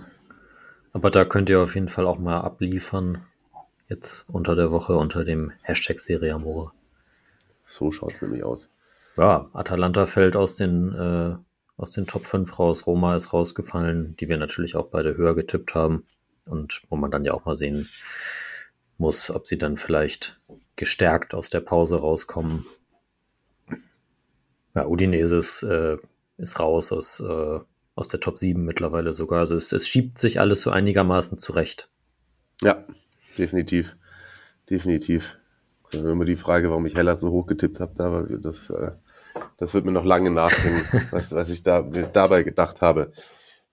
Aber 0.93 1.09
da 1.09 1.25
könnt 1.25 1.49
ihr 1.49 1.61
auf 1.61 1.75
jeden 1.75 1.87
Fall 1.87 2.05
auch 2.05 2.19
mal 2.19 2.41
abliefern. 2.41 3.23
Jetzt 3.87 4.25
unter 4.27 4.55
der 4.55 4.71
Woche 4.71 4.95
unter 4.95 5.25
dem 5.25 5.51
Hashtag 5.61 5.99
Serie 5.99 6.33
Amore. 6.33 6.71
So 7.65 7.91
schaut 7.91 8.13
es 8.13 8.21
nämlich 8.21 8.43
aus. 8.43 8.69
Ja, 9.17 9.49
Atalanta 9.53 10.05
fällt 10.05 10.35
aus 10.35 10.55
den, 10.55 10.93
äh, 10.93 11.35
aus 11.77 11.91
den 11.91 12.07
Top 12.07 12.25
5 12.25 12.59
raus. 12.59 12.85
Roma 12.87 13.15
ist 13.15 13.33
rausgefallen, 13.33 14.15
die 14.17 14.29
wir 14.29 14.37
natürlich 14.37 14.75
auch 14.75 14.87
beide 14.87 15.17
höher 15.17 15.35
getippt 15.35 15.73
haben. 15.75 16.05
Und 16.45 16.81
wo 16.89 16.95
man 16.95 17.11
dann 17.11 17.25
ja 17.25 17.33
auch 17.33 17.45
mal 17.45 17.55
sehen 17.55 17.89
muss, 19.01 19.29
ob 19.29 19.45
sie 19.47 19.57
dann 19.57 19.75
vielleicht 19.75 20.39
gestärkt 20.77 21.33
aus 21.33 21.49
der 21.49 21.59
Pause 21.59 21.97
rauskommen. 21.99 22.65
Ja, 24.73 24.85
Udinese 24.85 25.35
ist, 25.35 25.63
äh, 25.63 25.97
ist 26.37 26.59
raus 26.59 26.93
aus, 26.93 27.19
äh, 27.19 27.59
aus 27.95 28.07
der 28.07 28.21
Top 28.21 28.37
7 28.37 28.63
mittlerweile 28.63 29.11
sogar. 29.11 29.39
Also 29.39 29.55
es, 29.55 29.73
es 29.73 29.87
schiebt 29.87 30.17
sich 30.17 30.39
alles 30.39 30.61
so 30.61 30.71
einigermaßen 30.71 31.37
zurecht. 31.39 31.89
Ja, 32.61 32.85
definitiv. 33.37 33.97
Definitiv. 34.69 35.37
Also 35.93 36.09
immer 36.09 36.23
die 36.23 36.37
Frage, 36.37 36.69
warum 36.69 36.85
ich 36.85 36.95
Hellas 36.95 37.19
so 37.19 37.31
hoch 37.31 37.47
getippt 37.47 37.81
habe, 37.81 37.93
da, 37.95 38.25
das, 38.39 38.69
äh, 38.69 38.91
das 39.57 39.73
wird 39.73 39.83
mir 39.83 39.91
noch 39.91 40.05
lange 40.05 40.31
nachdenken, 40.31 41.07
was, 41.11 41.33
was 41.33 41.49
ich 41.49 41.63
da 41.63 41.81
dabei 41.81 42.43
gedacht 42.43 42.81
habe. 42.81 43.11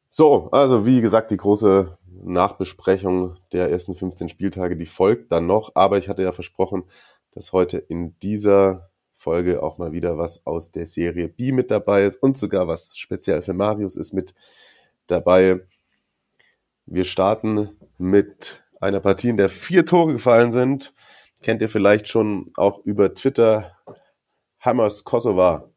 So, 0.08 0.50
also 0.50 0.86
wie 0.86 1.00
gesagt, 1.00 1.30
die 1.30 1.36
große 1.36 1.96
Nachbesprechung 2.22 3.36
der 3.52 3.70
ersten 3.70 3.94
15 3.94 4.28
Spieltage, 4.28 4.76
die 4.76 4.86
folgt 4.86 5.32
dann 5.32 5.46
noch. 5.46 5.72
Aber 5.74 5.98
ich 5.98 6.08
hatte 6.08 6.22
ja 6.22 6.32
versprochen, 6.32 6.84
dass 7.32 7.52
heute 7.52 7.78
in 7.78 8.18
dieser 8.20 8.90
Folge 9.14 9.62
auch 9.62 9.78
mal 9.78 9.92
wieder 9.92 10.16
was 10.16 10.46
aus 10.46 10.70
der 10.70 10.86
Serie 10.86 11.28
B 11.28 11.52
mit 11.52 11.70
dabei 11.70 12.04
ist 12.04 12.22
und 12.22 12.38
sogar 12.38 12.68
was 12.68 12.96
speziell 12.96 13.42
für 13.42 13.52
Marius 13.52 13.96
ist 13.96 14.12
mit 14.12 14.34
dabei. 15.08 15.60
Wir 16.86 17.04
starten 17.04 17.76
mit 17.98 18.62
einer 18.80 19.00
Partie, 19.00 19.28
in 19.28 19.36
der 19.36 19.48
vier 19.48 19.84
Tore 19.84 20.12
gefallen 20.12 20.50
sind. 20.50 20.94
Kennt 21.42 21.62
ihr 21.62 21.68
vielleicht 21.68 22.08
schon 22.08 22.50
auch 22.56 22.84
über 22.84 23.14
Twitter. 23.14 23.76
Hammers 24.60 25.04
Kosova 25.04 25.70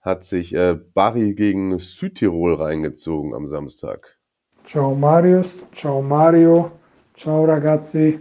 hat 0.00 0.24
sich 0.24 0.54
äh, 0.54 0.74
Bari 0.74 1.34
gegen 1.34 1.78
Südtirol 1.78 2.54
reingezogen 2.54 3.34
am 3.34 3.46
Samstag. 3.46 4.18
Ciao 4.66 4.94
Marius, 4.94 5.62
ciao 5.74 6.00
Mario, 6.00 6.72
ciao 7.14 7.44
ragazzi, 7.44 8.18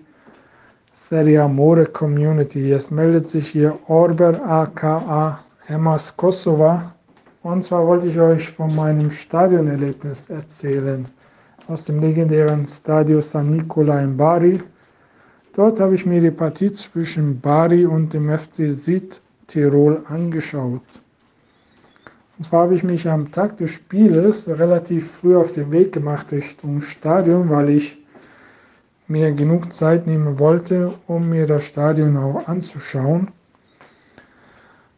Serie 0.91 1.39
Amore 1.39 1.85
Community. 1.85 2.73
Es 2.73 2.91
meldet 2.91 3.27
sich 3.27 3.47
hier 3.47 3.79
Orber 3.87 4.41
aka 4.43 5.39
Hammers 5.69 6.17
Kosova. 6.17 6.93
Und 7.43 7.63
zwar 7.63 7.87
wollte 7.87 8.09
ich 8.09 8.19
euch 8.19 8.49
von 8.49 8.75
meinem 8.75 9.09
Stadionerlebnis 9.09 10.29
erzählen 10.29 11.07
aus 11.69 11.85
dem 11.85 12.01
legendären 12.01 12.67
Stadio 12.67 13.21
San 13.21 13.49
Nicola 13.49 14.01
in 14.01 14.17
Bari. 14.17 14.61
Dort 15.55 15.79
habe 15.79 15.95
ich 15.95 16.05
mir 16.05 16.19
die 16.19 16.31
Partie 16.31 16.73
zwischen 16.73 17.39
Bari 17.39 17.85
und 17.85 18.13
dem 18.13 18.27
FC 18.29 18.69
Südtirol 18.69 20.03
angeschaut. 20.09 20.81
Und 22.43 22.49
zwar 22.49 22.63
habe 22.63 22.75
ich 22.75 22.83
mich 22.83 23.07
am 23.07 23.31
Tag 23.31 23.55
des 23.59 23.71
Spieles 23.71 24.49
relativ 24.49 25.13
früh 25.13 25.37
auf 25.37 25.53
den 25.53 25.71
Weg 25.71 25.93
gemacht 25.93 26.33
Richtung 26.33 26.81
Stadion, 26.81 27.49
weil 27.49 27.69
ich 27.69 27.97
mir 29.07 29.31
genug 29.31 29.71
Zeit 29.71 30.07
nehmen 30.07 30.39
wollte, 30.39 30.91
um 31.07 31.29
mir 31.29 31.47
das 31.47 31.63
Stadion 31.63 32.17
auch 32.17 32.45
anzuschauen. 32.49 33.29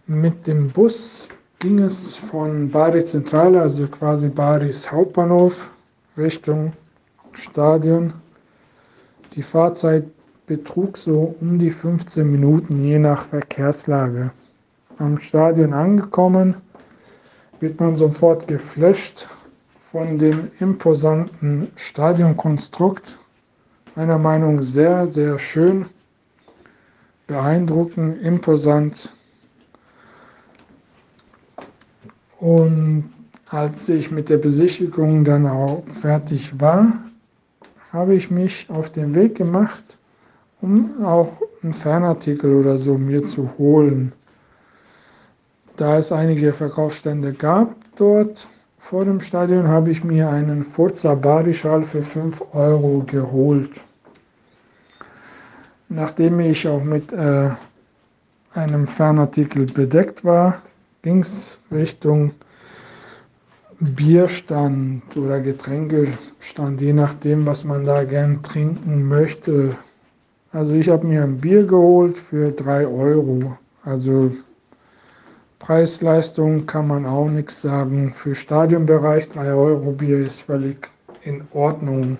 Mit 0.08 0.48
dem 0.48 0.72
Bus 0.72 1.30
ging 1.60 1.78
es 1.78 2.16
von 2.16 2.72
Bari 2.72 3.06
Zentrale, 3.06 3.62
also 3.62 3.86
quasi 3.90 4.30
Baris 4.30 4.92
Hauptbahnhof, 4.92 5.70
Richtung 6.18 6.74
Stadion. 7.34 8.12
Die 9.34 9.44
Fahrzeit 9.44 10.06
betrug 10.48 10.98
so 10.98 11.36
um 11.40 11.60
die 11.60 11.70
15 11.70 12.28
Minuten 12.28 12.84
je 12.84 12.98
nach 12.98 13.26
Verkehrslage. 13.26 14.32
Am 14.98 15.20
Stadion 15.20 15.74
angekommen 15.74 16.56
wird 17.60 17.80
man 17.80 17.96
sofort 17.96 18.48
geflasht 18.48 19.28
von 19.92 20.20
dem 20.20 20.52
imposanten 20.60 21.70
Stadionkonstrukt. 21.76 23.18
Meiner 23.96 24.18
Meinung 24.18 24.58
nach 24.58 24.64
sehr, 24.64 25.08
sehr 25.12 25.40
schön, 25.40 25.86
beeindruckend, 27.28 28.22
imposant. 28.22 29.14
Und 32.40 33.10
als 33.50 33.88
ich 33.88 34.12
mit 34.12 34.30
der 34.30 34.38
Besichtigung 34.38 35.24
dann 35.24 35.48
auch 35.48 35.84
fertig 36.02 36.60
war, 36.60 36.92
habe 37.94 38.16
ich 38.16 38.30
mich 38.30 38.68
auf 38.70 38.90
den 38.90 39.16
Weg 39.16 39.36
gemacht, 39.36 39.98
um 40.62 41.06
auch 41.06 41.42
einen 41.64 41.74
Fernartikel 41.74 42.54
oder 42.54 42.78
so 42.78 42.98
mir 42.98 43.24
zu 43.24 43.50
holen. 43.58 44.12
Da 45.78 45.98
es 45.98 46.12
einige 46.12 46.54
Verkaufsstände 46.54 47.34
gab 47.34 47.76
dort 47.98 48.48
vor 48.80 49.04
dem 49.04 49.20
Stadion, 49.20 49.68
habe 49.68 49.92
ich 49.92 50.04
mir 50.04 50.30
einen 50.30 50.64
Forza 50.64 51.16
Bari-Schal 51.16 51.84
für 51.84 52.02
5 52.02 52.54
Euro 52.54 53.04
geholt. 53.06 53.72
Nachdem 55.90 56.40
ich 56.40 56.68
auch 56.68 56.84
mit 56.84 57.12
äh, 57.12 57.50
einem 58.54 58.88
Fernartikel 58.88 59.66
bedeckt 59.66 60.24
war, 60.24 60.62
ging 61.02 61.20
es 61.20 61.60
Richtung 61.72 62.32
Bierstand 63.80 65.18
oder 65.18 65.42
Getränkestand, 65.42 66.80
je 66.80 66.94
nachdem, 66.94 67.46
was 67.46 67.66
man 67.66 67.84
da 67.84 68.06
gern 68.06 68.42
trinken 68.42 69.08
möchte. 69.08 69.72
Also 70.54 70.74
ich 70.74 70.88
habe 70.88 71.06
mir 71.06 71.24
ein 71.24 71.38
Bier 71.38 71.66
geholt 71.66 72.18
für 72.18 72.52
3 72.52 72.88
Euro. 72.88 73.58
Also 73.84 74.32
Preis-Leistung 75.66 76.68
kann 76.68 76.88
man 76.88 77.08
auch 77.08 77.28
nichts 77.28 77.64
sagen. 77.64 78.14
Für 78.14 78.36
Stadionbereich 78.36 79.30
3 79.30 79.52
Euro 79.52 79.94
Bier 79.94 80.28
ist 80.28 80.42
völlig 80.42 80.92
in 81.24 81.48
Ordnung. 81.54 82.20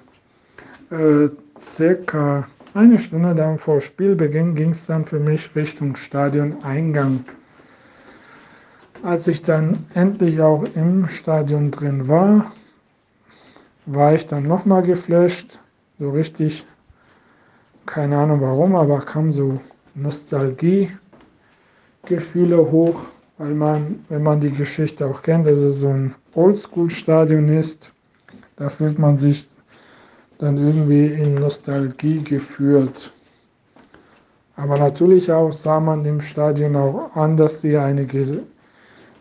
Äh, 0.90 1.30
circa 1.56 2.48
eine 2.74 2.98
Stunde 2.98 3.36
dann 3.36 3.60
vor 3.60 3.82
Spielbeginn 3.82 4.56
ging 4.56 4.72
es 4.72 4.88
dann 4.88 5.06
für 5.06 5.20
mich 5.20 5.56
Richtung 5.56 5.96
Stadioneingang. 5.96 7.24
Als 9.04 9.28
ich 9.28 9.44
dann 9.44 9.86
endlich 9.94 10.42
auch 10.42 10.66
im 10.74 11.08
Stadion 11.08 11.70
drin 11.70 12.08
war, 12.08 12.52
war 13.86 14.16
ich 14.16 14.26
dann 14.26 14.48
nochmal 14.48 14.82
geflasht. 14.82 15.60
So 16.00 16.10
richtig, 16.10 16.66
keine 17.86 18.18
Ahnung 18.18 18.42
warum, 18.42 18.76
aber 18.76 19.02
kam 19.02 19.32
so 19.32 19.60
Nostalgie-Gefühle 19.94 22.72
hoch, 22.72 23.06
weil 23.38 23.54
man, 23.54 24.06
wenn 24.10 24.24
man 24.24 24.40
die 24.40 24.52
Geschichte 24.52 25.06
auch 25.06 25.22
kennt, 25.22 25.48
dass 25.48 25.58
es 25.58 25.80
so 25.80 25.90
ein 25.90 26.16
Oldschool-Stadion 26.34 27.50
ist, 27.50 27.92
da 28.56 28.70
fühlt 28.70 28.98
man 28.98 29.18
sich 29.18 29.48
dann 30.38 30.58
irgendwie 30.58 31.08
in 31.08 31.36
Nostalgie 31.36 32.22
geführt. 32.24 33.12
Aber 34.56 34.78
natürlich 34.78 35.32
auch 35.32 35.52
sah 35.52 35.80
man 35.80 36.04
dem 36.04 36.22
Stadion 36.22 36.76
auch 36.76 37.14
an, 37.16 37.36
dass 37.36 37.62
sie 37.62 37.78
eine 37.78 38.08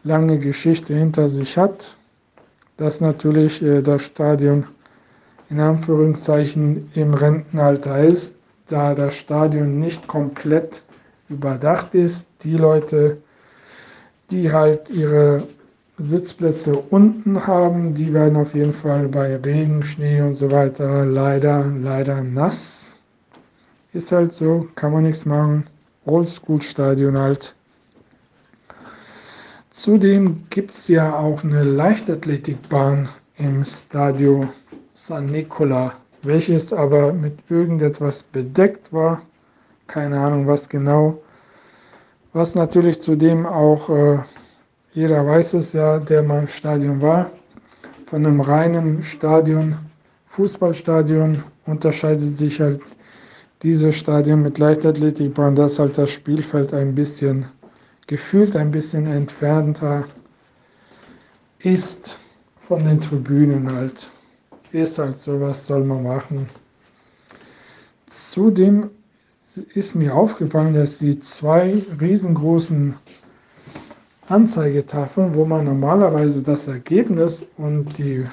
lange 0.05 0.39
Geschichte 0.39 0.95
hinter 0.95 1.29
sich 1.29 1.57
hat, 1.59 1.97
dass 2.77 3.01
natürlich 3.01 3.63
äh, 3.63 3.83
das 3.83 4.03
Stadion 4.03 4.65
in 5.51 5.61
Anführungszeichen 5.61 6.91
im 6.95 7.15
Rentenalter 7.15 7.99
ist, 8.03 8.37
da 8.69 8.95
das 8.95 9.15
Stadion 9.17 9.79
nicht 9.79 10.07
komplett 10.07 10.83
überdacht 11.29 11.95
ist. 11.95 12.29
Die 12.43 12.57
Leute, 12.57 13.19
die 14.35 14.53
halt 14.53 14.91
ihre 14.91 15.47
Sitzplätze 15.99 16.75
unten 16.91 17.47
haben, 17.47 17.95
die 17.95 18.13
werden 18.13 18.37
auf 18.37 18.55
jeden 18.55 18.73
Fall 18.73 19.07
bei 19.07 19.37
Regen, 19.37 19.85
Schnee 19.85 20.21
und 20.21 20.35
so 20.35 20.51
weiter 20.51 21.05
leider, 21.05 21.65
leider 21.65 22.21
nass. 22.21 22.97
Ist 23.93 24.11
halt 24.11 24.33
so, 24.33 24.67
kann 24.75 24.93
man 24.93 25.05
nichts 25.05 25.25
machen. 25.25 25.65
Oldschool-Stadion 26.05 27.17
halt. 27.17 27.55
Zudem 29.71 30.45
gibt 30.51 30.73
es 30.73 30.89
ja 30.89 31.17
auch 31.17 31.45
eine 31.45 31.63
Leichtathletikbahn 31.63 33.09
im 33.39 33.65
Stadio 33.65 34.49
San 34.95 35.27
Nicola, 35.27 35.93
welches 36.23 36.73
aber 36.73 37.13
mit 37.13 37.39
irgendetwas 37.49 38.25
bedeckt 38.25 38.93
war. 38.93 39.23
Keine 39.87 40.19
Ahnung, 40.19 40.49
was 40.49 40.69
genau. 40.69 41.21
Was 42.35 42.57
natürlich 42.57 43.01
zudem 43.01 43.47
auch, 43.47 43.89
äh, 43.89 44.19
jeder 44.93 45.25
weiß 45.25 45.55
es 45.55 45.73
ja, 45.73 46.01
der 46.01 46.21
mal 46.25 46.41
im 46.41 46.49
Stadion 46.49 47.01
war, 47.01 47.31
von 48.07 48.27
einem 48.27 48.41
reinen 48.41 49.05
Stadion, 49.05 49.77
Fußballstadion 50.31 51.45
unterscheidet 51.65 52.37
sich 52.37 52.61
halt 52.61 52.81
dieses 53.63 53.95
Stadion 53.95 54.43
mit 54.43 54.59
Leichtathletikbahn, 54.59 55.55
dass 55.55 55.79
halt 55.79 55.97
das 55.97 56.11
Spielfeld 56.11 56.75
ein 56.75 56.93
bisschen 56.93 57.47
gefühlt 58.09 58.57
ein 58.57 58.73
bisschen 58.73 59.07
entfernter 59.07 60.05
ist 61.61 62.19
von 62.67 62.85
den 62.85 63.01
Tribünen 63.01 63.73
halt. 63.73 64.11
Ist 64.73 64.99
halt 64.99 65.21
so, 65.21 65.41
was 65.41 65.65
soll 65.69 65.85
man 65.85 66.03
machen. 66.03 66.49
Zudem 68.07 68.91
ist 69.57 69.95
mir 69.95 70.15
aufgefallen, 70.15 70.75
dass 70.75 70.99
die 70.99 71.19
zwei 71.21 71.83
riesengroßen 72.01 72.95
Anzeigetafeln, 74.29 75.35
wo 75.35 75.45
man 75.45 75.65
normalerweise 75.65 76.43
das 76.43 76.69
Ergebnis 76.69 77.45
und 77.57 77.99
die 77.99 78.27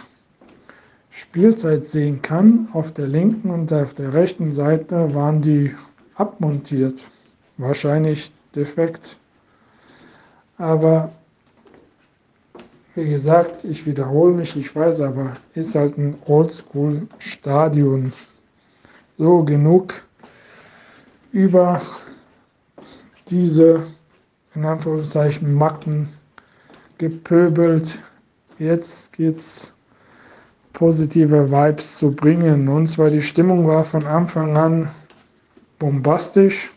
Spielzeit 1.09 1.85
sehen 1.87 2.21
kann, 2.21 2.69
auf 2.71 2.93
der 2.93 3.07
linken 3.07 3.49
und 3.51 3.73
auf 3.73 3.93
der 3.93 4.13
rechten 4.13 4.53
Seite 4.53 5.13
waren 5.13 5.41
die 5.41 5.75
abmontiert. 6.15 7.03
Wahrscheinlich 7.57 8.31
defekt. 8.55 9.17
Aber 10.57 11.11
wie 12.95 13.09
gesagt, 13.09 13.65
ich 13.65 13.85
wiederhole 13.85 14.33
mich, 14.33 14.55
ich 14.55 14.75
weiß 14.75 15.01
aber, 15.01 15.33
ist 15.53 15.75
halt 15.75 15.97
ein 15.97 16.15
Oldschool-Stadion. 16.25 18.13
So 19.17 19.43
genug 19.43 20.03
über 21.31 21.81
diese, 23.29 23.83
in 24.55 24.65
Anführungszeichen, 24.65 25.53
Macken 25.53 26.09
gepöbelt. 26.97 27.99
Jetzt 28.59 29.13
geht's 29.13 29.73
positive 30.73 31.51
Vibes 31.51 31.97
zu 31.97 32.11
bringen. 32.11 32.67
Und 32.67 32.87
zwar 32.87 33.09
die 33.09 33.21
Stimmung 33.21 33.67
war 33.67 33.83
von 33.83 34.05
Anfang 34.05 34.57
an 34.57 34.89
bombastisch. 35.79 36.71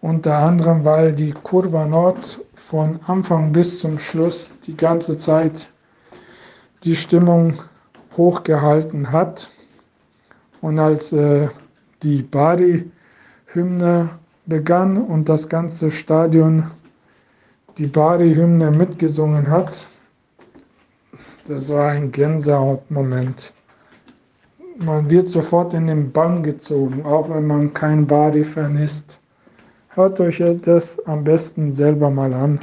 Unter 0.00 0.36
anderem, 0.36 0.84
weil 0.84 1.14
die 1.14 1.32
Kurva 1.32 1.84
Nord 1.84 2.44
von 2.54 3.00
Anfang 3.06 3.52
bis 3.52 3.80
zum 3.80 3.98
Schluss 3.98 4.50
die 4.66 4.76
ganze 4.76 5.16
Zeit 5.16 5.70
die 6.84 6.96
Stimmung 6.96 7.54
hochgehalten 8.16 9.10
hat. 9.10 9.50
Und 10.60 10.78
als 10.78 11.12
äh, 11.12 11.48
die 12.06 12.22
Bari-Hymne 12.22 14.10
begann 14.46 14.96
und 14.96 15.28
das 15.28 15.48
ganze 15.48 15.90
Stadion 15.90 16.70
die 17.78 17.88
Bari-Hymne 17.88 18.70
mitgesungen 18.70 19.50
hat, 19.50 19.88
das 21.48 21.68
war 21.70 21.90
ein 21.90 22.12
Gänsehautmoment. 22.12 23.52
Man 24.78 25.10
wird 25.10 25.28
sofort 25.28 25.74
in 25.74 25.88
den 25.88 26.12
Bann 26.12 26.44
gezogen, 26.44 27.04
auch 27.04 27.28
wenn 27.28 27.46
man 27.46 27.74
kein 27.74 28.06
Bari-Fan 28.06 28.78
ist. 28.78 29.18
Hört 29.88 30.20
euch 30.20 30.42
das 30.62 31.04
am 31.06 31.24
besten 31.24 31.72
selber 31.72 32.10
mal 32.10 32.32
an. 32.34 32.60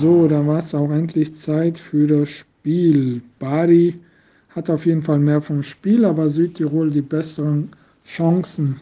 So, 0.00 0.26
dann 0.28 0.46
war 0.46 0.60
es 0.60 0.74
auch 0.74 0.90
endlich 0.90 1.34
Zeit 1.34 1.76
für 1.76 2.06
das 2.06 2.30
Spiel. 2.30 3.20
Bari 3.38 3.98
hat 4.48 4.70
auf 4.70 4.86
jeden 4.86 5.02
Fall 5.02 5.18
mehr 5.18 5.42
vom 5.42 5.62
Spiel, 5.62 6.06
aber 6.06 6.30
Südtirol 6.30 6.90
die 6.90 7.02
besseren 7.02 7.68
Chancen. 8.02 8.80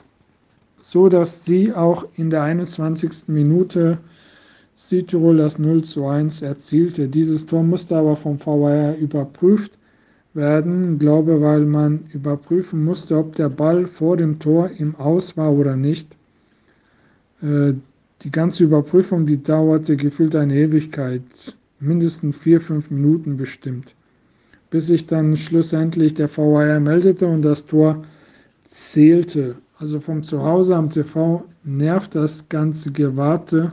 So 0.80 1.08
dass 1.08 1.44
sie 1.44 1.74
auch 1.74 2.06
in 2.14 2.30
der 2.30 2.44
21. 2.44 3.26
Minute 3.26 3.98
Südtirol 4.74 5.38
das 5.38 5.58
0 5.58 5.82
zu 5.82 6.06
1 6.06 6.42
erzielte. 6.42 7.08
Dieses 7.08 7.46
Tor 7.46 7.64
musste 7.64 7.96
aber 7.96 8.14
vom 8.14 8.38
VAR 8.38 8.94
überprüft 8.96 9.72
werden, 10.34 10.92
ich 10.92 10.98
glaube, 11.00 11.40
weil 11.40 11.64
man 11.64 12.04
überprüfen 12.12 12.84
musste, 12.84 13.18
ob 13.18 13.34
der 13.34 13.48
Ball 13.48 13.88
vor 13.88 14.16
dem 14.16 14.38
Tor 14.38 14.70
im 14.78 14.94
Aus 14.94 15.36
war 15.36 15.50
oder 15.50 15.74
nicht. 15.74 16.16
Die 18.22 18.32
ganze 18.32 18.64
Überprüfung, 18.64 19.26
die 19.26 19.40
dauerte 19.40 19.96
gefühlt 19.96 20.34
eine 20.34 20.56
Ewigkeit, 20.56 21.56
mindestens 21.78 22.36
vier, 22.36 22.60
fünf 22.60 22.90
Minuten 22.90 23.36
bestimmt, 23.36 23.94
bis 24.70 24.88
sich 24.88 25.06
dann 25.06 25.36
schlussendlich 25.36 26.14
der 26.14 26.28
VAR 26.28 26.80
meldete 26.80 27.28
und 27.28 27.42
das 27.42 27.64
Tor 27.66 28.04
zählte. 28.66 29.54
Also 29.78 30.00
vom 30.00 30.24
Zuhause 30.24 30.74
am 30.74 30.90
TV 30.90 31.44
nervt 31.62 32.16
das 32.16 32.48
ganze 32.48 32.90
Gewarte, 32.90 33.72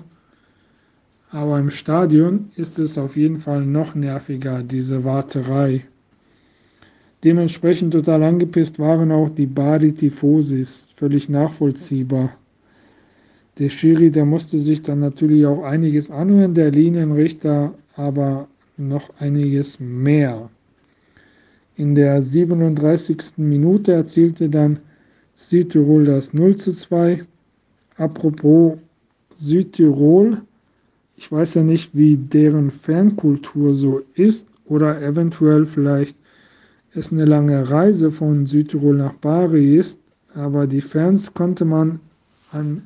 aber 1.32 1.58
im 1.58 1.72
Stadion 1.72 2.50
ist 2.56 2.78
es 2.78 3.00
auf 3.00 3.18
jeden 3.18 3.40
Fall 3.40 3.66
noch 3.66 3.96
nerviger, 3.96 4.62
diese 4.62 5.04
Warterei. 5.04 5.86
Dementsprechend 7.24 7.94
total 7.94 8.22
angepisst 8.22 8.78
waren 8.78 9.12
auch 9.12 9.32
die 9.32 9.48
Bari 9.48 9.92
Tifosis, 9.92 10.90
völlig 10.96 11.30
nachvollziehbar. 11.30 12.38
Der 13.58 13.70
Schiri, 13.70 14.12
der 14.12 14.26
musste 14.26 14.58
sich 14.58 14.82
dann 14.82 15.00
natürlich 15.00 15.46
auch 15.46 15.64
einiges 15.64 16.12
anhören, 16.12 16.54
der 16.54 16.72
Linienrichter 16.72 17.74
aber 17.96 18.48
noch 18.76 19.10
einiges 19.20 19.80
mehr. 19.80 20.50
In 21.78 21.96
der 21.96 22.22
37. 22.22 23.38
Minute 23.38 23.94
erzielte 23.94 24.50
dann 24.50 24.80
Südtirol 25.34 26.06
das 26.06 26.34
0 26.34 26.58
zu 26.58 26.74
2. 26.74 27.24
Apropos 27.98 28.78
Südtirol, 29.36 30.42
ich 31.16 31.32
weiß 31.32 31.56
ja 31.56 31.64
nicht, 31.64 31.96
wie 31.96 32.18
deren 32.18 32.72
Fankultur 32.72 33.74
so 33.74 34.02
ist 34.16 34.48
oder 34.66 35.02
eventuell 35.02 35.66
vielleicht 35.66 36.18
es 36.94 37.12
eine 37.12 37.26
lange 37.26 37.70
Reise 37.70 38.12
von 38.12 38.46
Südtirol 38.46 38.98
nach 38.98 39.14
Bari 39.16 39.78
ist, 39.78 40.00
aber 40.34 40.68
die 40.68 40.82
Fans 40.82 41.34
konnte 41.34 41.66
man 41.66 42.00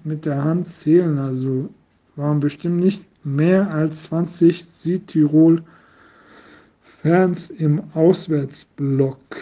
mit 0.03 0.25
der 0.25 0.43
Hand 0.43 0.67
zählen. 0.67 1.17
Also 1.17 1.69
waren 2.15 2.39
bestimmt 2.39 2.79
nicht 2.79 3.05
mehr 3.23 3.71
als 3.71 4.03
20 4.03 4.65
Südtirol-Fans 4.65 7.49
im 7.51 7.83
Auswärtsblock. 7.93 9.37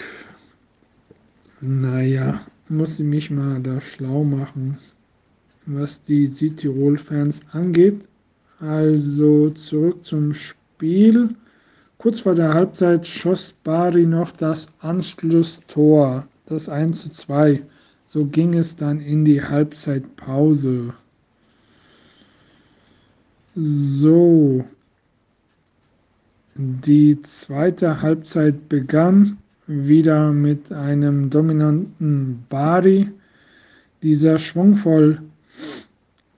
Naja, 1.61 2.41
muss 2.69 2.99
ich 2.99 3.05
mich 3.05 3.31
mal 3.31 3.61
da 3.61 3.81
schlau 3.81 4.23
machen, 4.23 4.77
was 5.65 6.03
die 6.03 6.27
Südtirol-Fans 6.27 7.41
angeht. 7.51 8.01
Also 8.59 9.49
zurück 9.51 10.05
zum 10.05 10.33
Spiel. 10.33 11.29
Kurz 11.97 12.19
vor 12.19 12.35
der 12.35 12.53
Halbzeit 12.53 13.07
schoss 13.07 13.55
Bari 13.63 14.05
noch 14.05 14.31
das 14.31 14.67
Anschlusstor, 14.81 16.27
das 16.45 16.69
1 16.69 17.01
zu 17.01 17.11
2. 17.11 17.63
So 18.09 18.25
ging 18.25 18.53
es 18.53 18.73
dann 18.73 19.01
in 19.01 19.25
die 19.25 19.43
Halbzeitpause. 19.43 20.93
So, 23.53 24.63
die 26.55 27.21
zweite 27.21 28.01
Halbzeit 28.01 28.69
begann 28.69 29.37
wieder 29.67 30.31
mit 30.31 30.71
einem 30.71 31.29
dominanten 31.29 32.45
Bari, 32.47 33.11
die 34.01 34.15
sehr 34.15 34.39
schwungvoll 34.39 35.21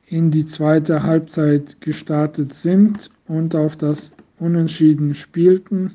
in 0.07 0.31
die 0.31 0.47
zweite 0.47 1.03
Halbzeit 1.03 1.79
gestartet 1.81 2.51
sind 2.51 3.11
und 3.27 3.53
auf 3.53 3.75
das 3.75 4.11
Unentschieden 4.39 5.13
spielten. 5.13 5.93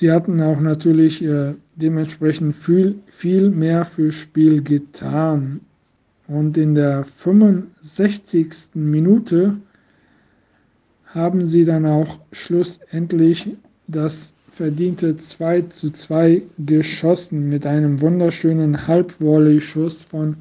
Sie 0.00 0.10
hatten 0.10 0.40
auch 0.40 0.58
natürlich 0.58 1.22
äh, 1.22 1.52
dementsprechend 1.76 2.56
viel, 2.56 3.00
viel 3.04 3.50
mehr 3.50 3.84
fürs 3.84 4.14
Spiel 4.14 4.62
getan. 4.62 5.60
Und 6.26 6.56
in 6.56 6.74
der 6.74 7.04
65. 7.04 8.70
Minute 8.72 9.58
haben 11.04 11.44
sie 11.44 11.66
dann 11.66 11.84
auch 11.84 12.18
schlussendlich 12.32 13.50
das 13.88 14.32
verdiente 14.50 15.18
2 15.18 15.62
zu 15.68 15.90
2 15.90 16.44
geschossen 16.64 17.50
mit 17.50 17.66
einem 17.66 18.00
wunderschönen 18.00 18.86
Halbvolley-Schuss 18.86 20.04
von 20.04 20.36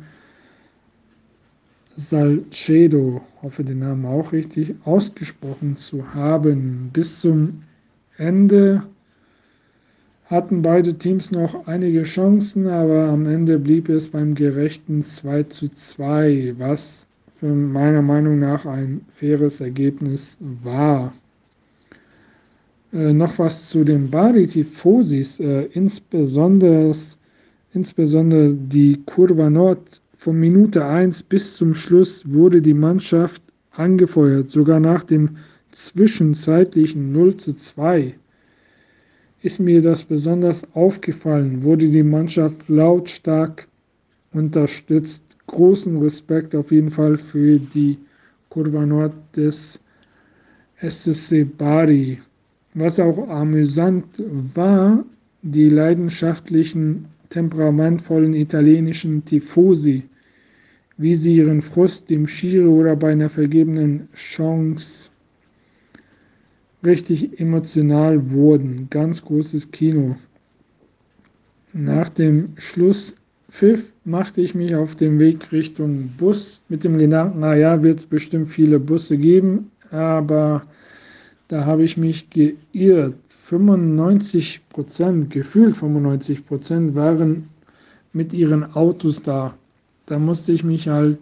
Salcedo, 1.98 3.20
hoffe 3.42 3.66
den 3.66 3.80
Namen 3.80 4.06
auch 4.06 4.32
richtig 4.32 4.74
ausgesprochen 4.86 5.76
zu 5.76 6.14
haben. 6.14 6.92
Bis 6.94 7.20
zum 7.20 7.64
Ende 8.16 8.84
hatten 10.30 10.62
beide 10.62 10.94
Teams 10.94 11.32
noch 11.32 11.66
einige 11.66 12.04
Chancen, 12.04 12.68
aber 12.68 13.10
am 13.10 13.26
Ende 13.26 13.58
blieb 13.58 13.90
es 13.90 14.10
beim 14.10 14.36
gerechten 14.36 15.02
2 15.02 15.44
zu 15.44 15.70
2, 15.70 16.54
was 16.60 17.08
für 17.34 17.48
meiner 17.48 18.04
Meinung 18.04 18.38
nach 18.38 18.66
ein 18.68 19.02
faires 19.12 19.60
Ergebnis 19.60 20.38
war. 20.40 21.14
Äh, 22.94 23.12
noch 23.14 23.40
was 23.40 23.70
zu 23.70 23.84
den 23.84 24.12
Bari 24.12 24.46
Tifosis, 24.46 25.40
äh, 25.40 25.64
insbesondere, 25.74 26.92
insbesondere 27.74 28.54
die 28.54 29.02
Kurva 29.06 29.50
Nord. 29.50 30.02
Von 30.16 30.40
Minute 30.40 30.86
1 30.86 31.24
bis 31.24 31.56
zum 31.56 31.74
Schluss 31.74 32.24
wurde 32.30 32.62
die 32.62 32.74
Mannschaft 32.74 33.42
angefeuert, 33.72 34.50
sogar 34.50 34.80
nach 34.80 35.06
dem 35.06 35.38
zwischenzeitlichen 35.72 37.14
0 37.14 37.38
zu 37.38 37.56
2 37.56 38.19
ist 39.42 39.60
mir 39.60 39.82
das 39.82 40.04
besonders 40.04 40.64
aufgefallen, 40.74 41.64
wurde 41.64 41.90
die 41.90 42.04
Mannschaft 42.04 42.68
lautstark 42.68 43.68
unterstützt 44.34 45.24
großen 45.48 45.98
Respekt 45.98 46.56
auf 46.56 46.72
jeden 46.72 46.92
Fall 46.92 47.18
für 47.18 47.58
die 47.58 47.98
Kurva 48.50 48.86
Nord 48.86 49.14
des 49.36 49.80
SSC 50.82 51.44
Bari. 51.44 52.20
Was 52.74 53.00
auch 53.00 53.28
amüsant 53.30 54.06
war, 54.54 55.04
die 55.42 55.70
leidenschaftlichen, 55.70 57.06
temperamentvollen 57.30 58.34
italienischen 58.34 59.24
Tifosi, 59.26 60.04
wie 60.98 61.16
sie 61.16 61.38
ihren 61.38 61.62
Frust 61.62 62.10
dem 62.10 62.28
Schiri 62.28 62.66
oder 62.66 62.96
bei 62.96 63.12
einer 63.12 63.30
vergebenen 63.30 64.08
Chance 64.14 65.12
richtig 66.84 67.40
emotional 67.40 68.32
wurden. 68.32 68.88
Ganz 68.90 69.24
großes 69.24 69.72
Kino. 69.72 70.16
Nach 71.74 72.10
dem 72.10 72.54
Schluss 72.58 73.16
Pfiff 73.52 73.94
machte 74.06 74.42
ich 74.42 74.54
mich 74.54 74.76
auf 74.76 74.96
den 74.96 75.20
Weg 75.20 75.52
Richtung 75.52 76.08
Bus 76.18 76.62
mit 76.70 76.84
dem 76.84 76.98
Gedanken, 76.98 77.40
naja, 77.40 77.82
wird 77.82 78.00
es 78.00 78.06
bestimmt 78.06 78.50
viele 78.50 78.80
Busse 78.80 79.18
geben, 79.18 79.72
aber 79.92 80.64
da 81.48 81.66
habe 81.66 81.84
ich 81.84 81.98
mich 81.98 82.30
geirrt. 82.30 83.16
95 83.28 84.62
Prozent, 84.70 85.32
gefühlt 85.32 85.76
95 85.76 86.46
Prozent 86.46 86.94
waren 86.94 87.50
mit 88.14 88.34
ihren 88.34 88.76
Autos 88.76 89.24
da. 89.24 89.58
Da 90.06 90.20
musste 90.20 90.52
ich 90.52 90.64
mich 90.64 90.88
halt 90.88 91.18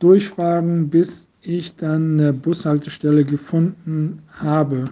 durchfragen, 0.00 0.88
bis 0.88 1.27
ich 1.42 1.76
dann 1.76 2.20
eine 2.20 2.32
Bushaltestelle 2.32 3.24
gefunden 3.24 4.22
habe. 4.28 4.90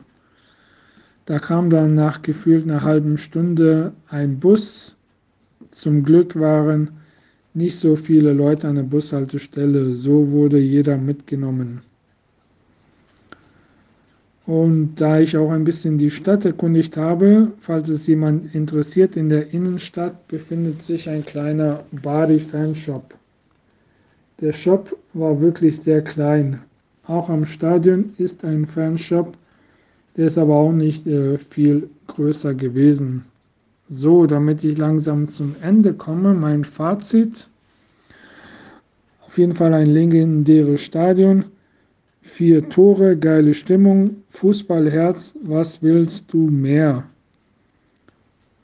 Da 1.24 1.38
kam 1.38 1.70
dann 1.70 1.94
nach 1.94 2.22
gefühlt 2.22 2.64
einer 2.64 2.82
halben 2.82 3.18
Stunde 3.18 3.92
ein 4.08 4.38
Bus 4.38 4.96
zum 5.76 6.04
Glück 6.04 6.38
waren 6.38 6.90
nicht 7.52 7.76
so 7.76 7.96
viele 7.96 8.32
Leute 8.32 8.68
an 8.68 8.76
der 8.76 8.82
Bushaltestelle, 8.82 9.94
so 9.94 10.30
wurde 10.30 10.58
jeder 10.58 10.96
mitgenommen. 10.96 11.82
Und 14.46 14.94
da 14.96 15.18
ich 15.18 15.36
auch 15.36 15.50
ein 15.50 15.64
bisschen 15.64 15.98
die 15.98 16.10
Stadt 16.10 16.44
erkundigt 16.44 16.96
habe, 16.96 17.52
falls 17.58 17.88
es 17.88 18.06
jemand 18.06 18.54
interessiert, 18.54 19.16
in 19.16 19.28
der 19.28 19.52
Innenstadt 19.52 20.28
befindet 20.28 20.82
sich 20.82 21.08
ein 21.08 21.24
kleiner 21.24 21.84
Bari 21.90 22.38
Fanshop. 22.38 23.14
Der 24.40 24.52
Shop 24.52 24.96
war 25.14 25.40
wirklich 25.40 25.80
sehr 25.80 26.02
klein. 26.02 26.60
Auch 27.06 27.30
am 27.30 27.46
Stadion 27.46 28.12
ist 28.18 28.44
ein 28.44 28.66
Fanshop, 28.66 29.36
der 30.16 30.26
ist 30.26 30.36
aber 30.36 30.56
auch 30.56 30.72
nicht 30.72 31.06
äh, 31.06 31.38
viel 31.38 31.88
größer 32.06 32.54
gewesen. 32.54 33.24
So, 33.88 34.26
damit 34.26 34.62
ich 34.64 34.76
langsam 34.76 35.28
zum 35.28 35.54
Ende 35.62 35.94
komme, 35.94 36.34
mein 36.34 36.64
Fazit. 36.64 37.48
Auf 39.24 39.38
jeden 39.38 39.54
Fall 39.54 39.72
ein 39.72 39.86
legendäres 39.86 40.82
Stadion. 40.82 41.44
Vier 42.20 42.68
Tore, 42.68 43.16
geile 43.16 43.54
Stimmung, 43.54 44.16
Fußballherz, 44.30 45.36
was 45.42 45.82
willst 45.82 46.32
du 46.32 46.38
mehr? 46.48 47.04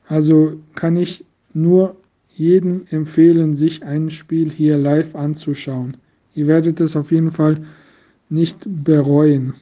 Also 0.09 0.55
kann 0.75 0.97
ich 0.97 1.25
nur 1.55 1.97
jedem 2.35 2.87
empfehlen, 2.91 3.55
sich 3.55 3.83
ein 3.83 4.11
Spiel 4.11 4.51
hier 4.51 4.79
live 4.79 5.15
anzuschauen. 5.15 5.97
Ihr 6.35 6.47
werdet 6.47 6.81
es 6.81 6.97
auf 6.97 7.13
jeden 7.13 7.31
Fall 7.31 7.59
nicht 8.29 8.59
bereuen. 8.67 9.55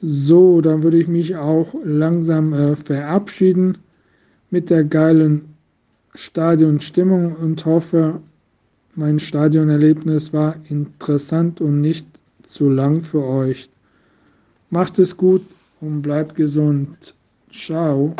So, 0.00 0.60
dann 0.60 0.82
würde 0.82 0.98
ich 0.98 1.08
mich 1.08 1.36
auch 1.36 1.74
langsam 1.84 2.52
äh, 2.52 2.76
verabschieden 2.76 3.78
mit 4.50 4.70
der 4.70 4.84
geilen 4.84 5.42
Stadionstimmung 6.14 7.36
und 7.36 7.64
hoffe, 7.64 8.20
mein 8.94 9.18
Stadionerlebnis 9.18 10.32
war 10.32 10.56
interessant 10.68 11.60
und 11.60 11.80
nicht 11.80 12.06
zu 12.42 12.68
lang 12.68 13.00
für 13.00 13.24
euch. 13.24 13.70
Macht 14.70 14.98
es 14.98 15.16
gut 15.16 15.42
und 15.80 16.02
bleibt 16.02 16.34
gesund. 16.34 17.14
Ciao. 17.50 18.14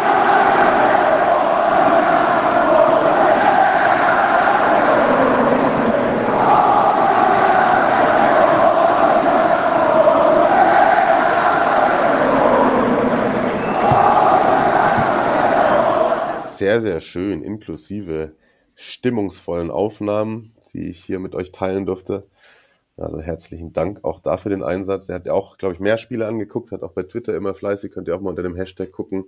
Sehr, 16.73 16.81
sehr 16.81 17.01
schön, 17.03 17.43
inklusive 17.43 18.33
stimmungsvollen 18.77 19.71
Aufnahmen, 19.71 20.53
die 20.73 20.89
ich 20.89 21.05
hier 21.05 21.19
mit 21.19 21.35
euch 21.35 21.53
teilen 21.53 21.85
durfte. 21.85 22.27
Also 22.97 23.21
herzlichen 23.21 23.75
Dank 23.75 24.05
auch 24.05 24.21
dafür 24.21 24.49
den 24.49 24.63
Einsatz. 24.63 25.11
Er 25.11 25.17
hat 25.17 25.27
ja 25.27 25.35
auch, 25.35 25.59
glaube 25.59 25.75
ich, 25.75 25.81
mehr 25.81 25.99
Spiele 25.99 26.27
angeguckt, 26.27 26.73
hat 26.73 26.83
auch 26.83 26.93
bei 26.93 27.03
Twitter 27.03 27.37
immer 27.37 27.53
fleißig, 27.53 27.93
könnt 27.93 28.09
ihr 28.09 28.17
auch 28.17 28.23
mal 28.23 28.31
unter 28.31 28.43
dem 28.43 28.55
Hashtag 28.55 28.91
gucken, 28.91 29.27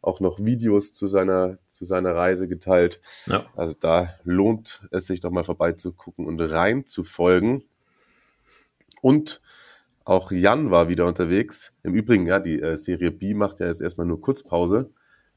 auch 0.00 0.20
noch 0.20 0.38
Videos 0.42 0.94
zu 0.94 1.06
seiner, 1.06 1.58
zu 1.68 1.84
seiner 1.84 2.14
Reise 2.14 2.48
geteilt. 2.48 3.02
Ja. 3.26 3.44
Also 3.56 3.74
da 3.78 4.14
lohnt 4.24 4.80
es 4.90 5.06
sich 5.06 5.20
doch 5.20 5.30
mal 5.30 5.44
vorbeizugucken 5.44 6.24
und 6.24 6.40
rein 6.40 6.86
zu 6.86 7.04
folgen. 7.04 7.64
Und 9.02 9.42
auch 10.06 10.32
Jan 10.32 10.70
war 10.70 10.88
wieder 10.88 11.04
unterwegs. 11.04 11.72
Im 11.82 11.92
Übrigen, 11.92 12.26
ja, 12.26 12.40
die 12.40 12.62
äh, 12.62 12.78
Serie 12.78 13.10
B 13.10 13.34
macht 13.34 13.60
ja 13.60 13.66
jetzt 13.66 13.82
erstmal 13.82 14.06
nur 14.06 14.22
Kurzpause. 14.22 14.90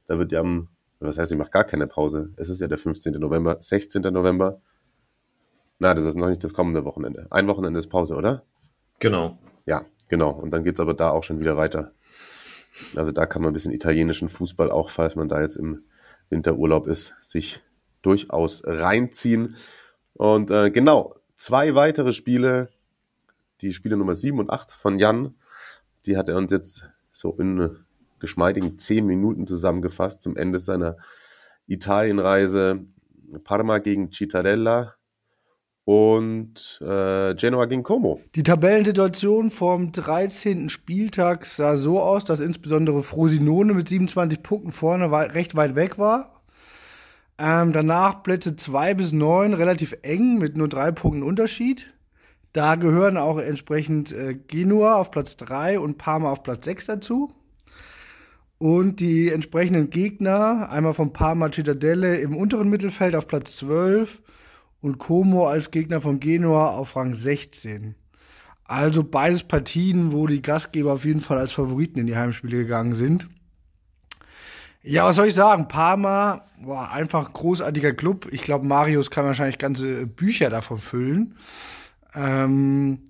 Da 0.08 0.18
wird 0.18 0.32
ja 0.32 0.40
am 0.40 0.70
was 1.00 1.18
heißt, 1.18 1.32
ich 1.32 1.38
mache 1.38 1.52
gar 1.52 1.64
keine 1.64 1.88
Pause. 1.88 2.32
Es 2.36 2.50
ist 2.50 2.60
ja 2.60 2.68
der 2.68 2.78
15. 2.78 3.14
November, 3.14 3.58
16. 3.60 4.02
November. 4.02 4.62
Na, 5.80 5.94
das 5.94 6.06
ist 6.06 6.16
noch 6.16 6.28
nicht 6.28 6.44
das 6.44 6.54
kommende 6.54 6.84
Wochenende. 6.84 7.28
Ein 7.30 7.48
Wochenende 7.48 7.80
ist 7.80 7.88
Pause, 7.88 8.16
oder? 8.16 8.44
Genau. 9.00 9.40
Ja, 9.66 9.86
genau. 10.10 10.32
Und 10.32 10.52
dann 10.52 10.64
geht's 10.64 10.80
aber 10.80 10.94
da 10.94 11.12
auch 11.12 11.24
schon 11.24 11.40
wieder 11.40 11.56
weiter. 11.56 11.94
Also 12.96 13.12
da 13.12 13.26
kann 13.26 13.42
man 13.42 13.52
ein 13.52 13.54
bisschen 13.54 13.72
italienischen 13.72 14.30
Fußball 14.30 14.70
auch, 14.72 14.90
falls 14.90 15.16
man 15.16 15.30
da 15.30 15.42
jetzt 15.42 15.56
im 15.56 15.84
Winterurlaub 16.30 16.88
ist, 16.88 17.16
sich 17.22 17.62
durchaus 18.02 18.64
reinziehen. 18.66 19.56
Und 20.14 20.52
äh, 20.52 20.70
genau, 20.70 21.16
zwei 21.38 21.76
weitere 21.76 22.14
Spiele 22.14 22.70
die 23.62 23.74
Spiele 23.74 23.98
Nummer 23.98 24.16
7 24.16 24.40
und 24.40 24.50
8 24.50 24.72
von 24.72 25.00
Jan, 25.00 25.36
die 26.06 26.18
hat 26.18 26.30
er 26.30 26.38
uns 26.38 26.52
jetzt 26.52 26.86
so 27.12 27.36
in 27.38 27.78
geschmeidigen 28.20 28.78
10 28.78 29.06
Minuten 29.06 29.48
zusammengefasst 29.48 30.24
zum 30.24 30.36
Ende 30.36 30.60
seiner 30.60 30.98
Italienreise. 31.68 32.86
Parma 33.44 33.78
gegen 33.78 34.12
Cittadella 34.12 34.96
und 35.86 36.80
äh, 36.82 37.34
Genoa 37.34 37.66
gegen 37.66 37.82
Como. 37.84 38.22
Die 38.36 38.44
Tabellensituation 38.44 39.50
vom 39.50 39.92
13. 39.92 40.70
Spieltag 40.70 41.46
sah 41.46 41.76
so 41.76 42.00
aus, 42.00 42.26
dass 42.26 42.40
insbesondere 42.40 43.02
Frosinone 43.02 43.74
mit 43.74 43.90
27 43.90 44.44
Punkten 44.44 44.72
vorne 44.72 45.12
recht 45.12 45.56
weit 45.56 45.76
weg 45.76 45.98
war. 45.98 46.44
Ähm, 47.40 47.74
danach 47.74 48.22
Plätze 48.22 48.56
2 48.56 48.94
bis 48.94 49.14
9 49.14 49.54
relativ 49.54 49.96
eng 50.04 50.38
mit 50.38 50.58
nur 50.58 50.68
drei 50.68 50.92
Punkten 50.92 51.24
Unterschied. 51.24 51.92
Da 52.54 52.76
gehören 52.76 53.18
auch 53.18 53.40
entsprechend 53.40 54.12
äh, 54.12 54.36
Genua 54.36 54.96
auf 54.96 55.10
Platz 55.10 55.38
3 55.38 55.80
und 55.80 55.98
Parma 55.98 56.32
auf 56.32 56.44
Platz 56.44 56.66
6 56.66 56.86
dazu. 56.86 57.34
Und 58.60 59.00
die 59.00 59.30
entsprechenden 59.30 59.90
Gegner, 59.90 60.70
einmal 60.70 60.94
von 60.94 61.14
Parma 61.14 61.50
Cittadelle 61.52 62.18
im 62.18 62.36
unteren 62.36 62.70
Mittelfeld 62.70 63.16
auf 63.16 63.26
Platz 63.26 63.56
12 63.56 64.22
und 64.82 64.98
Como 64.98 65.48
als 65.48 65.72
Gegner 65.72 66.02
von 66.02 66.20
Genua 66.20 66.72
auf 66.72 66.96
Rang 66.98 67.14
16. 67.14 67.96
Also 68.66 69.04
beides 69.04 69.44
Partien, 69.44 70.12
wo 70.12 70.28
die 70.28 70.42
Gastgeber 70.42 70.94
auf 70.94 71.06
jeden 71.06 71.22
Fall 71.22 71.38
als 71.38 71.54
Favoriten 71.54 72.00
in 72.00 72.08
die 72.08 72.18
Heimspiele 72.18 72.58
gegangen 72.58 72.96
sind. 72.96 73.30
Ja, 74.84 75.06
was 75.06 75.16
soll 75.16 75.28
ich 75.28 75.36
sagen? 75.36 75.68
Parma, 75.70 76.46
war 76.62 76.92
einfach 76.92 77.32
großartiger 77.32 77.94
Club. 77.94 78.28
Ich 78.32 78.44
glaube, 78.44 78.66
Marius 78.66 79.10
kann 79.10 79.26
wahrscheinlich 79.26 79.58
ganze 79.58 80.06
Bücher 80.06 80.50
davon 80.50 80.80
füllen. 80.80 81.36
Ähm, 82.14 83.09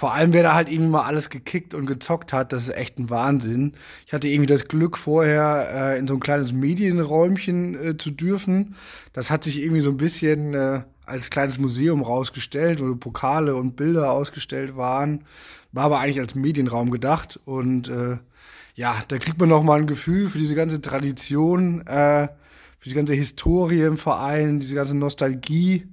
vor 0.00 0.14
allem, 0.14 0.32
wer 0.32 0.42
da 0.42 0.54
halt 0.54 0.70
irgendwie 0.70 0.92
mal 0.92 1.04
alles 1.04 1.28
gekickt 1.28 1.74
und 1.74 1.84
gezockt 1.84 2.32
hat, 2.32 2.54
das 2.54 2.62
ist 2.62 2.74
echt 2.74 2.98
ein 2.98 3.10
Wahnsinn. 3.10 3.74
Ich 4.06 4.14
hatte 4.14 4.28
irgendwie 4.28 4.46
das 4.46 4.66
Glück, 4.66 4.96
vorher 4.96 5.92
äh, 5.92 5.98
in 5.98 6.08
so 6.08 6.14
ein 6.14 6.20
kleines 6.20 6.52
Medienräumchen 6.52 7.74
äh, 7.74 7.98
zu 7.98 8.10
dürfen. 8.10 8.76
Das 9.12 9.30
hat 9.30 9.44
sich 9.44 9.58
irgendwie 9.58 9.82
so 9.82 9.90
ein 9.90 9.98
bisschen 9.98 10.54
äh, 10.54 10.80
als 11.04 11.28
kleines 11.28 11.58
Museum 11.58 12.00
rausgestellt, 12.00 12.80
wo 12.80 12.94
Pokale 12.94 13.54
und 13.54 13.76
Bilder 13.76 14.10
ausgestellt 14.10 14.74
waren. 14.74 15.26
War 15.72 15.84
aber 15.84 15.98
eigentlich 15.98 16.20
als 16.20 16.34
Medienraum 16.34 16.90
gedacht. 16.90 17.38
Und 17.44 17.88
äh, 17.88 18.16
ja, 18.76 19.02
da 19.06 19.18
kriegt 19.18 19.38
man 19.38 19.50
noch 19.50 19.62
mal 19.62 19.80
ein 19.80 19.86
Gefühl 19.86 20.30
für 20.30 20.38
diese 20.38 20.54
ganze 20.54 20.80
Tradition, 20.80 21.86
äh, 21.86 22.28
für 22.78 22.88
die 22.88 22.94
ganze 22.94 23.12
Historie 23.12 23.82
im 23.82 23.98
Verein, 23.98 24.60
diese 24.60 24.76
ganze 24.76 24.96
Nostalgie. 24.96 25.86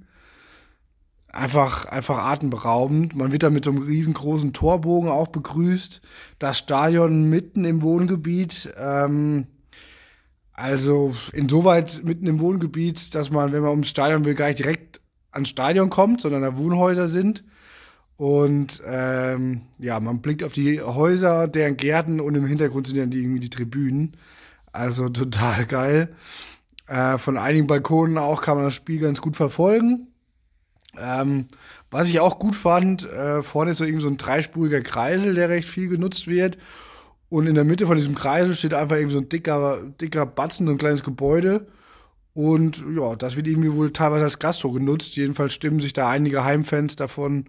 Einfach, 1.30 1.84
einfach 1.84 2.18
atemberaubend. 2.18 3.14
Man 3.14 3.32
wird 3.32 3.42
da 3.42 3.50
mit 3.50 3.64
so 3.64 3.70
einem 3.70 3.82
riesengroßen 3.82 4.54
Torbogen 4.54 5.10
auch 5.10 5.28
begrüßt. 5.28 6.00
Das 6.38 6.56
Stadion 6.56 7.28
mitten 7.28 7.64
im 7.64 7.82
Wohngebiet. 7.82 8.72
Ähm, 8.78 9.46
also 10.54 11.14
insoweit 11.32 12.00
mitten 12.02 12.26
im 12.26 12.40
Wohngebiet, 12.40 13.14
dass 13.14 13.30
man, 13.30 13.52
wenn 13.52 13.62
man 13.62 13.70
ums 13.70 13.88
Stadion 13.88 14.24
will, 14.24 14.34
gar 14.34 14.48
nicht 14.48 14.58
direkt 14.58 15.00
ans 15.30 15.50
Stadion 15.50 15.90
kommt, 15.90 16.22
sondern 16.22 16.42
da 16.42 16.56
Wohnhäuser 16.56 17.08
sind. 17.08 17.44
Und 18.16 18.82
ähm, 18.84 19.62
ja, 19.78 20.00
man 20.00 20.20
blickt 20.20 20.42
auf 20.42 20.52
die 20.52 20.80
Häuser, 20.80 21.46
deren 21.46 21.76
Gärten 21.76 22.20
und 22.20 22.34
im 22.34 22.46
Hintergrund 22.46 22.88
sind 22.88 22.98
dann 22.98 23.10
die, 23.10 23.20
irgendwie 23.20 23.40
die 23.40 23.50
Tribünen. 23.50 24.16
Also 24.72 25.08
total 25.08 25.66
geil. 25.66 26.16
Äh, 26.88 27.18
von 27.18 27.36
einigen 27.36 27.68
Balkonen 27.68 28.18
auch 28.18 28.42
kann 28.42 28.56
man 28.56 28.64
das 28.64 28.74
Spiel 28.74 28.98
ganz 28.98 29.20
gut 29.20 29.36
verfolgen. 29.36 30.08
Ähm, 31.00 31.46
was 31.90 32.08
ich 32.08 32.20
auch 32.20 32.38
gut 32.38 32.56
fand, 32.56 33.04
äh, 33.04 33.42
vorne 33.42 33.72
ist 33.72 33.78
so 33.78 33.84
irgendwie 33.84 34.02
so 34.02 34.08
ein 34.08 34.16
dreispuriger 34.16 34.82
Kreisel, 34.82 35.34
der 35.34 35.48
recht 35.48 35.68
viel 35.68 35.88
genutzt 35.88 36.26
wird. 36.26 36.58
Und 37.30 37.46
in 37.46 37.54
der 37.54 37.64
Mitte 37.64 37.86
von 37.86 37.96
diesem 37.96 38.14
Kreisel 38.14 38.54
steht 38.54 38.74
einfach 38.74 38.96
irgendwie 38.96 39.14
so 39.14 39.20
ein 39.20 39.28
dicker, 39.28 39.82
dicker 40.00 40.26
Batzen, 40.26 40.66
so 40.66 40.72
ein 40.72 40.78
kleines 40.78 41.02
Gebäude. 41.02 41.66
Und 42.34 42.84
ja, 42.96 43.16
das 43.16 43.36
wird 43.36 43.48
irgendwie 43.48 43.72
wohl 43.72 43.92
teilweise 43.92 44.24
als 44.24 44.38
Gastro 44.38 44.72
genutzt. 44.72 45.16
Jedenfalls 45.16 45.52
stimmen 45.52 45.80
sich 45.80 45.92
da 45.92 46.08
einige 46.08 46.44
Heimfans 46.44 46.96
davon 46.96 47.46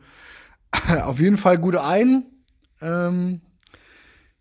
auf 1.04 1.20
jeden 1.20 1.38
Fall 1.38 1.58
gut 1.58 1.76
ein. 1.76 2.26
Ähm, 2.82 3.42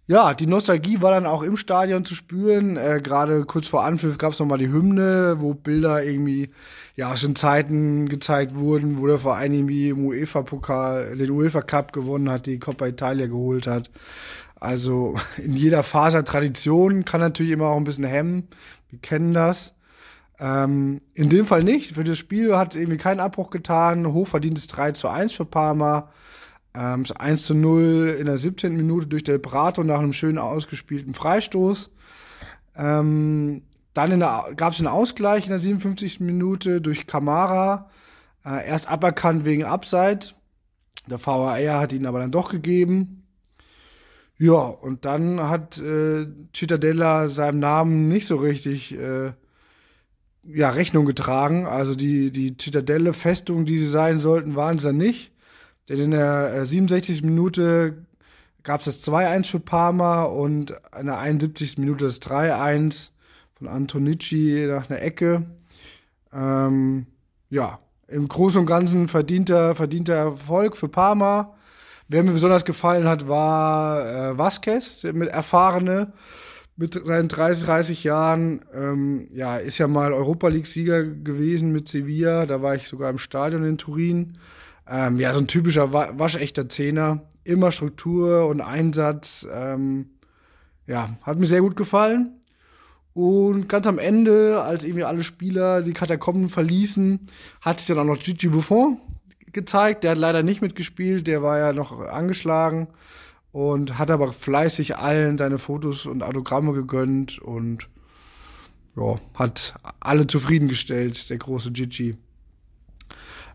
ja, 0.09 0.33
die 0.33 0.47
Nostalgie 0.47 1.03
war 1.03 1.11
dann 1.11 1.27
auch 1.27 1.43
im 1.43 1.59
Stadion 1.59 2.07
zu 2.07 2.15
spüren. 2.15 2.79
Äh, 2.79 3.03
Gerade 3.03 3.45
kurz 3.45 3.67
vor 3.67 3.85
Anpfiff 3.85 4.17
gab 4.17 4.33
es 4.33 4.39
nochmal 4.39 4.57
die 4.57 4.73
Hymne, 4.73 5.37
wo 5.39 5.53
Bilder 5.53 6.03
irgendwie 6.03 6.49
ja, 6.97 7.13
aus 7.13 7.21
den 7.21 7.37
Zeiten 7.37 8.09
gezeigt 8.09 8.55
wurden, 8.55 8.99
wo 8.99 9.07
der 9.07 9.19
Verein 9.19 9.53
irgendwie 9.53 9.91
im 9.91 10.07
UEFA-Pokal, 10.07 11.15
den 11.19 11.31
UEFA-Cup 11.31 11.93
gewonnen 11.93 12.31
hat, 12.31 12.47
die 12.47 12.59
Coppa 12.59 12.87
Italia 12.87 13.27
geholt 13.27 13.67
hat. 13.67 13.91
Also 14.59 15.15
in 15.37 15.55
jeder 15.55 15.83
Faser 15.83 16.25
Tradition 16.25 17.05
kann 17.05 17.21
natürlich 17.21 17.53
immer 17.53 17.67
auch 17.67 17.77
ein 17.77 17.85
bisschen 17.85 18.05
hemmen. 18.05 18.49
Wir 18.89 19.01
kennen 19.01 19.35
das. 19.35 19.75
Ähm, 20.41 21.03
in 21.13 21.29
dem 21.29 21.45
Fall 21.45 21.63
nicht. 21.63 21.97
Für 21.97 22.05
das 22.05 22.17
Spiel 22.17 22.57
hat 22.57 22.77
irgendwie 22.77 22.97
keinen 22.97 23.21
Abbruch 23.21 23.51
getan. 23.51 24.11
Hochverdientes 24.11 24.69
3 24.69 24.93
zu 24.93 25.09
1 25.09 25.35
für 25.35 25.45
Parma. 25.45 26.09
Ähm, 26.75 27.05
1 27.16 27.47
zu 27.47 27.55
0 27.55 28.16
in 28.19 28.27
der 28.27 28.37
17. 28.37 28.77
Minute 28.77 29.07
durch 29.07 29.25
Del 29.25 29.39
Prato 29.39 29.83
nach 29.83 29.99
einem 29.99 30.12
schönen 30.12 30.39
ausgespielten 30.39 31.14
Freistoß. 31.14 31.91
Ähm, 32.77 33.62
dann 33.95 34.21
gab 34.21 34.73
es 34.73 34.79
einen 34.79 34.87
Ausgleich 34.87 35.45
in 35.45 35.51
der 35.51 35.59
57. 35.59 36.21
Minute 36.21 36.81
durch 36.81 37.07
Kamara. 37.07 37.91
Äh, 38.45 38.69
erst 38.69 38.89
aberkannt 38.89 39.45
wegen 39.45 39.64
Abseits. 39.64 40.35
Der 41.09 41.25
VAR 41.25 41.81
hat 41.81 41.93
ihn 41.93 42.07
aber 42.07 42.21
dann 42.21 42.31
doch 42.31 42.51
gegeben. 42.51 43.25
Ja, 44.39 44.61
und 44.61 45.05
dann 45.05 45.41
hat 45.49 45.79
äh, 45.79 46.27
Cittadella 46.55 47.29
seinem 47.29 47.59
Namen 47.59 48.09
nicht 48.09 48.27
so 48.27 48.37
richtig 48.37 48.95
äh, 48.97 49.33
ja, 50.45 50.71
Rechnung 50.71 51.07
getragen. 51.07 51.66
Also 51.66 51.97
die, 51.97 52.31
die 52.31 52.57
Zitadelle, 52.57 53.12
Festung, 53.12 53.64
die 53.64 53.79
sie 53.79 53.89
sein 53.89 54.21
sollten, 54.21 54.55
waren 54.55 54.79
sie 54.79 54.87
dann 54.87 54.97
nicht. 54.97 55.33
Denn 55.89 55.99
in 55.99 56.11
der 56.11 56.55
äh, 56.55 56.66
67. 56.66 57.22
Minute 57.22 58.05
gab 58.62 58.80
es 58.80 58.86
das 58.86 59.09
2-1 59.09 59.47
für 59.47 59.61
Parma 59.61 60.24
und 60.24 60.74
in 60.99 61.07
der 61.07 61.18
71. 61.18 61.78
Minute 61.78 62.05
das 62.05 62.20
3-1 62.20 63.11
von 63.55 63.68
Antonici 63.68 64.66
nach 64.68 64.91
einer 64.91 65.01
Ecke. 65.01 65.47
Ähm, 66.32 67.07
ja, 67.51 67.78
im 68.09 68.28
Großen 68.28 68.61
und 68.61 68.66
Ganzen 68.66 69.09
verdienter, 69.09 69.74
verdienter 69.74 70.14
Erfolg 70.14 70.76
für 70.76 70.89
Parma. 70.89 71.55
Wer 72.09 72.22
mir 72.22 72.32
besonders 72.32 72.64
gefallen 72.64 73.07
hat, 73.07 73.28
war 73.28 74.32
äh, 74.32 74.39
Vasquez, 74.39 75.05
mit 75.05 75.28
erfahrene 75.28 76.12
mit 76.78 76.95
seinen 76.95 77.28
30, 77.28 77.64
30 77.64 78.05
Jahren, 78.05 78.64
ähm, 78.72 79.28
ja, 79.32 79.57
ist 79.57 79.78
ja 79.78 79.89
mal 79.89 80.12
Europa 80.12 80.47
League-Sieger 80.47 81.03
gewesen 81.03 81.72
mit 81.72 81.89
Sevilla. 81.89 82.47
Da 82.47 82.62
war 82.62 82.76
ich 82.76 82.86
sogar 82.86 83.11
im 83.11 83.18
Stadion 83.18 83.64
in 83.64 83.78
Turin. 83.78 84.39
Ähm, 84.89 85.18
ja, 85.20 85.32
so 85.32 85.39
ein 85.39 85.47
typischer 85.47 85.93
waschechter 85.93 86.68
Zehner. 86.68 87.22
Immer 87.45 87.70
Struktur 87.70 88.47
und 88.47 88.61
Einsatz. 88.61 89.47
Ähm, 89.53 90.11
ja, 90.86 91.16
hat 91.22 91.39
mir 91.39 91.47
sehr 91.47 91.61
gut 91.61 91.76
gefallen. 91.76 92.39
Und 93.14 93.68
ganz 93.68 93.86
am 93.86 93.99
Ende, 93.99 94.62
als 94.62 94.84
irgendwie 94.84 95.05
alle 95.05 95.24
Spieler 95.24 95.82
die 95.82 95.93
Katakomben 95.93 96.49
verließen, 96.49 97.28
hat 97.61 97.80
sich 97.80 97.89
dann 97.89 97.99
auch 97.99 98.05
noch 98.05 98.18
Gigi 98.18 98.49
Buffon 98.49 99.01
gezeigt. 99.53 100.05
Der 100.05 100.12
hat 100.12 100.18
leider 100.18 100.43
nicht 100.43 100.62
mitgespielt, 100.62 101.26
der 101.26 101.43
war 101.43 101.59
ja 101.59 101.72
noch 101.72 101.99
angeschlagen 102.01 102.89
und 103.53 103.99
hat 103.99 104.11
aber 104.11 104.32
fleißig 104.32 104.97
allen 104.97 105.36
seine 105.36 105.59
Fotos 105.59 106.07
und 106.07 106.22
Autogramme 106.22 106.72
gegönnt 106.72 107.39
und 107.41 107.89
ja, 108.97 109.18
hat 109.34 109.74
alle 110.01 110.26
zufriedengestellt, 110.26 111.28
der 111.30 111.39
große 111.39 111.72
Gigi. 111.72 112.16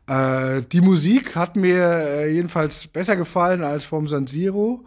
Äh, 0.07 0.63
die 0.63 0.81
Musik 0.81 1.35
hat 1.35 1.55
mir 1.55 1.83
äh, 1.83 2.33
jedenfalls 2.33 2.87
besser 2.87 3.15
gefallen 3.15 3.63
als 3.63 3.85
vom 3.85 4.07
San 4.07 4.27
Siro. 4.27 4.85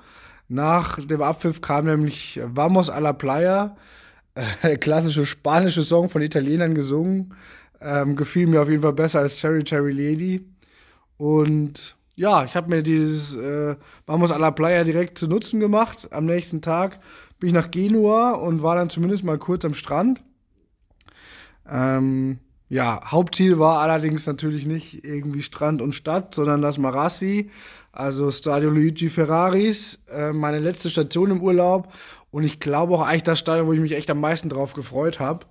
Nach 0.49 0.99
dem 1.05 1.23
Abpfiff 1.23 1.61
kam 1.61 1.87
nämlich 1.87 2.41
Vamos 2.45 2.91
a 2.91 2.99
la 2.99 3.13
Playa, 3.13 3.77
äh, 4.35 4.45
der 4.63 4.79
klassische 4.79 5.27
spanische 5.27 5.83
Song 5.83 6.09
von 6.09 6.23
Italienern 6.23 6.75
gesungen. 6.75 7.35
Ähm, 7.81 8.17
gefiel 8.17 8.47
mir 8.47 8.63
auf 8.63 8.69
jeden 8.69 8.83
Fall 8.83 8.93
besser 8.93 9.21
als 9.21 9.37
Cherry 9.39 9.65
Cherry 9.65 9.93
Lady. 9.93 10.47
Und 11.19 11.97
ja, 12.15 12.45
ich 12.45 12.57
habe 12.57 12.71
mir 12.71 12.83
dieses 12.83 13.35
äh, 13.37 13.77
Vamos 14.07 14.33
a 14.33 14.37
la 14.37 14.51
Playa 14.51 14.85
direkt 14.85 15.19
zu 15.19 15.29
Nutzen 15.29 15.61
gemacht. 15.61 16.09
Am 16.13 16.27
nächsten 16.27 16.63
Tag 16.63 17.01
bin 17.39 17.49
ich 17.49 17.55
nach 17.55 17.71
Genua 17.71 18.33
und 18.33 18.63
war 18.63 18.77
dann 18.77 18.91
zumindest 18.91 19.25
mal 19.25 19.39
kurz 19.39 19.65
am 19.65 19.75
Strand. 19.75 20.23
Ähm, 21.69 22.39
ja, 22.69 23.01
Hauptziel 23.05 23.59
war 23.59 23.81
allerdings 23.81 24.27
natürlich 24.27 24.67
nicht 24.67 25.05
irgendwie 25.05 25.43
Strand 25.43 25.81
und 25.81 25.95
Stadt, 25.95 26.35
sondern 26.35 26.63
das 26.63 26.79
Marassi, 26.79 27.51
also 27.93 28.31
Stadio 28.31 28.71
Luigi 28.71 29.09
Ferraris, 29.09 30.01
äh, 30.11 30.33
meine 30.33 30.59
letzte 30.59 30.91
Station 30.91 31.31
im 31.31 31.43
Urlaub. 31.43 31.93
Und 32.31 32.43
ich 32.43 32.59
glaube 32.61 32.95
auch 32.95 33.03
eigentlich 33.03 33.23
das 33.23 33.39
Stadion, 33.39 33.67
wo 33.67 33.73
ich 33.73 33.81
mich 33.81 33.93
echt 33.93 34.11
am 34.11 34.21
meisten 34.21 34.49
drauf 34.49 34.75
gefreut 34.75 35.21
habe. 35.21 35.47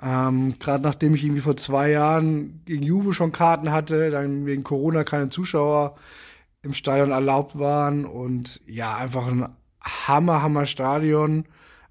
Ähm, 0.00 0.54
Gerade 0.58 0.82
nachdem 0.84 1.14
ich 1.14 1.24
irgendwie 1.24 1.42
vor 1.42 1.56
zwei 1.56 1.90
Jahren 1.90 2.62
gegen 2.64 2.82
Juve 2.82 3.12
schon 3.12 3.32
Karten 3.32 3.72
hatte, 3.72 4.10
dann 4.10 4.46
wegen 4.46 4.64
Corona 4.64 5.04
keine 5.04 5.28
Zuschauer 5.28 5.96
im 6.62 6.74
Stadion 6.74 7.10
erlaubt 7.10 7.58
waren 7.58 8.04
und 8.04 8.60
ja, 8.66 8.96
einfach 8.96 9.26
ein 9.26 9.48
Hammer, 9.80 10.42
Hammer 10.42 10.66
Stadion. 10.66 11.44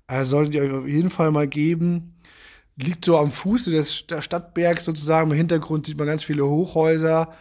Äh, 0.07 0.23
solltet 0.23 0.55
ihr 0.55 0.63
euch 0.63 0.71
auf 0.71 0.87
jeden 0.87 1.09
Fall 1.09 1.31
mal 1.31 1.47
geben. 1.47 2.13
Liegt 2.77 3.05
so 3.05 3.17
am 3.17 3.31
Fuße 3.31 3.71
des 3.71 3.95
Stadtbergs 3.95 4.85
sozusagen. 4.85 5.31
Im 5.31 5.37
Hintergrund 5.37 5.85
sieht 5.85 5.97
man 5.97 6.07
ganz 6.07 6.23
viele 6.23 6.45
Hochhäuser. 6.45 7.33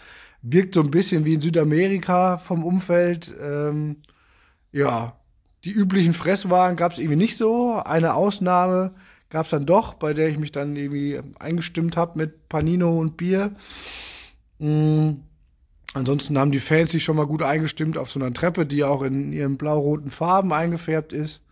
Wirkt 0.43 0.75
so 0.75 0.81
ein 0.81 0.91
bisschen 0.91 1.25
wie 1.25 1.35
in 1.35 1.41
Südamerika 1.41 2.39
vom 2.39 2.65
Umfeld. 2.65 3.35
Ähm, 3.41 3.97
ja, 4.73 5.17
die 5.65 5.73
üblichen 5.73 6.15
Fresswagen 6.15 6.77
gab 6.77 6.93
es 6.93 6.99
irgendwie 6.99 7.17
nicht 7.17 7.37
so. 7.37 7.75
Eine 7.75 8.15
Ausnahme 8.15 8.95
gab 9.29 9.45
es 9.45 9.51
dann 9.51 9.67
doch, 9.67 9.95
bei 9.95 10.15
der 10.15 10.29
ich 10.29 10.39
mich 10.39 10.53
dann 10.53 10.77
irgendwie 10.77 11.21
eingestimmt 11.39 11.97
habe 11.97 12.19
mit 12.19 12.49
Panino 12.49 12.99
und 12.99 13.17
Bier. 13.17 13.53
Mhm. 14.59 15.23
Ansonsten 15.93 16.39
haben 16.39 16.53
die 16.53 16.61
Fans 16.61 16.93
sich 16.93 17.03
schon 17.03 17.17
mal 17.17 17.27
gut 17.27 17.43
eingestimmt 17.43 17.99
auf 17.99 18.11
so 18.11 18.21
einer 18.21 18.33
Treppe, 18.33 18.65
die 18.65 18.85
auch 18.85 19.03
in 19.03 19.33
ihren 19.33 19.57
blau-roten 19.57 20.11
Farben 20.11 20.53
eingefärbt 20.53 21.13
ist. 21.13 21.43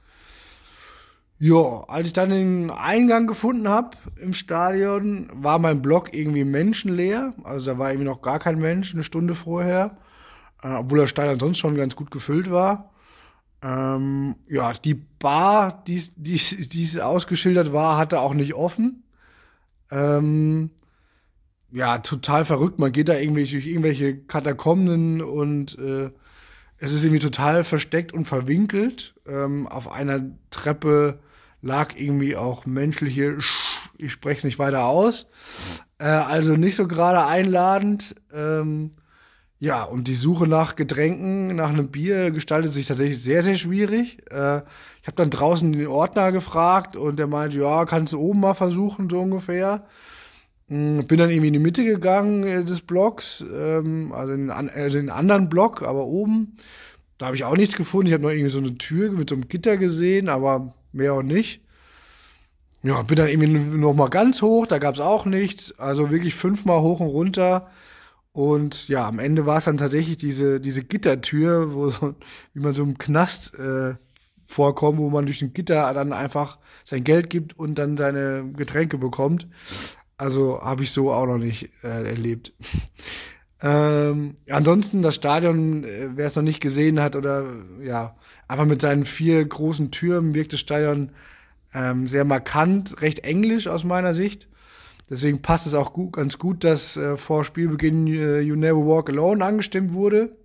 Ja, 1.40 1.84
als 1.86 2.08
ich 2.08 2.12
dann 2.12 2.30
den 2.30 2.70
Eingang 2.70 3.28
gefunden 3.28 3.68
habe 3.68 3.96
im 4.20 4.34
Stadion, 4.34 5.30
war 5.32 5.60
mein 5.60 5.82
Block 5.82 6.12
irgendwie 6.12 6.44
menschenleer. 6.44 7.32
Also 7.44 7.66
da 7.66 7.78
war 7.78 7.90
irgendwie 7.90 8.08
noch 8.08 8.22
gar 8.22 8.40
kein 8.40 8.58
Mensch 8.58 8.92
eine 8.92 9.04
Stunde 9.04 9.36
vorher, 9.36 9.98
äh, 10.62 10.74
obwohl 10.74 10.98
das 10.98 11.10
Stadion 11.10 11.38
sonst 11.38 11.58
schon 11.58 11.76
ganz 11.76 11.94
gut 11.94 12.10
gefüllt 12.10 12.50
war. 12.50 12.90
Ähm, 13.62 14.34
ja, 14.48 14.72
die 14.72 14.94
Bar, 14.94 15.84
die 15.86 16.34
es 16.34 16.98
ausgeschildert 16.98 17.72
war, 17.72 17.98
hatte 17.98 18.20
auch 18.20 18.34
nicht 18.34 18.54
offen. 18.54 19.04
Ähm, 19.92 20.70
ja, 21.70 21.98
total 21.98 22.44
verrückt. 22.44 22.80
Man 22.80 22.92
geht 22.92 23.08
da 23.08 23.16
irgendwie 23.16 23.44
durch 23.44 23.66
irgendwelche 23.66 24.16
Katakomben 24.16 25.22
und 25.22 25.78
äh, 25.78 26.10
es 26.78 26.92
ist 26.92 27.04
irgendwie 27.04 27.20
total 27.20 27.62
versteckt 27.62 28.12
und 28.12 28.26
verwinkelt. 28.26 29.14
Ähm, 29.26 29.68
auf 29.68 29.90
einer 29.90 30.30
Treppe 30.50 31.20
lag 31.62 31.96
irgendwie 31.96 32.36
auch 32.36 32.66
menschliche, 32.66 33.38
ich 33.96 34.12
spreche 34.12 34.38
es 34.38 34.44
nicht 34.44 34.58
weiter 34.58 34.84
aus. 34.84 35.26
Äh, 35.98 36.04
also 36.04 36.54
nicht 36.54 36.76
so 36.76 36.86
gerade 36.86 37.24
einladend. 37.24 38.14
Ähm, 38.32 38.92
ja, 39.60 39.82
und 39.82 40.06
die 40.06 40.14
Suche 40.14 40.46
nach 40.46 40.76
Getränken, 40.76 41.56
nach 41.56 41.70
einem 41.70 41.88
Bier 41.88 42.30
gestaltet 42.30 42.72
sich 42.72 42.86
tatsächlich 42.86 43.20
sehr, 43.20 43.42
sehr 43.42 43.56
schwierig. 43.56 44.18
Äh, 44.30 44.58
ich 45.02 45.06
habe 45.06 45.16
dann 45.16 45.30
draußen 45.30 45.72
den 45.72 45.86
Ordner 45.88 46.30
gefragt 46.30 46.94
und 46.96 47.18
der 47.18 47.26
meinte, 47.26 47.58
ja, 47.58 47.84
kannst 47.84 48.12
du 48.12 48.20
oben 48.20 48.40
mal 48.40 48.54
versuchen, 48.54 49.10
so 49.10 49.18
ungefähr. 49.20 49.84
Hm, 50.68 51.06
bin 51.08 51.18
dann 51.18 51.30
irgendwie 51.30 51.48
in 51.48 51.54
die 51.54 51.58
Mitte 51.58 51.84
gegangen 51.84 52.44
äh, 52.44 52.64
des 52.64 52.82
Blocks, 52.82 53.44
ähm, 53.52 54.12
also, 54.12 54.32
in, 54.32 54.50
also 54.50 54.98
in 54.98 55.10
einen 55.10 55.18
anderen 55.18 55.48
Block, 55.48 55.82
aber 55.82 56.06
oben. 56.06 56.56
Da 57.18 57.26
habe 57.26 57.36
ich 57.36 57.44
auch 57.44 57.56
nichts 57.56 57.74
gefunden. 57.74 58.06
Ich 58.06 58.12
habe 58.12 58.22
noch 58.22 58.30
irgendwie 58.30 58.50
so 58.50 58.60
eine 58.60 58.78
Tür 58.78 59.10
mit 59.10 59.30
so 59.30 59.34
einem 59.34 59.48
Gitter 59.48 59.76
gesehen, 59.76 60.28
aber 60.28 60.72
mehr 60.92 61.14
auch 61.14 61.22
nicht. 61.22 61.62
Ja, 62.82 63.02
bin 63.02 63.16
dann 63.16 63.28
irgendwie 63.28 63.48
noch 63.48 63.94
mal 63.94 64.08
ganz 64.08 64.40
hoch, 64.40 64.66
da 64.66 64.78
gab 64.78 64.94
es 64.94 65.00
auch 65.00 65.24
nichts. 65.26 65.78
Also 65.78 66.10
wirklich 66.10 66.34
fünfmal 66.34 66.80
hoch 66.80 67.00
und 67.00 67.08
runter. 67.08 67.70
Und 68.32 68.88
ja, 68.88 69.06
am 69.08 69.18
Ende 69.18 69.46
war 69.46 69.58
es 69.58 69.64
dann 69.64 69.78
tatsächlich 69.78 70.16
diese, 70.16 70.60
diese 70.60 70.84
Gittertür, 70.84 71.74
wo 71.74 71.88
so, 71.90 72.14
wie 72.54 72.60
man 72.60 72.72
so 72.72 72.84
im 72.84 72.96
Knast 72.96 73.52
äh, 73.54 73.94
vorkommt, 74.46 74.98
wo 74.98 75.10
man 75.10 75.26
durch 75.26 75.42
ein 75.42 75.52
Gitter 75.52 75.92
dann 75.92 76.12
einfach 76.12 76.58
sein 76.84 77.04
Geld 77.04 77.30
gibt 77.30 77.58
und 77.58 77.76
dann 77.76 77.96
seine 77.96 78.50
Getränke 78.54 78.96
bekommt. 78.98 79.48
Also 80.16 80.60
habe 80.62 80.82
ich 80.84 80.92
so 80.92 81.12
auch 81.12 81.26
noch 81.26 81.38
nicht 81.38 81.70
äh, 81.82 82.08
erlebt. 82.10 82.52
ähm, 83.62 84.36
ansonsten 84.48 85.02
das 85.02 85.16
Stadion, 85.16 85.84
äh, 85.84 86.10
wer 86.14 86.26
es 86.28 86.36
noch 86.36 86.42
nicht 86.42 86.60
gesehen 86.60 87.00
hat 87.00 87.16
oder 87.16 87.44
ja, 87.80 88.16
einfach 88.48 88.66
mit 88.66 88.82
seinen 88.82 89.04
vier 89.04 89.44
großen 89.44 89.90
Türmen 89.90 90.34
wirkt 90.34 90.52
das 90.52 90.60
Stadion 90.60 91.10
ähm, 91.74 92.08
sehr 92.08 92.24
markant, 92.24 93.00
recht 93.02 93.20
englisch 93.20 93.68
aus 93.68 93.84
meiner 93.84 94.14
Sicht. 94.14 94.48
Deswegen 95.10 95.40
passt 95.40 95.66
es 95.66 95.74
auch 95.74 95.92
gut, 95.92 96.14
ganz 96.14 96.38
gut, 96.38 96.64
dass 96.64 96.96
äh, 96.96 97.16
vor 97.16 97.44
Spielbeginn 97.44 98.06
äh, 98.06 98.40
You 98.40 98.56
Never 98.56 98.86
Walk 98.86 99.08
Alone 99.08 99.44
angestimmt 99.44 99.92
wurde. 99.92 100.36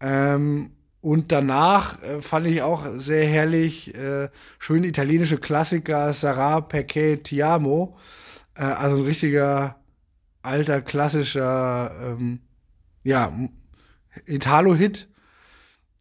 Ähm, 0.00 0.72
und 1.00 1.32
danach 1.32 2.02
äh, 2.02 2.20
fand 2.20 2.46
ich 2.46 2.62
auch 2.62 2.86
sehr 2.96 3.26
herrlich, 3.26 3.94
äh, 3.94 4.28
schöne 4.58 4.86
italienische 4.86 5.38
Klassiker, 5.38 6.12
Sarah 6.12 6.58
Perché 6.58 7.22
Ti 7.22 7.42
Amo. 7.42 7.96
Äh, 8.54 8.64
also 8.64 8.96
ein 8.96 9.02
richtiger 9.02 9.76
alter, 10.42 10.82
klassischer, 10.82 11.90
ähm, 12.02 12.40
ja, 13.02 13.32
Italo-Hit. 14.26 15.08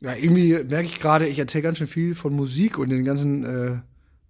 Ja, 0.04 0.16
irgendwie 0.16 0.62
merke 0.66 0.86
ich 0.86 0.99
gerade, 0.99 1.28
ich 1.28 1.39
erzähle 1.39 1.62
ganz 1.62 1.78
schön 1.78 1.88
viel 1.88 2.14
von 2.14 2.34
Musik 2.34 2.78
und 2.78 2.89
den 2.89 3.06
ganzen 3.06 3.45
äh, 3.45 3.78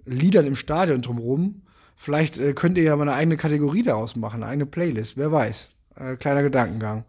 Liedern 0.05 0.45
im 0.45 0.55
Stadion 0.55 1.01
drumherum. 1.01 1.63
Vielleicht 1.95 2.37
äh, 2.37 2.53
könnt 2.53 2.77
ihr 2.77 2.83
ja 2.83 2.95
mal 2.95 3.09
eine 3.09 3.13
eigene 3.13 3.37
Kategorie 3.37 3.81
daraus 3.81 4.15
machen, 4.15 4.43
eine 4.43 4.51
eigene 4.51 4.67
Playlist, 4.67 5.17
wer 5.17 5.31
weiß. 5.31 5.69
Äh, 5.95 6.15
kleiner 6.17 6.43
Gedankengang. 6.43 7.05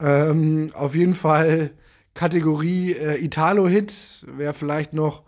Ähm, 0.00 0.70
auf 0.74 0.94
jeden 0.94 1.14
Fall 1.14 1.70
Kategorie 2.12 2.92
äh, 2.92 3.24
Italo-Hits, 3.24 4.26
wer 4.36 4.52
vielleicht 4.52 4.92
noch 4.92 5.22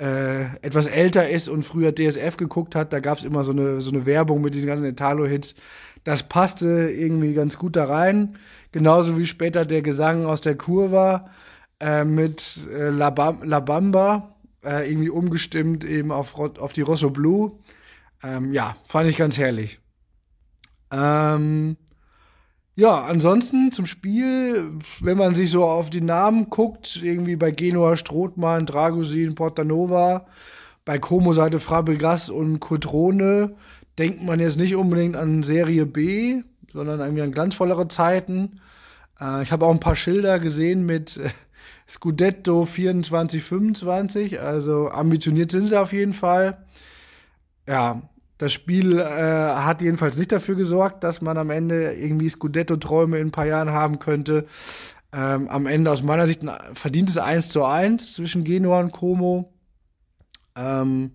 äh, 0.00 0.56
etwas 0.56 0.88
älter 0.88 1.28
ist 1.28 1.48
und 1.48 1.62
früher 1.62 1.94
DSF 1.94 2.36
geguckt 2.36 2.74
hat, 2.74 2.92
da 2.92 2.98
gab 2.98 3.18
es 3.18 3.24
immer 3.24 3.44
so 3.44 3.52
eine, 3.52 3.80
so 3.80 3.92
eine 3.92 4.06
Werbung 4.06 4.42
mit 4.42 4.56
diesen 4.56 4.66
ganzen 4.66 4.86
Italo-Hits. 4.86 5.54
Das 6.02 6.24
passte 6.24 6.90
irgendwie 6.90 7.32
ganz 7.32 7.58
gut 7.58 7.76
da 7.76 7.84
rein. 7.84 8.38
Genauso 8.72 9.16
wie 9.18 9.26
später 9.26 9.64
der 9.64 9.82
Gesang 9.82 10.26
aus 10.26 10.40
der 10.40 10.56
Kurva 10.56 11.30
äh, 11.82 12.04
mit 12.04 12.60
äh, 12.72 12.90
La, 12.90 13.10
Bam 13.10 13.42
La 13.42 13.58
Bamba, 13.58 14.36
äh, 14.64 14.88
irgendwie 14.88 15.10
umgestimmt 15.10 15.84
eben 15.84 16.12
auf, 16.12 16.38
auf 16.38 16.72
die 16.72 16.82
Rosso 16.82 17.10
Blue. 17.10 17.58
Ähm, 18.22 18.52
ja, 18.52 18.76
fand 18.86 19.10
ich 19.10 19.16
ganz 19.16 19.36
herrlich. 19.36 19.80
Ähm, 20.92 21.76
ja, 22.76 23.02
ansonsten 23.02 23.72
zum 23.72 23.86
Spiel, 23.86 24.78
wenn 25.00 25.18
man 25.18 25.34
sich 25.34 25.50
so 25.50 25.64
auf 25.64 25.90
die 25.90 26.00
Namen 26.00 26.50
guckt, 26.50 27.00
irgendwie 27.02 27.36
bei 27.36 27.50
Genua, 27.50 27.96
Strothmann, 27.96 28.64
Dragosin, 28.64 29.34
Portanova, 29.34 30.26
bei 30.84 30.98
Como 30.98 31.32
Seite 31.32 31.58
Fabregas 31.58 32.30
und 32.30 32.60
Cotrone, 32.60 33.56
denkt 33.98 34.22
man 34.22 34.38
jetzt 34.38 34.56
nicht 34.56 34.76
unbedingt 34.76 35.16
an 35.16 35.42
Serie 35.42 35.84
B, 35.84 36.42
sondern 36.72 37.00
irgendwie 37.00 37.22
an 37.22 37.32
glanzvollere 37.32 37.88
Zeiten. 37.88 38.60
Äh, 39.20 39.42
ich 39.42 39.50
habe 39.50 39.66
auch 39.66 39.72
ein 39.72 39.80
paar 39.80 39.96
Schilder 39.96 40.38
gesehen 40.38 40.86
mit 40.86 41.18
Scudetto 41.92 42.64
24, 42.64 43.42
25, 43.42 44.40
also 44.40 44.88
ambitioniert 44.88 45.50
sind 45.50 45.66
sie 45.66 45.78
auf 45.78 45.92
jeden 45.92 46.14
Fall. 46.14 46.56
Ja, 47.68 48.00
das 48.38 48.54
Spiel 48.54 48.98
äh, 48.98 49.04
hat 49.04 49.82
jedenfalls 49.82 50.16
nicht 50.16 50.32
dafür 50.32 50.54
gesorgt, 50.54 51.04
dass 51.04 51.20
man 51.20 51.36
am 51.36 51.50
Ende 51.50 51.92
irgendwie 51.92 52.30
Scudetto-Träume 52.30 53.18
in 53.18 53.28
ein 53.28 53.30
paar 53.30 53.44
Jahren 53.44 53.72
haben 53.72 53.98
könnte. 53.98 54.46
Ähm, 55.12 55.48
am 55.48 55.66
Ende 55.66 55.90
aus 55.90 56.02
meiner 56.02 56.26
Sicht 56.26 56.42
ein 56.42 56.74
verdientes 56.74 57.18
1 57.18 57.50
zu 57.50 57.62
1 57.62 58.14
zwischen 58.14 58.42
Genua 58.44 58.80
und 58.80 58.92
Como. 58.92 59.52
Ähm, 60.56 61.12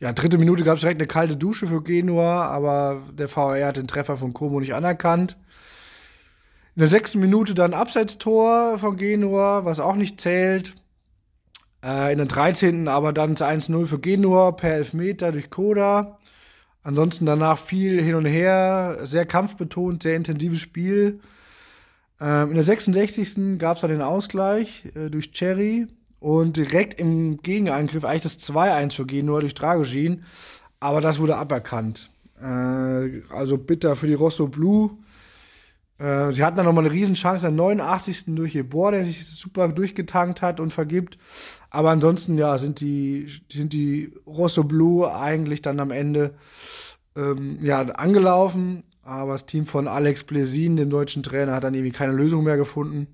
ja, 0.00 0.12
dritte 0.12 0.38
Minute 0.38 0.64
gab 0.64 0.74
es 0.74 0.80
direkt 0.80 1.00
eine 1.00 1.06
kalte 1.06 1.36
Dusche 1.36 1.68
für 1.68 1.84
Genua, 1.84 2.46
aber 2.46 3.04
der 3.12 3.28
VR 3.28 3.68
hat 3.68 3.76
den 3.76 3.86
Treffer 3.86 4.16
von 4.16 4.32
Como 4.32 4.58
nicht 4.58 4.74
anerkannt. 4.74 5.36
In 6.76 6.80
der 6.80 6.88
sechsten 6.88 7.20
Minute 7.20 7.54
dann 7.54 7.72
Abseitstor 7.72 8.78
von 8.78 8.98
Genua, 8.98 9.64
was 9.64 9.80
auch 9.80 9.94
nicht 9.94 10.20
zählt. 10.20 10.74
Äh, 11.82 12.12
in 12.12 12.18
der 12.18 12.26
13. 12.26 12.86
aber 12.86 13.14
dann 13.14 13.34
1-0 13.34 13.86
für 13.86 13.98
Genua 13.98 14.52
per 14.52 14.74
Elfmeter 14.74 15.32
durch 15.32 15.48
Koda. 15.48 16.18
Ansonsten 16.82 17.24
danach 17.24 17.56
viel 17.56 18.02
hin 18.02 18.14
und 18.14 18.26
her, 18.26 18.98
sehr 19.04 19.24
kampfbetont, 19.24 20.02
sehr 20.02 20.16
intensives 20.16 20.60
Spiel. 20.60 21.20
Ähm, 22.20 22.50
in 22.50 22.54
der 22.56 22.64
66. 22.64 23.58
gab 23.58 23.76
es 23.76 23.80
dann 23.80 23.90
den 23.90 24.02
Ausgleich 24.02 24.84
äh, 24.94 25.08
durch 25.08 25.32
Cherry 25.32 25.86
und 26.20 26.58
direkt 26.58 27.00
im 27.00 27.38
Gegenangriff 27.38 28.04
eigentlich 28.04 28.34
das 28.34 28.38
2-1 28.50 28.92
für 28.92 29.06
Genua 29.06 29.40
durch 29.40 29.54
Dragogin. 29.54 30.24
Aber 30.78 31.00
das 31.00 31.20
wurde 31.20 31.38
aberkannt. 31.38 32.10
Äh, 32.38 33.22
also 33.30 33.56
bitter 33.56 33.96
für 33.96 34.08
die 34.08 34.12
Rosso 34.12 34.46
Blue. 34.46 34.98
Äh, 35.98 36.32
sie 36.32 36.44
hatten 36.44 36.56
dann 36.56 36.66
nochmal 36.66 36.84
eine 36.84 36.92
Riesenchance 36.92 37.46
am 37.46 37.56
89. 37.56 38.24
durch 38.28 38.54
Jebor, 38.54 38.92
der 38.92 39.04
sich 39.04 39.26
super 39.26 39.68
durchgetankt 39.68 40.42
hat 40.42 40.60
und 40.60 40.72
vergibt. 40.72 41.18
Aber 41.70 41.90
ansonsten, 41.90 42.38
ja, 42.38 42.58
sind 42.58 42.80
die, 42.80 43.28
sind 43.50 43.72
die 43.72 44.12
Rosso 44.26 44.64
Blue 44.64 45.12
eigentlich 45.12 45.62
dann 45.62 45.80
am 45.80 45.90
Ende 45.90 46.34
ähm, 47.16 47.58
ja, 47.62 47.80
angelaufen. 47.82 48.84
Aber 49.02 49.32
das 49.32 49.46
Team 49.46 49.66
von 49.66 49.88
Alex 49.88 50.24
Blesin, 50.24 50.76
dem 50.76 50.90
deutschen 50.90 51.22
Trainer, 51.22 51.52
hat 51.52 51.64
dann 51.64 51.74
irgendwie 51.74 51.92
keine 51.92 52.12
Lösung 52.12 52.44
mehr 52.44 52.56
gefunden. 52.56 53.06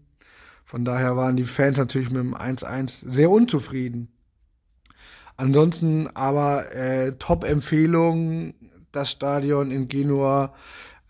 Von 0.65 0.85
daher 0.85 1.17
waren 1.17 1.37
die 1.37 1.45
Fans 1.45 1.77
natürlich 1.77 2.09
mit 2.09 2.23
dem 2.23 2.35
1-1 2.35 3.03
sehr 3.07 3.31
unzufrieden. 3.31 4.09
Ansonsten 5.37 6.09
aber 6.15 6.75
äh, 6.75 7.13
Top-Empfehlung, 7.19 8.55
das 8.91 9.11
Stadion 9.11 9.71
in 9.71 9.89
Genua 9.89 10.55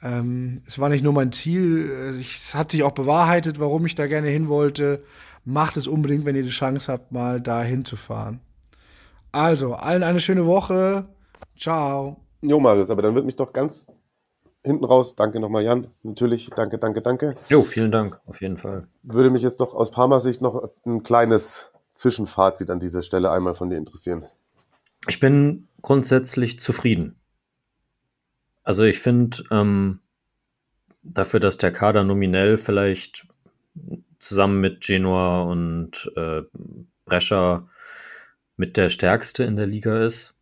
Ähm, 0.03 0.63
es 0.67 0.79
war 0.79 0.89
nicht 0.89 1.05
nur 1.05 1.13
mein 1.13 1.33
Ziel, 1.33 2.19
es 2.21 2.55
hat 2.55 2.73
sich 2.73 2.83
auch 2.83 2.93
bewahrheitet, 2.93 3.61
warum 3.61 3.87
ich 3.87 3.95
da 3.95 4.07
gerne 4.07 4.29
hin 4.29 4.49
wollte. 4.49 5.05
Macht 5.45 5.77
es 5.77 5.87
unbedingt, 5.87 6.25
wenn 6.25 6.37
ihr 6.37 6.43
die 6.43 6.51
Chance 6.51 6.93
habt, 6.93 7.13
mal 7.13 7.41
da 7.41 7.63
hinzufahren. 7.63 8.41
Also, 9.31 9.75
allen 9.75 10.03
eine 10.03 10.21
schöne 10.21 10.47
Woche. 10.47 11.07
Ciao. 11.59 12.21
Jo, 12.43 12.61
Marius, 12.61 12.91
aber 12.91 13.03
dann 13.03 13.15
wird 13.15 13.25
mich 13.25 13.37
doch 13.37 13.53
ganz 13.53 13.87
hinten 14.65 14.85
raus, 14.85 15.17
danke 15.17 15.41
nochmal 15.41 15.65
Jan, 15.65 15.89
natürlich, 16.03 16.51
danke, 16.55 16.79
danke, 16.79 17.03
danke. 17.03 17.35
Jo, 17.49 17.63
vielen 17.63 17.91
Dank, 17.91 18.21
auf 18.27 18.41
jeden 18.41 18.57
Fall. 18.57 18.87
Würde 19.03 19.31
mich 19.31 19.43
jetzt 19.43 19.61
doch 19.61 19.75
aus 19.75 19.91
Parma 19.91 20.21
Sicht 20.21 20.41
noch 20.41 20.71
ein 20.87 21.03
kleines 21.03 21.73
Zwischenfazit 21.95 22.71
an 22.71 22.81
dieser 22.81 23.03
Stelle 23.03 23.31
einmal 23.31 23.55
von 23.55 23.71
dir 23.71 23.77
interessieren. 23.77 24.25
Ich 25.09 25.19
bin 25.19 25.69
grundsätzlich 25.83 26.61
zufrieden. 26.61 27.17
Also 28.63 28.85
ich 28.85 28.99
finde, 28.99 29.43
ähm, 29.51 30.01
dafür, 31.03 31.41
dass 31.41 31.59
der 31.59 31.73
Kader 31.73 32.05
nominell 32.05 32.57
vielleicht 32.57 33.27
zusammen 34.19 34.61
mit 34.61 34.83
Genua 34.83 35.43
und 35.43 36.11
äh, 36.17 36.43
Brescia 37.05 37.69
mit 38.57 38.77
der 38.77 38.89
stärkste 38.89 39.45
in 39.45 39.57
der 39.57 39.67
Liga 39.67 40.05
ist, 40.05 40.35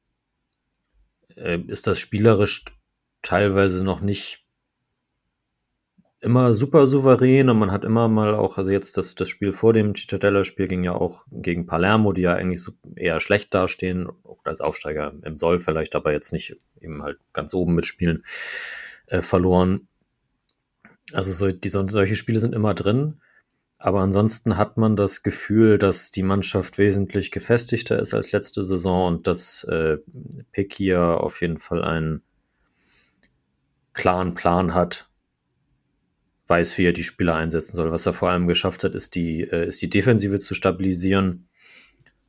äh, 1.37 1.59
ist 1.67 1.87
das 1.87 1.99
spielerisch 1.99 2.65
teilweise 3.23 3.83
noch 3.85 4.01
nicht 4.01 4.45
immer 6.21 6.55
super 6.55 6.87
souverän 6.87 7.49
und 7.49 7.59
man 7.59 7.73
hat 7.73 7.85
immer 7.85 8.09
mal 8.09 8.35
auch, 8.35 8.59
also 8.59 8.71
jetzt 8.71 8.97
das, 8.97 9.15
das 9.15 9.29
Spiel 9.29 9.53
vor 9.53 9.73
dem 9.73 9.95
Cittadella-Spiel 9.95 10.69
ging 10.69 10.85
ja 10.85 10.93
auch 10.93 11.25
gegen 11.31 11.67
Palermo, 11.67 12.13
die 12.13 12.23
ja 12.23 12.35
eigentlich 12.35 12.63
so 12.63 12.73
eher 12.95 13.21
schlecht 13.21 13.55
dastehen, 13.55 14.09
als 14.45 14.61
Aufsteiger 14.61 15.15
im 15.23 15.37
Soll 15.37 15.59
vielleicht, 15.59 15.95
aber 15.95 16.13
jetzt 16.13 16.33
nicht 16.33 16.57
eben 16.81 17.03
halt 17.03 17.19
ganz 17.33 17.55
oben 17.55 17.75
mitspielen, 17.75 18.25
äh, 19.07 19.23
verloren. 19.23 19.89
Also 21.13 21.33
so, 21.33 21.51
diese, 21.53 21.85
solche 21.89 22.17
Spiele 22.17 22.41
sind 22.41 22.55
immer 22.55 22.75
drin. 22.75 23.21
Aber 23.79 24.01
ansonsten 24.01 24.59
hat 24.59 24.77
man 24.77 24.95
das 24.95 25.23
Gefühl, 25.23 25.79
dass 25.79 26.11
die 26.11 26.23
Mannschaft 26.23 26.77
wesentlich 26.77 27.31
gefestigter 27.31 27.99
ist 27.99 28.13
als 28.13 28.31
letzte 28.31 28.63
Saison 28.63 29.15
und 29.15 29.27
dass 29.27 29.65
äh, 29.65 29.97
hier 30.71 31.01
auf 31.01 31.41
jeden 31.41 31.57
Fall 31.57 31.83
einen 31.83 32.23
klaren 33.95 34.35
Plan 34.35 34.75
hat, 34.75 35.10
weiß, 36.51 36.77
wie 36.77 36.87
er 36.87 36.93
die 36.93 37.05
Spieler 37.05 37.37
einsetzen 37.37 37.75
soll. 37.75 37.93
Was 37.93 38.07
er 38.07 38.13
vor 38.13 38.31
allem 38.31 38.49
geschafft 38.49 38.85
hat, 38.85 38.95
ist 38.95 39.15
die, 39.15 39.43
äh, 39.43 39.69
ist 39.69 39.81
die 39.81 39.89
Defensive 39.89 40.39
zu 40.39 40.55
stabilisieren. 40.55 41.49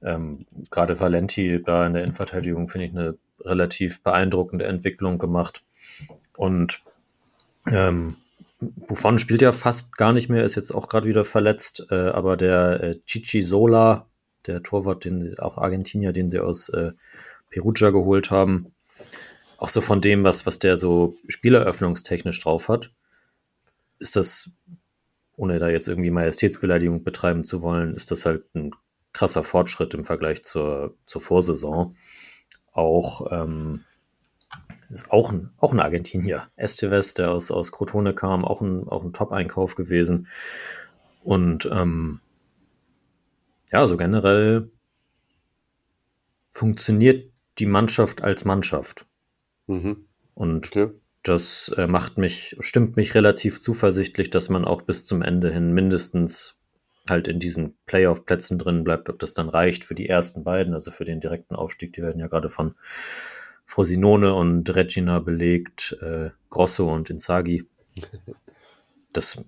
Ähm, 0.03 0.45
Gerade 0.69 0.99
Valenti 0.99 1.61
da 1.63 1.86
in 1.86 1.93
der 1.93 2.03
Innenverteidigung 2.03 2.67
finde 2.67 2.88
ich 2.88 2.91
eine 2.93 3.17
relativ 3.43 4.03
beeindruckende 4.03 4.65
Entwicklung 4.65 5.17
gemacht. 5.17 5.63
Und 6.38 6.82
ähm, 7.67 8.17
Buffon 8.59 9.19
spielt 9.19 9.41
ja 9.41 9.51
fast 9.51 9.97
gar 9.97 10.13
nicht 10.13 10.30
mehr, 10.30 10.43
ist 10.43 10.55
jetzt 10.55 10.72
auch 10.72 10.88
gerade 10.88 11.07
wieder 11.07 11.26
verletzt, 11.26 11.88
äh, 11.89 12.09
aber 12.09 12.38
der 12.38 12.84
äh, 12.84 12.99
Chichi 13.05 13.41
Sola, 13.41 14.07
der 14.45 14.61
Torwart, 14.61 15.05
den 15.05 15.19
sie, 15.19 15.39
auch 15.39 15.57
Argentinier, 15.57 16.13
den 16.13 16.30
sie 16.30 16.39
aus 16.39 16.69
äh, 16.69 16.91
Perugia 17.49 17.89
geholt 17.89 18.30
haben, 18.30 18.74
auch 19.57 19.69
so 19.69 19.82
von 19.82 20.01
dem, 20.01 20.24
was, 20.24 20.45
was 20.45 20.59
der 20.59 20.78
so 20.78 21.17
spieleröffnungstechnisch 21.28 22.39
drauf 22.39 22.69
hat, 22.69 22.91
ist 24.01 24.15
das, 24.15 24.51
ohne 25.37 25.59
da 25.59 25.69
jetzt 25.69 25.87
irgendwie 25.87 26.11
Majestätsbeleidigung 26.11 27.03
betreiben 27.03 27.43
zu 27.43 27.61
wollen, 27.61 27.93
ist 27.93 28.11
das 28.11 28.25
halt 28.25 28.43
ein 28.55 28.71
krasser 29.13 29.43
Fortschritt 29.43 29.93
im 29.93 30.03
Vergleich 30.03 30.43
zur, 30.43 30.97
zur 31.05 31.21
Vorsaison. 31.21 31.95
Auch 32.73 33.31
ähm, 33.31 33.83
ist 34.89 35.11
auch 35.11 35.31
ein, 35.31 35.51
auch 35.57 35.71
ein 35.71 35.79
Argentinier. 35.79 36.47
Esteves, 36.55 37.13
der 37.13 37.31
aus, 37.31 37.51
aus 37.51 37.71
Crotone 37.71 38.13
kam, 38.13 38.43
auch 38.43 38.61
ein, 38.61 38.87
auch 38.87 39.03
ein 39.03 39.13
Top-Einkauf 39.13 39.75
gewesen. 39.75 40.27
Und 41.23 41.69
ähm, 41.71 42.19
ja, 43.71 43.87
so 43.87 43.97
generell 43.97 44.71
funktioniert 46.49 47.31
die 47.59 47.65
Mannschaft 47.67 48.23
als 48.23 48.45
Mannschaft. 48.45 49.05
Mhm. 49.67 50.07
Und 50.33 50.67
okay. 50.67 50.89
Das 51.24 51.69
äh, 51.78 51.88
macht 51.88 52.17
mich, 52.17 52.55
stimmt 52.59 52.95
mich 52.95 53.13
relativ 53.15 53.59
zuversichtlich, 53.59 54.30
dass 54.30 54.49
man 54.49 54.65
auch 54.65 54.82
bis 54.82 55.05
zum 55.05 55.22
Ende 55.22 55.51
hin 55.51 55.72
mindestens 55.72 56.59
halt 57.09 57.28
in 57.28 57.39
diesen 57.39 57.76
Playoff-Plätzen 57.86 58.57
drin 58.57 58.84
bleibt, 58.84 59.09
ob 59.09 59.19
das 59.19 59.34
dann 59.34 59.49
reicht 59.49 59.84
für 59.86 59.95
die 59.95 60.09
ersten 60.09 60.43
beiden, 60.43 60.74
also 60.74 60.91
für 60.91 61.05
den 61.05 61.19
direkten 61.19 61.55
Aufstieg, 61.55 61.93
die 61.93 62.01
werden 62.01 62.19
ja 62.19 62.28
gerade 62.28 62.49
von 62.49 62.76
Frosinone 63.65 64.34
und 64.34 64.74
Regina 64.76 65.19
belegt, 65.19 65.97
äh, 66.01 66.32
Grosso 66.49 66.91
und 66.91 67.09
Inzaghi. 67.09 67.65
Das 69.13 69.45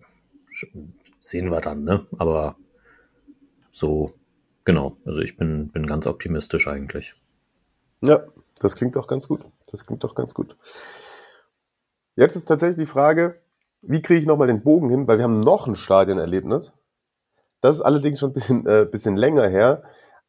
sehen 1.21 1.49
wir 1.49 1.61
dann, 1.61 1.85
ne? 1.85 2.05
Aber 2.17 2.57
so, 3.71 4.13
genau. 4.65 4.97
Also 5.05 5.21
ich 5.21 5.37
bin, 5.37 5.69
bin 5.69 5.87
ganz 5.87 6.05
optimistisch 6.05 6.67
eigentlich. 6.67 7.15
Ja, 8.01 8.25
das 8.59 8.75
klingt 8.75 8.97
doch 8.97 9.07
ganz 9.07 9.29
gut. 9.29 9.45
Das 9.71 9.85
klingt 9.85 10.03
doch 10.03 10.15
ganz 10.15 10.33
gut. 10.33 10.57
Jetzt 12.15 12.35
ist 12.35 12.45
tatsächlich 12.45 12.77
die 12.77 12.91
Frage, 12.91 13.39
wie 13.81 14.01
kriege 14.01 14.19
ich 14.19 14.25
nochmal 14.25 14.47
den 14.47 14.63
Bogen 14.63 14.89
hin, 14.89 15.07
weil 15.07 15.17
wir 15.17 15.23
haben 15.23 15.39
noch 15.39 15.67
ein 15.67 15.75
Stadionerlebnis. 15.75 16.73
Das 17.61 17.75
ist 17.77 17.81
allerdings 17.81 18.19
schon 18.19 18.31
ein 18.31 18.33
bisschen, 18.33 18.67
äh, 18.67 18.85
bisschen 18.89 19.17
länger 19.17 19.47
her. 19.47 19.83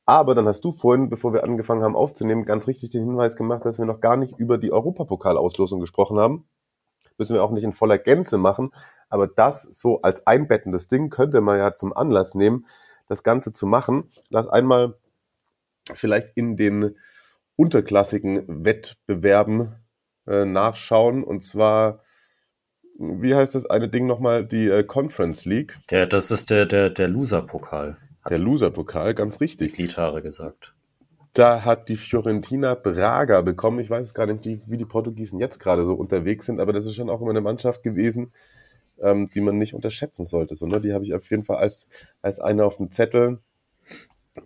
Aber 0.06 0.34
dann 0.34 0.46
hast 0.46 0.64
du 0.64 0.72
vorhin, 0.72 1.08
bevor 1.08 1.32
wir 1.32 1.44
angefangen 1.44 1.82
haben 1.82 1.96
aufzunehmen, 1.96 2.44
ganz 2.44 2.66
richtig 2.66 2.90
den 2.90 3.04
Hinweis 3.04 3.36
gemacht, 3.36 3.64
dass 3.64 3.78
wir 3.78 3.86
noch 3.86 4.00
gar 4.00 4.16
nicht 4.16 4.38
über 4.38 4.58
die 4.58 4.72
Europapokal-Auslosung 4.72 5.80
gesprochen 5.80 6.18
haben. 6.18 6.46
Müssen 7.16 7.34
wir 7.34 7.42
auch 7.42 7.52
nicht 7.52 7.64
in 7.64 7.72
voller 7.72 7.98
Gänze 7.98 8.38
machen. 8.38 8.70
Aber 9.08 9.26
das 9.26 9.62
so 9.62 10.02
als 10.02 10.26
einbettendes 10.26 10.88
Ding 10.88 11.10
könnte 11.10 11.40
man 11.40 11.58
ja 11.58 11.74
zum 11.74 11.96
Anlass 11.96 12.34
nehmen, 12.34 12.66
das 13.08 13.22
Ganze 13.22 13.52
zu 13.52 13.66
machen. 13.66 14.10
Lass 14.30 14.48
einmal 14.48 14.94
vielleicht 15.92 16.30
in 16.36 16.56
den 16.56 16.96
unterklassigen 17.56 18.64
Wettbewerben 18.64 19.76
äh, 20.26 20.44
nachschauen. 20.44 21.24
Und 21.24 21.44
zwar, 21.44 22.00
wie 22.98 23.34
heißt 23.34 23.54
das 23.54 23.66
eine 23.66 23.88
Ding 23.88 24.06
nochmal? 24.06 24.44
Die 24.44 24.68
äh, 24.68 24.84
Conference 24.84 25.44
League. 25.44 25.78
Der, 25.90 26.06
das 26.06 26.30
ist 26.30 26.50
der, 26.50 26.66
der, 26.66 26.90
der 26.90 27.08
Loser-Pokal. 27.08 27.96
Der 28.28 28.38
Loser-Pokal, 28.38 29.14
ganz 29.14 29.40
richtig. 29.40 29.76
Liedhaare 29.76 30.22
gesagt. 30.22 30.74
Da 31.34 31.64
hat 31.64 31.88
die 31.88 31.96
Fiorentina 31.96 32.74
Braga 32.74 33.40
bekommen. 33.40 33.80
Ich 33.80 33.90
weiß 33.90 34.14
gar 34.14 34.26
nicht, 34.26 34.44
wie 34.70 34.76
die 34.76 34.84
Portugiesen 34.84 35.40
jetzt 35.40 35.58
gerade 35.58 35.84
so 35.84 35.94
unterwegs 35.94 36.46
sind, 36.46 36.60
aber 36.60 36.72
das 36.72 36.86
ist 36.86 36.94
schon 36.94 37.10
auch 37.10 37.20
immer 37.20 37.30
eine 37.30 37.40
Mannschaft 37.40 37.82
gewesen, 37.82 38.32
ähm, 39.00 39.28
die 39.34 39.40
man 39.40 39.58
nicht 39.58 39.74
unterschätzen 39.74 40.24
sollte. 40.24 40.54
So, 40.54 40.66
ne? 40.66 40.80
Die 40.80 40.92
habe 40.92 41.04
ich 41.04 41.12
auf 41.12 41.28
jeden 41.30 41.42
Fall 41.42 41.56
als, 41.56 41.88
als 42.22 42.38
eine 42.38 42.64
auf 42.64 42.76
dem 42.76 42.92
Zettel, 42.92 43.40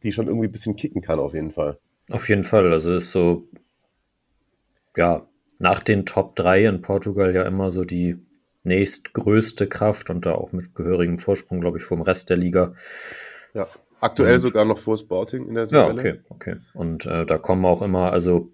die 0.03 0.13
schon 0.13 0.29
irgendwie 0.29 0.49
ein 0.49 0.53
bisschen 0.53 0.77
kicken 0.77 1.03
kann, 1.03 1.19
auf 1.19 1.35
jeden 1.35 1.53
Fall. 1.53 1.79
Auf 2.11 2.29
jeden 2.29 2.45
Fall. 2.45 2.73
Also 2.73 2.95
ist 2.95 3.11
so, 3.11 3.47
ja, 4.97 5.27
nach 5.59 5.83
den 5.83 6.07
Top 6.07 6.37
3 6.37 6.67
in 6.67 6.83
Portugal 6.83 7.35
ja 7.35 7.43
immer 7.43 7.71
so 7.71 7.85
die 7.85 8.19
nächstgrößte 8.65 9.67
Kraft 9.67 10.11
und 10.11 10.27
da 10.27 10.33
auch 10.33 10.53
mit 10.53 10.75
gehörigem 10.75 11.19
Vorsprung, 11.19 11.61
glaube 11.61 11.79
ich, 11.79 11.85
vom 11.85 12.03
Rest 12.03 12.31
der 12.31 12.37
Liga. 12.37 12.75
Ja, 13.55 13.67
aktuell 14.01 14.35
und, 14.35 14.41
sogar 14.41 14.65
noch 14.65 14.79
vor 14.79 14.99
Sporting 14.99 15.49
in 15.49 15.55
der 15.55 15.69
Tabelle. 15.69 16.03
Ja, 16.03 16.15
okay, 16.15 16.21
okay. 16.29 16.57
Und 16.75 17.07
äh, 17.07 17.27
da 17.27 17.39
kommen 17.39 17.65
auch 17.65 17.83
immer, 17.83 18.13
also 18.13 18.53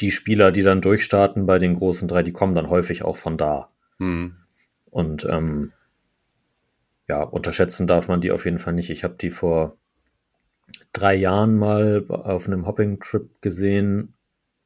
die 0.00 0.10
Spieler, 0.10 0.52
die 0.52 0.62
dann 0.62 0.80
durchstarten 0.80 1.46
bei 1.46 1.58
den 1.58 1.74
großen 1.74 2.06
drei, 2.08 2.22
die 2.22 2.32
kommen 2.32 2.54
dann 2.54 2.68
häufig 2.68 3.02
auch 3.02 3.16
von 3.16 3.38
da. 3.38 3.70
Mhm. 3.98 4.36
Und 4.90 5.26
ähm, 5.28 5.72
ja, 7.08 7.22
unterschätzen 7.22 7.86
darf 7.86 8.08
man 8.08 8.20
die 8.20 8.32
auf 8.32 8.44
jeden 8.44 8.58
Fall 8.58 8.74
nicht. 8.74 8.90
Ich 8.90 9.04
habe 9.04 9.14
die 9.14 9.30
vor 9.30 9.78
drei 10.92 11.14
Jahren 11.14 11.56
mal 11.56 12.04
auf 12.08 12.46
einem 12.46 12.66
Hopping-Trip 12.66 13.40
gesehen. 13.40 14.15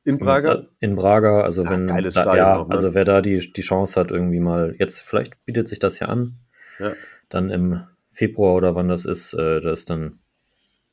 In 0.05 0.19
Braga? 0.19 0.67
In 0.81 0.97
Braga, 0.97 1.43
also 1.43 1.63
ja, 1.65 1.71
wenn 1.71 1.87
da, 1.87 2.37
ja, 2.37 2.57
auch, 2.57 2.69
ne? 2.69 2.75
also 2.75 2.95
wer 2.95 3.05
da 3.05 3.21
die, 3.21 3.53
die 3.53 3.61
Chance 3.61 4.01
hat, 4.01 4.11
irgendwie 4.11 4.41
mal, 4.41 4.75
jetzt 4.79 5.01
vielleicht 5.01 5.45
bietet 5.45 5.69
sich 5.69 5.79
das 5.79 5.99
ja 5.99 6.09
an, 6.09 6.37
ja. 6.79 6.93
dann 7.29 7.51
im 7.51 7.83
Februar 8.11 8.55
oder 8.55 8.75
wann 8.75 8.89
das 8.89 9.05
ist, 9.05 9.35
äh, 9.35 9.61
das 9.61 9.81
ist 9.81 9.91
dann, 9.91 10.19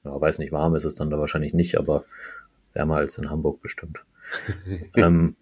ja, 0.04 0.20
weiß 0.20 0.40
nicht, 0.40 0.52
warm 0.52 0.76
ist 0.76 0.84
es 0.84 0.96
dann 0.96 1.10
da 1.10 1.18
wahrscheinlich 1.20 1.54
nicht, 1.54 1.78
aber 1.78 2.04
wärmer 2.74 2.98
als 2.98 3.18
in 3.18 3.30
Hamburg 3.30 3.62
bestimmt. 3.62 4.04
ähm, 4.96 5.36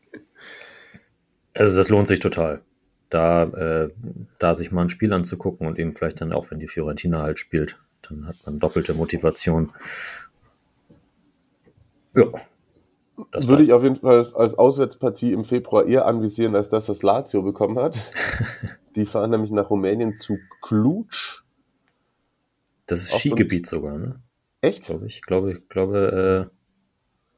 also 1.56 1.78
das 1.78 1.90
lohnt 1.90 2.08
sich 2.08 2.20
total, 2.20 2.62
da, 3.10 3.44
äh, 3.44 3.90
da 4.38 4.54
sich 4.54 4.72
mal 4.72 4.84
ein 4.84 4.90
Spiel 4.90 5.12
anzugucken 5.12 5.66
und 5.66 5.80
eben 5.80 5.94
vielleicht 5.94 6.22
dann 6.22 6.34
auch, 6.34 6.52
wenn 6.52 6.60
die 6.60 6.68
Fiorentina 6.68 7.24
halt 7.24 7.40
spielt, 7.40 7.80
dann 8.04 8.28
hat 8.28 8.36
man 8.46 8.60
doppelte 8.60 8.94
Motivation. 8.94 9.74
Ja. 12.16 12.26
Das 13.32 13.48
Würde 13.48 13.64
ich 13.64 13.74
auf 13.74 13.84
jeden 13.84 13.96
Fall 13.96 14.18
als 14.18 14.56
Auswärtspartie 14.56 15.32
im 15.32 15.46
Februar 15.46 15.86
eher 15.86 16.06
anvisieren 16.06 16.56
als 16.56 16.70
das, 16.70 16.90
was 16.90 17.02
Lazio 17.02 17.42
bekommen 17.42 17.80
hat. 17.80 17.98
Die 18.96 19.06
fahren 19.06 19.32
nämlich 19.32 19.52
nach 19.52 19.70
Rumänien 19.70 20.20
zu 20.20 20.38
Cluj. 20.62 21.06
Das 22.88 23.02
ist 23.02 23.14
Auch 23.14 23.20
Skigebiet 23.20 23.68
so 23.68 23.78
sogar, 23.78 23.98
ne? 23.98 24.22
Echt? 24.62 24.86
Glaube 24.86 25.08
ich. 25.08 25.22
Glaube, 25.22 25.54
ich 25.54 25.70
glaube, 25.70 26.50
äh, 26.52 26.56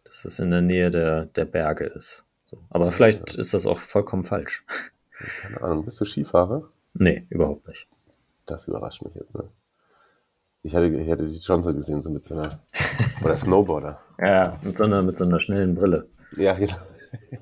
dass 0.04 0.26
es 0.26 0.40
in 0.40 0.52
der 0.52 0.62
Nähe 0.62 0.90
der, 0.90 1.26
der 1.26 1.46
Berge 1.46 1.86
ist. 1.86 2.28
So. 2.46 2.58
Aber 2.70 2.92
vielleicht 2.92 3.36
ist 3.36 3.54
das 3.54 3.66
auch 3.66 3.80
vollkommen 3.80 4.24
falsch. 4.24 4.66
Keine 5.42 5.62
Ahnung, 5.62 5.86
bist 5.86 6.00
du 6.00 6.06
Skifahrer? 6.06 6.70
Nee, 6.94 7.26
überhaupt 7.30 7.68
nicht. 7.68 7.88
Das 8.46 8.68
überrascht 8.68 9.04
mich 9.04 9.16
jetzt, 9.16 9.34
ne? 9.34 9.50
Ich 10.64 10.74
hätte, 10.74 10.88
ich 10.88 11.08
hätte 11.08 11.26
die 11.26 11.34
so 11.34 11.74
gesehen, 11.74 12.02
so 12.02 12.10
mit 12.10 12.24
so 12.24 12.36
einer, 12.36 12.62
oder 13.24 13.38
Snowboarder. 13.38 14.00
Ja, 14.20 14.60
mit 14.64 14.78
so 14.78 14.84
einer, 14.84 15.02
mit 15.02 15.18
so 15.18 15.26
einer 15.26 15.42
schnellen 15.42 15.76
Brille. 15.76 16.10
Ja, 16.36 16.54
genau. 16.54 16.76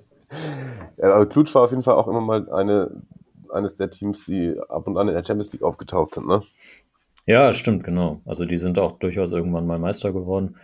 ja, 0.97 1.13
aber 1.13 1.25
Klutsch 1.27 1.53
war 1.55 1.63
auf 1.63 1.71
jeden 1.71 1.83
Fall 1.83 1.95
auch 1.95 2.07
immer 2.07 2.21
mal 2.21 2.49
eine, 2.51 3.01
eines 3.51 3.75
der 3.75 3.89
Teams, 3.89 4.23
die 4.23 4.59
ab 4.69 4.87
und 4.87 4.97
an 4.97 5.07
in 5.07 5.15
der 5.15 5.25
Champions 5.25 5.51
League 5.51 5.63
aufgetaucht 5.63 6.15
sind, 6.15 6.27
ne? 6.27 6.43
Ja, 7.25 7.53
stimmt, 7.53 7.83
genau. 7.83 8.21
Also 8.25 8.45
die 8.45 8.57
sind 8.57 8.77
auch 8.77 8.93
durchaus 8.93 9.31
irgendwann 9.31 9.65
mal 9.65 9.79
Meister 9.79 10.13
geworden. 10.13 10.57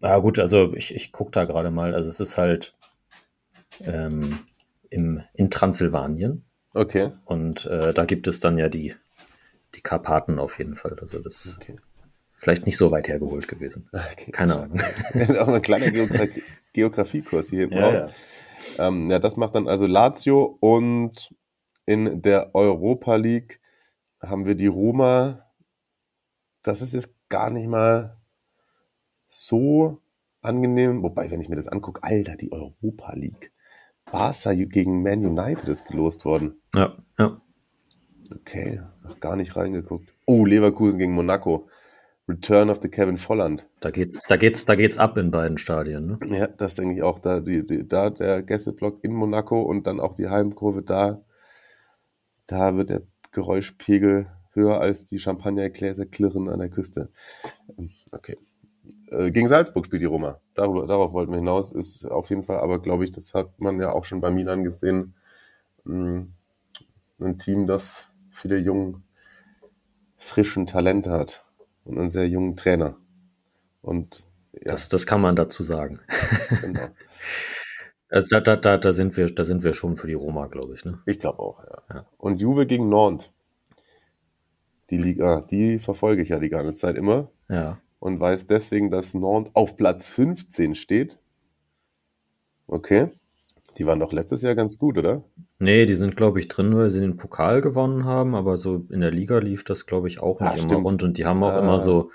Na 0.00 0.18
gut, 0.18 0.38
also 0.38 0.74
ich, 0.74 0.94
ich 0.94 1.12
gucke 1.12 1.30
da 1.30 1.44
gerade 1.44 1.70
mal. 1.70 1.94
Also 1.94 2.08
es 2.08 2.20
ist 2.20 2.36
halt 2.36 2.76
ähm, 3.84 4.38
im, 4.90 5.22
in 5.34 5.50
Transsilvanien. 5.50 6.44
Okay. 6.74 7.12
Und 7.24 7.64
äh, 7.66 7.94
da 7.94 8.04
gibt 8.04 8.26
es 8.26 8.40
dann 8.40 8.58
ja 8.58 8.68
die, 8.68 8.94
die 9.74 9.80
Karpaten 9.80 10.38
auf 10.38 10.58
jeden 10.58 10.74
Fall. 10.74 10.98
Also 11.00 11.18
das 11.20 11.58
Okay. 11.60 11.76
vielleicht 12.32 12.66
nicht 12.66 12.76
so 12.76 12.90
weit 12.90 13.08
hergeholt 13.08 13.48
gewesen. 13.48 13.88
okay. 14.12 14.30
Keine 14.30 14.58
Ahnung. 14.58 14.80
auch 15.38 15.48
ein 15.48 15.62
kleiner 15.62 15.90
Geogra 15.90 16.26
Geografiekurs 16.72 17.50
hier 17.50 17.60
hinten 17.60 17.78
Ja, 17.78 17.86
raus. 18.04 18.12
Ähm, 18.78 19.10
ja, 19.10 19.18
das 19.18 19.36
macht 19.36 19.54
dann 19.54 19.68
also 19.68 19.86
Lazio 19.86 20.56
und 20.60 21.34
in 21.86 22.22
der 22.22 22.54
Europa 22.54 23.16
League 23.16 23.60
haben 24.20 24.46
wir 24.46 24.54
die 24.54 24.66
Roma. 24.66 25.44
Das 26.62 26.82
ist 26.82 26.94
jetzt 26.94 27.14
gar 27.28 27.50
nicht 27.50 27.68
mal 27.68 28.18
so 29.30 30.02
angenehm. 30.42 31.02
Wobei, 31.02 31.30
wenn 31.30 31.40
ich 31.40 31.48
mir 31.48 31.56
das 31.56 31.68
angucke, 31.68 32.02
Alter, 32.02 32.36
die 32.36 32.52
Europa 32.52 33.14
League. 33.14 33.52
Barca 34.10 34.54
gegen 34.54 35.02
Man 35.02 35.24
United 35.24 35.68
ist 35.68 35.86
gelost 35.86 36.24
worden. 36.24 36.60
Ja, 36.74 36.96
ja. 37.18 37.40
Okay, 38.34 38.80
noch 39.08 39.20
gar 39.20 39.36
nicht 39.36 39.56
reingeguckt. 39.56 40.12
Oh, 40.26 40.44
Leverkusen 40.44 40.98
gegen 40.98 41.12
Monaco. 41.12 41.68
Return 42.28 42.68
of 42.68 42.80
the 42.82 42.88
Kevin 42.90 43.16
Volland. 43.16 43.66
Da 43.80 43.90
geht's, 43.90 44.24
da 44.28 44.36
geht's, 44.36 44.66
da 44.66 44.74
geht's 44.74 44.98
ab 44.98 45.16
in 45.16 45.30
beiden 45.30 45.56
Stadien. 45.56 46.18
Ne? 46.20 46.38
Ja, 46.38 46.46
das 46.46 46.74
denke 46.74 46.94
ich 46.94 47.02
auch. 47.02 47.18
Da, 47.20 47.40
die, 47.40 47.66
die, 47.66 47.88
da 47.88 48.10
der 48.10 48.42
Gästeblock 48.42 49.02
in 49.02 49.14
Monaco 49.14 49.62
und 49.62 49.86
dann 49.86 49.98
auch 49.98 50.14
die 50.14 50.28
Heimkurve 50.28 50.82
da. 50.82 51.22
Da 52.46 52.76
wird 52.76 52.90
der 52.90 53.02
Geräuschpegel 53.32 54.26
höher 54.52 54.80
als 54.80 55.04
die 55.06 55.18
Champagnergläser 55.18 56.04
klirren 56.06 56.48
an 56.48 56.58
der 56.58 56.68
Küste. 56.68 57.10
Okay. 58.12 58.36
Äh, 59.10 59.30
Gegen 59.30 59.48
Salzburg 59.48 59.86
spielt 59.86 60.02
die 60.02 60.06
Roma. 60.06 60.40
Darüber, 60.54 60.86
darauf 60.86 61.12
wollten 61.12 61.32
wir 61.32 61.38
hinaus. 61.38 61.72
Ist 61.72 62.04
auf 62.04 62.28
jeden 62.30 62.44
Fall, 62.44 62.58
aber 62.58 62.80
glaube 62.80 63.04
ich, 63.04 63.12
das 63.12 63.32
hat 63.34 63.58
man 63.58 63.80
ja 63.80 63.92
auch 63.92 64.04
schon 64.04 64.20
bei 64.20 64.30
Milan 64.30 64.64
gesehen. 64.64 65.14
mh, 65.84 66.26
Ein 67.20 67.38
Team, 67.38 67.66
das 67.66 68.07
viele 68.38 68.58
jungen, 68.58 69.04
frischen 70.16 70.66
Talente 70.66 71.10
hat 71.10 71.44
und 71.84 71.98
einen 71.98 72.10
sehr 72.10 72.28
jungen 72.28 72.56
Trainer. 72.56 72.96
Und 73.82 74.24
ja, 74.52 74.72
Das, 74.72 74.88
das 74.88 75.06
kann 75.06 75.20
man 75.20 75.36
dazu 75.36 75.62
sagen. 75.62 76.00
genau. 76.60 76.88
Also 78.10 78.28
da, 78.30 78.40
da, 78.40 78.56
da, 78.56 78.78
da 78.78 78.92
sind 78.94 79.18
wir, 79.18 79.26
da 79.26 79.44
sind 79.44 79.64
wir 79.64 79.74
schon 79.74 79.94
für 79.96 80.06
die 80.06 80.14
Roma, 80.14 80.46
glaube 80.46 80.72
ich. 80.74 80.82
Ne? 80.82 80.98
Ich 81.04 81.18
glaube 81.18 81.40
auch, 81.40 81.62
ja. 81.62 81.82
Ja. 81.94 82.06
Und 82.16 82.40
Juve 82.40 82.64
gegen 82.64 82.88
Nantes. 82.88 83.30
Die 84.88 84.96
Liga, 84.96 85.42
die 85.42 85.78
verfolge 85.78 86.22
ich 86.22 86.30
ja 86.30 86.38
die 86.38 86.48
ganze 86.48 86.72
Zeit 86.72 86.96
immer 86.96 87.30
Ja. 87.50 87.78
und 87.98 88.18
weiß 88.18 88.46
deswegen, 88.46 88.90
dass 88.90 89.12
Nantes 89.12 89.54
auf 89.54 89.76
Platz 89.76 90.06
15 90.06 90.74
steht. 90.74 91.18
Okay. 92.66 93.10
Die 93.76 93.86
waren 93.86 94.00
doch 94.00 94.12
letztes 94.12 94.42
Jahr 94.42 94.54
ganz 94.54 94.78
gut, 94.78 94.98
oder? 94.98 95.22
Nee, 95.58 95.86
die 95.86 95.94
sind, 95.94 96.16
glaube 96.16 96.40
ich, 96.40 96.48
drin, 96.48 96.74
weil 96.76 96.90
sie 96.90 97.00
den 97.00 97.16
Pokal 97.16 97.60
gewonnen 97.60 98.04
haben, 98.04 98.34
aber 98.34 98.58
so 98.58 98.86
in 98.90 99.00
der 99.00 99.10
Liga 99.12 99.38
lief 99.38 99.62
das, 99.62 99.86
glaube 99.86 100.08
ich, 100.08 100.20
auch 100.20 100.40
nicht 100.40 100.50
Ah, 100.50 100.54
immer 100.54 100.62
stimmt. 100.62 100.84
rund. 100.84 101.02
Und 101.02 101.18
die 101.18 101.26
haben 101.26 101.42
auch 101.44 101.52
Ah. 101.52 101.58
immer 101.60 101.80
so 101.80 102.10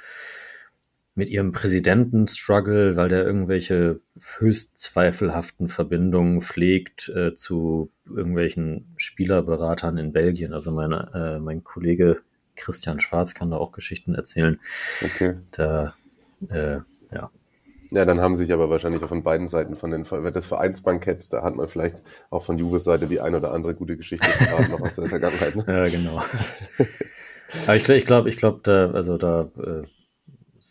mit 1.15 1.29
ihrem 1.29 1.51
Präsidenten 1.51 2.27
Struggle, 2.27 2.95
weil 2.95 3.07
der 3.07 3.23
irgendwelche 3.23 3.99
höchst 4.39 4.77
zweifelhaften 4.79 5.67
Verbindungen 5.67 6.41
pflegt 6.41 7.09
äh, 7.15 7.35
zu 7.35 7.91
irgendwelchen 8.07 8.93
Spielerberatern 8.97 9.97
in 9.97 10.11
Belgien. 10.11 10.53
Also 10.53 10.71
meine, 10.71 11.11
äh, 11.13 11.39
mein 11.39 11.63
Kollege 11.63 12.21
Christian 12.55 12.99
Schwarz 12.99 13.35
kann 13.35 13.51
da 13.51 13.57
auch 13.57 13.71
Geschichten 13.71 14.15
erzählen. 14.15 14.59
Okay. 15.03 15.35
Da, 15.51 15.93
äh, 16.49 16.79
ja. 17.13 17.29
Ja, 17.93 18.05
dann 18.05 18.21
haben 18.21 18.35
sich 18.37 18.51
aber 18.51 18.71
wahrscheinlich 18.71 19.03
auch 19.03 19.09
von 19.09 19.21
beiden 19.21 19.47
Seiten 19.47 19.75
von 19.75 19.91
den 19.91 20.03
das 20.03 20.47
Vereinsbankett, 20.47 21.31
da 21.31 21.43
hat 21.43 21.55
man 21.55 21.67
vielleicht 21.67 22.01
auch 22.31 22.41
von 22.41 22.57
Juves 22.57 22.83
Seite 22.83 23.07
die 23.07 23.21
ein 23.21 23.35
oder 23.35 23.51
andere 23.51 23.75
gute 23.75 23.97
Geschichte 23.97 24.27
noch 24.71 24.81
aus 24.81 24.95
der 24.95 25.09
Vergangenheit. 25.09 25.55
Ne? 25.55 25.63
Ja, 25.67 25.87
genau. 25.87 26.21
Aber 27.67 27.75
ich 27.75 27.83
glaube, 27.83 27.97
ich 27.97 28.05
glaube, 28.05 28.29
ich 28.29 28.37
glaub, 28.37 28.63
da, 28.63 28.89
also 28.91 29.17
da 29.17 29.47
äh, 29.57 29.83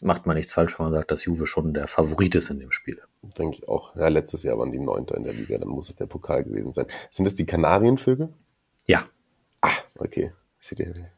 macht 0.03 0.27
man 0.27 0.37
nichts 0.37 0.53
falsch, 0.53 0.77
wenn 0.79 0.87
man 0.87 0.95
sagt, 0.95 1.13
dass 1.13 1.25
Juve 1.25 1.47
schon 1.47 1.75
der 1.75 1.87
Favorit 1.87 2.35
ist 2.35 2.51
in 2.51 2.59
dem 2.59 2.73
Spiel. 2.73 3.01
Denke 3.39 3.59
ich 3.59 3.69
auch. 3.69 3.95
Ja, 3.95 4.09
letztes 4.09 4.43
Jahr 4.43 4.59
waren 4.59 4.73
die 4.73 4.81
Neunter 4.81 5.17
in 5.17 5.23
der 5.23 5.33
Liga, 5.33 5.59
dann 5.59 5.69
muss 5.69 5.91
es 5.91 5.95
der 5.97 6.07
Pokal 6.07 6.43
gewesen 6.43 6.73
sein. 6.73 6.87
Sind 7.13 7.25
das 7.25 7.35
die 7.35 7.47
Kanarienvögel? 7.47 8.31
Ja. 8.87 9.05
Ah, 9.61 9.71
okay. 9.97 10.33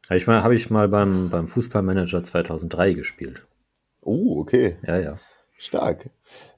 Habe 0.08 0.18
ich 0.18 0.26
mal, 0.26 0.42
habe 0.42 0.54
ich 0.54 0.68
mal 0.68 0.88
beim, 0.88 1.30
beim 1.30 1.46
Fußballmanager 1.46 2.22
2003 2.22 2.92
gespielt. 2.92 3.46
Oh, 4.02 4.40
okay. 4.40 4.76
Ja, 4.86 4.98
ja. 4.98 5.18
Stark. 5.56 6.10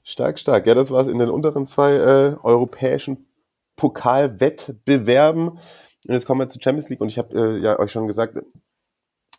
Stark, 0.03 0.39
stark. 0.39 0.67
Ja, 0.67 0.73
das 0.73 0.91
war 0.91 1.01
es 1.01 1.07
in 1.07 1.19
den 1.19 1.29
unteren 1.29 1.67
zwei 1.67 1.93
äh, 1.93 2.35
europäischen 2.43 3.27
Pokalwettbewerben. 3.75 5.49
Und 5.49 6.13
jetzt 6.13 6.25
kommen 6.25 6.41
wir 6.41 6.49
zur 6.49 6.61
Champions 6.61 6.89
League 6.89 7.01
und 7.01 7.09
ich 7.09 7.17
habe 7.17 7.37
äh, 7.37 7.57
ja 7.59 7.79
euch 7.79 7.91
schon 7.91 8.07
gesagt, 8.07 8.37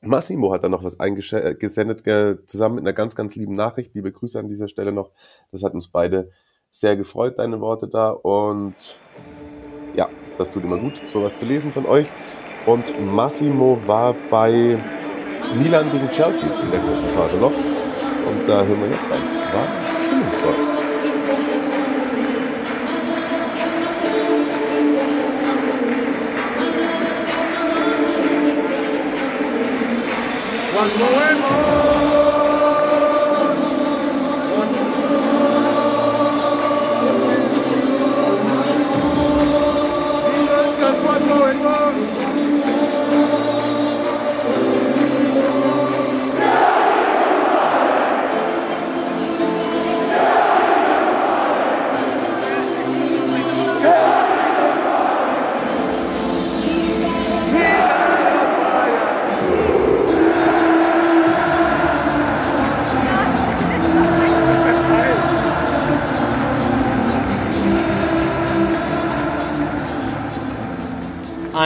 Massimo 0.03 0.53
hat 0.53 0.63
da 0.63 0.69
noch 0.69 0.85
was 0.85 1.01
eingesendet, 1.01 2.07
äh, 2.07 2.45
zusammen 2.47 2.77
mit 2.77 2.85
einer 2.85 2.93
ganz, 2.93 3.17
ganz 3.17 3.35
lieben 3.35 3.55
Nachricht. 3.55 3.95
Liebe 3.95 4.13
Grüße 4.13 4.39
an 4.39 4.49
dieser 4.49 4.69
Stelle 4.69 4.93
noch. 4.93 5.11
Das 5.51 5.63
hat 5.63 5.75
uns 5.75 5.89
beide 5.89 6.31
sehr 6.71 6.97
gefreut, 6.97 7.39
deine 7.39 7.61
Worte 7.61 7.89
da. 7.89 8.11
Und 8.11 8.99
ja, 9.97 10.09
das 10.37 10.51
tut 10.51 10.63
immer 10.63 10.79
gut, 10.79 11.01
sowas 11.07 11.37
zu 11.37 11.45
lesen 11.45 11.73
von 11.73 11.85
euch. 11.87 12.07
Und 12.67 12.85
Massimo 13.13 13.81
war 13.87 14.15
bei 14.31 14.79
Milan 15.57 15.91
gegen 15.91 16.11
Chelsea 16.11 16.49
in 16.63 16.71
der 16.71 16.81
Gruppenphase 16.81 17.37
noch. 17.39 17.78
Und 18.29 18.47
da 18.47 18.63
hören 18.63 18.81
wir 18.83 18.91
jetzt 18.91 19.11
rein. 19.11 19.23
War 19.55 19.67
stimmungsvoll. 20.05 20.55
Cuando 30.75 31.05
hemos 31.21 31.68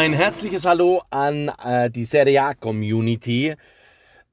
Ein 0.02 0.14
herzliches 0.14 0.64
Hallo 0.64 1.00
an 1.10 1.48
äh, 1.64 1.88
die 1.88 2.04
Serie 2.04 2.42
A 2.42 2.54
Community. 2.54 3.54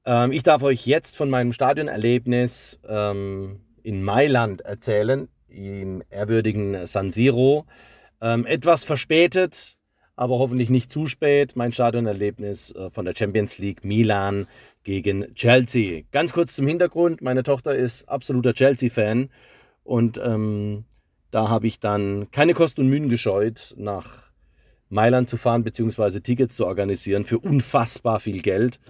Ähm, 0.04 0.32
ich 0.32 0.42
darf 0.42 0.64
euch 0.64 0.84
jetzt 0.84 1.16
von 1.16 1.30
meinem 1.30 1.52
Stadionerlebnis 1.52 2.80
ähm, 2.88 3.60
in 3.84 4.02
Mailand 4.02 4.62
erzählen, 4.62 5.28
im 5.46 6.02
ehrwürdigen 6.10 6.88
San 6.88 7.12
Siro. 7.12 7.66
Ähm, 8.20 8.46
etwas 8.46 8.82
verspätet, 8.82 9.76
aber 10.16 10.40
hoffentlich 10.40 10.70
nicht 10.70 10.90
zu 10.90 11.06
spät. 11.06 11.54
Mein 11.54 11.70
Stadionerlebnis 11.70 12.74
äh, 12.74 12.90
von 12.90 13.04
der 13.04 13.14
Champions 13.14 13.58
League 13.58 13.84
Milan 13.84 14.48
gegen 14.82 15.32
Chelsea. 15.36 16.02
Ganz 16.10 16.32
kurz 16.32 16.56
zum 16.56 16.66
Hintergrund: 16.66 17.22
Meine 17.22 17.44
Tochter 17.44 17.76
ist 17.76 18.08
absoluter 18.08 18.54
Chelsea-Fan 18.54 19.30
und 19.84 20.18
ähm, 20.20 20.84
da 21.30 21.48
habe 21.48 21.68
ich 21.68 21.78
dann 21.78 22.28
keine 22.32 22.54
Kosten 22.54 22.80
und 22.80 22.88
Mühen 22.88 23.08
gescheut, 23.08 23.72
nach 23.76 24.29
Mailand 24.90 25.28
zu 25.28 25.36
fahren 25.36 25.64
beziehungsweise 25.64 26.20
Tickets 26.20 26.54
zu 26.54 26.66
organisieren 26.66 27.24
für 27.24 27.38
unfassbar 27.38 28.20
viel 28.20 28.42
Geld. 28.42 28.80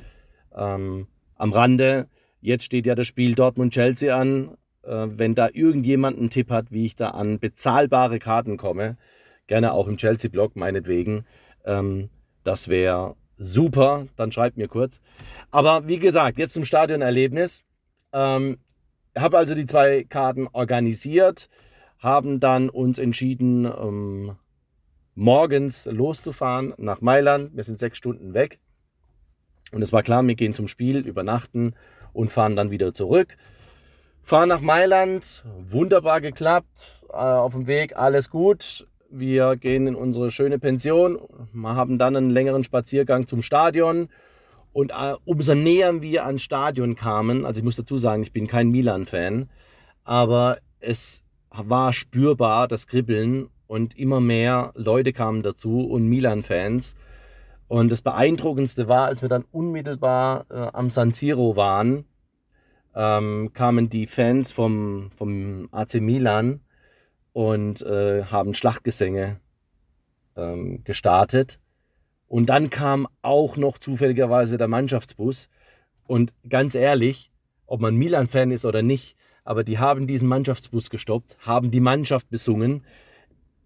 Ähm, 0.54 1.06
am 1.36 1.52
Rande, 1.52 2.08
jetzt 2.40 2.64
steht 2.64 2.86
ja 2.86 2.94
das 2.94 3.06
Spiel 3.06 3.34
Dortmund-Chelsea 3.34 4.14
an. 4.14 4.56
äh, 4.82 5.06
wenn 5.06 5.34
da 5.34 5.48
irgendjemand 5.52 6.18
einen 6.18 6.30
Tipp 6.30 6.50
hat, 6.50 6.72
wie 6.72 6.86
ich 6.86 6.96
da 6.96 7.10
an 7.10 7.38
bezahlbare 7.38 8.18
Karten 8.18 8.56
komme, 8.56 8.96
gerne 9.46 9.72
auch 9.72 9.88
im 9.88 9.96
Chelsea-Blog 9.96 10.56
meinetwegen, 10.56 11.24
ähm, 11.64 12.08
das 12.44 12.68
wäre 12.68 13.16
super, 13.36 14.06
dann 14.16 14.32
schreibt 14.32 14.56
mir 14.56 14.68
kurz. 14.68 15.00
Aber 15.50 15.86
wie 15.86 15.98
gesagt, 15.98 16.38
jetzt 16.38 16.54
zum 16.54 16.64
Stadionerlebnis. 16.64 17.64
Ähm, 18.12 18.58
habe 19.16 19.38
also 19.38 19.54
die 19.54 19.66
zwei 19.66 20.04
Karten 20.04 20.48
organisiert, 20.52 21.48
haben 21.98 22.40
dann 22.40 22.70
uns 22.70 22.98
entschieden, 22.98 23.64
ähm, 23.64 24.36
morgens 25.14 25.86
loszufahren 25.86 26.74
nach 26.78 27.00
Mailand. 27.00 27.56
Wir 27.56 27.64
sind 27.64 27.78
sechs 27.78 27.98
Stunden 27.98 28.34
weg. 28.34 28.58
Und 29.72 29.82
es 29.82 29.92
war 29.92 30.02
klar, 30.02 30.26
wir 30.26 30.34
gehen 30.34 30.54
zum 30.54 30.68
Spiel, 30.68 30.98
übernachten 30.98 31.74
und 32.12 32.32
fahren 32.32 32.56
dann 32.56 32.70
wieder 32.70 32.92
zurück. 32.92 33.36
Fahren 34.22 34.48
nach 34.48 34.60
Mailand, 34.60 35.44
wunderbar 35.68 36.20
geklappt, 36.20 37.02
äh, 37.08 37.16
auf 37.16 37.52
dem 37.52 37.66
Weg 37.66 37.96
alles 37.96 38.30
gut. 38.30 38.86
Wir 39.10 39.56
gehen 39.56 39.86
in 39.86 39.96
unsere 39.96 40.30
schöne 40.30 40.58
Pension, 40.58 41.18
wir 41.52 41.74
haben 41.74 41.98
dann 41.98 42.16
einen 42.16 42.30
längeren 42.30 42.62
Spaziergang 42.62 43.26
zum 43.26 43.42
Stadion. 43.42 44.08
Und 44.72 44.92
äh, 44.92 45.14
umso 45.24 45.54
näher 45.54 46.00
wir 46.00 46.26
ans 46.26 46.42
Stadion 46.42 46.94
kamen, 46.94 47.44
also 47.44 47.58
ich 47.58 47.64
muss 47.64 47.76
dazu 47.76 47.98
sagen, 47.98 48.22
ich 48.22 48.32
bin 48.32 48.46
kein 48.46 48.70
Milan-Fan, 48.70 49.48
aber 50.04 50.58
es 50.78 51.24
war 51.50 51.92
spürbar, 51.92 52.68
das 52.68 52.86
Kribbeln 52.86 53.48
und 53.70 53.96
immer 53.96 54.20
mehr 54.20 54.72
Leute 54.74 55.12
kamen 55.12 55.44
dazu 55.44 55.82
und 55.82 56.08
Milan-Fans. 56.08 56.96
Und 57.68 57.88
das 57.88 58.02
Beeindruckendste 58.02 58.88
war, 58.88 59.06
als 59.06 59.22
wir 59.22 59.28
dann 59.28 59.44
unmittelbar 59.52 60.46
äh, 60.50 60.54
am 60.72 60.90
San 60.90 61.12
Siro 61.12 61.54
waren, 61.54 62.04
ähm, 62.96 63.52
kamen 63.52 63.88
die 63.88 64.08
Fans 64.08 64.50
vom, 64.50 65.12
vom 65.14 65.68
AC 65.70 66.00
Milan 66.00 66.62
und 67.32 67.80
äh, 67.82 68.24
haben 68.24 68.54
Schlachtgesänge 68.54 69.38
ähm, 70.34 70.82
gestartet. 70.82 71.60
Und 72.26 72.46
dann 72.46 72.70
kam 72.70 73.06
auch 73.22 73.56
noch 73.56 73.78
zufälligerweise 73.78 74.58
der 74.58 74.66
Mannschaftsbus. 74.66 75.48
Und 76.08 76.34
ganz 76.48 76.74
ehrlich, 76.74 77.30
ob 77.66 77.80
man 77.80 77.94
Milan-Fan 77.94 78.50
ist 78.50 78.64
oder 78.64 78.82
nicht, 78.82 79.14
aber 79.44 79.62
die 79.62 79.78
haben 79.78 80.08
diesen 80.08 80.28
Mannschaftsbus 80.28 80.90
gestoppt, 80.90 81.36
haben 81.38 81.70
die 81.70 81.78
Mannschaft 81.78 82.30
besungen. 82.30 82.82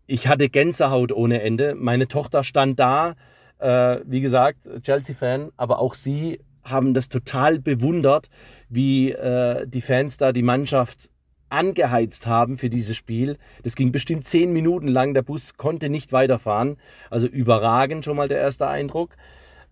Ich 0.06 0.28
hatte 0.28 0.50
Gänsehaut 0.50 1.12
ohne 1.12 1.40
Ende. 1.40 1.74
Meine 1.74 2.08
Tochter 2.08 2.44
stand 2.44 2.78
da, 2.78 3.14
äh, 3.58 4.00
wie 4.04 4.20
gesagt, 4.20 4.68
Chelsea-Fan, 4.82 5.50
aber 5.56 5.78
auch 5.78 5.94
sie 5.94 6.40
haben 6.62 6.92
das 6.92 7.08
total 7.08 7.58
bewundert, 7.58 8.28
wie 8.68 9.12
äh, 9.12 9.66
die 9.66 9.80
Fans 9.80 10.18
da 10.18 10.32
die 10.32 10.42
Mannschaft 10.42 11.10
angeheizt 11.48 12.26
haben 12.26 12.58
für 12.58 12.68
dieses 12.68 12.96
Spiel. 12.96 13.38
Das 13.62 13.76
ging 13.76 13.92
bestimmt 13.92 14.26
zehn 14.26 14.52
Minuten 14.52 14.88
lang. 14.88 15.14
Der 15.14 15.22
Bus 15.22 15.56
konnte 15.56 15.88
nicht 15.88 16.12
weiterfahren. 16.12 16.76
Also 17.10 17.26
überragend 17.26 18.04
schon 18.04 18.16
mal 18.16 18.28
der 18.28 18.38
erste 18.38 18.68
Eindruck. 18.68 19.10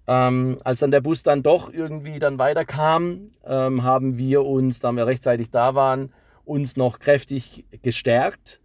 Ähm, 0.07 0.59
als 0.65 0.81
dann 0.81 0.91
der 0.91 1.01
Bus 1.03 1.23
dann 1.23 1.43
doch 1.43 1.73
irgendwie 1.73 2.19
dann 2.19 2.39
weiterkam, 2.39 3.33
ähm, 3.45 3.83
haben 3.83 4.17
wir 4.17 4.45
uns, 4.45 4.81
da 4.81 4.93
wir 4.93 5.07
rechtzeitig 5.07 5.51
da 5.51 5.75
waren, 5.75 6.13
uns 6.45 6.77
noch 6.77 6.99
kräftig 6.99 7.67
gestärkt 7.83 8.62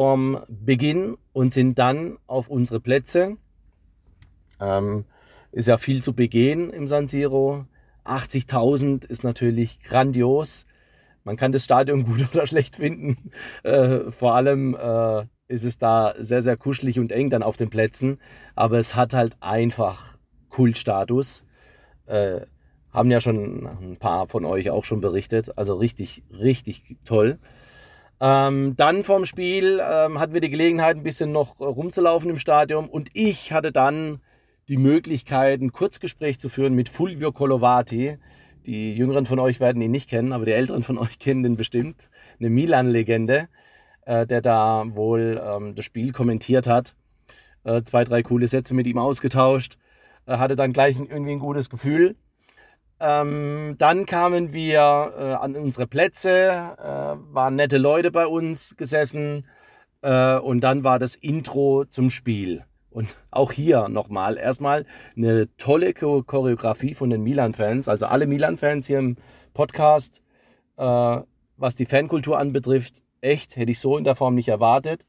vom 0.00 0.38
Beginn 0.48 1.18
und 1.34 1.52
sind 1.52 1.78
dann 1.78 2.16
auf 2.26 2.48
unsere 2.48 2.80
Plätze 2.80 3.36
ähm, 4.58 5.04
ist 5.52 5.68
ja 5.68 5.76
viel 5.76 6.02
zu 6.02 6.14
begehen 6.14 6.70
im 6.70 6.88
San 6.88 7.06
Siro. 7.06 7.66
80.000 8.06 9.04
ist 9.04 9.24
natürlich 9.24 9.82
grandios. 9.82 10.64
Man 11.22 11.36
kann 11.36 11.52
das 11.52 11.64
Stadion 11.64 12.04
gut 12.06 12.26
oder 12.32 12.46
schlecht 12.46 12.76
finden. 12.76 13.30
Äh, 13.62 14.10
vor 14.10 14.34
allem 14.34 14.74
äh, 14.74 15.26
ist 15.48 15.64
es 15.64 15.76
da 15.76 16.14
sehr, 16.16 16.40
sehr 16.40 16.56
kuschelig 16.56 16.98
und 16.98 17.12
eng 17.12 17.28
dann 17.28 17.42
auf 17.42 17.58
den 17.58 17.68
Plätzen. 17.68 18.20
Aber 18.54 18.78
es 18.78 18.94
hat 18.94 19.12
halt 19.12 19.36
einfach 19.40 20.16
Kultstatus. 20.48 21.44
Äh, 22.06 22.46
haben 22.90 23.10
ja 23.10 23.20
schon 23.20 23.66
ein 23.66 23.98
paar 23.98 24.28
von 24.28 24.46
euch 24.46 24.70
auch 24.70 24.84
schon 24.84 25.02
berichtet. 25.02 25.58
Also 25.58 25.74
richtig, 25.74 26.22
richtig 26.30 26.96
toll. 27.04 27.38
Ähm, 28.20 28.76
dann 28.76 29.02
vom 29.02 29.24
Spiel 29.24 29.80
ähm, 29.82 30.18
hatten 30.18 30.34
wir 30.34 30.42
die 30.42 30.50
Gelegenheit, 30.50 30.96
ein 30.96 31.02
bisschen 31.02 31.32
noch 31.32 31.58
rumzulaufen 31.58 32.30
im 32.30 32.38
Stadion. 32.38 32.88
Und 32.88 33.08
ich 33.14 33.52
hatte 33.52 33.72
dann 33.72 34.20
die 34.68 34.76
Möglichkeit, 34.76 35.60
ein 35.60 35.72
Kurzgespräch 35.72 36.38
zu 36.38 36.48
führen 36.48 36.74
mit 36.74 36.88
Fulvio 36.88 37.32
Colovati. 37.32 38.18
Die 38.66 38.94
Jüngeren 38.94 39.24
von 39.24 39.38
euch 39.38 39.58
werden 39.58 39.80
ihn 39.80 39.90
nicht 39.90 40.10
kennen, 40.10 40.32
aber 40.32 40.44
die 40.44 40.52
Älteren 40.52 40.82
von 40.82 40.98
euch 40.98 41.18
kennen 41.18 41.44
ihn 41.44 41.56
bestimmt. 41.56 42.10
Eine 42.38 42.50
Milan-Legende, 42.50 43.48
äh, 44.04 44.26
der 44.26 44.42
da 44.42 44.84
wohl 44.90 45.40
ähm, 45.42 45.74
das 45.74 45.86
Spiel 45.86 46.12
kommentiert 46.12 46.66
hat. 46.66 46.94
Äh, 47.64 47.82
zwei, 47.82 48.04
drei 48.04 48.22
coole 48.22 48.48
Sätze 48.48 48.74
mit 48.74 48.86
ihm 48.86 48.98
ausgetauscht. 48.98 49.78
Äh, 50.26 50.36
hatte 50.36 50.56
dann 50.56 50.72
gleich 50.74 50.98
irgendwie 50.98 51.32
ein 51.32 51.38
gutes 51.38 51.70
Gefühl. 51.70 52.16
Ähm, 53.00 53.76
dann 53.78 54.04
kamen 54.04 54.52
wir 54.52 54.78
äh, 55.18 55.22
an 55.32 55.56
unsere 55.56 55.86
Plätze, 55.86 56.30
äh, 56.78 57.34
waren 57.34 57.54
nette 57.54 57.78
Leute 57.78 58.10
bei 58.10 58.26
uns 58.26 58.76
gesessen 58.76 59.46
äh, 60.02 60.36
und 60.36 60.60
dann 60.60 60.84
war 60.84 60.98
das 60.98 61.14
Intro 61.14 61.86
zum 61.86 62.10
Spiel. 62.10 62.64
Und 62.90 63.08
auch 63.30 63.52
hier 63.52 63.88
nochmal 63.88 64.36
erstmal 64.36 64.84
eine 65.16 65.48
tolle 65.56 65.94
Choreografie 65.94 66.94
von 66.94 67.08
den 67.08 67.22
Milan-Fans, 67.22 67.88
also 67.88 68.06
alle 68.06 68.26
Milan-Fans 68.26 68.86
hier 68.86 68.98
im 68.98 69.16
Podcast, 69.54 70.20
äh, 70.76 71.20
was 71.56 71.74
die 71.74 71.86
Fankultur 71.86 72.38
anbetrifft, 72.38 73.02
echt, 73.22 73.56
hätte 73.56 73.70
ich 73.70 73.78
so 73.78 73.96
in 73.96 74.04
der 74.04 74.16
Form 74.16 74.34
nicht 74.34 74.48
erwartet. 74.48 75.06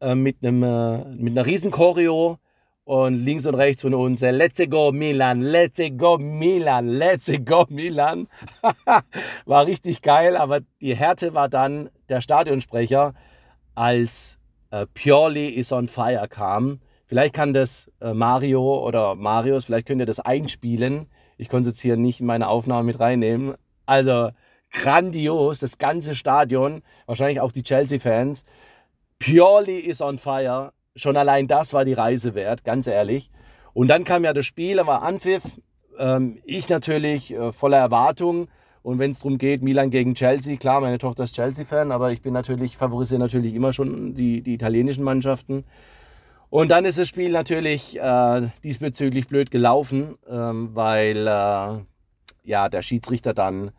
Äh, 0.00 0.14
mit, 0.14 0.44
einem, 0.44 0.62
äh, 0.62 1.04
mit 1.14 1.32
einer 1.32 1.46
riesen 1.46 1.70
Choreo 1.70 2.38
und 2.86 3.14
links 3.16 3.44
und 3.46 3.54
rechts 3.54 3.82
von 3.82 3.92
uns, 3.92 4.22
äh, 4.22 4.30
let's 4.30 4.58
go 4.70 4.90
Milan, 4.92 5.42
let's 5.42 5.78
go 5.98 6.16
Milan, 6.16 6.88
let's 6.88 7.30
go 7.44 7.66
Milan. 7.68 8.28
war 9.44 9.66
richtig 9.66 10.00
geil, 10.00 10.36
aber 10.36 10.60
die 10.80 10.96
Härte 10.96 11.34
war 11.34 11.50
dann 11.50 11.90
der 12.08 12.22
Stadionsprecher, 12.22 13.12
als 13.74 14.38
äh, 14.70 14.86
Pioli 14.94 15.48
is 15.48 15.70
on 15.70 15.88
fire 15.88 16.26
kam 16.28 16.80
Vielleicht 17.06 17.34
kann 17.34 17.52
das 17.52 17.90
äh, 18.00 18.12
Mario 18.12 18.84
oder 18.84 19.14
Marius, 19.14 19.64
vielleicht 19.64 19.86
könnt 19.86 20.00
ihr 20.00 20.06
das 20.06 20.18
einspielen. 20.18 21.06
Ich 21.38 21.48
konnte 21.48 21.70
es 21.70 21.80
hier 21.80 21.96
nicht 21.96 22.20
in 22.20 22.26
meine 22.26 22.48
Aufnahme 22.48 22.82
mit 22.82 22.98
reinnehmen. 22.98 23.54
Also 23.86 24.30
grandios, 24.72 25.60
das 25.60 25.78
ganze 25.78 26.16
Stadion, 26.16 26.82
wahrscheinlich 27.06 27.40
auch 27.40 27.52
die 27.52 27.62
Chelsea-Fans. 27.62 28.44
Purely 29.20 29.78
is 29.78 30.00
on 30.00 30.18
fire. 30.18 30.72
Schon 30.96 31.16
allein 31.16 31.46
das 31.46 31.72
war 31.72 31.84
die 31.84 31.92
Reise 31.92 32.34
wert, 32.34 32.64
ganz 32.64 32.86
ehrlich. 32.86 33.30
Und 33.74 33.88
dann 33.88 34.04
kam 34.04 34.24
ja 34.24 34.32
das 34.32 34.46
Spiel, 34.46 34.76
da 34.76 34.86
war 34.86 35.02
Anpfiff. 35.02 35.42
Ähm, 35.98 36.38
ich 36.44 36.68
natürlich 36.68 37.32
äh, 37.32 37.52
voller 37.52 37.78
Erwartung. 37.78 38.48
Und 38.82 38.98
wenn 38.98 39.10
es 39.10 39.18
darum 39.18 39.38
geht, 39.38 39.62
Milan 39.62 39.90
gegen 39.90 40.14
Chelsea, 40.14 40.56
klar, 40.56 40.80
meine 40.80 40.98
Tochter 40.98 41.24
ist 41.24 41.34
Chelsea-Fan, 41.34 41.92
aber 41.92 42.12
ich 42.12 42.22
bin 42.22 42.32
natürlich, 42.32 42.76
favorisiere 42.76 43.20
natürlich 43.20 43.54
immer 43.54 43.72
schon 43.72 44.14
die, 44.14 44.42
die 44.42 44.54
italienischen 44.54 45.04
Mannschaften. 45.04 45.64
Und 46.50 46.68
dann 46.70 46.84
ist 46.84 46.98
das 46.98 47.08
Spiel 47.08 47.30
natürlich 47.30 47.98
äh, 48.00 48.48
diesbezüglich 48.62 49.28
blöd 49.28 49.50
gelaufen, 49.50 50.16
ähm, 50.30 50.70
weil 50.74 51.26
äh, 51.26 51.80
ja, 52.44 52.68
der 52.68 52.82
Schiedsrichter 52.82 53.34
dann 53.34 53.72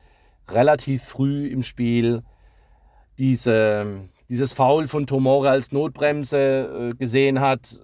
relativ 0.49 1.03
früh 1.03 1.47
im 1.47 1.63
Spiel 1.63 2.23
diese, 3.17 4.09
dieses 4.29 4.53
Foul 4.53 4.87
von 4.87 5.07
Tomore 5.07 5.49
als 5.49 5.71
Notbremse 5.71 6.91
äh, 6.91 6.95
gesehen 6.95 7.39
hat. 7.39 7.79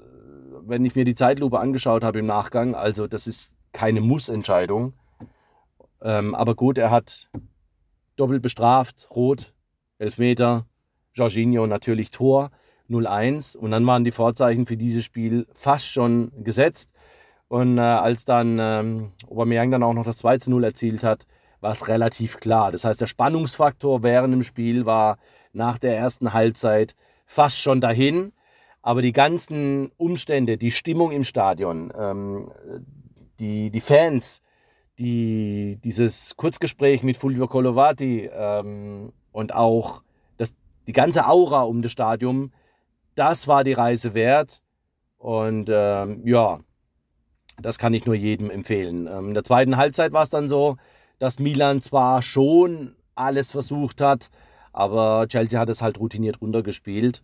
Wenn 0.66 0.86
ich 0.86 0.96
mir 0.96 1.06
die 1.06 1.16
Zeitlupe 1.16 1.60
angeschaut 1.60 2.04
habe 2.04 2.20
im 2.20 2.26
Nachgang, 2.26 2.76
also 2.76 3.08
das 3.08 3.28
ist 3.28 3.54
keine 3.72 4.02
Muss-Entscheidung. 4.02 4.94
Ähm, 6.02 6.36
aber 6.36 6.56
gut, 6.56 6.78
er 6.78 6.92
hat 6.92 7.30
doppelt 8.16 8.42
bestraft, 8.42 9.08
rot, 9.12 9.54
Elfmeter, 9.98 10.66
Jorginho 11.14 11.68
natürlich 11.68 12.12
Tor. 12.12 12.52
0-1 12.90 13.58
und 13.58 13.72
dann 13.72 13.86
waren 13.86 14.04
die 14.04 14.12
Vorzeichen 14.12 14.66
für 14.66 14.78
dieses 14.78 15.04
Spiel 15.04 15.48
fast 15.54 15.88
schon 15.88 16.32
gesetzt. 16.44 16.92
Und 17.48 17.78
äh, 17.78 17.82
als 17.82 18.26
dann 18.26 18.58
ähm, 18.60 19.12
Aubameyang 19.30 19.72
dann 19.72 19.84
auch 19.84 19.94
noch 19.94 20.06
das 20.06 20.24
2-0 20.24 20.64
erzielt 20.64 21.04
hat, 21.04 21.26
war 21.62 21.72
es 21.72 21.88
relativ 21.88 22.38
klar. 22.38 22.72
Das 22.72 22.84
heißt, 22.84 23.00
der 23.00 23.08
Spannungsfaktor 23.08 24.04
während 24.04 24.34
dem 24.34 24.44
Spiel 24.44 24.86
war 24.86 25.18
nach 25.54 25.78
der 25.78 25.98
ersten 25.98 26.34
Halbzeit 26.34 26.96
fast 27.26 27.60
schon 27.60 27.82
dahin. 27.82 28.34
Aber 28.82 29.02
die 29.02 29.14
ganzen 29.14 29.92
Umstände, 29.98 30.58
die 30.58 30.72
Stimmung 30.72 31.12
im 31.12 31.24
Stadion, 31.24 31.94
ähm, 31.98 32.52
die, 33.40 33.72
die 33.72 33.82
Fans, 33.82 34.42
die, 35.00 35.80
dieses 35.84 36.36
Kurzgespräch 36.36 37.02
mit 37.02 37.16
Fulvio 37.16 37.48
Colovati 37.48 38.30
ähm, 38.34 39.14
und 39.32 39.56
auch 39.56 40.04
das, 40.38 40.54
die 40.86 40.92
ganze 40.92 41.28
Aura 41.28 41.62
um 41.62 41.82
das 41.82 41.94
Stadion 41.94 42.52
das 43.16 43.48
war 43.48 43.64
die 43.64 43.74
Reise 43.74 44.14
wert. 44.14 44.62
Und 45.18 45.70
ähm, 45.72 46.22
ja, 46.26 46.60
das 47.62 47.78
kann 47.78 47.94
ich 47.94 48.06
nur 48.06 48.16
jedem 48.16 48.50
empfehlen. 48.50 49.08
Ähm, 49.08 49.30
in 49.30 49.34
der 49.34 49.44
zweiten 49.44 49.78
Halbzeit 49.78 50.12
war 50.12 50.24
es 50.24 50.30
dann 50.30 50.50
so, 50.50 50.78
dass 51.20 51.40
Milan 51.40 51.82
zwar 51.82 52.22
schon 52.22 52.96
alles 53.16 53.52
versucht 53.52 54.02
hat, 54.02 54.30
Aber 54.74 55.28
Chelsea 55.30 55.60
hat 55.60 55.70
es 55.70 55.82
halt 55.82 56.00
routiniert 56.00 56.42
runtergespielt. 56.42 57.24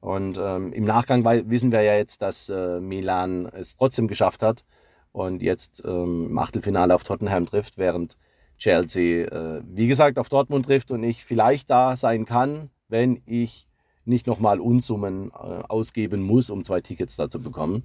Und 0.00 0.38
ähm, 0.38 0.72
im 0.72 0.84
Nachgang 0.84 1.24
wissen 1.48 1.72
wir 1.72 1.82
ja 1.82 1.94
jetzt, 1.94 2.22
dass 2.22 2.48
äh, 2.48 2.80
Milan 2.80 3.46
es 3.46 3.76
trotzdem 3.76 4.08
geschafft 4.08 4.42
hat 4.42 4.64
und 5.12 5.42
jetzt 5.42 5.82
ähm, 5.84 6.26
im 6.28 6.38
Achtelfinale 6.38 6.94
auf 6.94 7.02
Tottenham 7.02 7.46
trifft, 7.46 7.78
während 7.78 8.16
Chelsea, 8.58 9.26
äh, 9.26 9.62
wie 9.66 9.86
gesagt, 9.86 10.18
auf 10.18 10.28
Dortmund 10.28 10.66
trifft 10.66 10.90
und 10.90 11.02
ich 11.02 11.24
vielleicht 11.24 11.70
da 11.70 11.96
sein 11.96 12.24
kann, 12.24 12.70
wenn 12.88 13.22
ich 13.26 13.66
nicht 14.04 14.26
nochmal 14.26 14.60
Unsummen 14.60 15.30
äh, 15.30 15.62
ausgeben 15.68 16.22
muss, 16.22 16.50
um 16.50 16.64
zwei 16.64 16.80
Tickets 16.80 17.16
da 17.16 17.28
zu 17.28 17.40
bekommen. 17.40 17.82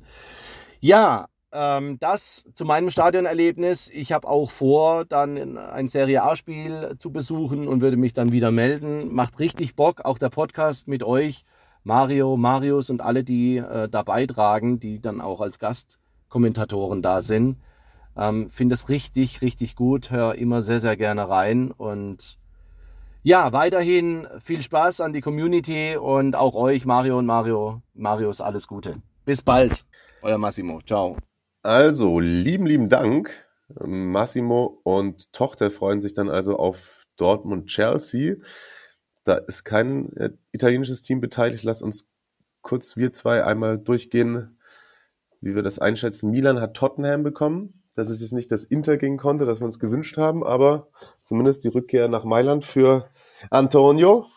Ja, 0.79 1.27
ähm, 1.51 1.97
das 1.99 2.45
zu 2.53 2.65
meinem 2.65 2.89
Stadionerlebnis. 2.89 3.89
Ich 3.89 4.11
habe 4.11 4.27
auch 4.27 4.49
vor, 4.51 5.05
dann 5.05 5.57
ein 5.57 5.89
Serie 5.89 6.23
A-Spiel 6.23 6.95
zu 6.97 7.11
besuchen 7.11 7.67
und 7.67 7.81
würde 7.81 7.97
mich 7.97 8.13
dann 8.13 8.31
wieder 8.31 8.51
melden. 8.51 9.13
Macht 9.13 9.39
richtig 9.39 9.75
Bock, 9.75 10.05
auch 10.05 10.17
der 10.17 10.29
Podcast 10.29 10.87
mit 10.87 11.03
euch, 11.03 11.43
Mario, 11.83 12.37
Marius 12.37 12.89
und 12.89 13.01
alle, 13.01 13.23
die 13.23 13.57
äh, 13.57 13.89
da 13.89 14.03
beitragen, 14.03 14.79
die 14.79 15.01
dann 15.01 15.19
auch 15.19 15.41
als 15.41 15.59
Gastkommentatoren 15.59 17.01
da 17.01 17.21
sind. 17.21 17.57
Ähm, 18.15 18.49
Finde 18.49 18.73
es 18.75 18.89
richtig, 18.89 19.41
richtig 19.41 19.75
gut. 19.75 20.11
Hör 20.11 20.35
immer 20.35 20.61
sehr, 20.61 20.79
sehr 20.79 20.97
gerne 20.97 21.27
rein. 21.29 21.71
Und 21.71 22.37
ja, 23.23 23.53
weiterhin 23.53 24.27
viel 24.39 24.61
Spaß 24.61 25.01
an 25.01 25.13
die 25.13 25.21
Community 25.21 25.95
und 25.97 26.35
auch 26.35 26.55
euch, 26.55 26.85
Mario 26.85 27.17
und 27.17 27.25
Mario. 27.25 27.81
Marius, 27.93 28.41
alles 28.41 28.67
Gute. 28.67 29.01
Bis 29.25 29.41
bald. 29.41 29.85
Euer 30.21 30.37
Massimo. 30.37 30.81
Ciao. 30.85 31.17
Also, 31.63 32.19
lieben, 32.19 32.65
lieben 32.65 32.89
Dank. 32.89 33.45
Massimo 33.79 34.81
und 34.83 35.31
Tochter 35.31 35.71
freuen 35.71 36.01
sich 36.01 36.13
dann 36.13 36.29
also 36.29 36.57
auf 36.57 37.03
Dortmund-Chelsea. 37.17 38.35
Da 39.23 39.35
ist 39.35 39.63
kein 39.63 40.11
äh, 40.17 40.31
italienisches 40.51 41.01
Team 41.03 41.21
beteiligt. 41.21 41.63
Lass 41.63 41.81
uns 41.81 42.07
kurz 42.61 42.97
wir 42.97 43.13
zwei 43.13 43.43
einmal 43.43 43.77
durchgehen, 43.77 44.59
wie 45.39 45.55
wir 45.55 45.63
das 45.63 45.79
einschätzen. 45.79 46.31
Milan 46.31 46.59
hat 46.59 46.75
Tottenham 46.75 47.23
bekommen 47.23 47.81
dass 47.95 48.09
es 48.09 48.21
jetzt 48.21 48.33
nicht 48.33 48.51
das 48.51 48.63
Inter 48.63 48.97
gehen 48.97 49.17
konnte, 49.17 49.45
das 49.45 49.59
wir 49.59 49.65
uns 49.65 49.79
gewünscht 49.79 50.17
haben, 50.17 50.43
aber 50.43 50.87
zumindest 51.23 51.63
die 51.63 51.69
Rückkehr 51.69 52.07
nach 52.07 52.23
Mailand 52.23 52.65
für 52.65 53.09
Antonio. 53.49 54.27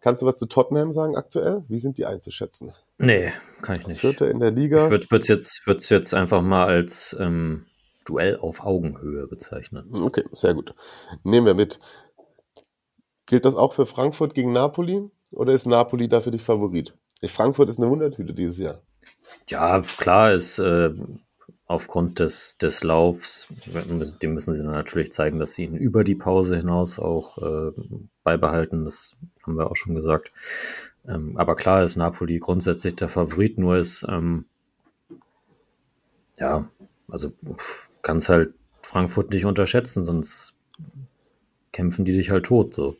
Kannst 0.00 0.22
du 0.22 0.26
was 0.26 0.36
zu 0.36 0.46
Tottenham 0.46 0.92
sagen 0.92 1.16
aktuell? 1.16 1.64
Wie 1.68 1.78
sind 1.78 1.98
die 1.98 2.06
einzuschätzen? 2.06 2.72
Nee, 2.98 3.32
kann 3.62 3.80
ich 3.80 3.86
nicht. 3.86 4.00
Vierter 4.00 4.30
in 4.30 4.40
der 4.40 4.50
Liga. 4.50 4.84
Ich 4.86 5.10
würde 5.10 5.22
es 5.22 5.28
jetzt, 5.28 5.66
würd's 5.66 5.88
jetzt 5.88 6.14
einfach 6.14 6.42
mal 6.42 6.66
als 6.66 7.16
ähm, 7.18 7.66
Duell 8.04 8.36
auf 8.36 8.64
Augenhöhe 8.64 9.26
bezeichnen. 9.26 9.88
Okay, 9.92 10.24
sehr 10.32 10.54
gut. 10.54 10.74
Nehmen 11.22 11.46
wir 11.46 11.54
mit. 11.54 11.80
Gilt 13.26 13.44
das 13.44 13.54
auch 13.54 13.72
für 13.72 13.86
Frankfurt 13.86 14.34
gegen 14.34 14.52
Napoli? 14.52 15.10
Oder 15.30 15.54
ist 15.54 15.66
Napoli 15.66 16.08
dafür 16.08 16.30
die 16.30 16.38
Favorit? 16.38 16.94
Frankfurt 17.26 17.70
ist 17.70 17.78
eine 17.78 17.88
Wundertüte 17.88 18.34
dieses 18.34 18.58
Jahr. 18.58 18.82
Ja, 19.48 19.80
klar 19.80 20.32
ist 20.32 20.58
äh, 20.58 20.90
aufgrund 21.66 22.18
des, 22.18 22.58
des 22.58 22.84
Laufs, 22.84 23.48
dem 24.22 24.34
müssen 24.34 24.54
sie 24.54 24.62
dann 24.62 24.72
natürlich 24.72 25.12
zeigen, 25.12 25.38
dass 25.38 25.54
sie 25.54 25.64
ihn 25.64 25.76
über 25.76 26.04
die 26.04 26.14
Pause 26.14 26.56
hinaus 26.58 26.98
auch 26.98 27.38
äh, 27.38 27.72
beibehalten. 28.22 28.84
Das 28.84 29.16
haben 29.42 29.56
wir 29.56 29.70
auch 29.70 29.76
schon 29.76 29.94
gesagt. 29.94 30.32
Ähm, 31.06 31.36
aber 31.36 31.56
klar 31.56 31.82
ist 31.82 31.96
Napoli 31.96 32.38
grundsätzlich 32.38 32.96
der 32.96 33.08
Favorit, 33.08 33.58
nur 33.58 33.76
ist, 33.76 34.06
ähm, 34.08 34.46
ja, 36.38 36.68
also 37.08 37.32
kann 38.02 38.16
es 38.16 38.28
halt 38.28 38.54
Frankfurt 38.82 39.30
nicht 39.30 39.44
unterschätzen, 39.44 40.04
sonst 40.04 40.54
kämpfen 41.72 42.04
die 42.04 42.12
dich 42.12 42.30
halt 42.30 42.46
tot, 42.46 42.74
so. 42.74 42.96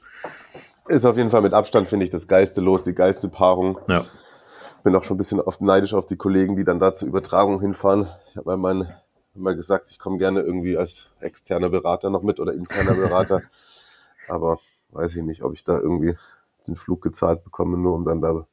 Ist 0.89 1.05
auf 1.05 1.17
jeden 1.17 1.31
Fall 1.31 1.43
mit 1.43 1.55
Abstand, 1.55 1.89
finde 1.89 2.05
ich, 2.05 2.11
das 2.11 2.29
geilste 2.29 2.61
Los, 2.61 2.85
die 2.85 2.95
geilste 2.95 3.29
Paarung. 3.29 3.79
Ja 3.89 4.07
bin 4.85 4.95
auch 4.95 5.03
schon 5.03 5.17
ein 5.17 5.19
bisschen 5.19 5.41
oft 5.41 5.63
neidisch 5.63 5.95
auf 5.95 6.07
die 6.07 6.17
Kollegen, 6.17 6.57
die 6.57 6.65
dann 6.65 6.79
da 6.79 6.95
zur 6.95 7.09
Übertragung 7.09 7.61
hinfahren. 7.61 8.09
Ich 8.31 8.37
habe 8.37 8.57
mal, 8.57 9.03
mal 9.35 9.57
gesagt, 9.57 9.91
ich 9.91 9.99
komme 9.99 10.19
gerne 10.19 10.43
irgendwie 10.43 10.77
als 10.77 11.09
externer 11.21 11.71
Berater 11.71 12.11
noch 12.11 12.23
mit 12.23 12.39
oder 12.39 12.53
interner 12.53 12.95
Berater. 12.95 13.43
Aber 14.29 14.59
weiß 14.91 15.17
ich 15.17 15.23
nicht, 15.23 15.43
ob 15.43 15.55
ich 15.55 15.65
da 15.65 15.79
irgendwie 15.79 16.17
den 16.67 16.77
Flug 16.77 17.03
gezahlt 17.03 17.45
bekomme, 17.45 17.79
nur 17.79 17.95
um 17.95 18.05
dann 18.05 18.21
da. 18.21 18.47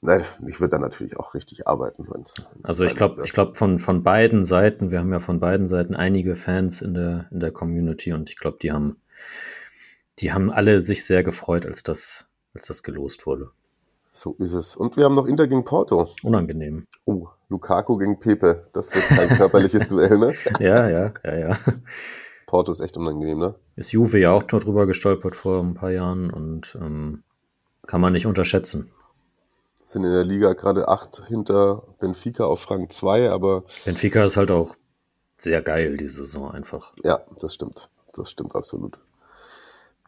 Nein, 0.00 0.24
ich 0.48 0.60
würde 0.60 0.72
dann 0.72 0.80
natürlich 0.80 1.16
auch 1.16 1.34
richtig 1.34 1.68
arbeiten. 1.68 2.06
Wenn's, 2.10 2.34
wenn's 2.36 2.64
also 2.64 2.84
ich 2.84 2.96
glaube, 2.96 3.22
ich 3.24 3.32
glaube 3.32 3.54
von 3.54 3.78
von 3.78 4.02
beiden 4.02 4.44
Seiten. 4.44 4.90
Wir 4.90 4.98
haben 4.98 5.12
ja 5.12 5.20
von 5.20 5.38
beiden 5.38 5.66
Seiten 5.66 5.94
einige 5.94 6.34
Fans 6.34 6.82
in 6.82 6.94
der 6.94 7.26
in 7.30 7.40
der 7.40 7.52
Community 7.52 8.12
und 8.12 8.28
ich 8.28 8.36
glaube, 8.36 8.58
die 8.60 8.72
haben 8.72 8.96
die 10.18 10.32
haben 10.32 10.50
alle 10.50 10.80
sich 10.80 11.04
sehr 11.04 11.22
gefreut, 11.22 11.66
als 11.66 11.82
das 11.82 12.28
als 12.54 12.66
das 12.66 12.82
gelost 12.82 13.26
wurde. 13.26 13.50
So 14.12 14.34
ist 14.38 14.52
es. 14.52 14.76
Und 14.76 14.96
wir 14.96 15.04
haben 15.04 15.14
noch 15.14 15.26
Inter 15.26 15.46
gegen 15.46 15.64
Porto. 15.64 16.10
Unangenehm. 16.22 16.86
Oh, 17.06 17.28
Lukaku 17.48 17.96
gegen 17.96 18.20
Pepe. 18.20 18.66
Das 18.72 18.94
wird 18.94 19.06
kein 19.06 19.28
körperliches 19.36 19.88
Duell, 19.88 20.18
ne? 20.18 20.34
Ja, 20.58 20.88
ja, 20.88 21.12
ja, 21.24 21.34
ja. 21.34 21.58
Porto 22.52 22.70
ist 22.70 22.80
echt 22.80 22.98
unangenehm, 22.98 23.38
ne? 23.38 23.54
Ist 23.76 23.92
Juve 23.92 24.18
ja 24.18 24.30
auch 24.30 24.42
drüber 24.42 24.84
gestolpert 24.84 25.36
vor 25.36 25.62
ein 25.62 25.72
paar 25.72 25.90
Jahren 25.90 26.30
und 26.30 26.76
ähm, 26.78 27.22
kann 27.86 28.02
man 28.02 28.12
nicht 28.12 28.26
unterschätzen. 28.26 28.90
Sind 29.84 30.04
in 30.04 30.12
der 30.12 30.22
Liga 30.22 30.52
gerade 30.52 30.86
acht 30.86 31.22
hinter 31.28 31.82
Benfica 31.98 32.44
auf 32.44 32.70
Rang 32.70 32.90
2, 32.90 33.30
aber. 33.30 33.64
Benfica 33.86 34.22
ist 34.22 34.36
halt 34.36 34.50
auch 34.50 34.76
sehr 35.38 35.62
geil, 35.62 35.96
die 35.96 36.10
Saison 36.10 36.50
einfach. 36.50 36.92
Ja, 37.02 37.22
das 37.40 37.54
stimmt. 37.54 37.88
Das 38.12 38.30
stimmt 38.30 38.54
absolut. 38.54 38.98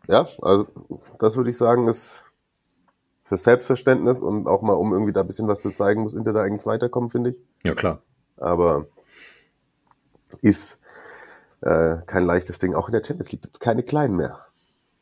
Ja, 0.06 0.28
also 0.42 0.68
das 1.18 1.38
würde 1.38 1.48
ich 1.48 1.56
sagen, 1.56 1.88
ist 1.88 2.24
für 3.24 3.38
Selbstverständnis 3.38 4.20
und 4.20 4.48
auch 4.48 4.60
mal, 4.60 4.74
um 4.74 4.92
irgendwie 4.92 5.14
da 5.14 5.22
ein 5.22 5.26
bisschen 5.26 5.48
was 5.48 5.62
zu 5.62 5.70
zeigen, 5.70 6.02
muss 6.02 6.12
Inter 6.12 6.34
da 6.34 6.42
eigentlich 6.42 6.66
weiterkommen, 6.66 7.08
finde 7.08 7.30
ich. 7.30 7.40
Ja, 7.62 7.72
klar. 7.72 8.02
Aber 8.36 8.84
ist 10.42 10.78
äh, 11.64 11.96
kein 12.06 12.24
leichtes 12.24 12.58
Ding. 12.58 12.74
Auch 12.74 12.88
in 12.88 12.92
der 12.92 13.04
Champions 13.04 13.32
League 13.32 13.42
gibt 13.42 13.56
es 13.56 13.60
keine 13.60 13.82
Kleinen 13.82 14.16
mehr. 14.16 14.38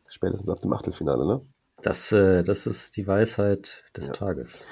Spätestens 0.08 0.48
ab 0.48 0.60
dem 0.60 0.72
Achtelfinale, 0.72 1.26
ne? 1.26 1.40
Das, 1.82 2.12
äh, 2.12 2.44
das 2.44 2.66
ist 2.66 2.96
die 2.96 3.06
Weisheit 3.06 3.84
des 3.96 4.08
ja. 4.08 4.12
Tages. 4.12 4.66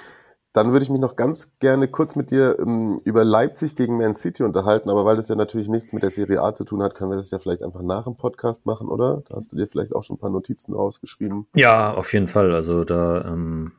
Dann 0.53 0.73
würde 0.73 0.83
ich 0.83 0.91
mich 0.91 1.01
noch 1.01 1.15
ganz 1.15 1.57
gerne 1.61 1.87
kurz 1.89 2.17
mit 2.17 2.31
dir 2.33 2.59
ähm, 2.59 2.99
über 3.05 3.25
Leipzig 3.25 3.77
gegen 3.77 3.97
Man 3.97 4.15
City 4.15 4.43
unterhalten, 4.43 4.91
aber 4.91 5.05
weil 5.05 5.17
das 5.17 5.29
ja 5.29 5.37
natürlich 5.37 5.69
nichts 5.69 5.93
mit 5.93 6.03
der 6.03 6.11
Serie 6.11 6.43
A 6.43 6.55
zu 6.55 6.65
tun 6.65 6.83
hat, 6.83 6.95
können 6.95 7.11
wir 7.11 7.17
das 7.17 7.31
ja 7.31 7.39
vielleicht 7.39 7.63
einfach 7.63 7.83
nach 7.83 8.05
dem 8.05 8.17
Podcast 8.17 8.67
machen, 8.67 8.89
oder? 8.89 9.23
Da 9.29 9.37
hast 9.37 9.53
du 9.53 9.57
dir 9.57 9.69
vielleicht 9.69 9.93
auch 9.95 10.03
schon 10.03 10.17
ein 10.17 10.21
paar 10.21 10.31
Notizen 10.31 10.75
rausgeschrieben. 10.75 11.47
Ja, 11.55 11.95
auf 11.95 12.13
jeden 12.13 12.27
Fall. 12.27 12.53
Also 12.53 12.85
da 12.85 13.25
ähm, 13.27 13.73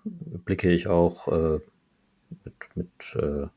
blicke 0.45 0.69
ich 0.69 0.88
auch 0.88 1.27
äh, 1.27 1.59
mit, 2.43 2.53
mit 2.75 3.15
äh, 3.15 3.47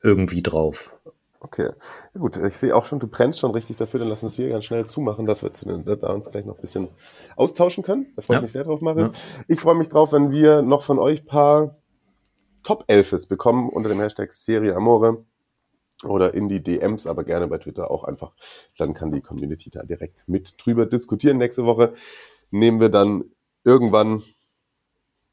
irgendwie 0.00 0.42
drauf. 0.42 0.96
Okay, 1.44 1.70
ja, 2.14 2.20
gut. 2.20 2.36
Ich 2.36 2.56
sehe 2.56 2.74
auch 2.74 2.84
schon, 2.84 3.00
du 3.00 3.08
brennst 3.08 3.40
schon 3.40 3.50
richtig 3.50 3.76
dafür. 3.76 3.98
Dann 3.98 4.08
lass 4.08 4.22
uns 4.22 4.36
hier 4.36 4.48
ganz 4.48 4.64
schnell 4.64 4.86
zumachen, 4.86 5.26
dass 5.26 5.42
wir 5.42 5.52
zu 5.52 5.64
den, 5.64 5.84
da 5.84 6.12
uns 6.12 6.30
gleich 6.30 6.44
noch 6.44 6.54
ein 6.54 6.60
bisschen 6.60 6.88
austauschen 7.34 7.82
können. 7.82 8.12
Da 8.14 8.22
freue 8.22 8.36
ich 8.36 8.38
ja. 8.38 8.42
mich 8.42 8.52
sehr 8.52 8.62
drauf, 8.62 8.80
Marius. 8.80 9.08
Ja. 9.08 9.44
Ich 9.48 9.60
freue 9.60 9.74
mich 9.74 9.88
drauf, 9.88 10.12
wenn 10.12 10.30
wir 10.30 10.62
noch 10.62 10.84
von 10.84 11.00
euch 11.00 11.26
paar 11.26 11.78
Top 12.62 12.84
Elfes 12.86 13.26
bekommen 13.26 13.70
unter 13.70 13.88
dem 13.88 13.98
Hashtag 13.98 14.32
Serie 14.32 14.76
Amore 14.76 15.24
oder 16.04 16.32
in 16.32 16.48
die 16.48 16.62
DMs, 16.62 17.08
aber 17.08 17.24
gerne 17.24 17.48
bei 17.48 17.58
Twitter 17.58 17.90
auch 17.90 18.04
einfach. 18.04 18.34
Dann 18.78 18.94
kann 18.94 19.10
die 19.10 19.20
Community 19.20 19.68
da 19.68 19.82
direkt 19.82 20.22
mit 20.28 20.54
drüber 20.64 20.86
diskutieren. 20.86 21.38
Nächste 21.38 21.66
Woche 21.66 21.92
nehmen 22.52 22.80
wir 22.80 22.88
dann 22.88 23.24
irgendwann, 23.64 24.22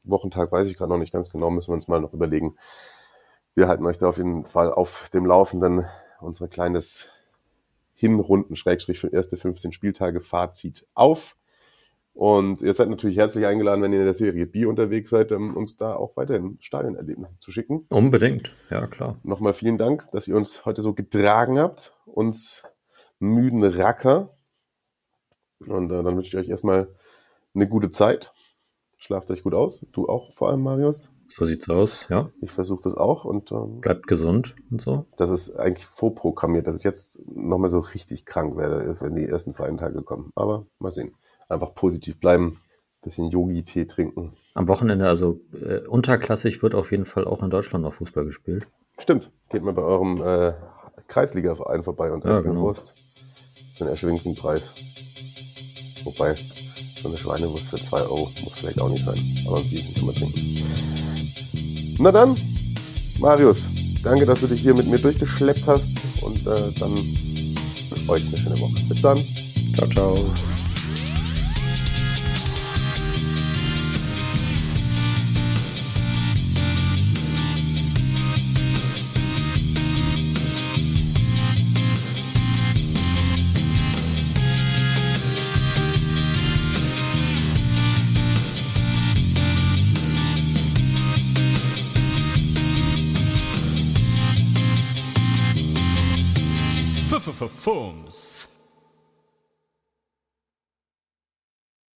Wochentag 0.02 0.50
weiß 0.50 0.68
ich 0.68 0.76
gerade 0.76 0.90
noch 0.90 0.98
nicht 0.98 1.12
ganz 1.12 1.30
genau, 1.30 1.50
müssen 1.50 1.68
wir 1.68 1.74
uns 1.74 1.86
mal 1.86 2.00
noch 2.00 2.14
überlegen. 2.14 2.56
Wir 3.54 3.68
halten 3.68 3.84
euch 3.86 3.98
da 3.98 4.08
auf 4.08 4.16
jeden 4.16 4.44
Fall 4.44 4.72
auf 4.72 5.08
dem 5.10 5.26
Laufenden. 5.26 5.86
Unser 6.20 6.48
kleines 6.48 7.08
Hinrunden, 7.94 8.56
Schrägstrich 8.56 8.98
für 8.98 9.08
erste 9.08 9.36
15 9.36 9.72
Spieltage 9.72 10.20
Fazit 10.20 10.86
auf. 10.94 11.36
Und 12.12 12.60
ihr 12.62 12.74
seid 12.74 12.88
natürlich 12.88 13.16
herzlich 13.16 13.46
eingeladen, 13.46 13.82
wenn 13.82 13.92
ihr 13.92 14.00
in 14.00 14.04
der 14.04 14.14
Serie 14.14 14.46
B 14.46 14.66
unterwegs 14.66 15.10
seid, 15.10 15.32
um 15.32 15.56
uns 15.56 15.76
da 15.76 15.94
auch 15.94 16.16
weiterhin 16.16 16.58
Stadionerlebnisse 16.60 17.32
zu 17.40 17.50
schicken. 17.50 17.86
Unbedingt, 17.88 18.54
ja 18.68 18.86
klar. 18.86 19.18
Nochmal 19.22 19.52
vielen 19.52 19.78
Dank, 19.78 20.10
dass 20.12 20.28
ihr 20.28 20.36
uns 20.36 20.64
heute 20.64 20.82
so 20.82 20.92
getragen 20.92 21.58
habt, 21.58 21.94
uns 22.06 22.62
müden 23.20 23.62
Racker. 23.64 24.34
Und 25.60 25.90
äh, 25.90 26.02
dann 26.02 26.16
wünsche 26.16 26.28
ich 26.28 26.36
euch 26.36 26.48
erstmal 26.48 26.88
eine 27.54 27.68
gute 27.68 27.90
Zeit. 27.90 28.32
Schlaft 28.96 29.30
euch 29.30 29.42
gut 29.42 29.54
aus. 29.54 29.84
Du 29.92 30.08
auch 30.08 30.32
vor 30.32 30.48
allem, 30.50 30.62
Marius. 30.62 31.10
So 31.30 31.44
sieht's 31.44 31.70
aus, 31.70 32.08
ja. 32.08 32.30
Ich 32.40 32.50
versuche 32.50 32.82
das 32.82 32.94
auch 32.94 33.24
und 33.24 33.52
ähm, 33.52 33.80
bleibt 33.80 34.06
gesund 34.06 34.56
und 34.70 34.80
so. 34.80 35.06
Das 35.16 35.30
ist 35.30 35.54
eigentlich 35.56 35.86
vorprogrammiert, 35.86 36.66
dass 36.66 36.76
ich 36.76 36.84
jetzt 36.84 37.20
nochmal 37.28 37.70
so 37.70 37.78
richtig 37.78 38.26
krank 38.26 38.56
werde, 38.56 38.92
wenn 39.00 39.14
die 39.14 39.26
ersten 39.26 39.54
freien 39.54 39.78
Tage 39.78 40.02
kommen. 40.02 40.32
Aber 40.34 40.66
mal 40.78 40.90
sehen 40.92 41.14
einfach 41.48 41.74
positiv 41.74 42.18
bleiben, 42.18 42.60
bisschen 43.02 43.30
Yogi-Tee 43.30 43.86
trinken. 43.86 44.36
Am 44.54 44.68
Wochenende, 44.68 45.08
also 45.08 45.40
äh, 45.52 45.86
unterklassig 45.86 46.62
wird 46.62 46.74
auf 46.74 46.90
jeden 46.90 47.04
Fall 47.04 47.24
auch 47.26 47.42
in 47.42 47.50
Deutschland 47.50 47.84
noch 47.84 47.92
Fußball 47.94 48.24
gespielt. 48.24 48.66
Stimmt. 48.98 49.30
Geht 49.48 49.62
mal 49.62 49.72
bei 49.72 49.82
eurem 49.82 50.22
äh, 50.22 50.52
Kreisliga-Verein 51.08 51.82
vorbei 51.82 52.12
und 52.12 52.24
ja, 52.24 52.32
esst 52.32 52.42
genau. 52.42 52.62
Wurst. 52.62 52.94
Für 53.76 53.84
einen 53.84 53.90
erschwinglichen 53.90 54.34
Preis. 54.34 54.74
Wobei, 56.04 56.34
So 57.00 57.08
eine 57.08 57.16
Schweinewurst 57.16 57.70
für 57.70 57.78
2 57.78 58.02
Euro 58.02 58.30
muss 58.42 58.52
vielleicht 58.56 58.80
auch 58.80 58.88
nicht 58.88 59.04
sein. 59.04 59.18
Aber 59.46 59.62
Bier 59.62 59.82
kann 59.94 60.06
man 60.06 60.14
trinken. 60.14 60.99
Na 62.02 62.10
dann, 62.10 62.34
Marius, 63.18 63.68
danke, 64.02 64.24
dass 64.24 64.40
du 64.40 64.46
dich 64.46 64.62
hier 64.62 64.74
mit 64.74 64.86
mir 64.86 64.98
durchgeschleppt 64.98 65.66
hast 65.66 65.98
und 66.22 66.46
äh, 66.46 66.72
dann 66.72 67.14
euch 68.08 68.26
eine 68.26 68.38
schöne 68.38 68.58
Woche. 68.58 68.82
Bis 68.88 69.02
dann. 69.02 69.22
Ciao, 69.74 69.86
ciao. 69.88 70.24
Forms. 97.60 98.29